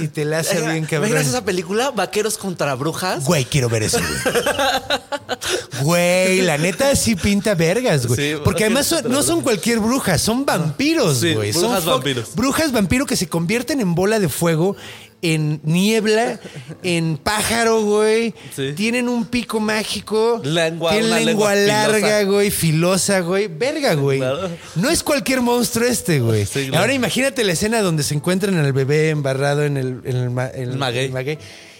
y 0.00 0.08
te 0.08 0.24
la 0.24 0.40
hace 0.40 0.60
bien 0.60 0.84
cabrón. 0.84 1.10
¿Imaginas 1.10 1.26
esa 1.28 1.44
película? 1.44 1.90
Vaqueros 1.90 2.38
contra 2.38 2.74
brujas. 2.74 3.24
Güey, 3.24 3.44
quiero 3.44 3.68
ver 3.68 3.84
eso, 3.84 3.98
güey. 3.98 5.82
Güey, 5.82 6.42
la 6.42 6.58
neta 6.58 6.94
sí 6.96 7.16
pinta 7.16 7.54
vergas, 7.54 8.06
güey. 8.06 8.34
Sí, 8.34 8.40
Porque 8.44 8.64
además 8.64 8.86
son- 8.86 9.10
no 9.10 9.22
son 9.22 9.40
cualquier 9.42 9.78
bruja, 9.80 10.18
son 10.18 10.44
vampiros, 10.44 11.18
Sí, 11.18 11.34
güey. 11.34 11.52
brujas 11.52 11.84
vampiros. 11.84 12.34
Brujas 12.34 12.72
vampiro 12.72 13.06
que 13.06 13.16
se 13.16 13.28
convierten 13.28 13.80
en 13.80 13.94
bola 13.94 14.20
de 14.20 14.28
fuego, 14.28 14.76
en 15.22 15.60
niebla, 15.62 16.38
en 16.82 17.16
pájaro, 17.16 17.82
güey. 17.82 18.34
Sí. 18.54 18.72
Tienen 18.74 19.08
un 19.08 19.24
pico 19.26 19.60
mágico. 19.60 20.40
Lengua, 20.44 20.90
Tienen 20.92 21.10
lengua, 21.24 21.54
lengua 21.54 21.54
larga, 21.54 21.96
filosa. 22.18 22.22
güey, 22.24 22.50
filosa, 22.50 23.20
güey. 23.20 23.46
Verga, 23.48 23.94
güey. 23.94 24.18
Claro. 24.18 24.50
No 24.74 24.90
es 24.90 25.02
cualquier 25.02 25.40
monstruo 25.40 25.86
este, 25.86 26.20
güey. 26.20 26.44
Sí, 26.44 26.66
claro. 26.66 26.80
Ahora 26.80 26.92
imagínate 26.94 27.44
la 27.44 27.52
escena 27.52 27.80
donde 27.82 28.02
se 28.02 28.14
encuentran 28.14 28.56
al 28.56 28.72
bebé 28.72 29.10
embarrado 29.10 29.64
en 29.64 29.76
el, 29.76 30.00
en 30.04 30.16
el, 30.16 30.30
ma- 30.30 30.50
en 30.52 30.70
el- 30.72 30.76
Maguey. 30.76 31.38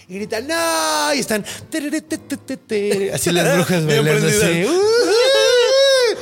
Y 0.08 0.14
gritan, 0.16 0.46
¡no! 0.46 1.14
Y 1.14 1.18
están. 1.20 1.44
Así 3.14 3.30
las 3.32 3.54
brujas 3.56 3.86
bailando 3.86 4.26
así. 4.28 4.64
¡Uh! 4.64 5.41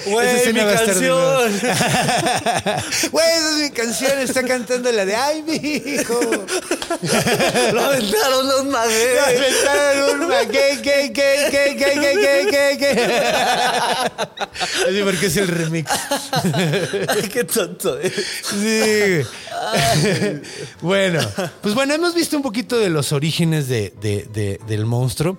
Güey, 0.06 0.28
Esa 0.28 0.52
mi 0.52 0.60
canción. 0.60 1.60
Güey, 3.12 3.26
esa 3.28 3.50
es 3.50 3.56
mi 3.62 3.70
canción. 3.70 4.18
Está 4.18 4.42
cantando 4.44 4.90
la 4.92 5.04
de 5.04 5.14
¡Ay, 5.16 5.42
mi 5.42 5.56
hijo! 5.56 6.20
Lo 7.72 7.80
aventaron 7.84 8.48
los 8.48 8.64
Me 8.64 8.70
magueyes. 8.70 9.20
aventaron 9.26 10.20
un 10.20 10.28
maguey, 10.28 10.76
gay, 10.82 11.08
gay, 11.10 11.50
gay, 11.50 11.74
gay, 11.76 11.96
gay, 11.98 12.16
gay, 12.16 12.46
gay, 12.50 12.76
gay. 12.76 12.96
Así 14.88 15.02
porque 15.04 15.26
es 15.26 15.36
el 15.36 15.48
remix. 15.48 15.90
Ay, 17.08 17.28
qué 17.32 17.44
tonto. 17.44 17.98
eh. 18.00 18.12
Sí. 18.42 19.22
bueno, 20.80 21.20
pues 21.62 21.74
bueno, 21.74 21.94
hemos 21.94 22.14
visto 22.14 22.36
un 22.36 22.42
poquito 22.42 22.78
de 22.78 22.88
los 22.90 23.12
orígenes 23.12 23.68
de, 23.68 23.92
de- 24.00 24.26
de- 24.32 24.60
del 24.66 24.86
monstruo. 24.86 25.38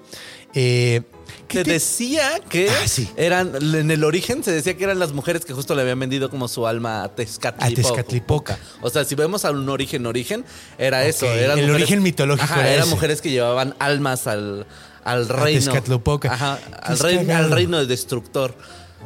Eh, 0.53 1.01
¿qué 1.20 1.20
Se 1.53 1.63
te- 1.63 1.71
decía 1.73 2.39
que 2.49 2.69
Ah, 2.69 2.87
sí. 2.87 3.09
eran, 3.15 3.55
en 3.75 3.91
el 3.91 4.03
origen 4.03 4.43
se 4.43 4.51
decía 4.51 4.75
que 4.77 4.83
eran 4.83 4.99
las 4.99 5.11
mujeres 5.13 5.45
que 5.45 5.53
justo 5.53 5.75
le 5.75 5.81
habían 5.81 5.99
vendido 5.99 6.29
como 6.29 6.47
su 6.47 6.65
alma 6.67 7.03
a 7.03 7.09
Tezcatlipoca. 7.15 7.65
A 7.71 7.75
Tezcatlipoca. 7.75 8.59
O 8.81 8.89
sea, 8.89 9.03
si 9.05 9.15
vemos 9.15 9.45
a 9.45 9.51
un 9.51 9.67
origen, 9.69 10.05
origen, 10.05 10.43
era 10.77 11.05
eso. 11.05 11.25
Eran 11.25 11.57
el 11.59 11.65
mujeres- 11.65 11.75
origen 11.83 12.03
mitológico 12.03 12.45
Ajá, 12.45 12.61
era 12.61 12.71
eran 12.75 12.89
mujeres 12.89 13.21
que 13.21 13.29
llevaban 13.31 13.75
almas 13.79 14.27
al, 14.27 14.65
al 15.03 15.27
reino. 15.29 15.59
Tezcatlipoca. 15.59 16.33
Ajá, 16.33 16.59
al, 16.81 16.99
reino, 16.99 17.35
al 17.35 17.51
reino 17.51 17.77
del 17.77 17.87
destructor. 17.87 18.55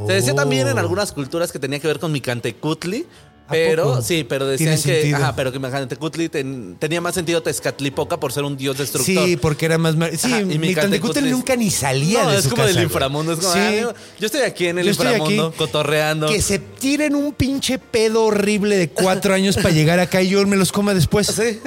Se 0.08 0.12
decía 0.12 0.34
Oh. 0.34 0.36
también 0.36 0.68
en 0.68 0.78
algunas 0.78 1.14
culturas 1.14 1.54
que 1.54 1.60
tenía 1.60 1.80
que 1.80 1.88
ver 1.88 2.00
con 2.00 2.12
Micantecutli. 2.12 3.06
¿A 3.48 3.52
Pero 3.52 4.02
sí, 4.02 4.26
pero 4.28 4.48
decían 4.48 4.82
que, 4.82 5.14
ajá, 5.14 5.36
pero 5.36 5.52
que 5.52 5.60
Micantecutli 5.60 6.30
ten- 6.30 6.78
tenía 6.80 7.00
más 7.00 7.14
sentido 7.14 7.44
Tezcatlipoca 7.44 8.20
por 8.20 8.34
ser 8.34 8.44
un 8.44 8.58
dios 8.58 8.78
destructor. 8.80 9.28
Sí, 9.28 9.38
porque 9.38 9.66
era 9.68 9.78
más... 9.78 9.96
mar- 9.96 10.10
Sí, 10.18 10.34
Ajá, 10.34 10.42
y 10.42 10.58
nunca 11.30 11.56
ni 11.56 11.70
salía 11.70 12.24
no, 12.24 12.32
de 12.32 12.38
es 12.38 12.44
su 12.46 12.50
como 12.50 12.64
casa, 12.64 12.74
del 12.74 12.84
inframundo. 12.84 13.34
Es 13.34 13.40
como, 13.40 13.54
Sí. 13.54 13.60
ah, 13.60 13.94
yo 14.20 14.26
estoy 14.26 14.42
aquí 14.42 14.66
en 14.68 14.80
el 14.80 14.88
inframundo, 14.88 15.48
aquí. 15.50 15.58
cotorreando. 15.58 16.28
Que 16.28 16.42
se 16.42 16.58
tiren 16.58 17.14
un 17.14 17.34
pinche 17.34 17.78
pedo 17.78 18.24
horrible 18.24 18.78
de 18.78 18.90
cuatro 18.90 19.34
años 19.36 19.56
para 19.58 19.70
llegar 19.70 20.00
acá 20.00 20.24
y 20.24 20.30
yo 20.30 20.46
me 20.48 20.56
los 20.56 20.72
coma 20.72 20.96
después. 20.96 21.28
Sí. 21.28 21.60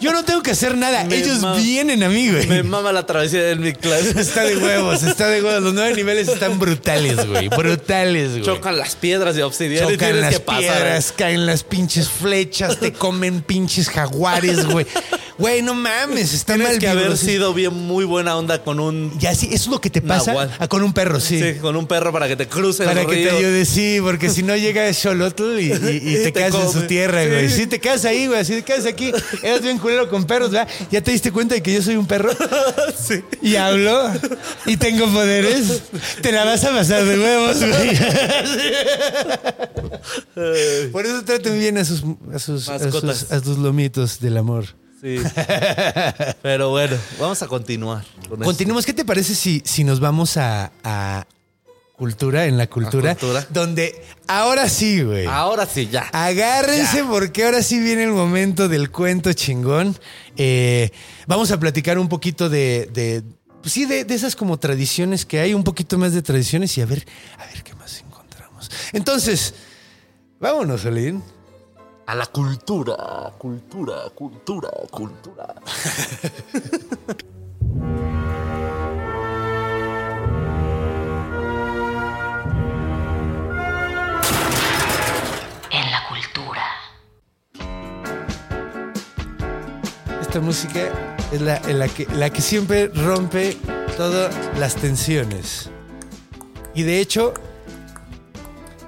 Yo 0.00 0.12
no 0.12 0.24
tengo 0.24 0.42
que 0.42 0.50
hacer 0.50 0.76
nada. 0.76 1.04
Me 1.04 1.18
Ellos 1.18 1.38
mama. 1.40 1.56
vienen 1.56 2.02
a 2.02 2.08
mí, 2.08 2.28
güey. 2.30 2.46
Me 2.48 2.62
mama 2.64 2.92
la 2.92 3.06
travesía 3.06 3.42
del 3.44 3.60
Mictlán. 3.60 4.00
Está 4.18 4.42
de 4.44 4.56
huevos, 4.56 5.02
está 5.04 5.28
de 5.28 5.42
huevos. 5.42 5.62
Los 5.62 5.74
nueve 5.74 5.94
niveles 5.94 6.28
están 6.28 6.58
brutales, 6.58 7.24
güey. 7.28 7.48
Brutales, 7.48 8.30
güey. 8.32 8.42
Chocan 8.42 8.76
las 8.76 8.96
piedras 8.96 9.36
de 9.36 9.44
obsidiana 9.44 9.88
Chocan 9.90 10.20
las 10.20 10.31
que 10.38 10.40
pasar. 10.40 10.60
piedras, 10.60 11.12
caen 11.12 11.46
las 11.46 11.62
pinches 11.62 12.08
flechas, 12.08 12.78
te 12.78 12.92
comen 12.92 13.42
pinches 13.42 13.88
jaguares, 13.88 14.66
güey. 14.66 14.86
Güey, 15.38 15.62
no 15.62 15.74
mames, 15.74 16.34
está 16.34 16.54
Tienes 16.54 16.72
mal 16.74 16.78
que 16.78 16.88
haber 16.88 17.16
sido 17.16 17.54
bien 17.54 17.72
muy 17.74 18.04
buena 18.04 18.36
onda 18.36 18.62
con 18.62 18.78
un... 18.80 19.18
Ya 19.18 19.34
sí, 19.34 19.46
eso 19.46 19.56
es 19.64 19.66
lo 19.68 19.80
que 19.80 19.90
te 19.90 20.00
pasa 20.02 20.32
Nahual. 20.32 20.56
ah, 20.58 20.68
con 20.68 20.82
un 20.82 20.92
perro, 20.92 21.20
sí. 21.20 21.40
Sí, 21.40 21.54
con 21.60 21.74
un 21.76 21.86
perro 21.86 22.12
para 22.12 22.28
que 22.28 22.36
te 22.36 22.46
cruce 22.48 22.84
Para 22.84 23.00
el 23.02 23.06
que 23.06 23.14
río. 23.14 23.30
te 23.30 23.36
ayude, 23.38 23.64
sí, 23.64 23.98
porque 24.02 24.28
si 24.30 24.42
no 24.42 24.54
llega 24.56 24.92
Xolotl 24.92 25.58
y, 25.58 25.72
y- 25.72 25.72
y 25.72 25.72
Y 26.12 26.14
te, 26.16 26.22
te 26.24 26.32
quedas 26.34 26.54
en 26.54 26.70
su 26.72 26.82
tierra, 26.86 27.24
güey. 27.26 27.48
Si 27.50 27.66
te 27.66 27.80
quedas 27.80 28.04
ahí, 28.04 28.26
güey, 28.26 28.44
si 28.44 28.52
te 28.54 28.62
quedas 28.62 28.86
aquí, 28.86 29.10
eres 29.42 29.62
bien 29.62 29.78
culero 29.78 30.08
con 30.10 30.24
perros, 30.24 30.50
¿verdad? 30.50 30.68
¿Ya 30.90 31.00
te 31.00 31.10
diste 31.12 31.32
cuenta 31.32 31.54
de 31.54 31.62
que 31.62 31.72
yo 31.74 31.82
soy 31.82 31.96
un 31.96 32.06
perro? 32.06 32.30
Sí. 33.02 33.20
Y 33.42 33.56
hablo 33.56 34.10
y 34.66 34.76
tengo 34.76 35.06
poderes. 35.12 35.82
Te 36.20 36.30
la 36.30 36.44
vas 36.44 36.62
a 36.64 36.70
pasar 36.70 37.04
de 37.04 37.18
huevos, 37.18 37.56
güey. 37.58 37.98
Por 40.92 41.04
eso 41.06 41.24
traten 41.24 41.58
bien 41.58 41.78
a 41.78 41.84
sus, 41.84 42.02
a 42.32 42.38
sus, 42.38 42.68
a 42.68 42.78
sus, 42.78 43.32
a 43.32 43.40
sus 43.40 43.58
lomitos 43.58 44.20
del 44.20 44.36
amor. 44.36 44.66
Sí. 45.02 45.18
Pero 46.42 46.70
bueno, 46.70 46.96
vamos 47.18 47.42
a 47.42 47.48
continuar. 47.48 48.04
Con 48.28 48.34
esto. 48.34 48.44
Continuemos. 48.44 48.86
¿Qué 48.86 48.92
te 48.92 49.04
parece 49.04 49.34
si, 49.34 49.60
si 49.64 49.82
nos 49.82 49.98
vamos 49.98 50.36
a, 50.36 50.70
a 50.84 51.26
cultura, 51.96 52.46
en 52.46 52.56
la 52.56 52.68
cultura? 52.68 53.16
cultura. 53.16 53.44
Donde 53.50 54.00
ahora 54.28 54.68
sí, 54.68 55.02
güey. 55.02 55.26
Ahora 55.26 55.66
sí, 55.66 55.88
ya. 55.90 56.08
Agárrense 56.12 57.02
porque 57.04 57.44
ahora 57.44 57.64
sí 57.64 57.80
viene 57.80 58.04
el 58.04 58.12
momento 58.12 58.68
del 58.68 58.92
cuento 58.92 59.32
chingón. 59.32 59.98
Eh, 60.36 60.90
vamos 61.26 61.50
a 61.50 61.58
platicar 61.58 61.98
un 61.98 62.08
poquito 62.08 62.48
de, 62.48 62.88
de 62.92 63.24
pues 63.60 63.72
sí, 63.72 63.86
de, 63.86 64.04
de 64.04 64.14
esas 64.14 64.36
como 64.36 64.58
tradiciones 64.58 65.26
que 65.26 65.40
hay, 65.40 65.52
un 65.52 65.64
poquito 65.64 65.98
más 65.98 66.12
de 66.12 66.22
tradiciones 66.22 66.78
y 66.78 66.80
a 66.80 66.86
ver, 66.86 67.04
a 67.38 67.46
ver 67.46 67.64
qué 67.64 67.74
más 67.74 68.00
encontramos. 68.00 68.70
Entonces, 68.92 69.54
vámonos, 70.38 70.84
Olin. 70.84 71.22
A 72.12 72.14
la 72.14 72.26
cultura, 72.26 73.32
cultura, 73.38 74.10
cultura, 74.14 74.68
cultura. 74.90 75.54
En 85.70 85.90
la 85.90 86.06
cultura. 86.06 86.62
Esta 90.20 90.40
música 90.40 91.16
es 91.32 91.40
la, 91.40 91.56
en 91.56 91.78
la, 91.78 91.88
que, 91.88 92.06
la 92.08 92.28
que 92.28 92.42
siempre 92.42 92.88
rompe 92.88 93.56
todas 93.96 94.34
las 94.58 94.76
tensiones. 94.76 95.70
Y 96.74 96.82
de 96.82 97.00
hecho, 97.00 97.32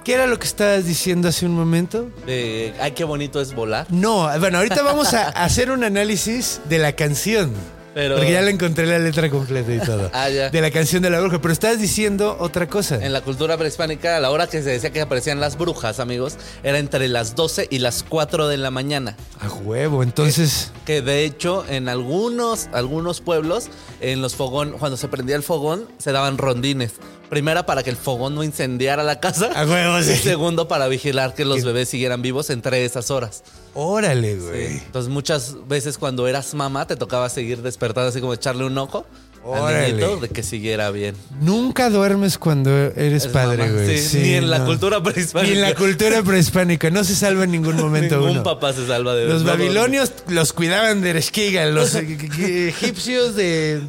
¿qué 0.05 0.13
era 0.13 0.27
lo 0.27 0.39
que 0.39 0.47
estabas 0.47 0.85
diciendo 0.85 1.27
hace 1.27 1.45
un 1.45 1.53
momento? 1.53 2.09
De, 2.25 2.73
ay, 2.79 2.91
qué 2.91 3.03
bonito 3.03 3.41
es 3.41 3.53
volar. 3.53 3.87
No, 3.89 4.29
bueno, 4.39 4.59
ahorita 4.59 4.83
vamos 4.83 5.13
a 5.13 5.27
hacer 5.43 5.71
un 5.71 5.83
análisis 5.83 6.61
de 6.69 6.77
la 6.77 6.93
canción. 6.93 7.51
Pero- 7.95 8.17
Porque 8.17 8.33
ya 8.33 8.41
le 8.41 8.51
encontré 8.51 8.85
la 8.85 8.99
letra 8.99 9.29
completa 9.29 9.73
y 9.73 9.79
todo. 9.79 10.11
Ah, 10.13 10.29
ya. 10.29 10.49
De 10.49 10.59
la 10.61 10.69
canción 10.69 11.01
de 11.01 11.09
la 11.09 11.21
bruja. 11.21 11.39
Pero 11.41 11.53
estabas 11.53 11.79
diciendo 11.79 12.35
otra 12.41 12.67
cosa. 12.67 12.95
En 13.03 13.13
la 13.13 13.21
cultura 13.21 13.57
prehispánica, 13.57 14.17
a 14.17 14.19
la 14.19 14.31
hora 14.31 14.47
que 14.47 14.61
se 14.61 14.69
decía 14.69 14.89
que 14.91 14.99
aparecían 14.99 15.39
las 15.39 15.57
brujas, 15.57 16.01
amigos, 16.01 16.35
era 16.61 16.77
entre 16.77 17.07
las 17.07 17.35
12 17.35 17.67
y 17.71 17.79
las 17.79 18.03
4 18.03 18.49
de 18.49 18.57
la 18.57 18.69
mañana. 18.69 19.15
A 19.39 19.47
huevo. 19.47 20.03
Entonces. 20.03 20.71
Que 20.85 21.01
de 21.01 21.23
hecho, 21.23 21.63
en 21.69 21.87
algunos, 21.87 22.67
algunos 22.73 23.21
pueblos, 23.21 23.69
en 24.01 24.21
los 24.21 24.35
fogón, 24.35 24.73
cuando 24.77 24.97
se 24.97 25.07
prendía 25.07 25.37
el 25.37 25.43
fogón, 25.43 25.87
se 25.97 26.11
daban 26.11 26.37
rondines. 26.37 26.91
Primera, 27.29 27.65
para 27.65 27.81
que 27.81 27.89
el 27.91 27.95
fogón 27.97 28.35
no 28.35 28.43
incendiara 28.43 29.03
la 29.03 29.21
casa. 29.21 29.49
A 29.55 29.65
huevo, 29.65 30.01
sí. 30.03 30.11
Y 30.11 30.15
segundo, 30.17 30.67
para 30.67 30.87
vigilar 30.89 31.33
que 31.33 31.45
los 31.45 31.63
bebés 31.63 31.87
siguieran 31.89 32.21
vivos 32.21 32.49
entre 32.49 32.83
esas 32.83 33.09
horas. 33.09 33.43
Órale, 33.75 34.35
güey. 34.37 34.67
Entonces, 34.77 35.11
muchas 35.11 35.55
veces 35.67 35.97
cuando 35.97 36.27
eras 36.27 36.53
mamá, 36.53 36.87
te 36.87 36.95
tocaba 36.95 37.29
seguir 37.29 37.61
despertando, 37.61 38.09
así 38.09 38.21
como 38.21 38.33
echarle 38.33 38.63
un 38.65 38.77
ojo 38.77 39.05
al 39.43 39.59
Órale. 39.61 39.87
niñito 39.93 40.17
de 40.21 40.29
que 40.29 40.41
siguiera 40.41 40.89
bien. 40.91 41.13
Nunca 41.41 41.89
duermes 41.91 42.37
cuando 42.39 42.71
eres 42.71 43.25
Es 43.25 43.27
padre, 43.31 43.69
güey. 43.69 43.97
Sí, 43.99 44.09
Sí, 44.09 44.17
ni 44.19 44.33
en 44.35 44.49
la 44.49 44.63
cultura 44.65 45.03
prehispánica. 45.03 45.51
Ni 45.53 45.59
en 45.59 45.61
la 45.61 45.75
cultura 45.75 46.23
prehispánica. 46.23 46.89
No 46.89 47.03
se 47.03 47.15
salva 47.15 47.43
en 47.43 47.51
ningún 47.51 47.75
momento 47.81 48.15
Ningún 48.15 48.31
uno. 48.31 48.43
papá 48.43 48.73
se 48.73 48.87
salva 48.87 49.13
de 49.13 49.25
Los 49.27 49.43
no, 49.43 49.49
babilonios 49.49 50.13
los 50.29 50.51
cuidaban 50.53 51.01
de 51.01 51.11
Ereshkigal, 51.11 51.75
los 51.75 51.93
eh, 51.95 52.69
egipcios 52.69 53.35
de... 53.35 53.81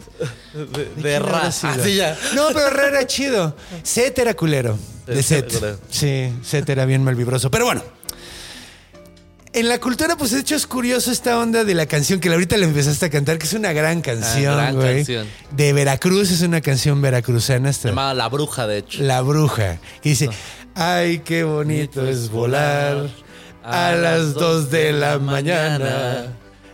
De, 0.52 1.02
de 1.02 1.18
Ra. 1.20 1.46
Así 1.46 1.94
ya. 1.94 2.18
No, 2.34 2.48
pero 2.52 2.68
Ra 2.70 2.88
era 2.88 3.06
chido. 3.06 3.54
Set 3.82 4.18
era 4.18 4.34
culero. 4.34 4.76
De 5.06 5.22
Set. 5.22 5.78
Sí, 5.90 6.32
Set 6.42 6.68
era 6.68 6.84
bien 6.86 7.04
malvibroso. 7.04 7.50
Pero 7.50 7.66
bueno. 7.66 7.82
En 9.56 9.70
la 9.70 9.78
cultura, 9.80 10.16
pues 10.16 10.32
de 10.32 10.40
hecho 10.40 10.54
es 10.54 10.66
curioso 10.66 11.10
esta 11.10 11.38
onda 11.38 11.64
de 11.64 11.74
la 11.74 11.86
canción 11.86 12.20
que 12.20 12.28
ahorita 12.28 12.58
le 12.58 12.66
empezaste 12.66 13.06
a 13.06 13.10
cantar, 13.10 13.38
que 13.38 13.46
es 13.46 13.54
una 13.54 13.72
gran 13.72 14.02
canción, 14.02 14.52
Ah, 14.52 14.56
gran 14.64 14.74
güey. 14.76 14.96
canción. 14.96 15.26
De 15.50 15.72
Veracruz, 15.72 16.30
es 16.30 16.42
una 16.42 16.60
canción 16.60 17.00
veracruzana. 17.00 17.72
Se 17.72 17.78
Esta, 17.78 17.88
llamaba 17.88 18.12
La 18.12 18.28
Bruja, 18.28 18.66
de 18.66 18.78
hecho. 18.78 19.02
la 19.02 19.22
bruja. 19.22 19.78
Que 20.02 20.10
dice, 20.10 20.28
ay, 20.74 21.20
qué 21.20 21.42
bonito 21.44 22.06
es 22.06 22.28
volar 22.30 23.08
a 23.64 23.92
las 23.92 24.34
dos 24.34 24.70
de 24.70 24.92
la 24.92 25.18
mañana. 25.18 26.26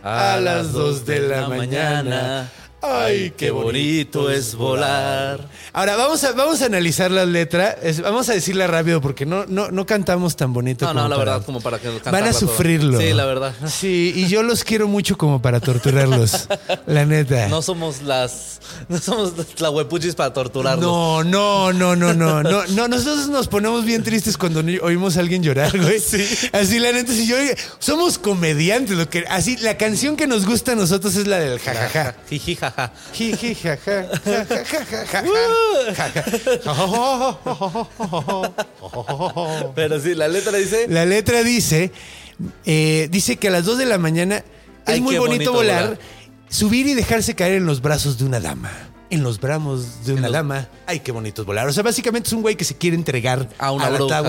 A 0.03 0.37
las 0.41 0.73
dos 0.73 1.05
de 1.05 1.21
la 1.21 1.47
mañana. 1.47 2.51
Ay, 2.85 3.33
qué 3.37 3.49
bonito 3.49 4.29
es 4.29 4.55
volar. 4.55 5.39
Ahora 5.71 5.95
vamos 5.95 6.21
a, 6.25 6.33
vamos 6.33 6.61
a 6.61 6.65
analizar 6.65 7.09
la 7.11 7.25
letra. 7.25 7.71
Es- 7.81 8.01
vamos 8.01 8.27
a 8.29 8.33
decirla 8.33 8.67
rápido 8.67 8.99
porque 8.99 9.25
no, 9.25 9.45
no, 9.45 9.71
no 9.71 9.85
cantamos 9.85 10.35
tan 10.35 10.51
bonito. 10.51 10.85
No, 10.85 10.91
como 10.91 11.01
no, 11.03 11.07
la 11.09 11.15
para- 11.15 11.31
verdad, 11.31 11.45
como 11.45 11.61
para 11.61 11.79
que 11.79 11.87
Van 12.11 12.15
a 12.25 12.31
todo. 12.31 12.39
sufrirlo. 12.41 12.99
Sí, 12.99 13.13
la 13.13 13.25
verdad. 13.25 13.53
Sí, 13.67 14.11
y 14.15 14.27
yo 14.27 14.43
los 14.43 14.63
quiero 14.63 14.87
mucho 14.87 15.17
como 15.17 15.41
para 15.41 15.59
torturarlos. 15.61 16.47
la 16.85 17.05
neta. 17.05 17.47
No 17.47 17.61
somos 17.61 18.01
las. 18.01 18.59
No 18.89 18.97
somos 18.99 19.33
la 19.59 19.69
huepuchis 19.69 20.15
para 20.15 20.33
torturarlos. 20.33 20.83
No, 20.83 21.23
no, 21.23 21.71
no, 21.73 21.95
no, 21.95 22.13
no, 22.13 22.43
no, 22.43 22.65
no. 22.67 22.87
Nosotros 22.87 23.29
nos 23.29 23.47
ponemos 23.47 23.85
bien 23.85 24.03
tristes 24.03 24.37
cuando 24.37 24.61
ni- 24.61 24.77
oímos 24.77 25.15
a 25.15 25.21
alguien 25.21 25.41
llorar, 25.41 25.71
güey. 25.77 26.01
Así 26.51 26.79
la 26.79 26.91
neta, 26.91 27.13
si 27.13 27.27
yo 27.27 27.37
somos 27.79 28.17
comediantes, 28.17 28.97
lo 28.97 29.09
que 29.09 29.23
así 29.29 29.55
la 29.57 29.77
canción 29.77 30.15
que 30.17 30.27
nos 30.27 30.45
gusta 30.45 30.73
a 30.73 30.75
nosotros 30.75 31.15
es 31.15 31.27
la 31.27 31.39
del 31.39 31.59
jajaja. 31.59 32.15
Jiji, 32.29 32.55
Jiji, 33.13 33.55
jaja. 33.55 34.05
Pero 39.75 39.99
sí, 39.99 40.15
la 40.15 40.27
letra 40.27 40.57
dice. 40.57 40.87
La 40.89 41.05
letra 41.05 41.43
dice, 41.43 41.91
eh, 42.65 43.07
dice 43.11 43.37
que 43.37 43.47
a 43.47 43.51
las 43.51 43.65
2 43.65 43.77
de 43.77 43.85
la 43.85 43.97
mañana 43.97 44.37
es 44.37 44.43
Ay, 44.85 45.01
muy 45.01 45.15
qué 45.15 45.19
bonito, 45.19 45.51
bonito 45.51 45.53
volar, 45.53 45.83
volar. 45.83 45.99
subir 46.49 46.87
y 46.87 46.93
dejarse 46.93 47.35
caer 47.35 47.55
en 47.55 47.65
los 47.65 47.81
brazos 47.81 48.17
de 48.17 48.25
una 48.25 48.39
dama. 48.39 48.71
En 49.13 49.23
los 49.23 49.39
brazos 49.39 50.05
de 50.05 50.13
una 50.13 50.23
los- 50.23 50.31
dama. 50.31 50.67
Ay, 50.87 51.01
qué 51.01 51.11
bonito 51.11 51.41
es 51.43 51.45
volar. 51.45 51.67
O 51.67 51.73
sea, 51.73 51.83
básicamente 51.83 52.27
es 52.27 52.33
un 52.33 52.41
güey 52.41 52.55
que 52.55 52.65
se 52.65 52.75
quiere 52.77 52.95
entregar 52.95 53.47
A 53.59 53.71
una 53.71 53.89
la 53.89 53.97
bruja. 53.97 54.19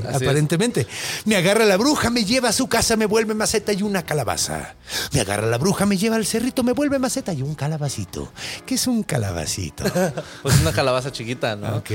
Así 0.00 0.08
es. 0.08 0.22
aparentemente. 0.22 0.86
Me 1.26 1.36
agarra 1.36 1.64
la 1.64 1.76
bruja, 1.76 2.08
me 2.10 2.24
lleva 2.24 2.48
a 2.48 2.52
su 2.52 2.66
casa, 2.66 2.96
me 2.96 3.06
vuelve 3.06 3.34
maceta 3.34 3.72
y 3.72 3.82
una 3.82 4.02
calabaza. 4.04 4.74
Me 5.12 5.20
agarra 5.20 5.46
la 5.46 5.58
bruja, 5.58 5.84
me 5.86 5.96
lleva 5.98 6.16
al 6.16 6.24
cerrito, 6.24 6.62
me 6.62 6.72
vuelve 6.72 6.98
maceta 6.98 7.32
y 7.32 7.42
un 7.42 7.54
calabacito. 7.54 8.32
¿Qué 8.66 8.76
es 8.76 8.86
un 8.86 9.02
calabacito? 9.02 9.84
Pues 10.42 10.58
una 10.60 10.72
calabaza 10.72 11.12
chiquita, 11.12 11.56
¿no? 11.56 11.76
ok. 11.76 11.90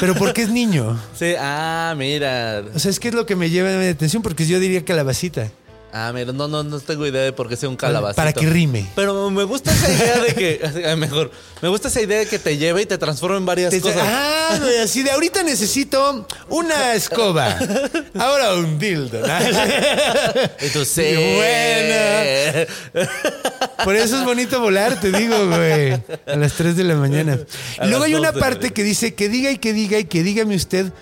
Pero 0.00 0.14
¿por 0.14 0.32
qué 0.32 0.42
es 0.42 0.48
niño? 0.50 0.98
Sí, 1.18 1.34
ah, 1.38 1.94
mira. 1.96 2.62
O 2.74 2.78
sea, 2.78 2.90
es 2.90 2.98
que 2.98 3.08
es 3.08 3.14
lo 3.14 3.26
que 3.26 3.36
me 3.36 3.50
lleva 3.50 3.70
mi 3.78 3.86
atención 3.86 4.22
porque 4.22 4.46
yo 4.46 4.58
diría 4.58 4.84
calabacita. 4.84 5.50
Ah, 5.94 6.10
mira, 6.14 6.32
no, 6.32 6.48
no, 6.48 6.62
no 6.64 6.80
tengo 6.80 7.06
idea 7.06 7.20
de 7.22 7.32
por 7.34 7.48
qué 7.50 7.56
sea 7.56 7.68
un 7.68 7.76
calabacito. 7.76 8.16
Para 8.16 8.32
que 8.32 8.46
rime. 8.46 8.86
Pero 8.96 9.28
me 9.30 9.44
gusta 9.44 9.70
esa 9.72 9.92
idea 9.92 10.18
de 10.20 10.34
que. 10.34 10.96
Mejor. 10.96 11.30
Me 11.60 11.68
gusta 11.68 11.88
esa 11.88 12.00
idea 12.00 12.20
de 12.20 12.26
que 12.26 12.38
te 12.38 12.56
lleve 12.56 12.80
y 12.82 12.86
te 12.86 12.96
transforme 12.96 13.36
en 13.36 13.44
varias 13.44 13.70
Te- 13.70 13.80
cosas. 13.82 13.98
ah, 14.02 14.58
güey, 14.60 14.78
así 14.78 15.02
de 15.02 15.10
ahorita 15.10 15.42
necesito 15.42 16.26
una 16.48 16.94
escoba. 16.94 17.58
Ahora 18.18 18.54
un 18.54 18.78
dildo. 18.78 19.20
¿no? 19.20 19.26
Sí. 20.84 21.14
Bueno. 21.36 22.66
Por 23.84 23.96
eso 23.96 24.18
es 24.18 24.24
bonito 24.24 24.60
volar, 24.60 24.98
te 25.00 25.10
digo, 25.12 25.46
güey. 25.48 25.92
A 26.26 26.36
las 26.36 26.54
3 26.54 26.76
de 26.76 26.84
la 26.84 26.94
mañana. 26.94 27.38
Y 27.82 27.86
luego 27.88 28.04
hay 28.04 28.14
una 28.14 28.32
parte 28.32 28.70
que 28.72 28.82
dice 28.82 29.14
que 29.14 29.28
diga 29.28 29.50
y 29.50 29.58
que 29.58 29.72
diga 29.72 29.98
y 29.98 30.04
que 30.04 30.22
dígame 30.22 30.56
usted. 30.56 30.92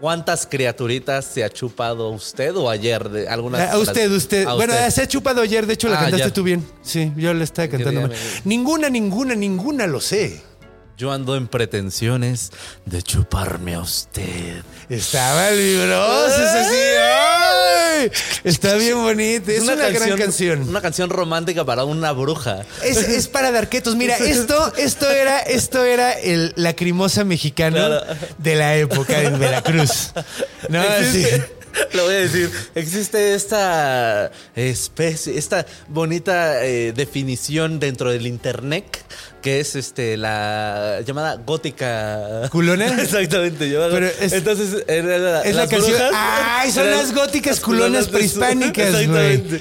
¿Cuántas 0.00 0.46
criaturitas 0.46 1.24
se 1.24 1.42
ha 1.42 1.48
chupado 1.48 2.10
usted 2.10 2.54
o 2.56 2.68
ayer? 2.68 3.08
De 3.08 3.28
algunas 3.28 3.70
A 3.72 3.78
usted, 3.78 4.10
usted. 4.10 4.46
A 4.46 4.54
Bueno, 4.54 4.74
usted. 4.74 4.90
se 4.90 5.02
ha 5.02 5.08
chupado 5.08 5.40
ayer, 5.40 5.66
de 5.66 5.72
hecho 5.74 5.88
la 5.88 5.96
Ah, 5.98 6.02
cantaste 6.02 6.30
tú 6.32 6.42
bien. 6.42 6.66
Sí, 6.82 7.12
yo 7.16 7.32
la 7.32 7.44
estaba 7.44 7.68
cantando 7.68 8.02
mal. 8.02 8.12
Ninguna, 8.44 8.90
ninguna, 8.90 9.34
ninguna 9.34 9.86
lo 9.86 10.00
sé. 10.00 10.42
Yo 10.98 11.12
ando 11.12 11.36
en 11.36 11.46
pretensiones 11.46 12.52
de 12.86 13.02
chuparme 13.02 13.74
a 13.74 13.80
usted. 13.80 14.62
Estaba 14.88 15.50
vibroso, 15.50 16.26
es 16.42 16.50
así. 16.50 16.74
¡Ay! 17.98 18.10
Está 18.44 18.74
bien 18.76 18.96
bonito. 19.02 19.50
Es 19.50 19.62
una, 19.62 19.88
gran 19.88 20.16
canción. 20.16 20.68
Una 20.68 20.80
canción 20.80 21.10
romántica 21.10 21.64
para 21.64 21.84
una 21.84 22.12
bruja. 22.12 22.64
Es, 22.84 22.96
es 22.98 23.28
para 23.28 23.50
darquetos. 23.50 23.96
Mira, 23.96 24.16
esto, 24.16 24.72
esto 24.76 25.10
era, 25.10 25.40
esto 25.40 25.84
era 25.84 26.12
el 26.12 26.52
lacrimosa 26.56 27.24
mexicano 27.24 27.76
Claro. 27.76 28.02
de 28.38 28.54
la 28.54 28.76
época 28.76 29.22
en 29.22 29.38
Veracruz. 29.38 30.12
No, 30.68 30.82
sí. 31.12 31.24
Le 31.92 32.02
voy 32.02 32.14
a 32.14 32.18
decir, 32.18 32.50
existe 32.74 33.34
esta 33.34 34.30
especie, 34.54 35.36
esta 35.36 35.66
bonita 35.88 36.64
eh, 36.64 36.92
definición 36.92 37.78
dentro 37.78 38.10
del 38.10 38.26
internet 38.26 38.98
que 39.46 39.60
es 39.60 39.76
este 39.76 40.16
la 40.16 41.02
llamada 41.06 41.36
gótica 41.36 42.48
¿Culona? 42.50 42.86
Exactamente. 43.00 43.70
Pero 43.70 44.06
es- 44.20 44.32
Entonces 44.32 44.82
era 44.88 45.18
la, 45.18 45.42
es 45.42 45.54
la 45.54 45.68
canción- 45.68 45.92
brujas 45.96 46.10
¡Ay, 46.12 46.72
son 46.72 46.90
las 46.90 47.14
góticas 47.14 47.58
las 47.58 47.60
culonas 47.60 48.08
prehispánicas! 48.08 48.88
Exactamente. 48.88 49.60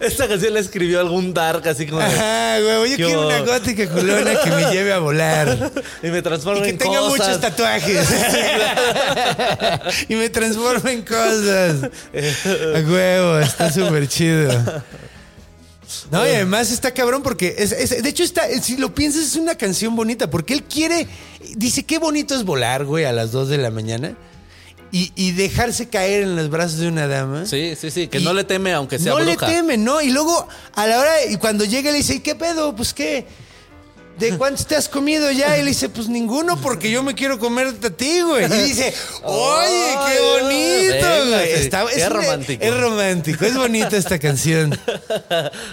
Esta 0.00 0.26
canción 0.26 0.54
la 0.54 0.58
escribió 0.58 0.98
algún 0.98 1.32
dark 1.32 1.62
así 1.68 1.86
como 1.86 2.00
Ajá, 2.02 2.58
güey. 2.58 2.90
Yo 2.90 2.96
¿Qué 2.96 3.04
quiero 3.04 3.28
una 3.28 3.38
gótica 3.42 3.88
culona 3.88 4.32
que 4.42 4.50
me 4.50 4.72
lleve 4.72 4.92
a 4.92 4.98
volar. 4.98 5.70
y 6.02 6.08
me 6.08 6.18
Y 6.18 6.22
transforma 6.22 6.62
que 6.64 6.70
en 6.70 6.78
tenga 6.78 6.98
cosas. 6.98 7.18
muchos 7.28 7.40
tatuajes. 7.40 8.08
y 10.08 10.16
me 10.16 10.28
transforma 10.28 10.90
en 10.90 11.02
cosas. 11.02 11.84
A 11.84 12.80
huevo, 12.80 13.38
está 13.38 13.70
súper 13.70 14.08
chido. 14.08 14.50
No, 16.10 16.24
y 16.26 16.30
además 16.30 16.70
está 16.70 16.92
cabrón 16.94 17.22
porque 17.22 17.54
es, 17.58 17.72
es- 17.72 18.02
de 18.02 18.08
hecho 18.08 18.22
está, 18.22 18.46
si 18.62 18.76
lo 18.76 18.94
piensas 18.94 19.22
es 19.24 19.36
una 19.36 19.56
canción 19.56 19.94
bonita 19.96 20.30
porque 20.30 20.54
él 20.54 20.62
quiere, 20.64 21.06
dice 21.56 21.82
qué 21.84 21.98
bonito 21.98 22.34
es 22.34 22.44
volar, 22.44 22.84
güey, 22.84 23.04
a 23.04 23.12
las 23.12 23.32
2 23.32 23.48
de 23.48 23.58
la 23.58 23.70
mañana 23.70 24.16
y, 24.92 25.12
y 25.16 25.32
dejarse 25.32 25.88
caer 25.88 26.22
en 26.22 26.36
los 26.36 26.50
brazos 26.50 26.78
de 26.78 26.88
una 26.88 27.08
dama. 27.08 27.46
Sí, 27.46 27.74
sí, 27.80 27.90
sí, 27.90 28.06
que 28.08 28.20
no 28.20 28.32
le 28.32 28.44
teme 28.44 28.72
aunque 28.72 28.98
sea 28.98 29.12
no 29.12 29.18
bruja. 29.24 29.48
le 29.48 29.54
teme, 29.54 29.76
¿no? 29.76 30.00
Y 30.00 30.10
luego, 30.10 30.46
a 30.74 30.86
la 30.86 31.00
hora, 31.00 31.12
y 31.28 31.36
cuando 31.36 31.64
llega 31.64 31.90
le 31.90 31.98
dice, 31.98 32.14
¿y 32.16 32.20
qué 32.20 32.34
pedo? 32.36 32.76
Pues 32.76 32.94
qué. 32.94 33.26
¿De 34.18 34.36
cuántos 34.38 34.66
te 34.66 34.76
has 34.76 34.88
comido 34.88 35.30
ya? 35.30 35.58
Y 35.58 35.62
le 35.62 35.68
dice, 35.68 35.88
pues 35.88 36.08
ninguno, 36.08 36.60
porque 36.60 36.90
yo 36.90 37.02
me 37.02 37.14
quiero 37.14 37.38
comer 37.38 37.68
a 37.82 37.90
ti, 37.90 38.20
güey. 38.22 38.44
Y 38.44 38.62
dice, 38.68 38.94
oye, 39.22 39.94
qué 40.06 40.20
bonito, 40.20 41.28
güey. 41.28 41.52
Está- 41.52 41.84
es, 41.84 42.08
romántico. 42.08 42.64
Es 42.64 42.80
romántico, 42.80 43.44
es 43.44 43.56
bonita 43.56 43.96
esta 43.96 44.18
canción. 44.18 44.78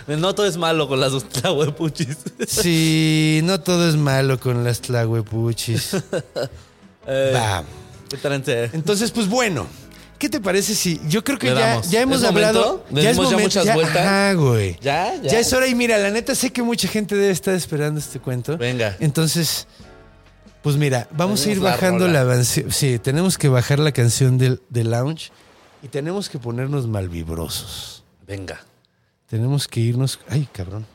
No 0.07 0.35
todo 0.35 0.45
es 0.45 0.57
malo 0.57 0.87
con 0.87 0.99
las 0.99 1.11
tlahuepuchis. 1.29 2.17
Sí, 2.47 3.41
no 3.43 3.59
todo 3.61 3.87
es 3.89 3.95
malo 3.95 4.39
con 4.39 4.63
las 4.63 4.81
tlahuepuchis. 4.81 5.95
Eh, 7.07 7.31
Va. 7.33 7.63
Entonces, 8.73 9.11
pues 9.11 9.27
bueno. 9.27 9.67
¿Qué 10.21 10.29
te 10.29 10.39
parece 10.39 10.75
si 10.75 11.01
yo 11.07 11.23
creo 11.23 11.39
que 11.39 11.47
ya, 11.47 11.81
ya 11.81 12.01
hemos 12.01 12.21
¿Es 12.21 12.27
hablado? 12.27 12.83
momento? 12.83 12.85
¿Le 12.91 13.11
dimos 13.11 13.31
ya 13.31 13.37
muchas 13.39 13.73
vueltas? 13.73 14.05
Ajá, 14.05 14.33
güey. 14.33 14.77
¿Ya? 14.79 15.15
¿Ya? 15.15 15.31
Ya 15.31 15.39
es 15.39 15.51
hora 15.51 15.67
y 15.67 15.73
mira, 15.73 15.97
la 15.97 16.11
neta 16.11 16.35
sé 16.35 16.51
que 16.51 16.61
mucha 16.61 16.87
gente 16.87 17.15
debe 17.15 17.31
estar 17.31 17.55
esperando 17.55 17.99
este 17.99 18.19
cuento. 18.19 18.55
Venga. 18.55 18.95
Entonces, 18.99 19.65
pues 20.61 20.75
mira, 20.75 21.07
vamos 21.09 21.43
a 21.43 21.49
ir 21.49 21.59
bajando 21.59 22.07
la 22.07 22.23
canción. 22.23 22.71
Sí, 22.71 22.99
tenemos 22.99 23.39
que 23.39 23.49
bajar 23.49 23.79
la 23.79 23.93
canción 23.93 24.37
del, 24.37 24.61
del 24.69 24.91
lounge 24.91 25.31
y 25.81 25.87
tenemos 25.87 26.29
que 26.29 26.37
ponernos 26.37 26.85
malvibrosos. 26.85 28.03
Venga. 28.27 28.63
Tenemos 29.27 29.67
que 29.67 29.79
irnos. 29.79 30.19
Ay, 30.29 30.47
cabrón. 30.53 30.85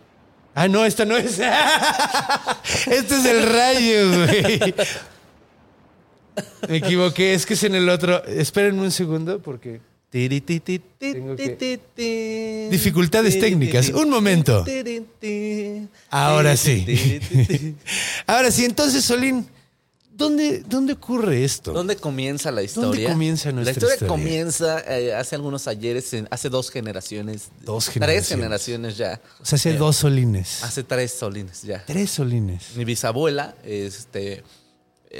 Ah, 0.55 0.69
no, 0.69 0.85
esta 0.85 1.05
no 1.05 1.17
es. 1.17 1.41
este 2.87 3.17
es 3.17 3.25
el 3.25 3.43
rayo, 3.53 4.25
güey. 4.25 4.75
Me 6.69 6.77
equivoqué, 6.79 7.35
es 7.35 7.47
que 7.47 7.55
es 7.55 7.63
en 7.65 7.75
el 7.75 7.89
otro. 7.89 8.25
Espérenme 8.25 8.83
un 8.83 8.91
segundo 8.91 9.41
porque. 9.41 9.81
Que- 11.37 12.69
Dificultades 12.71 13.39
técnicas. 13.39 13.89
Un 13.91 14.09
momento. 14.11 14.65
Ahora 16.11 16.57
sí. 16.57 17.75
Ahora 18.27 18.51
sí, 18.51 18.65
entonces, 18.65 19.05
Solín, 19.05 19.47
¿dónde, 20.15 20.61
dónde 20.67 20.95
ocurre 20.95 21.45
esto? 21.45 21.73
¿Dónde 21.73 21.97
comienza 21.97 22.51
la 22.51 22.63
historia? 22.63 22.89
¿Dónde 22.91 23.05
comienza 23.07 23.53
nuestra 23.53 23.73
La 23.73 23.73
historia, 23.73 23.95
historia? 23.95 24.09
comienza 24.09 24.81
eh, 24.99 25.15
hace 25.15 25.35
algunos 25.35 25.67
ayeres, 25.69 26.13
en- 26.15 26.29
hace 26.31 26.49
dos 26.49 26.71
generaciones. 26.71 27.49
Dos 27.65 27.85
Tres 27.87 27.95
generaciones. 27.95 28.29
generaciones 28.29 28.97
ya. 28.97 29.21
O 29.41 29.45
sea, 29.45 29.57
hace 29.57 29.71
Eh, 29.71 29.77
dos 29.77 29.97
solines. 29.97 30.63
Hace 30.63 30.83
tres 30.83 31.13
solines 31.13 31.63
ya. 31.63 31.85
Tres 31.87 32.11
solines. 32.11 32.63
Mi 32.77 32.85
bisabuela 32.85 33.55
este, 33.65 34.43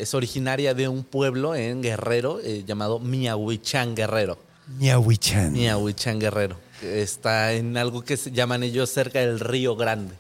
es 0.01 0.15
originaria 0.15 0.75
de 0.75 0.89
un 0.89 1.05
pueblo 1.05 1.55
en 1.55 1.83
Guerrero 1.83 2.41
eh, 2.43 2.65
llamado 2.67 2.99
Miahuichán 2.99 3.95
Guerrero. 3.95 4.39
Miahuichan. 4.79 5.53
Miahuichán 5.53 6.19
Guerrero. 6.19 6.57
Está 6.83 7.53
en 7.53 7.77
algo 7.77 8.03
que 8.03 8.17
se 8.17 8.31
llaman 8.33 8.63
ellos 8.63 8.91
cerca 8.91 9.21
del 9.21 9.41
Río 9.41 9.77
Grande. 9.77 10.15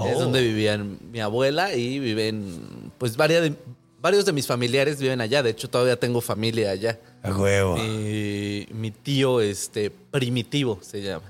Es 0.00 0.16
Oh. 0.16 0.20
donde 0.20 0.40
vivían 0.40 0.98
mi 1.10 1.20
abuela 1.20 1.74
y 1.74 1.98
viven, 1.98 2.90
pues 2.98 3.16
varias 3.16 3.42
de- 3.42 3.54
varios 4.00 4.24
de 4.24 4.32
mis 4.32 4.46
familiares 4.46 5.00
viven 5.00 5.20
allá. 5.20 5.42
De 5.42 5.50
hecho, 5.50 5.68
todavía 5.68 5.98
tengo 5.98 6.20
familia 6.20 6.70
allá. 6.70 7.00
A 7.22 7.32
huevo. 7.36 7.76
Mi, 7.76 8.66
mi 8.72 8.92
tío, 8.92 9.40
este, 9.40 9.90
primitivo 9.90 10.78
se 10.82 11.02
llama. 11.02 11.24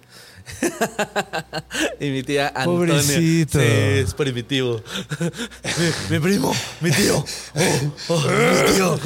y 2.01 2.11
mi 2.11 2.23
tía 2.23 2.49
Antonia. 2.55 2.95
Pobrecito. 2.95 3.59
Sí, 3.59 3.67
es 3.67 4.15
primitivo. 4.15 4.83
mi, 5.21 5.87
mi 6.11 6.19
primo, 6.21 6.55
mi 6.81 6.91
tío. 6.91 7.25
Oh, 7.55 8.15
oh, 8.15 8.21
mi 8.67 8.73
tío. 8.75 8.99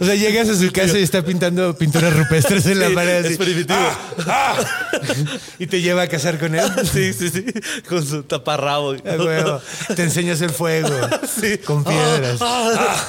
O 0.00 0.04
sea, 0.04 0.14
llegas 0.14 0.48
a 0.48 0.56
su 0.56 0.70
casa 0.72 0.98
y 0.98 1.02
está 1.02 1.22
pintando 1.22 1.76
pinturas 1.76 2.14
rupestres 2.16 2.66
en 2.66 2.80
la 2.80 2.90
pared. 2.90 3.24
es 3.24 3.26
así. 3.26 3.36
primitivo. 3.36 3.78
¡Ah! 4.26 4.56
Y 5.58 5.66
te 5.66 5.80
lleva 5.80 6.02
a 6.02 6.08
casar 6.08 6.38
con 6.38 6.54
él. 6.54 6.64
Sí, 6.92 7.12
sí, 7.12 7.30
sí. 7.30 7.44
Con 7.88 8.04
su 8.06 8.22
taparrabo. 8.22 8.92
A 8.92 9.22
huevo. 9.22 9.60
Te 9.94 10.02
enseñas 10.02 10.40
el 10.40 10.50
fuego. 10.50 10.88
Sí. 11.40 11.58
Con 11.58 11.84
piedras. 11.84 12.38
Ah, 12.40 13.06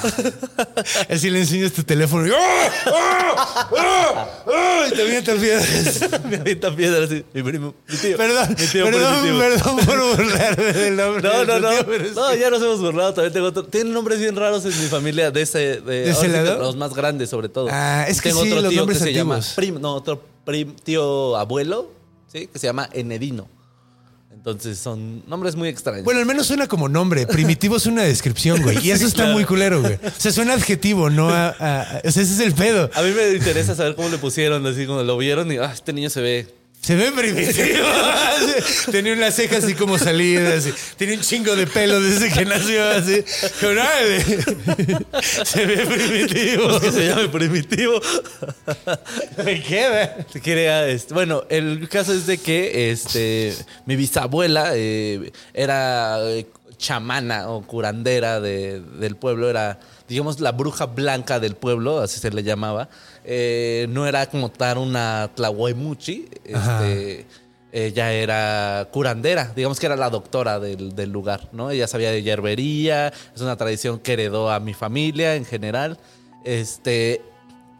Así 1.10 1.30
le 1.30 1.40
enseñas 1.40 1.72
tu 1.72 1.82
teléfono. 1.82 2.26
y 2.26 2.30
¡ah! 2.30 2.70
¡Ah! 2.86 3.68
¡Ah! 3.76 4.28
¡Ah! 4.46 4.86
Y 4.90 4.94
te 4.94 5.02
avientas 5.02 5.38
piedras. 5.38 6.22
Me 6.24 6.36
avienta 6.36 6.74
piedra 6.74 7.04
así. 7.04 7.24
Mi 7.32 7.42
primo, 7.42 7.57
mi 7.58 7.96
tío. 7.96 8.16
Perdón, 8.16 8.48
Mi 8.58 8.66
tío 8.66 8.84
perdón, 8.84 9.14
primitivo. 9.20 9.38
perdón 9.38 9.76
por 9.86 10.16
burlarme 10.16 10.72
del 10.72 10.96
nombre. 10.96 11.22
No, 11.28 11.44
no, 11.44 11.58
no. 11.60 11.70
tío, 11.70 11.86
pero 11.86 12.04
No, 12.14 12.34
ya 12.34 12.50
nos 12.50 12.62
hemos 12.62 12.80
burlado. 12.80 13.14
También 13.14 13.32
tengo 13.32 13.46
otro. 13.48 13.64
Tienen 13.64 13.92
nombres 13.92 14.18
bien 14.20 14.36
raros 14.36 14.64
en 14.64 14.70
mi 14.80 14.86
familia 14.88 15.30
de 15.30 15.42
ese. 15.42 15.58
De, 15.58 15.80
¿De 15.80 16.10
ese 16.10 16.28
lado? 16.28 16.58
Los 16.58 16.76
más 16.76 16.94
grandes, 16.94 17.30
sobre 17.30 17.48
todo. 17.48 17.68
Ah, 17.70 18.04
es 18.08 18.20
que 18.20 18.30
tengo 18.30 18.42
sí, 18.42 18.48
otro 18.52 18.62
los 18.62 18.70
tío 18.70 18.76
que 18.76 18.80
nombres 18.80 18.98
se 18.98 19.12
llama. 19.12 19.34
antiguos. 19.36 19.54
Prim, 19.56 19.80
no, 19.80 19.94
otro 19.94 20.22
prim- 20.44 20.74
tío 20.76 21.36
abuelo, 21.36 21.90
¿sí? 22.32 22.46
Que 22.46 22.58
se 22.58 22.66
llama 22.66 22.88
Enedino. 22.92 23.48
Entonces 24.32 24.78
son 24.78 25.24
nombres 25.26 25.56
muy 25.56 25.68
extraños. 25.68 26.04
Bueno, 26.04 26.20
al 26.20 26.26
menos 26.26 26.46
suena 26.46 26.68
como 26.68 26.88
nombre. 26.88 27.26
Primitivo 27.26 27.76
es 27.76 27.86
una 27.86 28.04
descripción, 28.04 28.62
güey. 28.62 28.78
Y 28.86 28.92
eso 28.92 29.04
está 29.04 29.22
claro. 29.24 29.32
muy 29.32 29.44
culero, 29.44 29.80
güey. 29.82 29.94
O 29.94 30.10
sea, 30.16 30.30
suena 30.32 30.54
adjetivo, 30.54 31.10
no 31.10 31.28
a- 31.28 31.50
O 32.04 32.10
sea, 32.10 32.22
ese 32.22 32.22
es 32.22 32.40
el 32.40 32.54
pedo. 32.54 32.88
a 32.94 33.02
mí 33.02 33.10
me 33.10 33.34
interesa 33.34 33.74
saber 33.74 33.94
cómo 33.96 34.08
le 34.08 34.16
pusieron, 34.16 34.64
así 34.66 34.86
como 34.86 35.02
lo 35.02 35.18
vieron 35.18 35.50
y 35.50 35.56
ah, 35.56 35.70
este 35.74 35.92
niño 35.92 36.08
se 36.08 36.20
ve. 36.20 36.54
Se 36.88 36.94
ve 36.94 37.12
primitivo. 37.12 37.86
Tenía 38.90 39.12
unas 39.12 39.34
cejas 39.34 39.64
así 39.64 39.74
como 39.74 39.98
salidas. 39.98 40.64
así. 40.66 40.72
Tiene 40.96 41.14
un 41.14 41.20
chingo 41.20 41.54
de 41.54 41.66
pelo 41.66 42.00
desde 42.00 42.30
que 42.32 42.44
nació, 42.44 42.82
así. 42.88 43.24
Se 45.44 45.66
ve 45.66 45.84
primitivo. 45.86 46.80
Que 46.80 46.92
se 46.92 47.06
llame 47.08 47.28
primitivo. 47.28 48.00
Me 49.44 49.62
queda. 49.62 50.16
Ah, 50.70 50.86
este, 50.88 51.14
bueno, 51.14 51.44
el 51.50 51.88
caso 51.88 52.12
es 52.12 52.26
de 52.26 52.38
que 52.38 52.90
este, 52.90 53.54
mi 53.86 53.96
bisabuela 53.96 54.70
eh, 54.74 55.32
era 55.52 56.18
eh, 56.30 56.46
chamana 56.78 57.50
o 57.50 57.62
curandera 57.66 58.40
de- 58.40 58.80
del 58.80 59.16
pueblo, 59.16 59.50
era, 59.50 59.78
digamos, 60.08 60.40
la 60.40 60.52
bruja 60.52 60.86
blanca 60.86 61.40
del 61.40 61.54
pueblo, 61.56 62.00
así 62.00 62.20
se 62.20 62.30
le 62.30 62.42
llamaba. 62.42 62.88
Eh, 63.30 63.86
no 63.90 64.06
era 64.06 64.24
como 64.24 64.50
tal 64.50 64.78
una 64.78 65.30
tlahuemuchi, 65.34 66.30
este, 66.44 67.26
ella 67.70 68.10
era 68.14 68.88
curandera, 68.90 69.52
digamos 69.54 69.78
que 69.78 69.84
era 69.84 69.96
la 69.96 70.08
doctora 70.08 70.58
del, 70.58 70.96
del 70.96 71.10
lugar, 71.10 71.50
¿no? 71.52 71.70
Ella 71.70 71.86
sabía 71.86 72.10
de 72.10 72.22
hierbería, 72.22 73.08
es 73.08 73.42
una 73.42 73.54
tradición 73.58 73.98
que 73.98 74.14
heredó 74.14 74.50
a 74.50 74.60
mi 74.60 74.72
familia 74.72 75.34
en 75.34 75.44
general. 75.44 75.98
Este, 76.42 77.20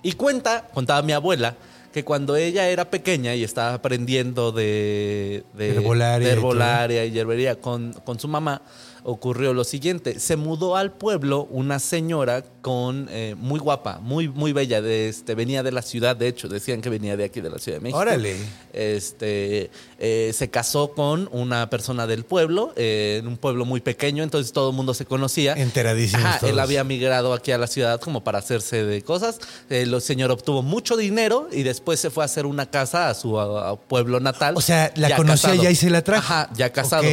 y 0.02 0.12
cuenta, 0.12 0.68
contaba 0.74 1.00
mi 1.00 1.12
abuela, 1.12 1.56
que 1.94 2.04
cuando 2.04 2.36
ella 2.36 2.68
era 2.68 2.90
pequeña 2.90 3.34
y 3.34 3.42
estaba 3.42 3.72
aprendiendo 3.72 4.52
de, 4.52 5.44
de 5.54 5.68
Herbolaria 5.70 7.00
de 7.00 7.06
y 7.06 7.08
y 7.08 7.12
hierbería 7.12 7.58
con, 7.58 7.94
con 8.04 8.20
su 8.20 8.28
mamá, 8.28 8.60
ocurrió 9.04 9.54
lo 9.54 9.64
siguiente. 9.64 10.18
Se 10.20 10.36
mudó 10.36 10.76
al 10.76 10.92
pueblo 10.92 11.46
una 11.50 11.78
señora 11.78 12.44
con 12.62 13.08
eh, 13.10 13.34
muy 13.38 13.58
guapa, 13.60 13.98
muy, 14.00 14.28
muy 14.28 14.52
bella. 14.52 14.82
De 14.82 15.08
este, 15.08 15.34
venía 15.34 15.62
de 15.62 15.72
la 15.72 15.82
ciudad, 15.82 16.16
de 16.16 16.28
hecho, 16.28 16.48
decían 16.48 16.80
que 16.80 16.90
venía 16.90 17.16
de 17.16 17.24
aquí, 17.24 17.40
de 17.40 17.50
la 17.50 17.58
Ciudad 17.58 17.78
de 17.78 17.82
México. 17.82 17.98
Órale. 17.98 18.36
Este, 18.72 19.70
eh, 19.98 20.32
se 20.34 20.50
casó 20.50 20.92
con 20.92 21.28
una 21.32 21.68
persona 21.70 22.06
del 22.06 22.24
pueblo, 22.24 22.72
eh, 22.76 23.16
en 23.20 23.26
un 23.28 23.36
pueblo 23.36 23.64
muy 23.64 23.80
pequeño, 23.80 24.22
entonces 24.22 24.52
todo 24.52 24.70
el 24.70 24.76
mundo 24.76 24.94
se 24.94 25.04
conocía. 25.04 25.54
Enteradísimos 25.54 26.24
Ajá, 26.24 26.46
él 26.46 26.58
había 26.58 26.84
migrado 26.84 27.32
aquí 27.34 27.52
a 27.52 27.58
la 27.58 27.66
ciudad 27.66 28.00
como 28.00 28.24
para 28.24 28.38
hacerse 28.38 28.84
de 28.84 29.02
cosas. 29.02 29.38
El 29.68 30.00
señor 30.00 30.30
obtuvo 30.30 30.62
mucho 30.62 30.96
dinero 30.96 31.48
y 31.52 31.62
después 31.62 32.00
se 32.00 32.10
fue 32.10 32.24
a 32.24 32.26
hacer 32.26 32.46
una 32.46 32.66
casa 32.70 33.08
a 33.08 33.14
su 33.14 33.38
a- 33.38 33.70
a 33.70 33.76
pueblo 33.76 34.20
natal. 34.20 34.54
O 34.56 34.60
sea, 34.60 34.92
la 34.96 35.08
ya 35.10 35.16
conocía 35.16 35.50
casado. 35.50 35.62
ya 35.62 35.70
y 35.70 35.74
se 35.76 35.90
la 35.90 36.02
trajo. 36.02 36.32
Ajá, 36.32 36.50
ya 36.54 36.70
casado. 36.72 37.04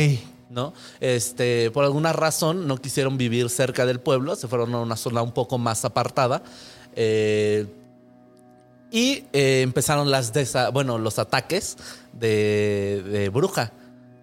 ¿No? 0.56 0.74
Este, 1.02 1.70
por 1.72 1.84
alguna 1.84 2.14
razón 2.14 2.66
no 2.66 2.78
quisieron 2.78 3.18
vivir 3.18 3.50
cerca 3.50 3.86
del 3.86 4.00
pueblo, 4.00 4.38
se 4.38 4.48
fueron 4.48 4.74
a 4.74 4.80
una 4.80 4.96
zona 4.96 5.22
un 5.22 5.34
poco 5.34 5.58
más 5.58 5.84
apartada. 5.84 6.44
Eh, 6.96 7.68
Y 8.90 9.26
eh, 9.34 9.64
empezaron 9.64 10.10
las 10.10 10.32
bueno, 10.72 10.98
los 10.98 11.20
ataques 11.20 11.76
de, 12.14 13.30
bruja. 13.34 13.74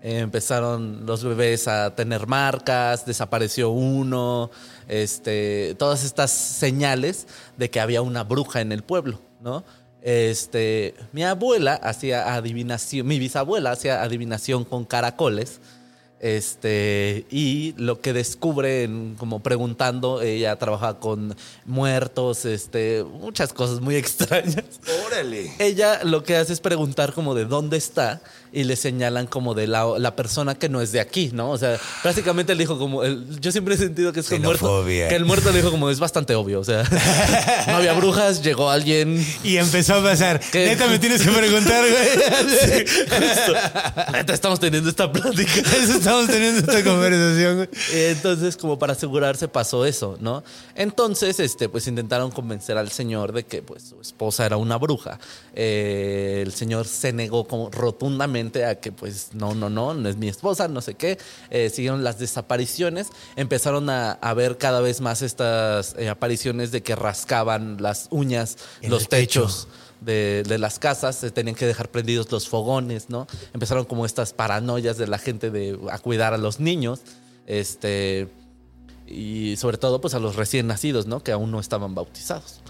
Empezaron 0.01 1.05
los 1.05 1.23
bebés 1.23 1.69
a 1.69 1.95
tener 1.95 2.27
marcas, 2.27 3.05
desapareció 3.05 3.69
uno, 3.69 4.51
este, 4.89 5.77
todas 5.79 6.03
estas 6.03 6.31
señales 6.31 7.27
de 7.59 7.69
que 7.69 7.79
había 7.79 8.01
una 8.01 8.25
bruja 8.25 8.63
en 8.63 8.73
el 8.73 8.83
pueblo, 8.83 9.21
¿no? 9.43 9.63
Este, 10.01 10.95
mi 11.13 11.23
abuela 11.25 11.75
hacía 11.75 12.35
adivinación, 12.35 13.07
mi 13.07 13.19
bisabuela 13.19 13.73
hacía 13.73 14.03
adivinación 14.03 14.65
con 14.65 14.87
caracoles. 14.87 15.61
Este, 16.23 17.27
y 17.31 17.75
lo 17.77 18.01
que 18.01 18.13
descubre, 18.13 18.85
en- 18.85 19.17
como 19.19 19.41
preguntando, 19.43 20.23
ella 20.23 20.55
trabaja 20.57 21.01
con 21.01 21.35
muertos, 21.67 22.45
este, 22.45 23.03
muchas 23.05 23.53
cosas 23.53 23.81
muy 23.81 23.97
extrañas. 24.03 24.65
Órale. 25.07 25.51
Ella 25.59 26.01
lo 26.05 26.23
que 26.23 26.37
hace 26.37 26.53
es 26.53 26.61
preguntar 26.61 27.13
como 27.13 27.35
de 27.35 27.45
dónde 27.45 27.77
está 27.77 28.23
y 28.53 28.65
le 28.65 28.77
señalan 28.77 29.27
como 29.27 29.55
de 29.55 29.67
la, 29.67 29.87
la 29.99 30.15
persona 30.15 30.55
que 30.55 30.69
no 30.69 30.81
es 30.83 30.93
de 30.93 31.01
aquí, 31.01 31.31
¿no? 31.33 31.51
O 31.51 31.59
sea, 31.59 31.79
prácticamente 32.03 32.55
le 32.55 32.61
dijo 32.65 32.79
como, 32.79 33.03
el- 33.03 33.41
yo 33.41 33.51
siempre 33.51 33.75
he 33.75 33.79
sentido 33.79 34.13
que 34.13 34.21
es 34.21 34.29
que 34.29 34.35
el 34.37 34.43
muerto, 34.43 34.85
que 34.87 35.15
el 35.15 35.25
muerto 35.25 35.51
le 35.51 35.57
dijo 35.59 35.71
como 35.71 35.89
es 35.91 35.99
bastante 35.99 36.35
obvio, 36.35 36.61
o 36.61 36.65
sea, 36.65 36.83
no 37.67 37.77
había 37.77 37.93
brujas, 37.95 38.43
llegó 38.43 38.69
alguien, 38.71 39.25
Y 39.43 39.57
empezó 39.57 39.95
a 39.95 40.03
pasar. 40.03 40.41
¿Qué? 40.53 40.67
Neta, 40.67 40.87
me 40.87 40.99
tienes 40.99 41.23
que 41.23 41.31
preguntar, 41.31 41.83
güey. 41.89 42.87
Justo. 42.87 43.55
Neta, 44.13 44.35
estamos 44.35 44.61
teniendo 44.61 44.91
esta 44.91 45.11
plática. 45.11 45.53
Estamos 46.03 46.27
teniendo 46.27 46.61
esta 46.61 46.83
conversación, 46.85 47.57
güey. 47.57 47.69
Entonces, 47.93 48.57
como 48.57 48.79
para 48.79 48.93
asegurarse, 48.93 49.49
pasó 49.49 49.87
eso, 49.87 50.17
¿no? 50.21 50.43
Entonces, 50.75 51.41
este, 51.41 51.69
pues 51.69 51.87
intentaron 51.87 52.31
convencer 52.31 52.77
al 52.77 52.91
señor 52.91 53.33
de 53.33 53.45
que 53.45 53.63
pues, 53.63 53.83
su 53.85 54.01
esposa 54.01 54.45
era 54.47 54.57
una 54.57 54.77
bruja. 54.77 55.19
Eh, 55.55 56.43
el 56.45 56.53
señor 56.53 56.87
se 56.87 57.13
negó 57.13 57.47
como 57.47 57.71
rotundamente 57.71 58.42
a 58.65 58.75
que, 58.77 58.93
pues, 58.93 59.31
no, 59.35 59.55
no, 59.55 59.71
no, 59.71 59.95
no 59.95 60.09
es 60.09 60.17
mi 60.17 60.29
esposa, 60.29 60.69
no 60.69 60.81
sé 60.81 60.95
qué. 60.95 61.19
Eh, 61.51 61.71
siguieron 61.71 62.03
las 62.05 62.19
desapariciones. 62.19 63.09
Empezaron 63.37 63.89
a, 63.91 64.13
a 64.13 64.35
ver 64.35 64.59
cada 64.59 64.81
vez 64.81 65.01
más 65.01 65.23
estas 65.23 65.95
eh, 65.99 66.09
apariciones 66.09 66.71
de 66.73 66.83
que 66.83 66.97
rascaban 66.97 67.77
las 67.81 68.09
uñas, 68.11 68.57
En 68.81 68.91
los 68.91 69.09
techo. 69.09 69.43
techos 69.43 69.69
de, 70.01 70.43
de 70.49 70.59
las 70.59 70.79
casas, 70.79 71.17
se 71.17 71.31
tenían 71.31 71.55
que 71.55 71.67
dejar 71.67 71.89
prendidos 71.89 72.31
los 72.33 72.49
fogones, 72.49 73.09
¿no? 73.09 73.27
Empezaron 73.55 73.85
como 73.85 74.05
estas 74.05 74.33
paranoias 74.33 74.97
de 74.97 75.07
la 75.07 75.19
gente 75.19 75.51
de 75.51 75.79
a 75.91 75.99
cuidar 75.99 76.35
a 76.35 76.39
los 76.39 76.59
niños, 76.59 77.03
este, 77.47 78.29
y 79.07 79.57
sobre 79.59 79.79
todo 79.79 80.01
pues 80.01 80.15
a 80.15 80.19
los 80.19 80.35
recién 80.37 80.67
nacidos, 80.67 81.07
¿no? 81.07 81.23
Que 81.23 81.31
aún 81.33 81.51
no 81.51 81.61
estaban 81.61 81.95
bautizados. 81.95 82.62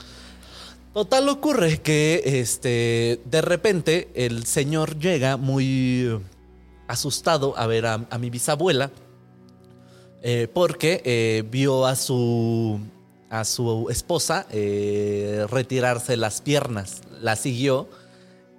Total 0.94 1.28
ocurre 1.28 1.78
que 1.78 2.22
este, 2.24 3.20
de 3.24 3.40
repente 3.40 4.10
el 4.14 4.44
señor 4.44 4.98
llega 4.98 5.36
muy 5.36 6.20
asustado 6.86 7.56
a 7.56 7.66
ver 7.66 7.86
a, 7.86 8.04
a 8.10 8.18
mi 8.18 8.28
bisabuela 8.28 8.90
eh, 10.24 10.46
porque 10.52 11.02
eh, 11.04 11.42
vio 11.50 11.84
a 11.84 11.96
su, 11.96 12.78
a 13.28 13.44
su 13.44 13.88
esposa 13.90 14.46
eh, 14.50 15.46
retirarse 15.50 16.16
las 16.16 16.40
piernas. 16.40 17.00
La 17.20 17.34
siguió 17.34 17.88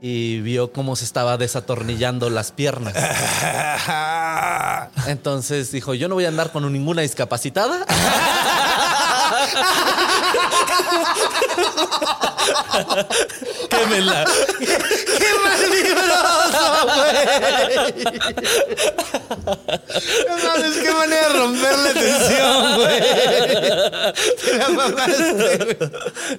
y 0.01 0.41
vio 0.41 0.73
cómo 0.73 0.97
se 0.97 1.05
estaba 1.05 1.38
desatornillando 1.38 2.30
las 2.30 2.51
piernas. 2.51 2.93
Entonces 5.07 5.72
dijo, 5.72 5.93
yo 5.93 6.10
no 6.10 6.15
voy 6.15 6.26
a 6.26 6.27
andar 6.27 6.51
con 6.51 6.69
ninguna 6.72 7.01
discapacitada. 7.01 7.85
Quémela. 13.70 14.26
¡Qué 14.60 15.30
malvibroso, 15.44 16.65
güey! 16.95 17.94
No 20.28 20.38
mames, 20.38 20.78
qué 20.82 20.91
manera 20.91 21.28
de 21.30 21.34
romper 21.34 21.78
la 21.78 21.94
tensión, 21.94 22.76
güey. 22.76 22.99
Te 24.44 24.57
la 24.57 24.70
mamaste, 24.70 25.34
güey. 25.34 25.78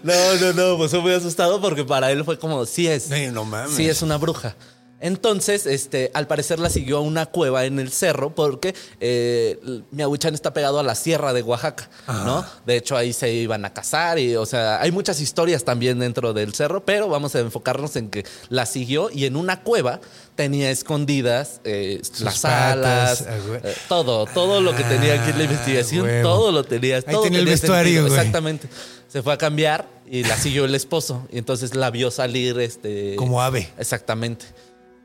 No, 0.02 0.34
no, 0.40 0.52
no, 0.52 0.76
pues 0.78 0.90
fue 0.90 1.00
muy 1.00 1.12
asustado 1.12 1.60
porque 1.60 1.84
para 1.84 2.10
él 2.10 2.24
fue 2.24 2.38
como, 2.38 2.66
sí 2.66 2.88
es. 2.88 3.10
Ay, 3.10 3.30
no 3.30 3.44
mames. 3.44 3.74
Sí 3.76 3.88
es 3.88 4.02
una 4.02 4.16
bruja. 4.16 4.54
Entonces, 5.00 5.66
este, 5.66 6.10
al 6.14 6.26
parecer 6.26 6.58
la 6.58 6.70
siguió 6.70 6.96
a 6.96 7.00
una 7.00 7.26
cueva 7.26 7.66
en 7.66 7.78
el 7.78 7.92
cerro 7.92 8.34
porque 8.34 8.74
eh, 9.00 9.58
Miahuichan 9.90 10.32
está 10.34 10.54
pegado 10.54 10.78
a 10.78 10.82
la 10.82 10.94
sierra 10.94 11.32
de 11.34 11.42
Oaxaca, 11.42 11.90
¿no? 12.06 12.44
De 12.64 12.76
hecho, 12.76 12.96
ahí 12.96 13.12
se 13.12 13.30
iban 13.32 13.64
a 13.66 13.74
casar 13.74 14.18
y, 14.18 14.34
o 14.36 14.46
sea, 14.46 14.80
hay 14.80 14.92
muchas 14.92 15.20
historias 15.20 15.64
también 15.64 15.98
dentro 15.98 16.32
del 16.32 16.54
cerro, 16.54 16.84
pero 16.84 17.08
vamos 17.08 17.34
a 17.34 17.40
enfocarnos 17.40 17.96
en 17.96 18.08
que 18.08 18.24
la 18.48 18.64
siguió 18.64 19.10
y 19.10 19.26
en 19.26 19.36
una 19.36 19.62
cueva 19.62 20.00
tenía 20.36 20.70
escondidas 20.70 21.60
eh, 21.64 22.00
las 22.20 22.40
patas, 22.40 22.72
alas, 22.72 23.24
ah, 23.28 23.58
eh, 23.62 23.74
todo, 23.88 24.24
todo 24.26 24.60
lo 24.60 24.74
que 24.74 24.84
tenía 24.84 25.20
aquí 25.20 25.30
en 25.30 25.38
la 25.38 25.44
Ah, 25.44 25.46
investigación, 25.46 26.04
huevo. 26.06 26.22
todo 26.28 26.52
lo 26.52 26.64
tenía. 26.64 26.96
Ahí 26.96 27.02
todo 27.02 27.22
tenía 27.24 27.40
el 27.40 27.44
tenía 27.44 27.52
vestuario, 27.60 28.00
sentido. 28.00 28.16
Exactamente. 28.16 28.68
Se 29.08 29.22
fue 29.22 29.32
a 29.34 29.38
cambiar 29.38 29.86
y 30.06 30.24
la 30.24 30.36
siguió 30.36 30.64
el 30.64 30.74
esposo. 30.74 31.26
Y 31.30 31.38
entonces 31.38 31.74
la 31.74 31.90
vio 31.90 32.10
salir 32.10 32.58
este. 32.58 33.14
Como 33.16 33.42
ave. 33.42 33.70
Exactamente. 33.78 34.46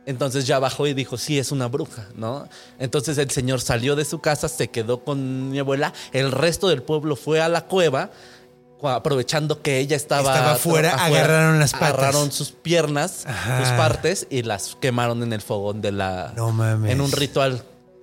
Entonces 0.10 0.48
ya 0.48 0.57
bajó 0.57 0.88
y 0.88 0.95
dijo, 0.95 1.18
sí, 1.19 1.38
es 1.38 1.52
una 1.52 1.68
bruja, 1.68 2.07
¿no? 2.15 2.49
Entonces 2.80 3.15
el 3.19 3.30
señor 3.30 3.61
salió 3.61 3.95
de 3.95 4.06
su 4.06 4.19
casa, 4.19 4.49
se 4.49 4.69
quedó 4.69 5.03
con 5.03 5.52
mi 5.52 5.60
abuela, 5.60 5.94
el 6.14 6.31
resto 6.31 6.68
del 6.68 6.81
pueblo 6.81 7.15
fue 7.15 7.41
a 7.41 7.48
la 7.48 7.65
cueva, 7.65 8.10
cu- 8.80 8.88
aprovechando 8.88 9.61
que 9.61 9.77
ella 9.77 9.95
estaba, 9.95 10.34
Estaba 10.34 10.52
afuera, 10.53 10.94
agarraron 10.95 11.60
las 11.60 11.73
patas. 11.73 11.90
Agarraron 11.90 12.31
sus 12.31 12.49
piernas, 12.52 13.26
Ajá. 13.27 13.60
sus 13.60 13.69
partes 13.77 14.26
y 14.31 14.41
las 14.41 14.76
quemaron 14.81 15.22
en 15.22 15.31
el 15.31 15.41
fogón 15.41 15.80
de 15.81 15.91
la... 15.91 16.34
No 16.36 16.52
mames. 16.52 16.91
En 16.91 17.02
un 17.02 17.11
ritual 17.11 17.61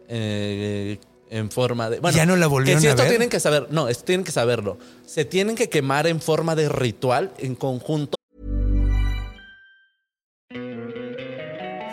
eh, 0.08 0.98
en 1.28 1.50
forma 1.50 1.90
de... 1.90 1.98
Bueno, 1.98 2.16
¿Ya 2.16 2.24
no 2.24 2.36
la 2.36 2.46
volvieron 2.46 2.80
que 2.80 2.82
si 2.82 2.86
a 2.86 2.90
esto 2.90 3.02
ver? 3.02 3.10
tienen 3.10 3.28
que 3.28 3.40
saber, 3.40 3.66
no, 3.70 3.88
esto 3.88 4.04
tienen 4.04 4.24
que 4.24 4.30
saberlo. 4.30 4.78
Se 5.04 5.24
tienen 5.24 5.56
que 5.56 5.68
quemar 5.68 6.06
en 6.06 6.20
forma 6.20 6.54
de 6.54 6.68
ritual 6.68 7.32
en 7.38 7.56
conjunto 7.56 8.15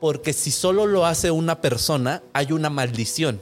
Porque 0.00 0.32
si 0.32 0.50
solo 0.50 0.86
lo 0.86 1.06
hace 1.06 1.30
una 1.30 1.60
persona, 1.60 2.22
hay 2.32 2.52
una 2.52 2.70
maldición. 2.70 3.40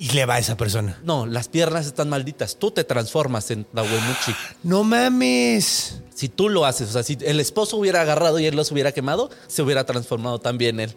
Y 0.00 0.10
le 0.10 0.26
va 0.26 0.34
a 0.34 0.38
esa 0.38 0.56
persona. 0.56 1.00
No, 1.02 1.26
las 1.26 1.48
piernas 1.48 1.86
están 1.86 2.08
malditas. 2.08 2.56
Tú 2.56 2.70
te 2.70 2.84
transformas 2.84 3.50
en 3.50 3.64
Tahuemuchi. 3.64 4.32
No 4.62 4.84
mames. 4.84 6.00
Si 6.14 6.28
tú 6.28 6.48
lo 6.48 6.64
haces, 6.66 6.90
o 6.90 6.92
sea, 6.92 7.02
si 7.02 7.18
el 7.22 7.40
esposo 7.40 7.76
hubiera 7.76 8.02
agarrado 8.02 8.38
y 8.38 8.46
él 8.46 8.54
los 8.54 8.70
hubiera 8.70 8.92
quemado, 8.92 9.28
se 9.48 9.62
hubiera 9.62 9.84
transformado 9.86 10.38
también 10.38 10.78
él 10.78 10.94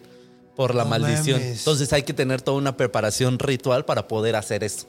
por 0.54 0.74
la 0.76 0.84
No 0.84 0.90
maldición. 0.90 1.40
mames. 1.40 1.58
Entonces 1.58 1.92
hay 1.92 2.04
que 2.04 2.12
tener 2.12 2.42
toda 2.42 2.56
una 2.58 2.76
preparación 2.76 3.40
ritual 3.40 3.84
para 3.84 4.06
poder 4.06 4.36
hacer 4.36 4.62
eso. 4.62 4.86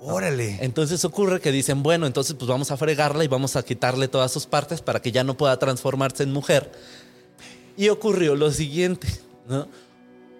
Órale. 0.00 0.58
Entonces 0.60 1.04
ocurre 1.04 1.40
que 1.40 1.50
dicen, 1.50 1.82
bueno, 1.82 2.06
entonces 2.06 2.34
pues 2.38 2.48
vamos 2.48 2.70
a 2.70 2.76
fregarla 2.76 3.24
y 3.24 3.28
vamos 3.28 3.56
a 3.56 3.64
quitarle 3.64 4.06
todas 4.06 4.30
sus 4.30 4.46
partes 4.46 4.80
para 4.82 5.02
que 5.02 5.10
ya 5.10 5.24
no 5.24 5.36
pueda 5.36 5.58
transformarse 5.58 6.22
en 6.22 6.32
mujer. 6.32 6.70
Y 7.76 7.88
ocurrió 7.88 8.36
lo 8.36 8.52
siguiente, 8.52 9.08
¿no? 9.48 9.66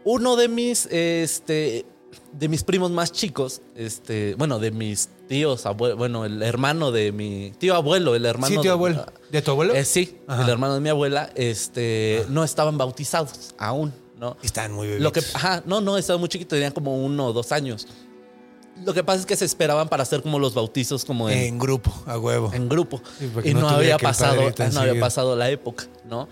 Uno 0.05 0.37
de 0.37 0.49
mis, 0.49 0.87
este, 0.87 1.85
de 2.33 2.49
mis 2.49 2.63
primos 2.65 2.91
más 2.91 3.13
chicos, 3.13 3.61
este, 3.75 4.35
bueno, 4.37 4.59
de 4.59 4.71
mis 4.71 5.09
tíos, 5.29 5.67
abue- 5.67 5.95
bueno, 5.97 6.25
el 6.25 6.43
hermano 6.43 6.91
de 6.93 7.13
mi 7.13 7.53
tío 7.59 7.75
abuelo, 7.75 8.15
el 8.15 8.25
hermano. 8.25 8.49
Sí, 8.49 8.55
tío 8.55 8.63
de- 8.63 8.69
abuelo. 8.71 9.07
¿De 9.31 9.43
tu 9.43 9.51
abuelo? 9.51 9.75
Eh, 9.75 9.85
sí, 9.85 10.19
Ajá. 10.27 10.45
el 10.45 10.49
hermano 10.49 10.75
de 10.75 10.81
mi 10.81 10.89
abuela, 10.89 11.31
este, 11.35 12.25
no 12.31 12.45
estaban 12.45 12.79
bautizados 12.79 13.55
aún, 13.59 13.93
¿no? 14.19 14.37
Están 14.43 14.73
muy 14.73 14.99
Lo 14.99 15.13
que, 15.13 15.21
bebitos. 15.21 15.37
ajá, 15.37 15.63
no, 15.67 15.81
no, 15.83 15.99
estaban 15.99 16.21
muy 16.21 16.29
chiquitos, 16.31 16.57
tenían 16.57 16.73
como 16.73 16.97
uno 17.05 17.27
o 17.27 17.33
dos 17.35 17.53
años. 17.53 17.87
Lo 18.87 18.95
que 18.95 19.03
pasa 19.03 19.21
es 19.21 19.27
que 19.27 19.35
se 19.37 19.45
esperaban 19.45 19.89
para 19.89 20.05
hacer 20.05 20.23
como 20.23 20.39
los 20.39 20.55
bautizos 20.55 21.05
como 21.05 21.29
en, 21.29 21.37
En 21.39 21.59
grupo, 21.59 21.93
a 22.07 22.17
huevo. 22.17 22.51
en 22.55 22.69
grupo. 22.69 23.03
Sí, 23.19 23.29
y 23.45 23.53
no 23.53 23.69
había 23.69 23.99
pasado, 23.99 24.41
no 24.73 24.81
había 24.81 25.01
pasado 25.01 25.35
la 25.37 25.51
época, 25.51 25.85
¿no? 26.09 26.29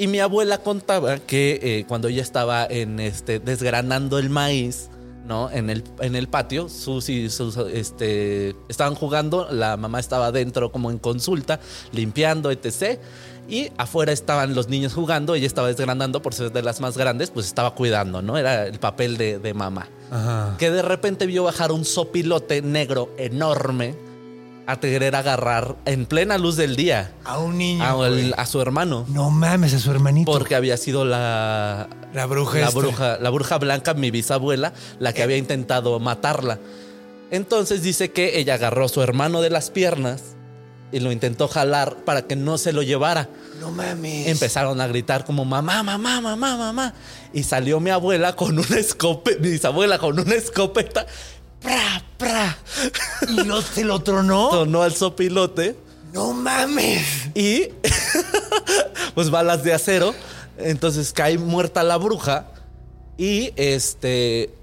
Y 0.00 0.06
mi 0.06 0.20
abuela 0.20 0.58
contaba 0.58 1.18
que 1.18 1.58
eh, 1.60 1.84
cuando 1.88 2.06
ella 2.06 2.22
estaba 2.22 2.64
en 2.64 3.00
este 3.00 3.40
desgranando 3.40 4.20
el 4.20 4.30
maíz, 4.30 4.90
¿no? 5.26 5.50
En 5.50 5.70
el, 5.70 5.82
en 5.98 6.14
el 6.14 6.28
patio. 6.28 6.68
Sus 6.68 7.08
y 7.08 7.28
sus, 7.30 7.56
este, 7.56 8.54
estaban 8.68 8.94
jugando, 8.94 9.48
la 9.50 9.76
mamá 9.76 9.98
estaba 9.98 10.26
adentro 10.26 10.70
como 10.70 10.92
en 10.92 10.98
consulta, 10.98 11.58
limpiando, 11.90 12.52
etc. 12.52 13.00
Y 13.48 13.72
afuera 13.76 14.12
estaban 14.12 14.54
los 14.54 14.68
niños 14.68 14.94
jugando, 14.94 15.34
ella 15.34 15.48
estaba 15.48 15.66
desgranando 15.66 16.22
por 16.22 16.32
ser 16.32 16.52
de 16.52 16.62
las 16.62 16.80
más 16.80 16.96
grandes, 16.96 17.30
pues 17.30 17.46
estaba 17.46 17.74
cuidando, 17.74 18.22
¿no? 18.22 18.38
Era 18.38 18.68
el 18.68 18.78
papel 18.78 19.16
de, 19.16 19.40
de 19.40 19.52
mamá. 19.52 19.88
Ajá. 20.12 20.54
Que 20.60 20.70
de 20.70 20.82
repente 20.82 21.26
vio 21.26 21.42
bajar 21.42 21.72
un 21.72 21.84
sopilote 21.84 22.62
negro 22.62 23.12
enorme 23.18 23.96
a 24.70 24.78
querer 24.80 25.16
agarrar 25.16 25.76
en 25.86 26.04
plena 26.04 26.36
luz 26.36 26.56
del 26.56 26.76
día 26.76 27.10
A 27.24 27.38
un 27.38 27.56
niño. 27.56 27.82
a, 27.82 28.06
el- 28.06 28.12
güey. 28.14 28.32
a 28.36 28.44
su 28.46 28.60
hermano. 28.60 29.06
No 29.08 29.30
mames, 29.30 29.72
a 29.72 29.78
su 29.78 29.90
hermanito. 29.90 30.30
Porque 30.30 30.54
había 30.54 30.76
sido 30.76 31.04
la, 31.06 31.88
La 32.12 32.26
bruja 32.26 32.58
la 32.58 32.68
esta. 32.68 32.78
bruja, 32.78 33.18
la 33.18 33.30
bruja 33.30 33.56
blanca, 33.58 33.94
mi 33.94 34.10
bisabuela, 34.10 34.74
la 34.98 35.12
que 35.14 35.22
había 35.22 35.38
intentado 35.38 35.98
matarla. 36.00 36.58
Entonces 37.30 37.82
dice 37.82 38.10
que 38.10 38.38
ella 38.38 38.54
agarró 38.54 38.84
a 38.84 38.88
su 38.88 39.02
hermano 39.02 39.40
de 39.40 39.50
las 39.50 39.70
piernas 39.70 40.22
y 40.92 41.00
lo 41.00 41.12
intentó 41.12 41.48
jalar 41.48 41.96
para 42.04 42.22
que 42.22 42.36
no 42.36 42.56
se 42.58 42.72
lo 42.72 42.82
llevara. 42.82 43.28
No 43.60 43.70
mames. 43.70 44.26
Empezaron 44.28 44.80
a 44.80 44.86
gritar 44.86 45.24
como 45.24 45.44
mamá, 45.44 45.82
mamá, 45.82 46.20
mamá, 46.20 46.56
mamá. 46.56 46.94
Y 47.34 47.42
salió 47.42 47.80
mi 47.80 47.90
abuela 47.90 48.34
con 48.36 48.58
una 48.58 48.78
escopeta, 48.78 49.38
mi 49.40 49.50
bisabuela 49.50 49.98
con 49.98 50.18
una 50.18 50.34
escopeta. 50.34 51.06
¡Pra, 51.60 52.02
pra! 52.16 52.56
¿Y 53.28 53.36
no 53.44 53.60
se 53.62 53.84
lo 53.84 54.00
tronó? 54.00 54.50
Sonó 54.50 54.82
al 54.82 54.94
sopilote 54.94 55.76
No 56.12 56.32
mames. 56.32 57.04
y 57.34 57.68
pues 59.14 59.30
balas 59.30 59.64
de 59.64 59.72
acero. 59.74 60.14
Entonces 60.58 61.12
cae 61.12 61.38
muerta 61.38 61.82
la 61.82 61.96
bruja 61.96 62.48
y 63.16 63.52
este 63.56 64.54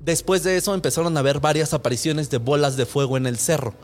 después 0.00 0.42
de 0.42 0.56
eso 0.56 0.74
empezaron 0.74 1.16
a 1.16 1.22
ver 1.22 1.40
varias 1.40 1.74
apariciones 1.74 2.30
de 2.30 2.38
bolas 2.38 2.76
de 2.76 2.86
fuego 2.86 3.16
en 3.16 3.26
el 3.26 3.38
cerro. 3.38 3.74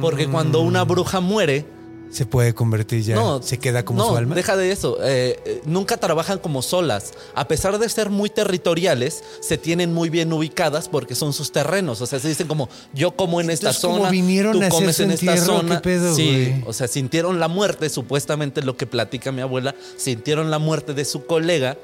Porque 0.00 0.28
cuando 0.28 0.60
una 0.60 0.82
bruja 0.84 1.20
muere, 1.20 1.64
Se 2.12 2.26
puede 2.26 2.54
convertir 2.54 3.02
ya. 3.02 3.16
no, 3.16 3.42
se 3.42 3.58
queda 3.58 3.84
como 3.84 4.00
no, 4.00 4.08
su 4.10 4.16
alma. 4.16 4.34
Deja 4.34 4.54
de 4.56 4.70
eso. 4.70 4.98
eh, 5.02 5.40
eh, 5.46 5.62
nunca 5.64 5.96
trabajan 5.96 6.38
como 6.38 6.60
solas. 6.60 7.12
A 7.34 7.48
pesar 7.48 7.78
de 7.78 7.88
ser 7.88 8.10
muy 8.10 8.28
territoriales, 8.28 9.24
se 9.40 9.56
tienen 9.56 9.94
muy 9.94 10.10
bien 10.10 10.30
ubicadas 10.32 10.88
porque 10.88 11.14
son 11.14 11.32
sus 11.32 11.52
terrenos. 11.52 12.02
O 12.02 12.06
sea, 12.06 12.20
se 12.20 12.28
dicen 12.28 12.46
como 12.48 12.68
yo 12.92 13.12
como 13.16 13.40
en 13.40 13.48
esta 13.48 13.72
como 13.72 13.98
zona, 13.98 14.10
vinieron 14.10 14.58
tú 14.60 14.62
a 14.62 14.68
comes 14.68 15.00
en 15.00 15.10
esta 15.10 15.32
entierro, 15.32 15.56
zona. 15.60 15.76
¿qué 15.76 15.82
pedo, 15.82 16.14
sí, 16.14 16.28
güey? 16.28 16.64
o 16.66 16.72
sea, 16.74 16.86
sintieron 16.86 17.40
la 17.40 17.48
muerte, 17.48 17.88
supuestamente 17.88 18.60
lo 18.62 18.76
que 18.76 18.86
platica 18.86 19.32
mi 19.32 19.40
abuela, 19.40 19.74
sintieron 19.96 20.50
la 20.50 20.58
muerte 20.58 20.92
de 20.92 21.06
su 21.06 21.24
colega. 21.24 21.78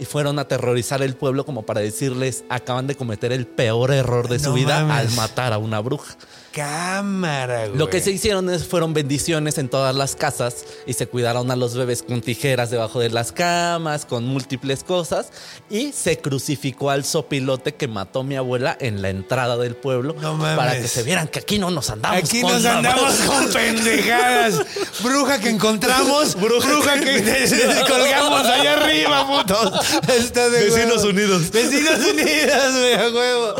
Y 0.00 0.06
fueron 0.06 0.38
a 0.38 0.42
aterrorizar 0.42 1.02
el 1.02 1.14
pueblo 1.14 1.44
como 1.44 1.62
para 1.62 1.80
decirles, 1.82 2.42
acaban 2.48 2.86
de 2.88 2.96
cometer 2.96 3.30
el 3.32 3.46
peor 3.46 3.92
error 3.92 4.28
de 4.28 4.38
su 4.40 4.52
vida 4.54 4.82
mames. 4.84 5.10
al 5.10 5.16
matar 5.16 5.52
a 5.52 5.58
una 5.58 5.78
bruja. 5.80 6.16
Cámara, 6.52 7.66
güey. 7.68 7.78
Lo 7.78 7.88
que 7.88 8.00
se 8.00 8.10
hicieron 8.10 8.50
es, 8.50 8.66
fueron 8.66 8.92
bendiciones 8.92 9.56
en 9.58 9.68
todas 9.68 9.94
las 9.94 10.16
casas 10.16 10.64
y 10.86 10.94
se 10.94 11.06
cuidaron 11.06 11.50
a 11.50 11.56
los 11.56 11.76
bebés 11.76 12.02
con 12.02 12.20
tijeras 12.22 12.70
debajo 12.70 12.98
de 12.98 13.08
las 13.08 13.30
camas, 13.30 14.04
con 14.04 14.24
múltiples 14.26 14.82
cosas 14.82 15.28
y 15.70 15.92
se 15.92 16.18
crucificó 16.18 16.90
al 16.90 17.04
sopilote 17.04 17.74
que 17.76 17.86
mató 17.86 18.24
mi 18.24 18.34
abuela 18.36 18.76
en 18.80 19.00
la 19.00 19.10
entrada 19.10 19.56
del 19.58 19.76
pueblo 19.76 20.16
No 20.20 20.34
mames. 20.34 20.56
para 20.56 20.72
que 20.80 20.88
se 20.88 21.02
vieran 21.04 21.28
que 21.28 21.38
aquí 21.38 21.58
no 21.58 21.70
nos 21.70 21.88
andamos 21.90 22.18
Aquí 22.18 22.40
con 22.40 22.52
nos 22.52 22.64
andamos 22.64 23.14
con 23.26 23.52
pendejadas. 23.52 24.60
Bruja 25.02 25.38
que 25.40 25.50
encontramos, 25.50 26.34
bruja, 26.40 26.98
que 27.00 27.20
colgamos 27.88 28.44
allá 28.46 28.74
arriba, 28.74 29.26
putos. 29.26 29.72
Está 30.18 30.48
de 30.48 30.64
Vecinos 30.64 30.98
huevo. 30.98 31.10
Unidos. 31.10 31.50
Vecinos 31.50 31.98
Unidos, 31.98 32.72
güey, 32.78 32.94
a 32.94 33.10
huevo. 33.10 33.54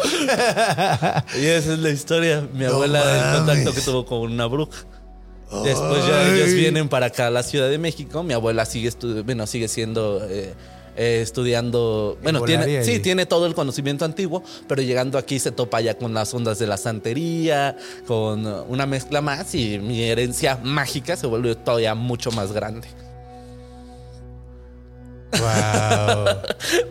Y 1.40 1.46
esa 1.46 1.72
es 1.74 1.78
la 1.78 1.90
historia, 1.90 2.46
mi 2.52 2.64
abuela, 2.64 3.02
el 3.32 3.38
contacto 3.38 3.74
que 3.74 3.80
tuvo 3.80 4.04
con 4.04 4.20
una 4.20 4.46
bruja. 4.46 4.84
Después 5.64 6.06
ya 6.06 6.26
Ay. 6.26 6.38
ellos 6.38 6.54
vienen 6.54 6.88
para 6.88 7.06
acá 7.06 7.26
a 7.26 7.30
la 7.30 7.42
Ciudad 7.42 7.68
de 7.68 7.78
México. 7.78 8.22
Mi 8.22 8.34
abuela 8.34 8.64
sigue, 8.64 8.90
bueno, 9.24 9.46
sigue 9.48 9.66
siendo 9.66 10.24
eh, 10.28 10.54
eh, 10.96 11.20
estudiando. 11.22 12.18
Bueno, 12.22 12.42
tiene, 12.42 12.84
sí, 12.84 13.00
tiene 13.00 13.26
todo 13.26 13.46
el 13.46 13.54
conocimiento 13.54 14.04
antiguo, 14.04 14.44
pero 14.68 14.80
llegando 14.80 15.18
aquí 15.18 15.40
se 15.40 15.50
topa 15.50 15.80
ya 15.80 15.98
con 15.98 16.14
las 16.14 16.32
ondas 16.34 16.60
de 16.60 16.68
la 16.68 16.76
santería, 16.76 17.76
con 18.06 18.46
una 18.68 18.86
mezcla 18.86 19.20
más 19.20 19.54
y 19.56 19.80
mi 19.80 20.04
herencia 20.04 20.56
mágica 20.62 21.16
se 21.16 21.26
vuelve 21.26 21.56
todavía 21.56 21.96
mucho 21.96 22.30
más 22.30 22.52
grande. 22.52 22.86
Wow. 25.38 26.24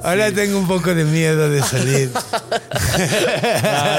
Ahora 0.04 0.32
tengo 0.32 0.58
un 0.60 0.68
poco 0.68 0.94
de 0.96 1.04
miedo 1.06 1.50
de 1.50 1.62
salir. 1.62 2.10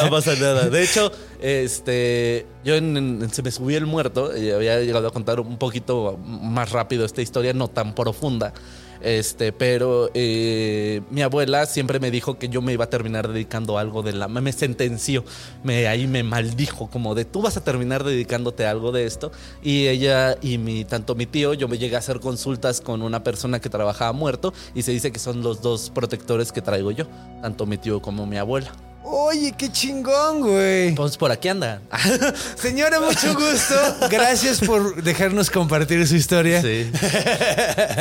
No 0.02 0.10
pasa 0.10 0.34
nada. 0.36 0.68
De 0.68 0.82
hecho, 0.82 1.12
este, 1.40 2.46
yo 2.64 2.74
en, 2.74 2.96
en- 2.96 3.30
se 3.32 3.42
me 3.42 3.50
subió 3.50 3.78
el 3.78 3.86
muerto 3.86 4.36
y 4.36 4.50
había 4.50 4.80
llegado 4.80 5.08
a 5.08 5.12
contar 5.12 5.40
un 5.40 5.58
poquito 5.58 6.18
más 6.24 6.70
rápido 6.72 7.04
esta 7.04 7.22
historia, 7.22 7.52
no 7.52 7.68
tan 7.68 7.94
profunda. 7.94 8.52
Este, 9.00 9.52
pero 9.52 10.10
eh, 10.14 11.02
mi 11.10 11.22
abuela 11.22 11.66
siempre 11.66 12.00
me 12.00 12.10
dijo 12.10 12.38
que 12.38 12.48
yo 12.48 12.60
me 12.62 12.72
iba 12.72 12.84
a 12.84 12.90
terminar 12.90 13.28
dedicando 13.28 13.78
a 13.78 13.80
algo 13.80 14.02
de 14.02 14.12
la. 14.12 14.28
Me 14.28 14.52
sentenció, 14.52 15.24
me, 15.62 15.86
ahí 15.86 16.06
me 16.06 16.22
maldijo, 16.22 16.88
como 16.88 17.14
de 17.14 17.24
tú 17.24 17.42
vas 17.42 17.56
a 17.56 17.64
terminar 17.64 18.04
dedicándote 18.04 18.66
a 18.66 18.70
algo 18.70 18.92
de 18.92 19.06
esto. 19.06 19.32
Y 19.62 19.88
ella 19.88 20.36
y 20.42 20.58
mi, 20.58 20.84
tanto 20.84 21.14
mi 21.14 21.26
tío, 21.26 21.54
yo 21.54 21.68
me 21.68 21.78
llegué 21.78 21.96
a 21.96 21.98
hacer 22.00 22.20
consultas 22.20 22.80
con 22.80 23.02
una 23.02 23.24
persona 23.24 23.60
que 23.60 23.70
trabajaba 23.70 24.12
muerto 24.12 24.52
y 24.74 24.82
se 24.82 24.92
dice 24.92 25.12
que 25.12 25.18
son 25.18 25.42
los 25.42 25.62
dos 25.62 25.90
protectores 25.90 26.52
que 26.52 26.62
traigo 26.62 26.90
yo, 26.90 27.06
tanto 27.42 27.66
mi 27.66 27.78
tío 27.78 28.00
como 28.02 28.26
mi 28.26 28.36
abuela. 28.36 28.72
Oye, 29.02 29.52
qué 29.56 29.72
chingón, 29.72 30.40
güey. 30.42 30.94
Pues 30.94 31.16
por 31.16 31.30
aquí 31.32 31.48
anda. 31.48 31.80
Señora, 32.60 33.00
mucho 33.00 33.34
gusto. 33.34 33.74
Gracias 34.10 34.60
por 34.60 35.02
dejarnos 35.02 35.48
compartir 35.50 36.06
su 36.06 36.16
historia. 36.16 36.60
Sí. 36.62 36.90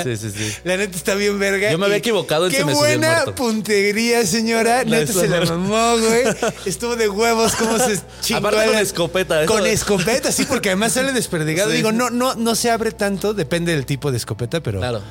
Sí, 0.03 0.17
sí, 0.17 0.31
sí. 0.31 0.53
La 0.63 0.77
neta 0.77 0.95
está 0.95 1.15
bien 1.15 1.39
verga. 1.39 1.71
Yo 1.71 1.77
me 1.77 1.85
había 1.85 1.97
equivocado 1.97 2.45
en 2.45 2.51
Qué 2.51 2.57
Se 2.59 2.65
me 2.65 2.73
subió 2.73 2.85
el 2.87 2.99
buena 2.99 3.25
puntería, 3.35 4.25
señora. 4.25 4.83
La 4.83 4.99
neta 4.99 5.13
se 5.13 5.27
la 5.27 5.41
mamó, 5.41 5.97
güey. 5.97 6.23
Estuvo 6.65 6.95
de 6.95 7.09
huevos 7.09 7.55
cómo 7.55 7.77
se 7.77 7.99
chingó. 8.21 8.39
Aparte 8.39 8.65
con 8.65 8.73
la- 8.75 8.81
escopeta, 8.81 9.43
eso- 9.43 9.53
Con 9.53 9.65
escopeta, 9.67 10.31
sí, 10.31 10.45
porque 10.45 10.69
además 10.69 10.93
sale 10.93 11.11
desperdigado. 11.11 11.71
Sí. 11.71 11.77
Digo, 11.77 11.91
no, 11.91 12.09
no, 12.09 12.35
no 12.35 12.55
se 12.55 12.71
abre 12.71 12.91
tanto, 12.91 13.33
depende 13.33 13.71
del 13.73 13.85
tipo 13.85 14.11
de 14.11 14.17
escopeta, 14.17 14.61
pero. 14.61 14.79
Claro. 14.79 15.01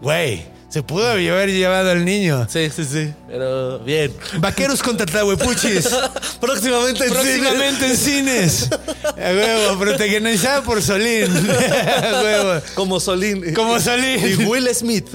Güey, 0.00 0.46
se 0.68 0.82
pudo 0.82 1.08
haber 1.10 1.50
llevado 1.50 1.90
al 1.90 2.04
niño. 2.04 2.46
Sí, 2.50 2.68
sí, 2.74 2.84
sí. 2.84 3.12
Pero 3.26 3.78
bien. 3.80 4.12
Vaqueros 4.38 4.82
contra 4.82 5.06
Tlahuepuchis. 5.06 5.88
Próximamente 6.40 7.04
en 7.06 7.10
Próximamente 7.12 7.86
en 7.86 7.96
cines. 7.96 8.68
A 8.70 9.30
huevo, 9.32 9.78
protagonizada 9.78 10.62
por 10.62 10.82
Solín. 10.82 11.24
A 12.02 12.22
huevo. 12.22 12.60
Como 12.74 13.00
Solín. 13.00 13.54
Como 13.54 13.80
Solín. 13.80 14.20
Y 14.28 14.44
Will 14.44 14.68
Smith. 14.74 15.06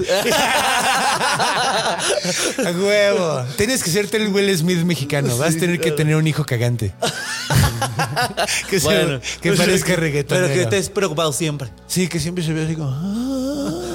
A 2.64 2.70
huevo. 2.76 3.44
Tienes 3.56 3.82
que 3.84 3.90
serte 3.90 4.16
el 4.16 4.28
Will 4.28 4.56
Smith 4.58 4.78
mexicano. 4.84 5.36
Vas 5.38 5.54
a 5.54 5.58
tener 5.58 5.78
que 5.80 5.92
tener 5.92 6.16
un 6.16 6.26
hijo 6.26 6.44
cagante. 6.44 6.92
que 8.70 8.80
se- 8.80 8.86
Bueno, 8.86 9.20
que 9.40 9.50
pues, 9.50 9.60
parezca 9.60 9.86
Pero 9.88 10.00
reggaetonero. 10.00 10.48
que 10.48 10.62
estés 10.62 10.90
preocupado 10.90 11.32
siempre. 11.32 11.68
Sí, 11.86 12.08
que 12.08 12.18
siempre 12.18 12.42
se 12.44 12.52
ve 12.52 12.64
así 12.64 12.74
como... 12.74 13.93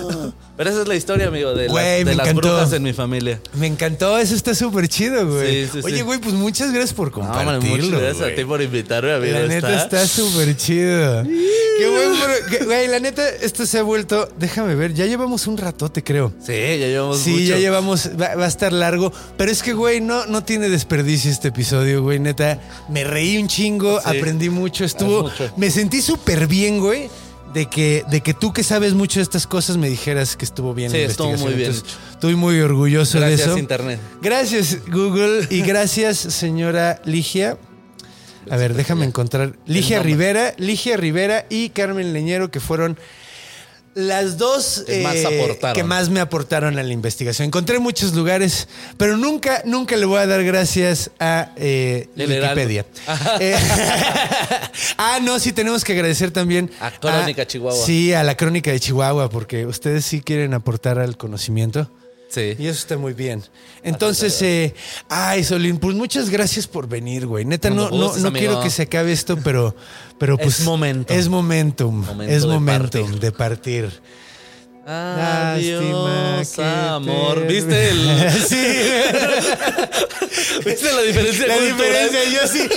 Pero 0.59 0.71
esa 0.71 0.81
es 0.81 0.87
la 0.89 0.95
historia, 0.95 1.27
amigo, 1.27 1.53
de, 1.53 1.63
las- 1.67 1.71
Güey, 1.71 2.03
de 2.03 2.15
las 2.15 2.27
encantó. 2.27 2.49
brujas 2.49 2.73
en 2.73 2.83
mi 2.83 2.91
familia. 2.91 3.39
Me 3.53 3.65
encantó, 3.65 4.17
eso 4.19 4.35
está 4.35 4.53
súper 4.53 4.89
chido, 4.89 5.25
güey. 5.25 5.63
Sí, 5.65 5.69
sí, 5.71 5.79
Oye, 5.85 5.95
sí. 5.95 6.01
güey, 6.01 6.19
pues 6.19 6.35
muchas 6.35 6.73
gracias 6.73 6.91
por 6.93 7.17
No, 7.17 7.23
hombre, 7.23 7.37
compartirlo. 7.45 7.77
muchas 7.77 7.91
gracias 8.01 8.17
güey. 8.17 8.33
a 8.33 8.35
ti 8.35 8.43
por 8.43 8.61
invitarme, 8.61 9.13
amigo. 9.13 9.39
La 9.39 9.47
neta 9.47 9.81
está 9.83 10.05
súper 10.05 10.57
chido. 10.57 11.23
Qué 11.79 11.87
buen 11.89 12.11
pro- 12.19 12.65
Güey, 12.65 12.87
la 12.89 12.99
neta, 12.99 13.25
esto 13.29 13.65
se 13.65 13.79
ha 13.79 13.83
vuelto. 13.83 14.27
Déjame 14.37 14.75
ver, 14.75 14.93
ya 14.93 15.05
llevamos 15.05 15.47
un 15.47 15.57
ratote, 15.57 16.03
creo. 16.03 16.33
Sí, 16.45 16.51
ya 16.51 16.87
llevamos 16.87 17.19
Sí, 17.19 17.29
mucho. 17.31 17.43
ya 17.45 17.57
llevamos. 17.57 18.09
Va, 18.21 18.35
va 18.35 18.43
a 18.43 18.47
estar 18.49 18.73
largo. 18.73 19.13
Pero 19.37 19.49
es 19.49 19.63
que, 19.63 19.71
güey, 19.71 20.01
no, 20.01 20.25
no 20.25 20.43
tiene 20.43 20.67
desperdicio 20.67 21.31
este 21.31 21.47
episodio, 21.47 22.03
güey. 22.03 22.19
Neta, 22.19 22.59
me 22.89 23.05
reí 23.05 23.37
un 23.37 23.47
chingo, 23.47 23.97
aprendí 24.03 24.49
mucho. 24.49 24.83
Estuvo. 24.83 25.23
mucho. 25.23 25.49
Me 25.55 25.71
sentí 25.71 26.01
súper 26.01 26.47
bien, 26.47 26.79
güey. 26.81 27.09
De 27.53 27.65
que, 27.65 28.05
de 28.11 28.21
que 28.21 28.33
tú 28.35 28.53
que 28.53 28.63
sabes 28.63 28.93
mucho 28.93 29.19
de 29.19 29.23
estas 29.23 29.47
cosas 29.47 29.77
me 29.77 29.89
dijeras 29.89 30.35
que 30.35 30.45
estuvo 30.45 30.73
bien. 30.73 30.91
Sí, 30.91 30.97
la 30.97 31.05
estuvo 31.05 31.35
muy 31.37 31.53
bien 31.53 31.71
Entonces, 31.71 31.97
Estoy 32.11 32.35
muy 32.35 32.59
orgulloso 32.59 33.17
Gracias, 33.17 33.39
de 33.39 33.45
eso. 33.45 33.57
Internet. 33.57 33.99
Gracias, 34.21 34.77
Google. 34.87 35.47
Y 35.49 35.61
gracias, 35.63 36.17
señora 36.17 37.01
Ligia. 37.05 37.57
A 38.49 38.57
ver, 38.57 38.73
déjame 38.73 39.05
encontrar. 39.05 39.57
Ligia. 39.65 40.01
Rivera, 40.01 40.53
Ligia 40.57 40.97
Rivera 40.97 41.45
y 41.49 41.69
Carmen 41.69 42.13
Leñero, 42.13 42.49
que 42.51 42.59
fueron 42.59 42.97
las 43.99 44.37
dos 44.37 44.83
Que 44.85 45.03
más 45.03 45.15
eh, 45.15 45.59
que 45.73 45.83
más 45.83 46.09
me 46.09 46.19
aportaron 46.19 46.77
a 46.79 46.83
la 46.83 46.93
investigación. 46.93 47.47
Encontré 47.47 47.79
muchos 47.79 48.13
lugares, 48.13 48.67
pero 48.97 49.17
nunca, 49.17 49.61
nunca 49.65 49.97
le 49.97 50.05
voy 50.05 50.19
a 50.19 50.27
dar 50.27 50.43
gracias 50.43 51.11
a 51.19 51.51
eh. 51.55 52.07
Wikipedia. 52.15 52.85
Eh, 53.39 53.55
ah, 54.97 55.19
no, 55.21 55.39
sí 55.39 55.51
tenemos 55.53 55.83
que 55.83 55.93
agradecer 55.93 56.31
también 56.31 56.69
A 56.79 56.91
Crónica 56.91 57.45
Chihuahua. 57.45 57.85
Sí, 57.85 58.13
a 58.13 58.23
la 58.23 58.35
Crónica 58.35 58.71
de 58.71 58.79
Chihuahua, 58.79 59.29
porque 59.29 59.65
ustedes 59.65 60.05
sí 60.05 60.21
quieren 60.21 60.53
aportar 60.53 60.99
al 60.99 61.17
conocimiento. 61.17 61.89
Sí. 62.29 62.55
Y 62.59 62.67
eso 62.67 62.79
está 62.79 62.97
muy 62.97 63.13
bien. 63.13 63.43
Entonces, 63.83 64.39
eh, 64.43 64.75
ay, 65.09 65.43
Solín, 65.43 65.79
pues 65.79 65.95
muchas 65.95 66.29
gracias 66.29 66.67
por 66.67 66.87
venir, 66.87 67.25
güey. 67.25 67.43
Neta, 67.43 67.69
no, 67.71 67.89
no, 67.89 68.15
no 68.15 68.33
quiero 68.33 68.61
que 68.61 68.69
se 68.69 68.83
acabe 68.83 69.11
esto, 69.11 69.37
pero, 69.43 69.75
pero 70.19 70.35
Es 70.35 70.43
pues. 70.43 70.59
momentum. 70.61 71.17
Es 71.17 71.27
momentum. 71.27 72.05
Momento 72.05 72.33
es 72.33 72.43
de 72.43 72.47
momentum 72.47 73.01
partir. 73.01 73.19
de 73.19 73.31
partir. 73.31 74.01
Adiós, 74.91 76.57
amor. 76.59 77.41
te- 77.41 77.45
¿Viste 77.47 77.89
el, 77.89 78.31
sí. 78.47 78.55
¿Viste 80.65 80.91
la 80.93 81.01
diferencia 81.03 81.47
La 81.47 81.55
cultural? 81.55 81.77
diferencia, 81.77 82.19
yo 82.41 82.47
sí. 82.47 82.67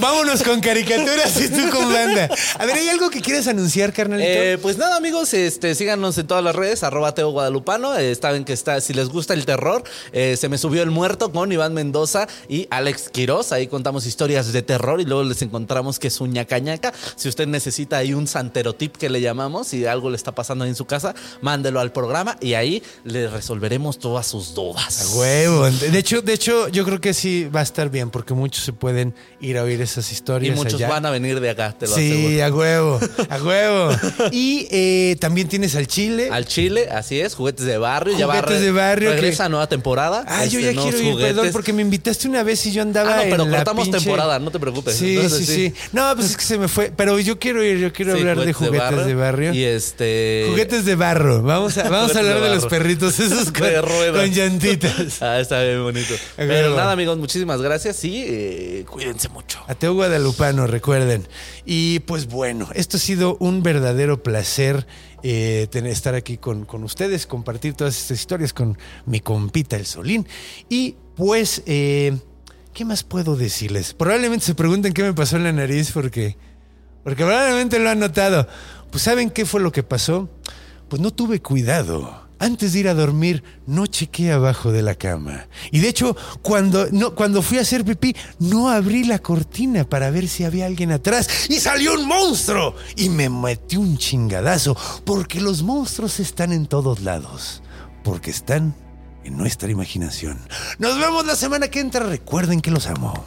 Vámonos 0.00 0.42
con 0.42 0.60
caricaturas 0.60 1.40
y 1.40 1.48
tú 1.48 1.68
con 1.70 1.92
banda. 1.92 2.28
A 2.58 2.66
ver, 2.66 2.76
¿hay 2.76 2.88
algo 2.88 3.10
que 3.10 3.20
quieras 3.20 3.46
anunciar, 3.48 3.92
carnalito? 3.92 4.28
Eh, 4.30 4.58
pues 4.60 4.78
nada, 4.78 4.96
amigos, 4.96 5.32
este, 5.34 5.74
síganos 5.74 6.16
en 6.18 6.26
todas 6.26 6.42
las 6.44 6.54
redes, 6.54 6.82
arroba 6.82 7.14
Teo 7.14 7.30
Guadalupano. 7.30 7.96
Eh, 7.98 8.14
saben 8.14 8.44
que 8.44 8.52
está, 8.52 8.80
si 8.80 8.92
les 8.94 9.08
gusta 9.08 9.34
el 9.34 9.44
terror, 9.44 9.82
eh, 10.12 10.36
se 10.38 10.48
me 10.48 10.58
subió 10.58 10.82
el 10.82 10.90
muerto 10.90 11.32
con 11.32 11.50
Iván 11.52 11.74
Mendoza 11.74 12.26
y 12.48 12.66
Alex 12.70 13.08
Quiroz. 13.10 13.52
Ahí 13.52 13.66
contamos 13.66 14.06
historias 14.06 14.52
de 14.52 14.62
terror 14.62 15.00
y 15.00 15.04
luego 15.04 15.24
les 15.24 15.42
encontramos 15.42 15.98
que 15.98 16.08
es 16.08 16.20
un 16.20 16.32
ñaca 16.32 16.58
ñaca. 16.58 16.92
Si 17.16 17.28
usted 17.28 17.46
necesita 17.46 17.98
ahí 17.98 18.14
un 18.14 18.26
santerotip 18.26 18.96
que 18.96 19.08
le 19.10 19.20
llamamos, 19.20 19.68
si 19.68 19.86
algo 19.86 20.10
le 20.10 20.16
está 20.16 20.32
pasando 20.34 20.64
ahí 20.64 20.70
en 20.70 20.76
su 20.76 20.84
casa, 20.86 21.14
mándelo 21.58 21.80
al 21.80 21.90
programa 21.90 22.36
y 22.40 22.54
ahí 22.54 22.82
le 23.04 23.26
resolveremos 23.28 23.98
todas 23.98 24.26
sus 24.28 24.54
dudas. 24.54 25.02
A 25.12 25.16
huevo. 25.18 25.68
De 25.68 25.98
hecho, 25.98 26.22
de 26.22 26.32
hecho, 26.34 26.68
yo 26.68 26.84
creo 26.84 27.00
que 27.00 27.12
sí 27.12 27.48
va 27.54 27.60
a 27.60 27.62
estar 27.64 27.90
bien, 27.90 28.10
porque 28.10 28.32
muchos 28.32 28.64
se 28.64 28.72
pueden 28.72 29.12
ir 29.40 29.58
a 29.58 29.64
oír 29.64 29.80
esas 29.82 30.08
Y 30.10 30.14
historias. 30.14 30.54
muchos 30.56 30.74
allá. 30.74 30.88
van 30.88 31.04
a 31.06 31.10
venir 31.10 31.40
de 31.40 31.50
acá, 31.50 31.74
te 31.76 31.86
lo 31.88 31.94
Sí, 31.96 32.12
aseguro. 32.12 32.44
a 32.44 32.50
huevo, 32.56 33.00
a 33.28 33.42
huevo. 33.42 33.90
Y 34.32 34.68
eh, 34.70 35.16
también 35.18 35.48
tienes 35.48 35.74
al 35.74 35.86
chile. 35.88 36.28
Al 36.30 36.46
Chile, 36.46 36.88
así 36.90 37.18
es, 37.20 37.34
juguetes 37.34 37.66
de 37.66 37.76
barrio. 37.78 38.16
ya 38.16 38.26
va 38.26 38.34
Juguetes 38.36 38.60
re- 38.60 38.64
de 38.66 38.72
barrio 38.72 39.10
que- 39.10 39.16
Regresa 39.16 39.48
nueva 39.48 39.68
temporada. 39.68 40.24
Ah, 40.28 40.44
yo 40.44 40.60
este, 40.60 40.62
ya 40.62 40.72
nuevos 40.74 40.94
quiero 40.94 41.08
ir, 41.18 41.24
perdón, 41.24 41.48
porque 41.52 41.72
me 41.72 41.82
invitaste 41.82 42.28
una 42.28 42.42
vez 42.44 42.64
y 42.66 42.72
yo 42.72 42.82
andaba 42.82 43.12
Ah, 43.14 43.16
no, 43.24 43.30
pero 43.30 43.42
en 43.44 43.50
la 43.50 43.56
cortamos 43.58 43.88
pinche- 43.88 43.98
temporada, 43.98 44.38
no 44.38 44.50
te 44.50 44.60
preocupes. 44.60 44.94
Sí, 44.96 45.16
Entonces, 45.16 45.46
sí, 45.46 45.54
sí, 45.70 45.74
No, 45.92 46.12
pues 46.14 46.30
es 46.30 46.36
que 46.36 46.44
se 46.44 46.58
me 46.58 46.68
fue. 46.68 46.92
Pero 46.94 47.18
yo 47.18 47.38
quiero 47.38 47.64
ir, 47.64 47.78
yo 47.78 47.92
quiero 47.92 48.12
Sí, 48.14 48.20
hablar 48.20 48.38
de 48.44 48.52
juguetes 48.52 49.06
de 49.06 49.14
barrio. 49.14 49.52
Y 49.54 49.64
este. 49.64 50.46
Juguetes 50.50 50.84
de 50.84 50.94
barro. 50.94 51.42
Vamos 51.48 51.78
a, 51.78 51.88
vamos 51.88 52.14
a 52.14 52.18
hablar 52.18 52.42
de, 52.42 52.54
los 52.54 52.66
perritos, 52.66 53.18
esos 53.18 53.50
con, 53.52 54.30
llantitas. 54.30 55.22
Ah, 55.22 55.40
está 55.40 55.62
bien 55.62 55.82
bonito. 55.82 56.12
Pero 56.36 56.76
nada, 56.76 56.92
amigos, 56.92 57.16
muchísimas 57.16 57.62
gracias 57.62 58.04
y 58.04 58.22
eh, 58.22 58.84
cuídense 58.86 59.30
mucho. 59.30 59.58
Ateo 59.66 59.94
Guadalupano, 59.94 60.66
recuerden. 60.66 61.26
Y 61.64 62.00
pues 62.00 62.26
bueno, 62.26 62.68
esto 62.74 62.98
ha 62.98 63.00
sido 63.00 63.38
un 63.40 63.62
verdadero 63.62 64.22
placer 64.22 64.86
eh, 65.22 65.68
tener, 65.70 65.90
estar 65.90 66.14
aquí 66.14 66.36
con, 66.36 66.66
con 66.66 66.84
ustedes, 66.84 67.26
compartir 67.26 67.72
todas 67.72 67.98
estas 67.98 68.20
historias 68.20 68.52
con 68.52 68.76
mi 69.06 69.20
compita 69.20 69.76
el 69.76 69.86
Solín. 69.86 70.28
Y 70.68 70.96
pues, 71.16 71.62
eh, 71.64 72.14
¿qué 72.74 72.84
más 72.84 73.04
puedo 73.04 73.36
decirles? 73.36 73.94
Probablemente 73.94 74.44
se 74.44 74.54
pregunten 74.54 74.92
qué 74.92 75.02
me 75.02 75.14
pasó 75.14 75.36
en 75.36 75.44
la 75.44 75.52
nariz 75.52 75.92
porque, 75.92 76.36
porque 77.04 77.24
probablemente 77.24 77.78
lo 77.78 77.88
han 77.88 78.00
notado. 78.00 78.46
Pues 78.90 79.02
¿saben 79.02 79.30
qué 79.30 79.46
fue 79.46 79.62
lo 79.62 79.72
que 79.72 79.82
pasó? 79.82 80.28
Pues 80.88 81.02
no 81.02 81.12
tuve 81.12 81.40
cuidado. 81.40 82.28
Antes 82.40 82.72
de 82.72 82.80
ir 82.80 82.88
a 82.88 82.94
dormir, 82.94 83.42
no 83.66 83.86
chequé 83.86 84.30
abajo 84.30 84.70
de 84.70 84.82
la 84.82 84.94
cama. 84.94 85.48
Y 85.72 85.80
de 85.80 85.88
hecho, 85.88 86.16
cuando, 86.40 86.86
no, 86.92 87.16
cuando 87.16 87.42
fui 87.42 87.58
a 87.58 87.62
hacer 87.62 87.84
pipí, 87.84 88.14
no 88.38 88.68
abrí 88.68 89.02
la 89.04 89.18
cortina 89.18 89.84
para 89.84 90.10
ver 90.10 90.28
si 90.28 90.44
había 90.44 90.66
alguien 90.66 90.92
atrás. 90.92 91.28
Y 91.48 91.58
salió 91.58 91.94
un 91.94 92.06
monstruo. 92.06 92.76
Y 92.96 93.08
me 93.08 93.28
metió 93.28 93.80
un 93.80 93.98
chingadazo. 93.98 94.76
Porque 95.04 95.40
los 95.40 95.64
monstruos 95.64 96.20
están 96.20 96.52
en 96.52 96.66
todos 96.66 97.00
lados. 97.00 97.60
Porque 98.04 98.30
están 98.30 98.74
en 99.24 99.36
nuestra 99.36 99.70
imaginación. 99.70 100.38
Nos 100.78 100.96
vemos 100.98 101.26
la 101.26 101.34
semana 101.34 101.68
que 101.68 101.80
entra. 101.80 102.06
Recuerden 102.06 102.60
que 102.60 102.70
los 102.70 102.86
amo. 102.86 103.24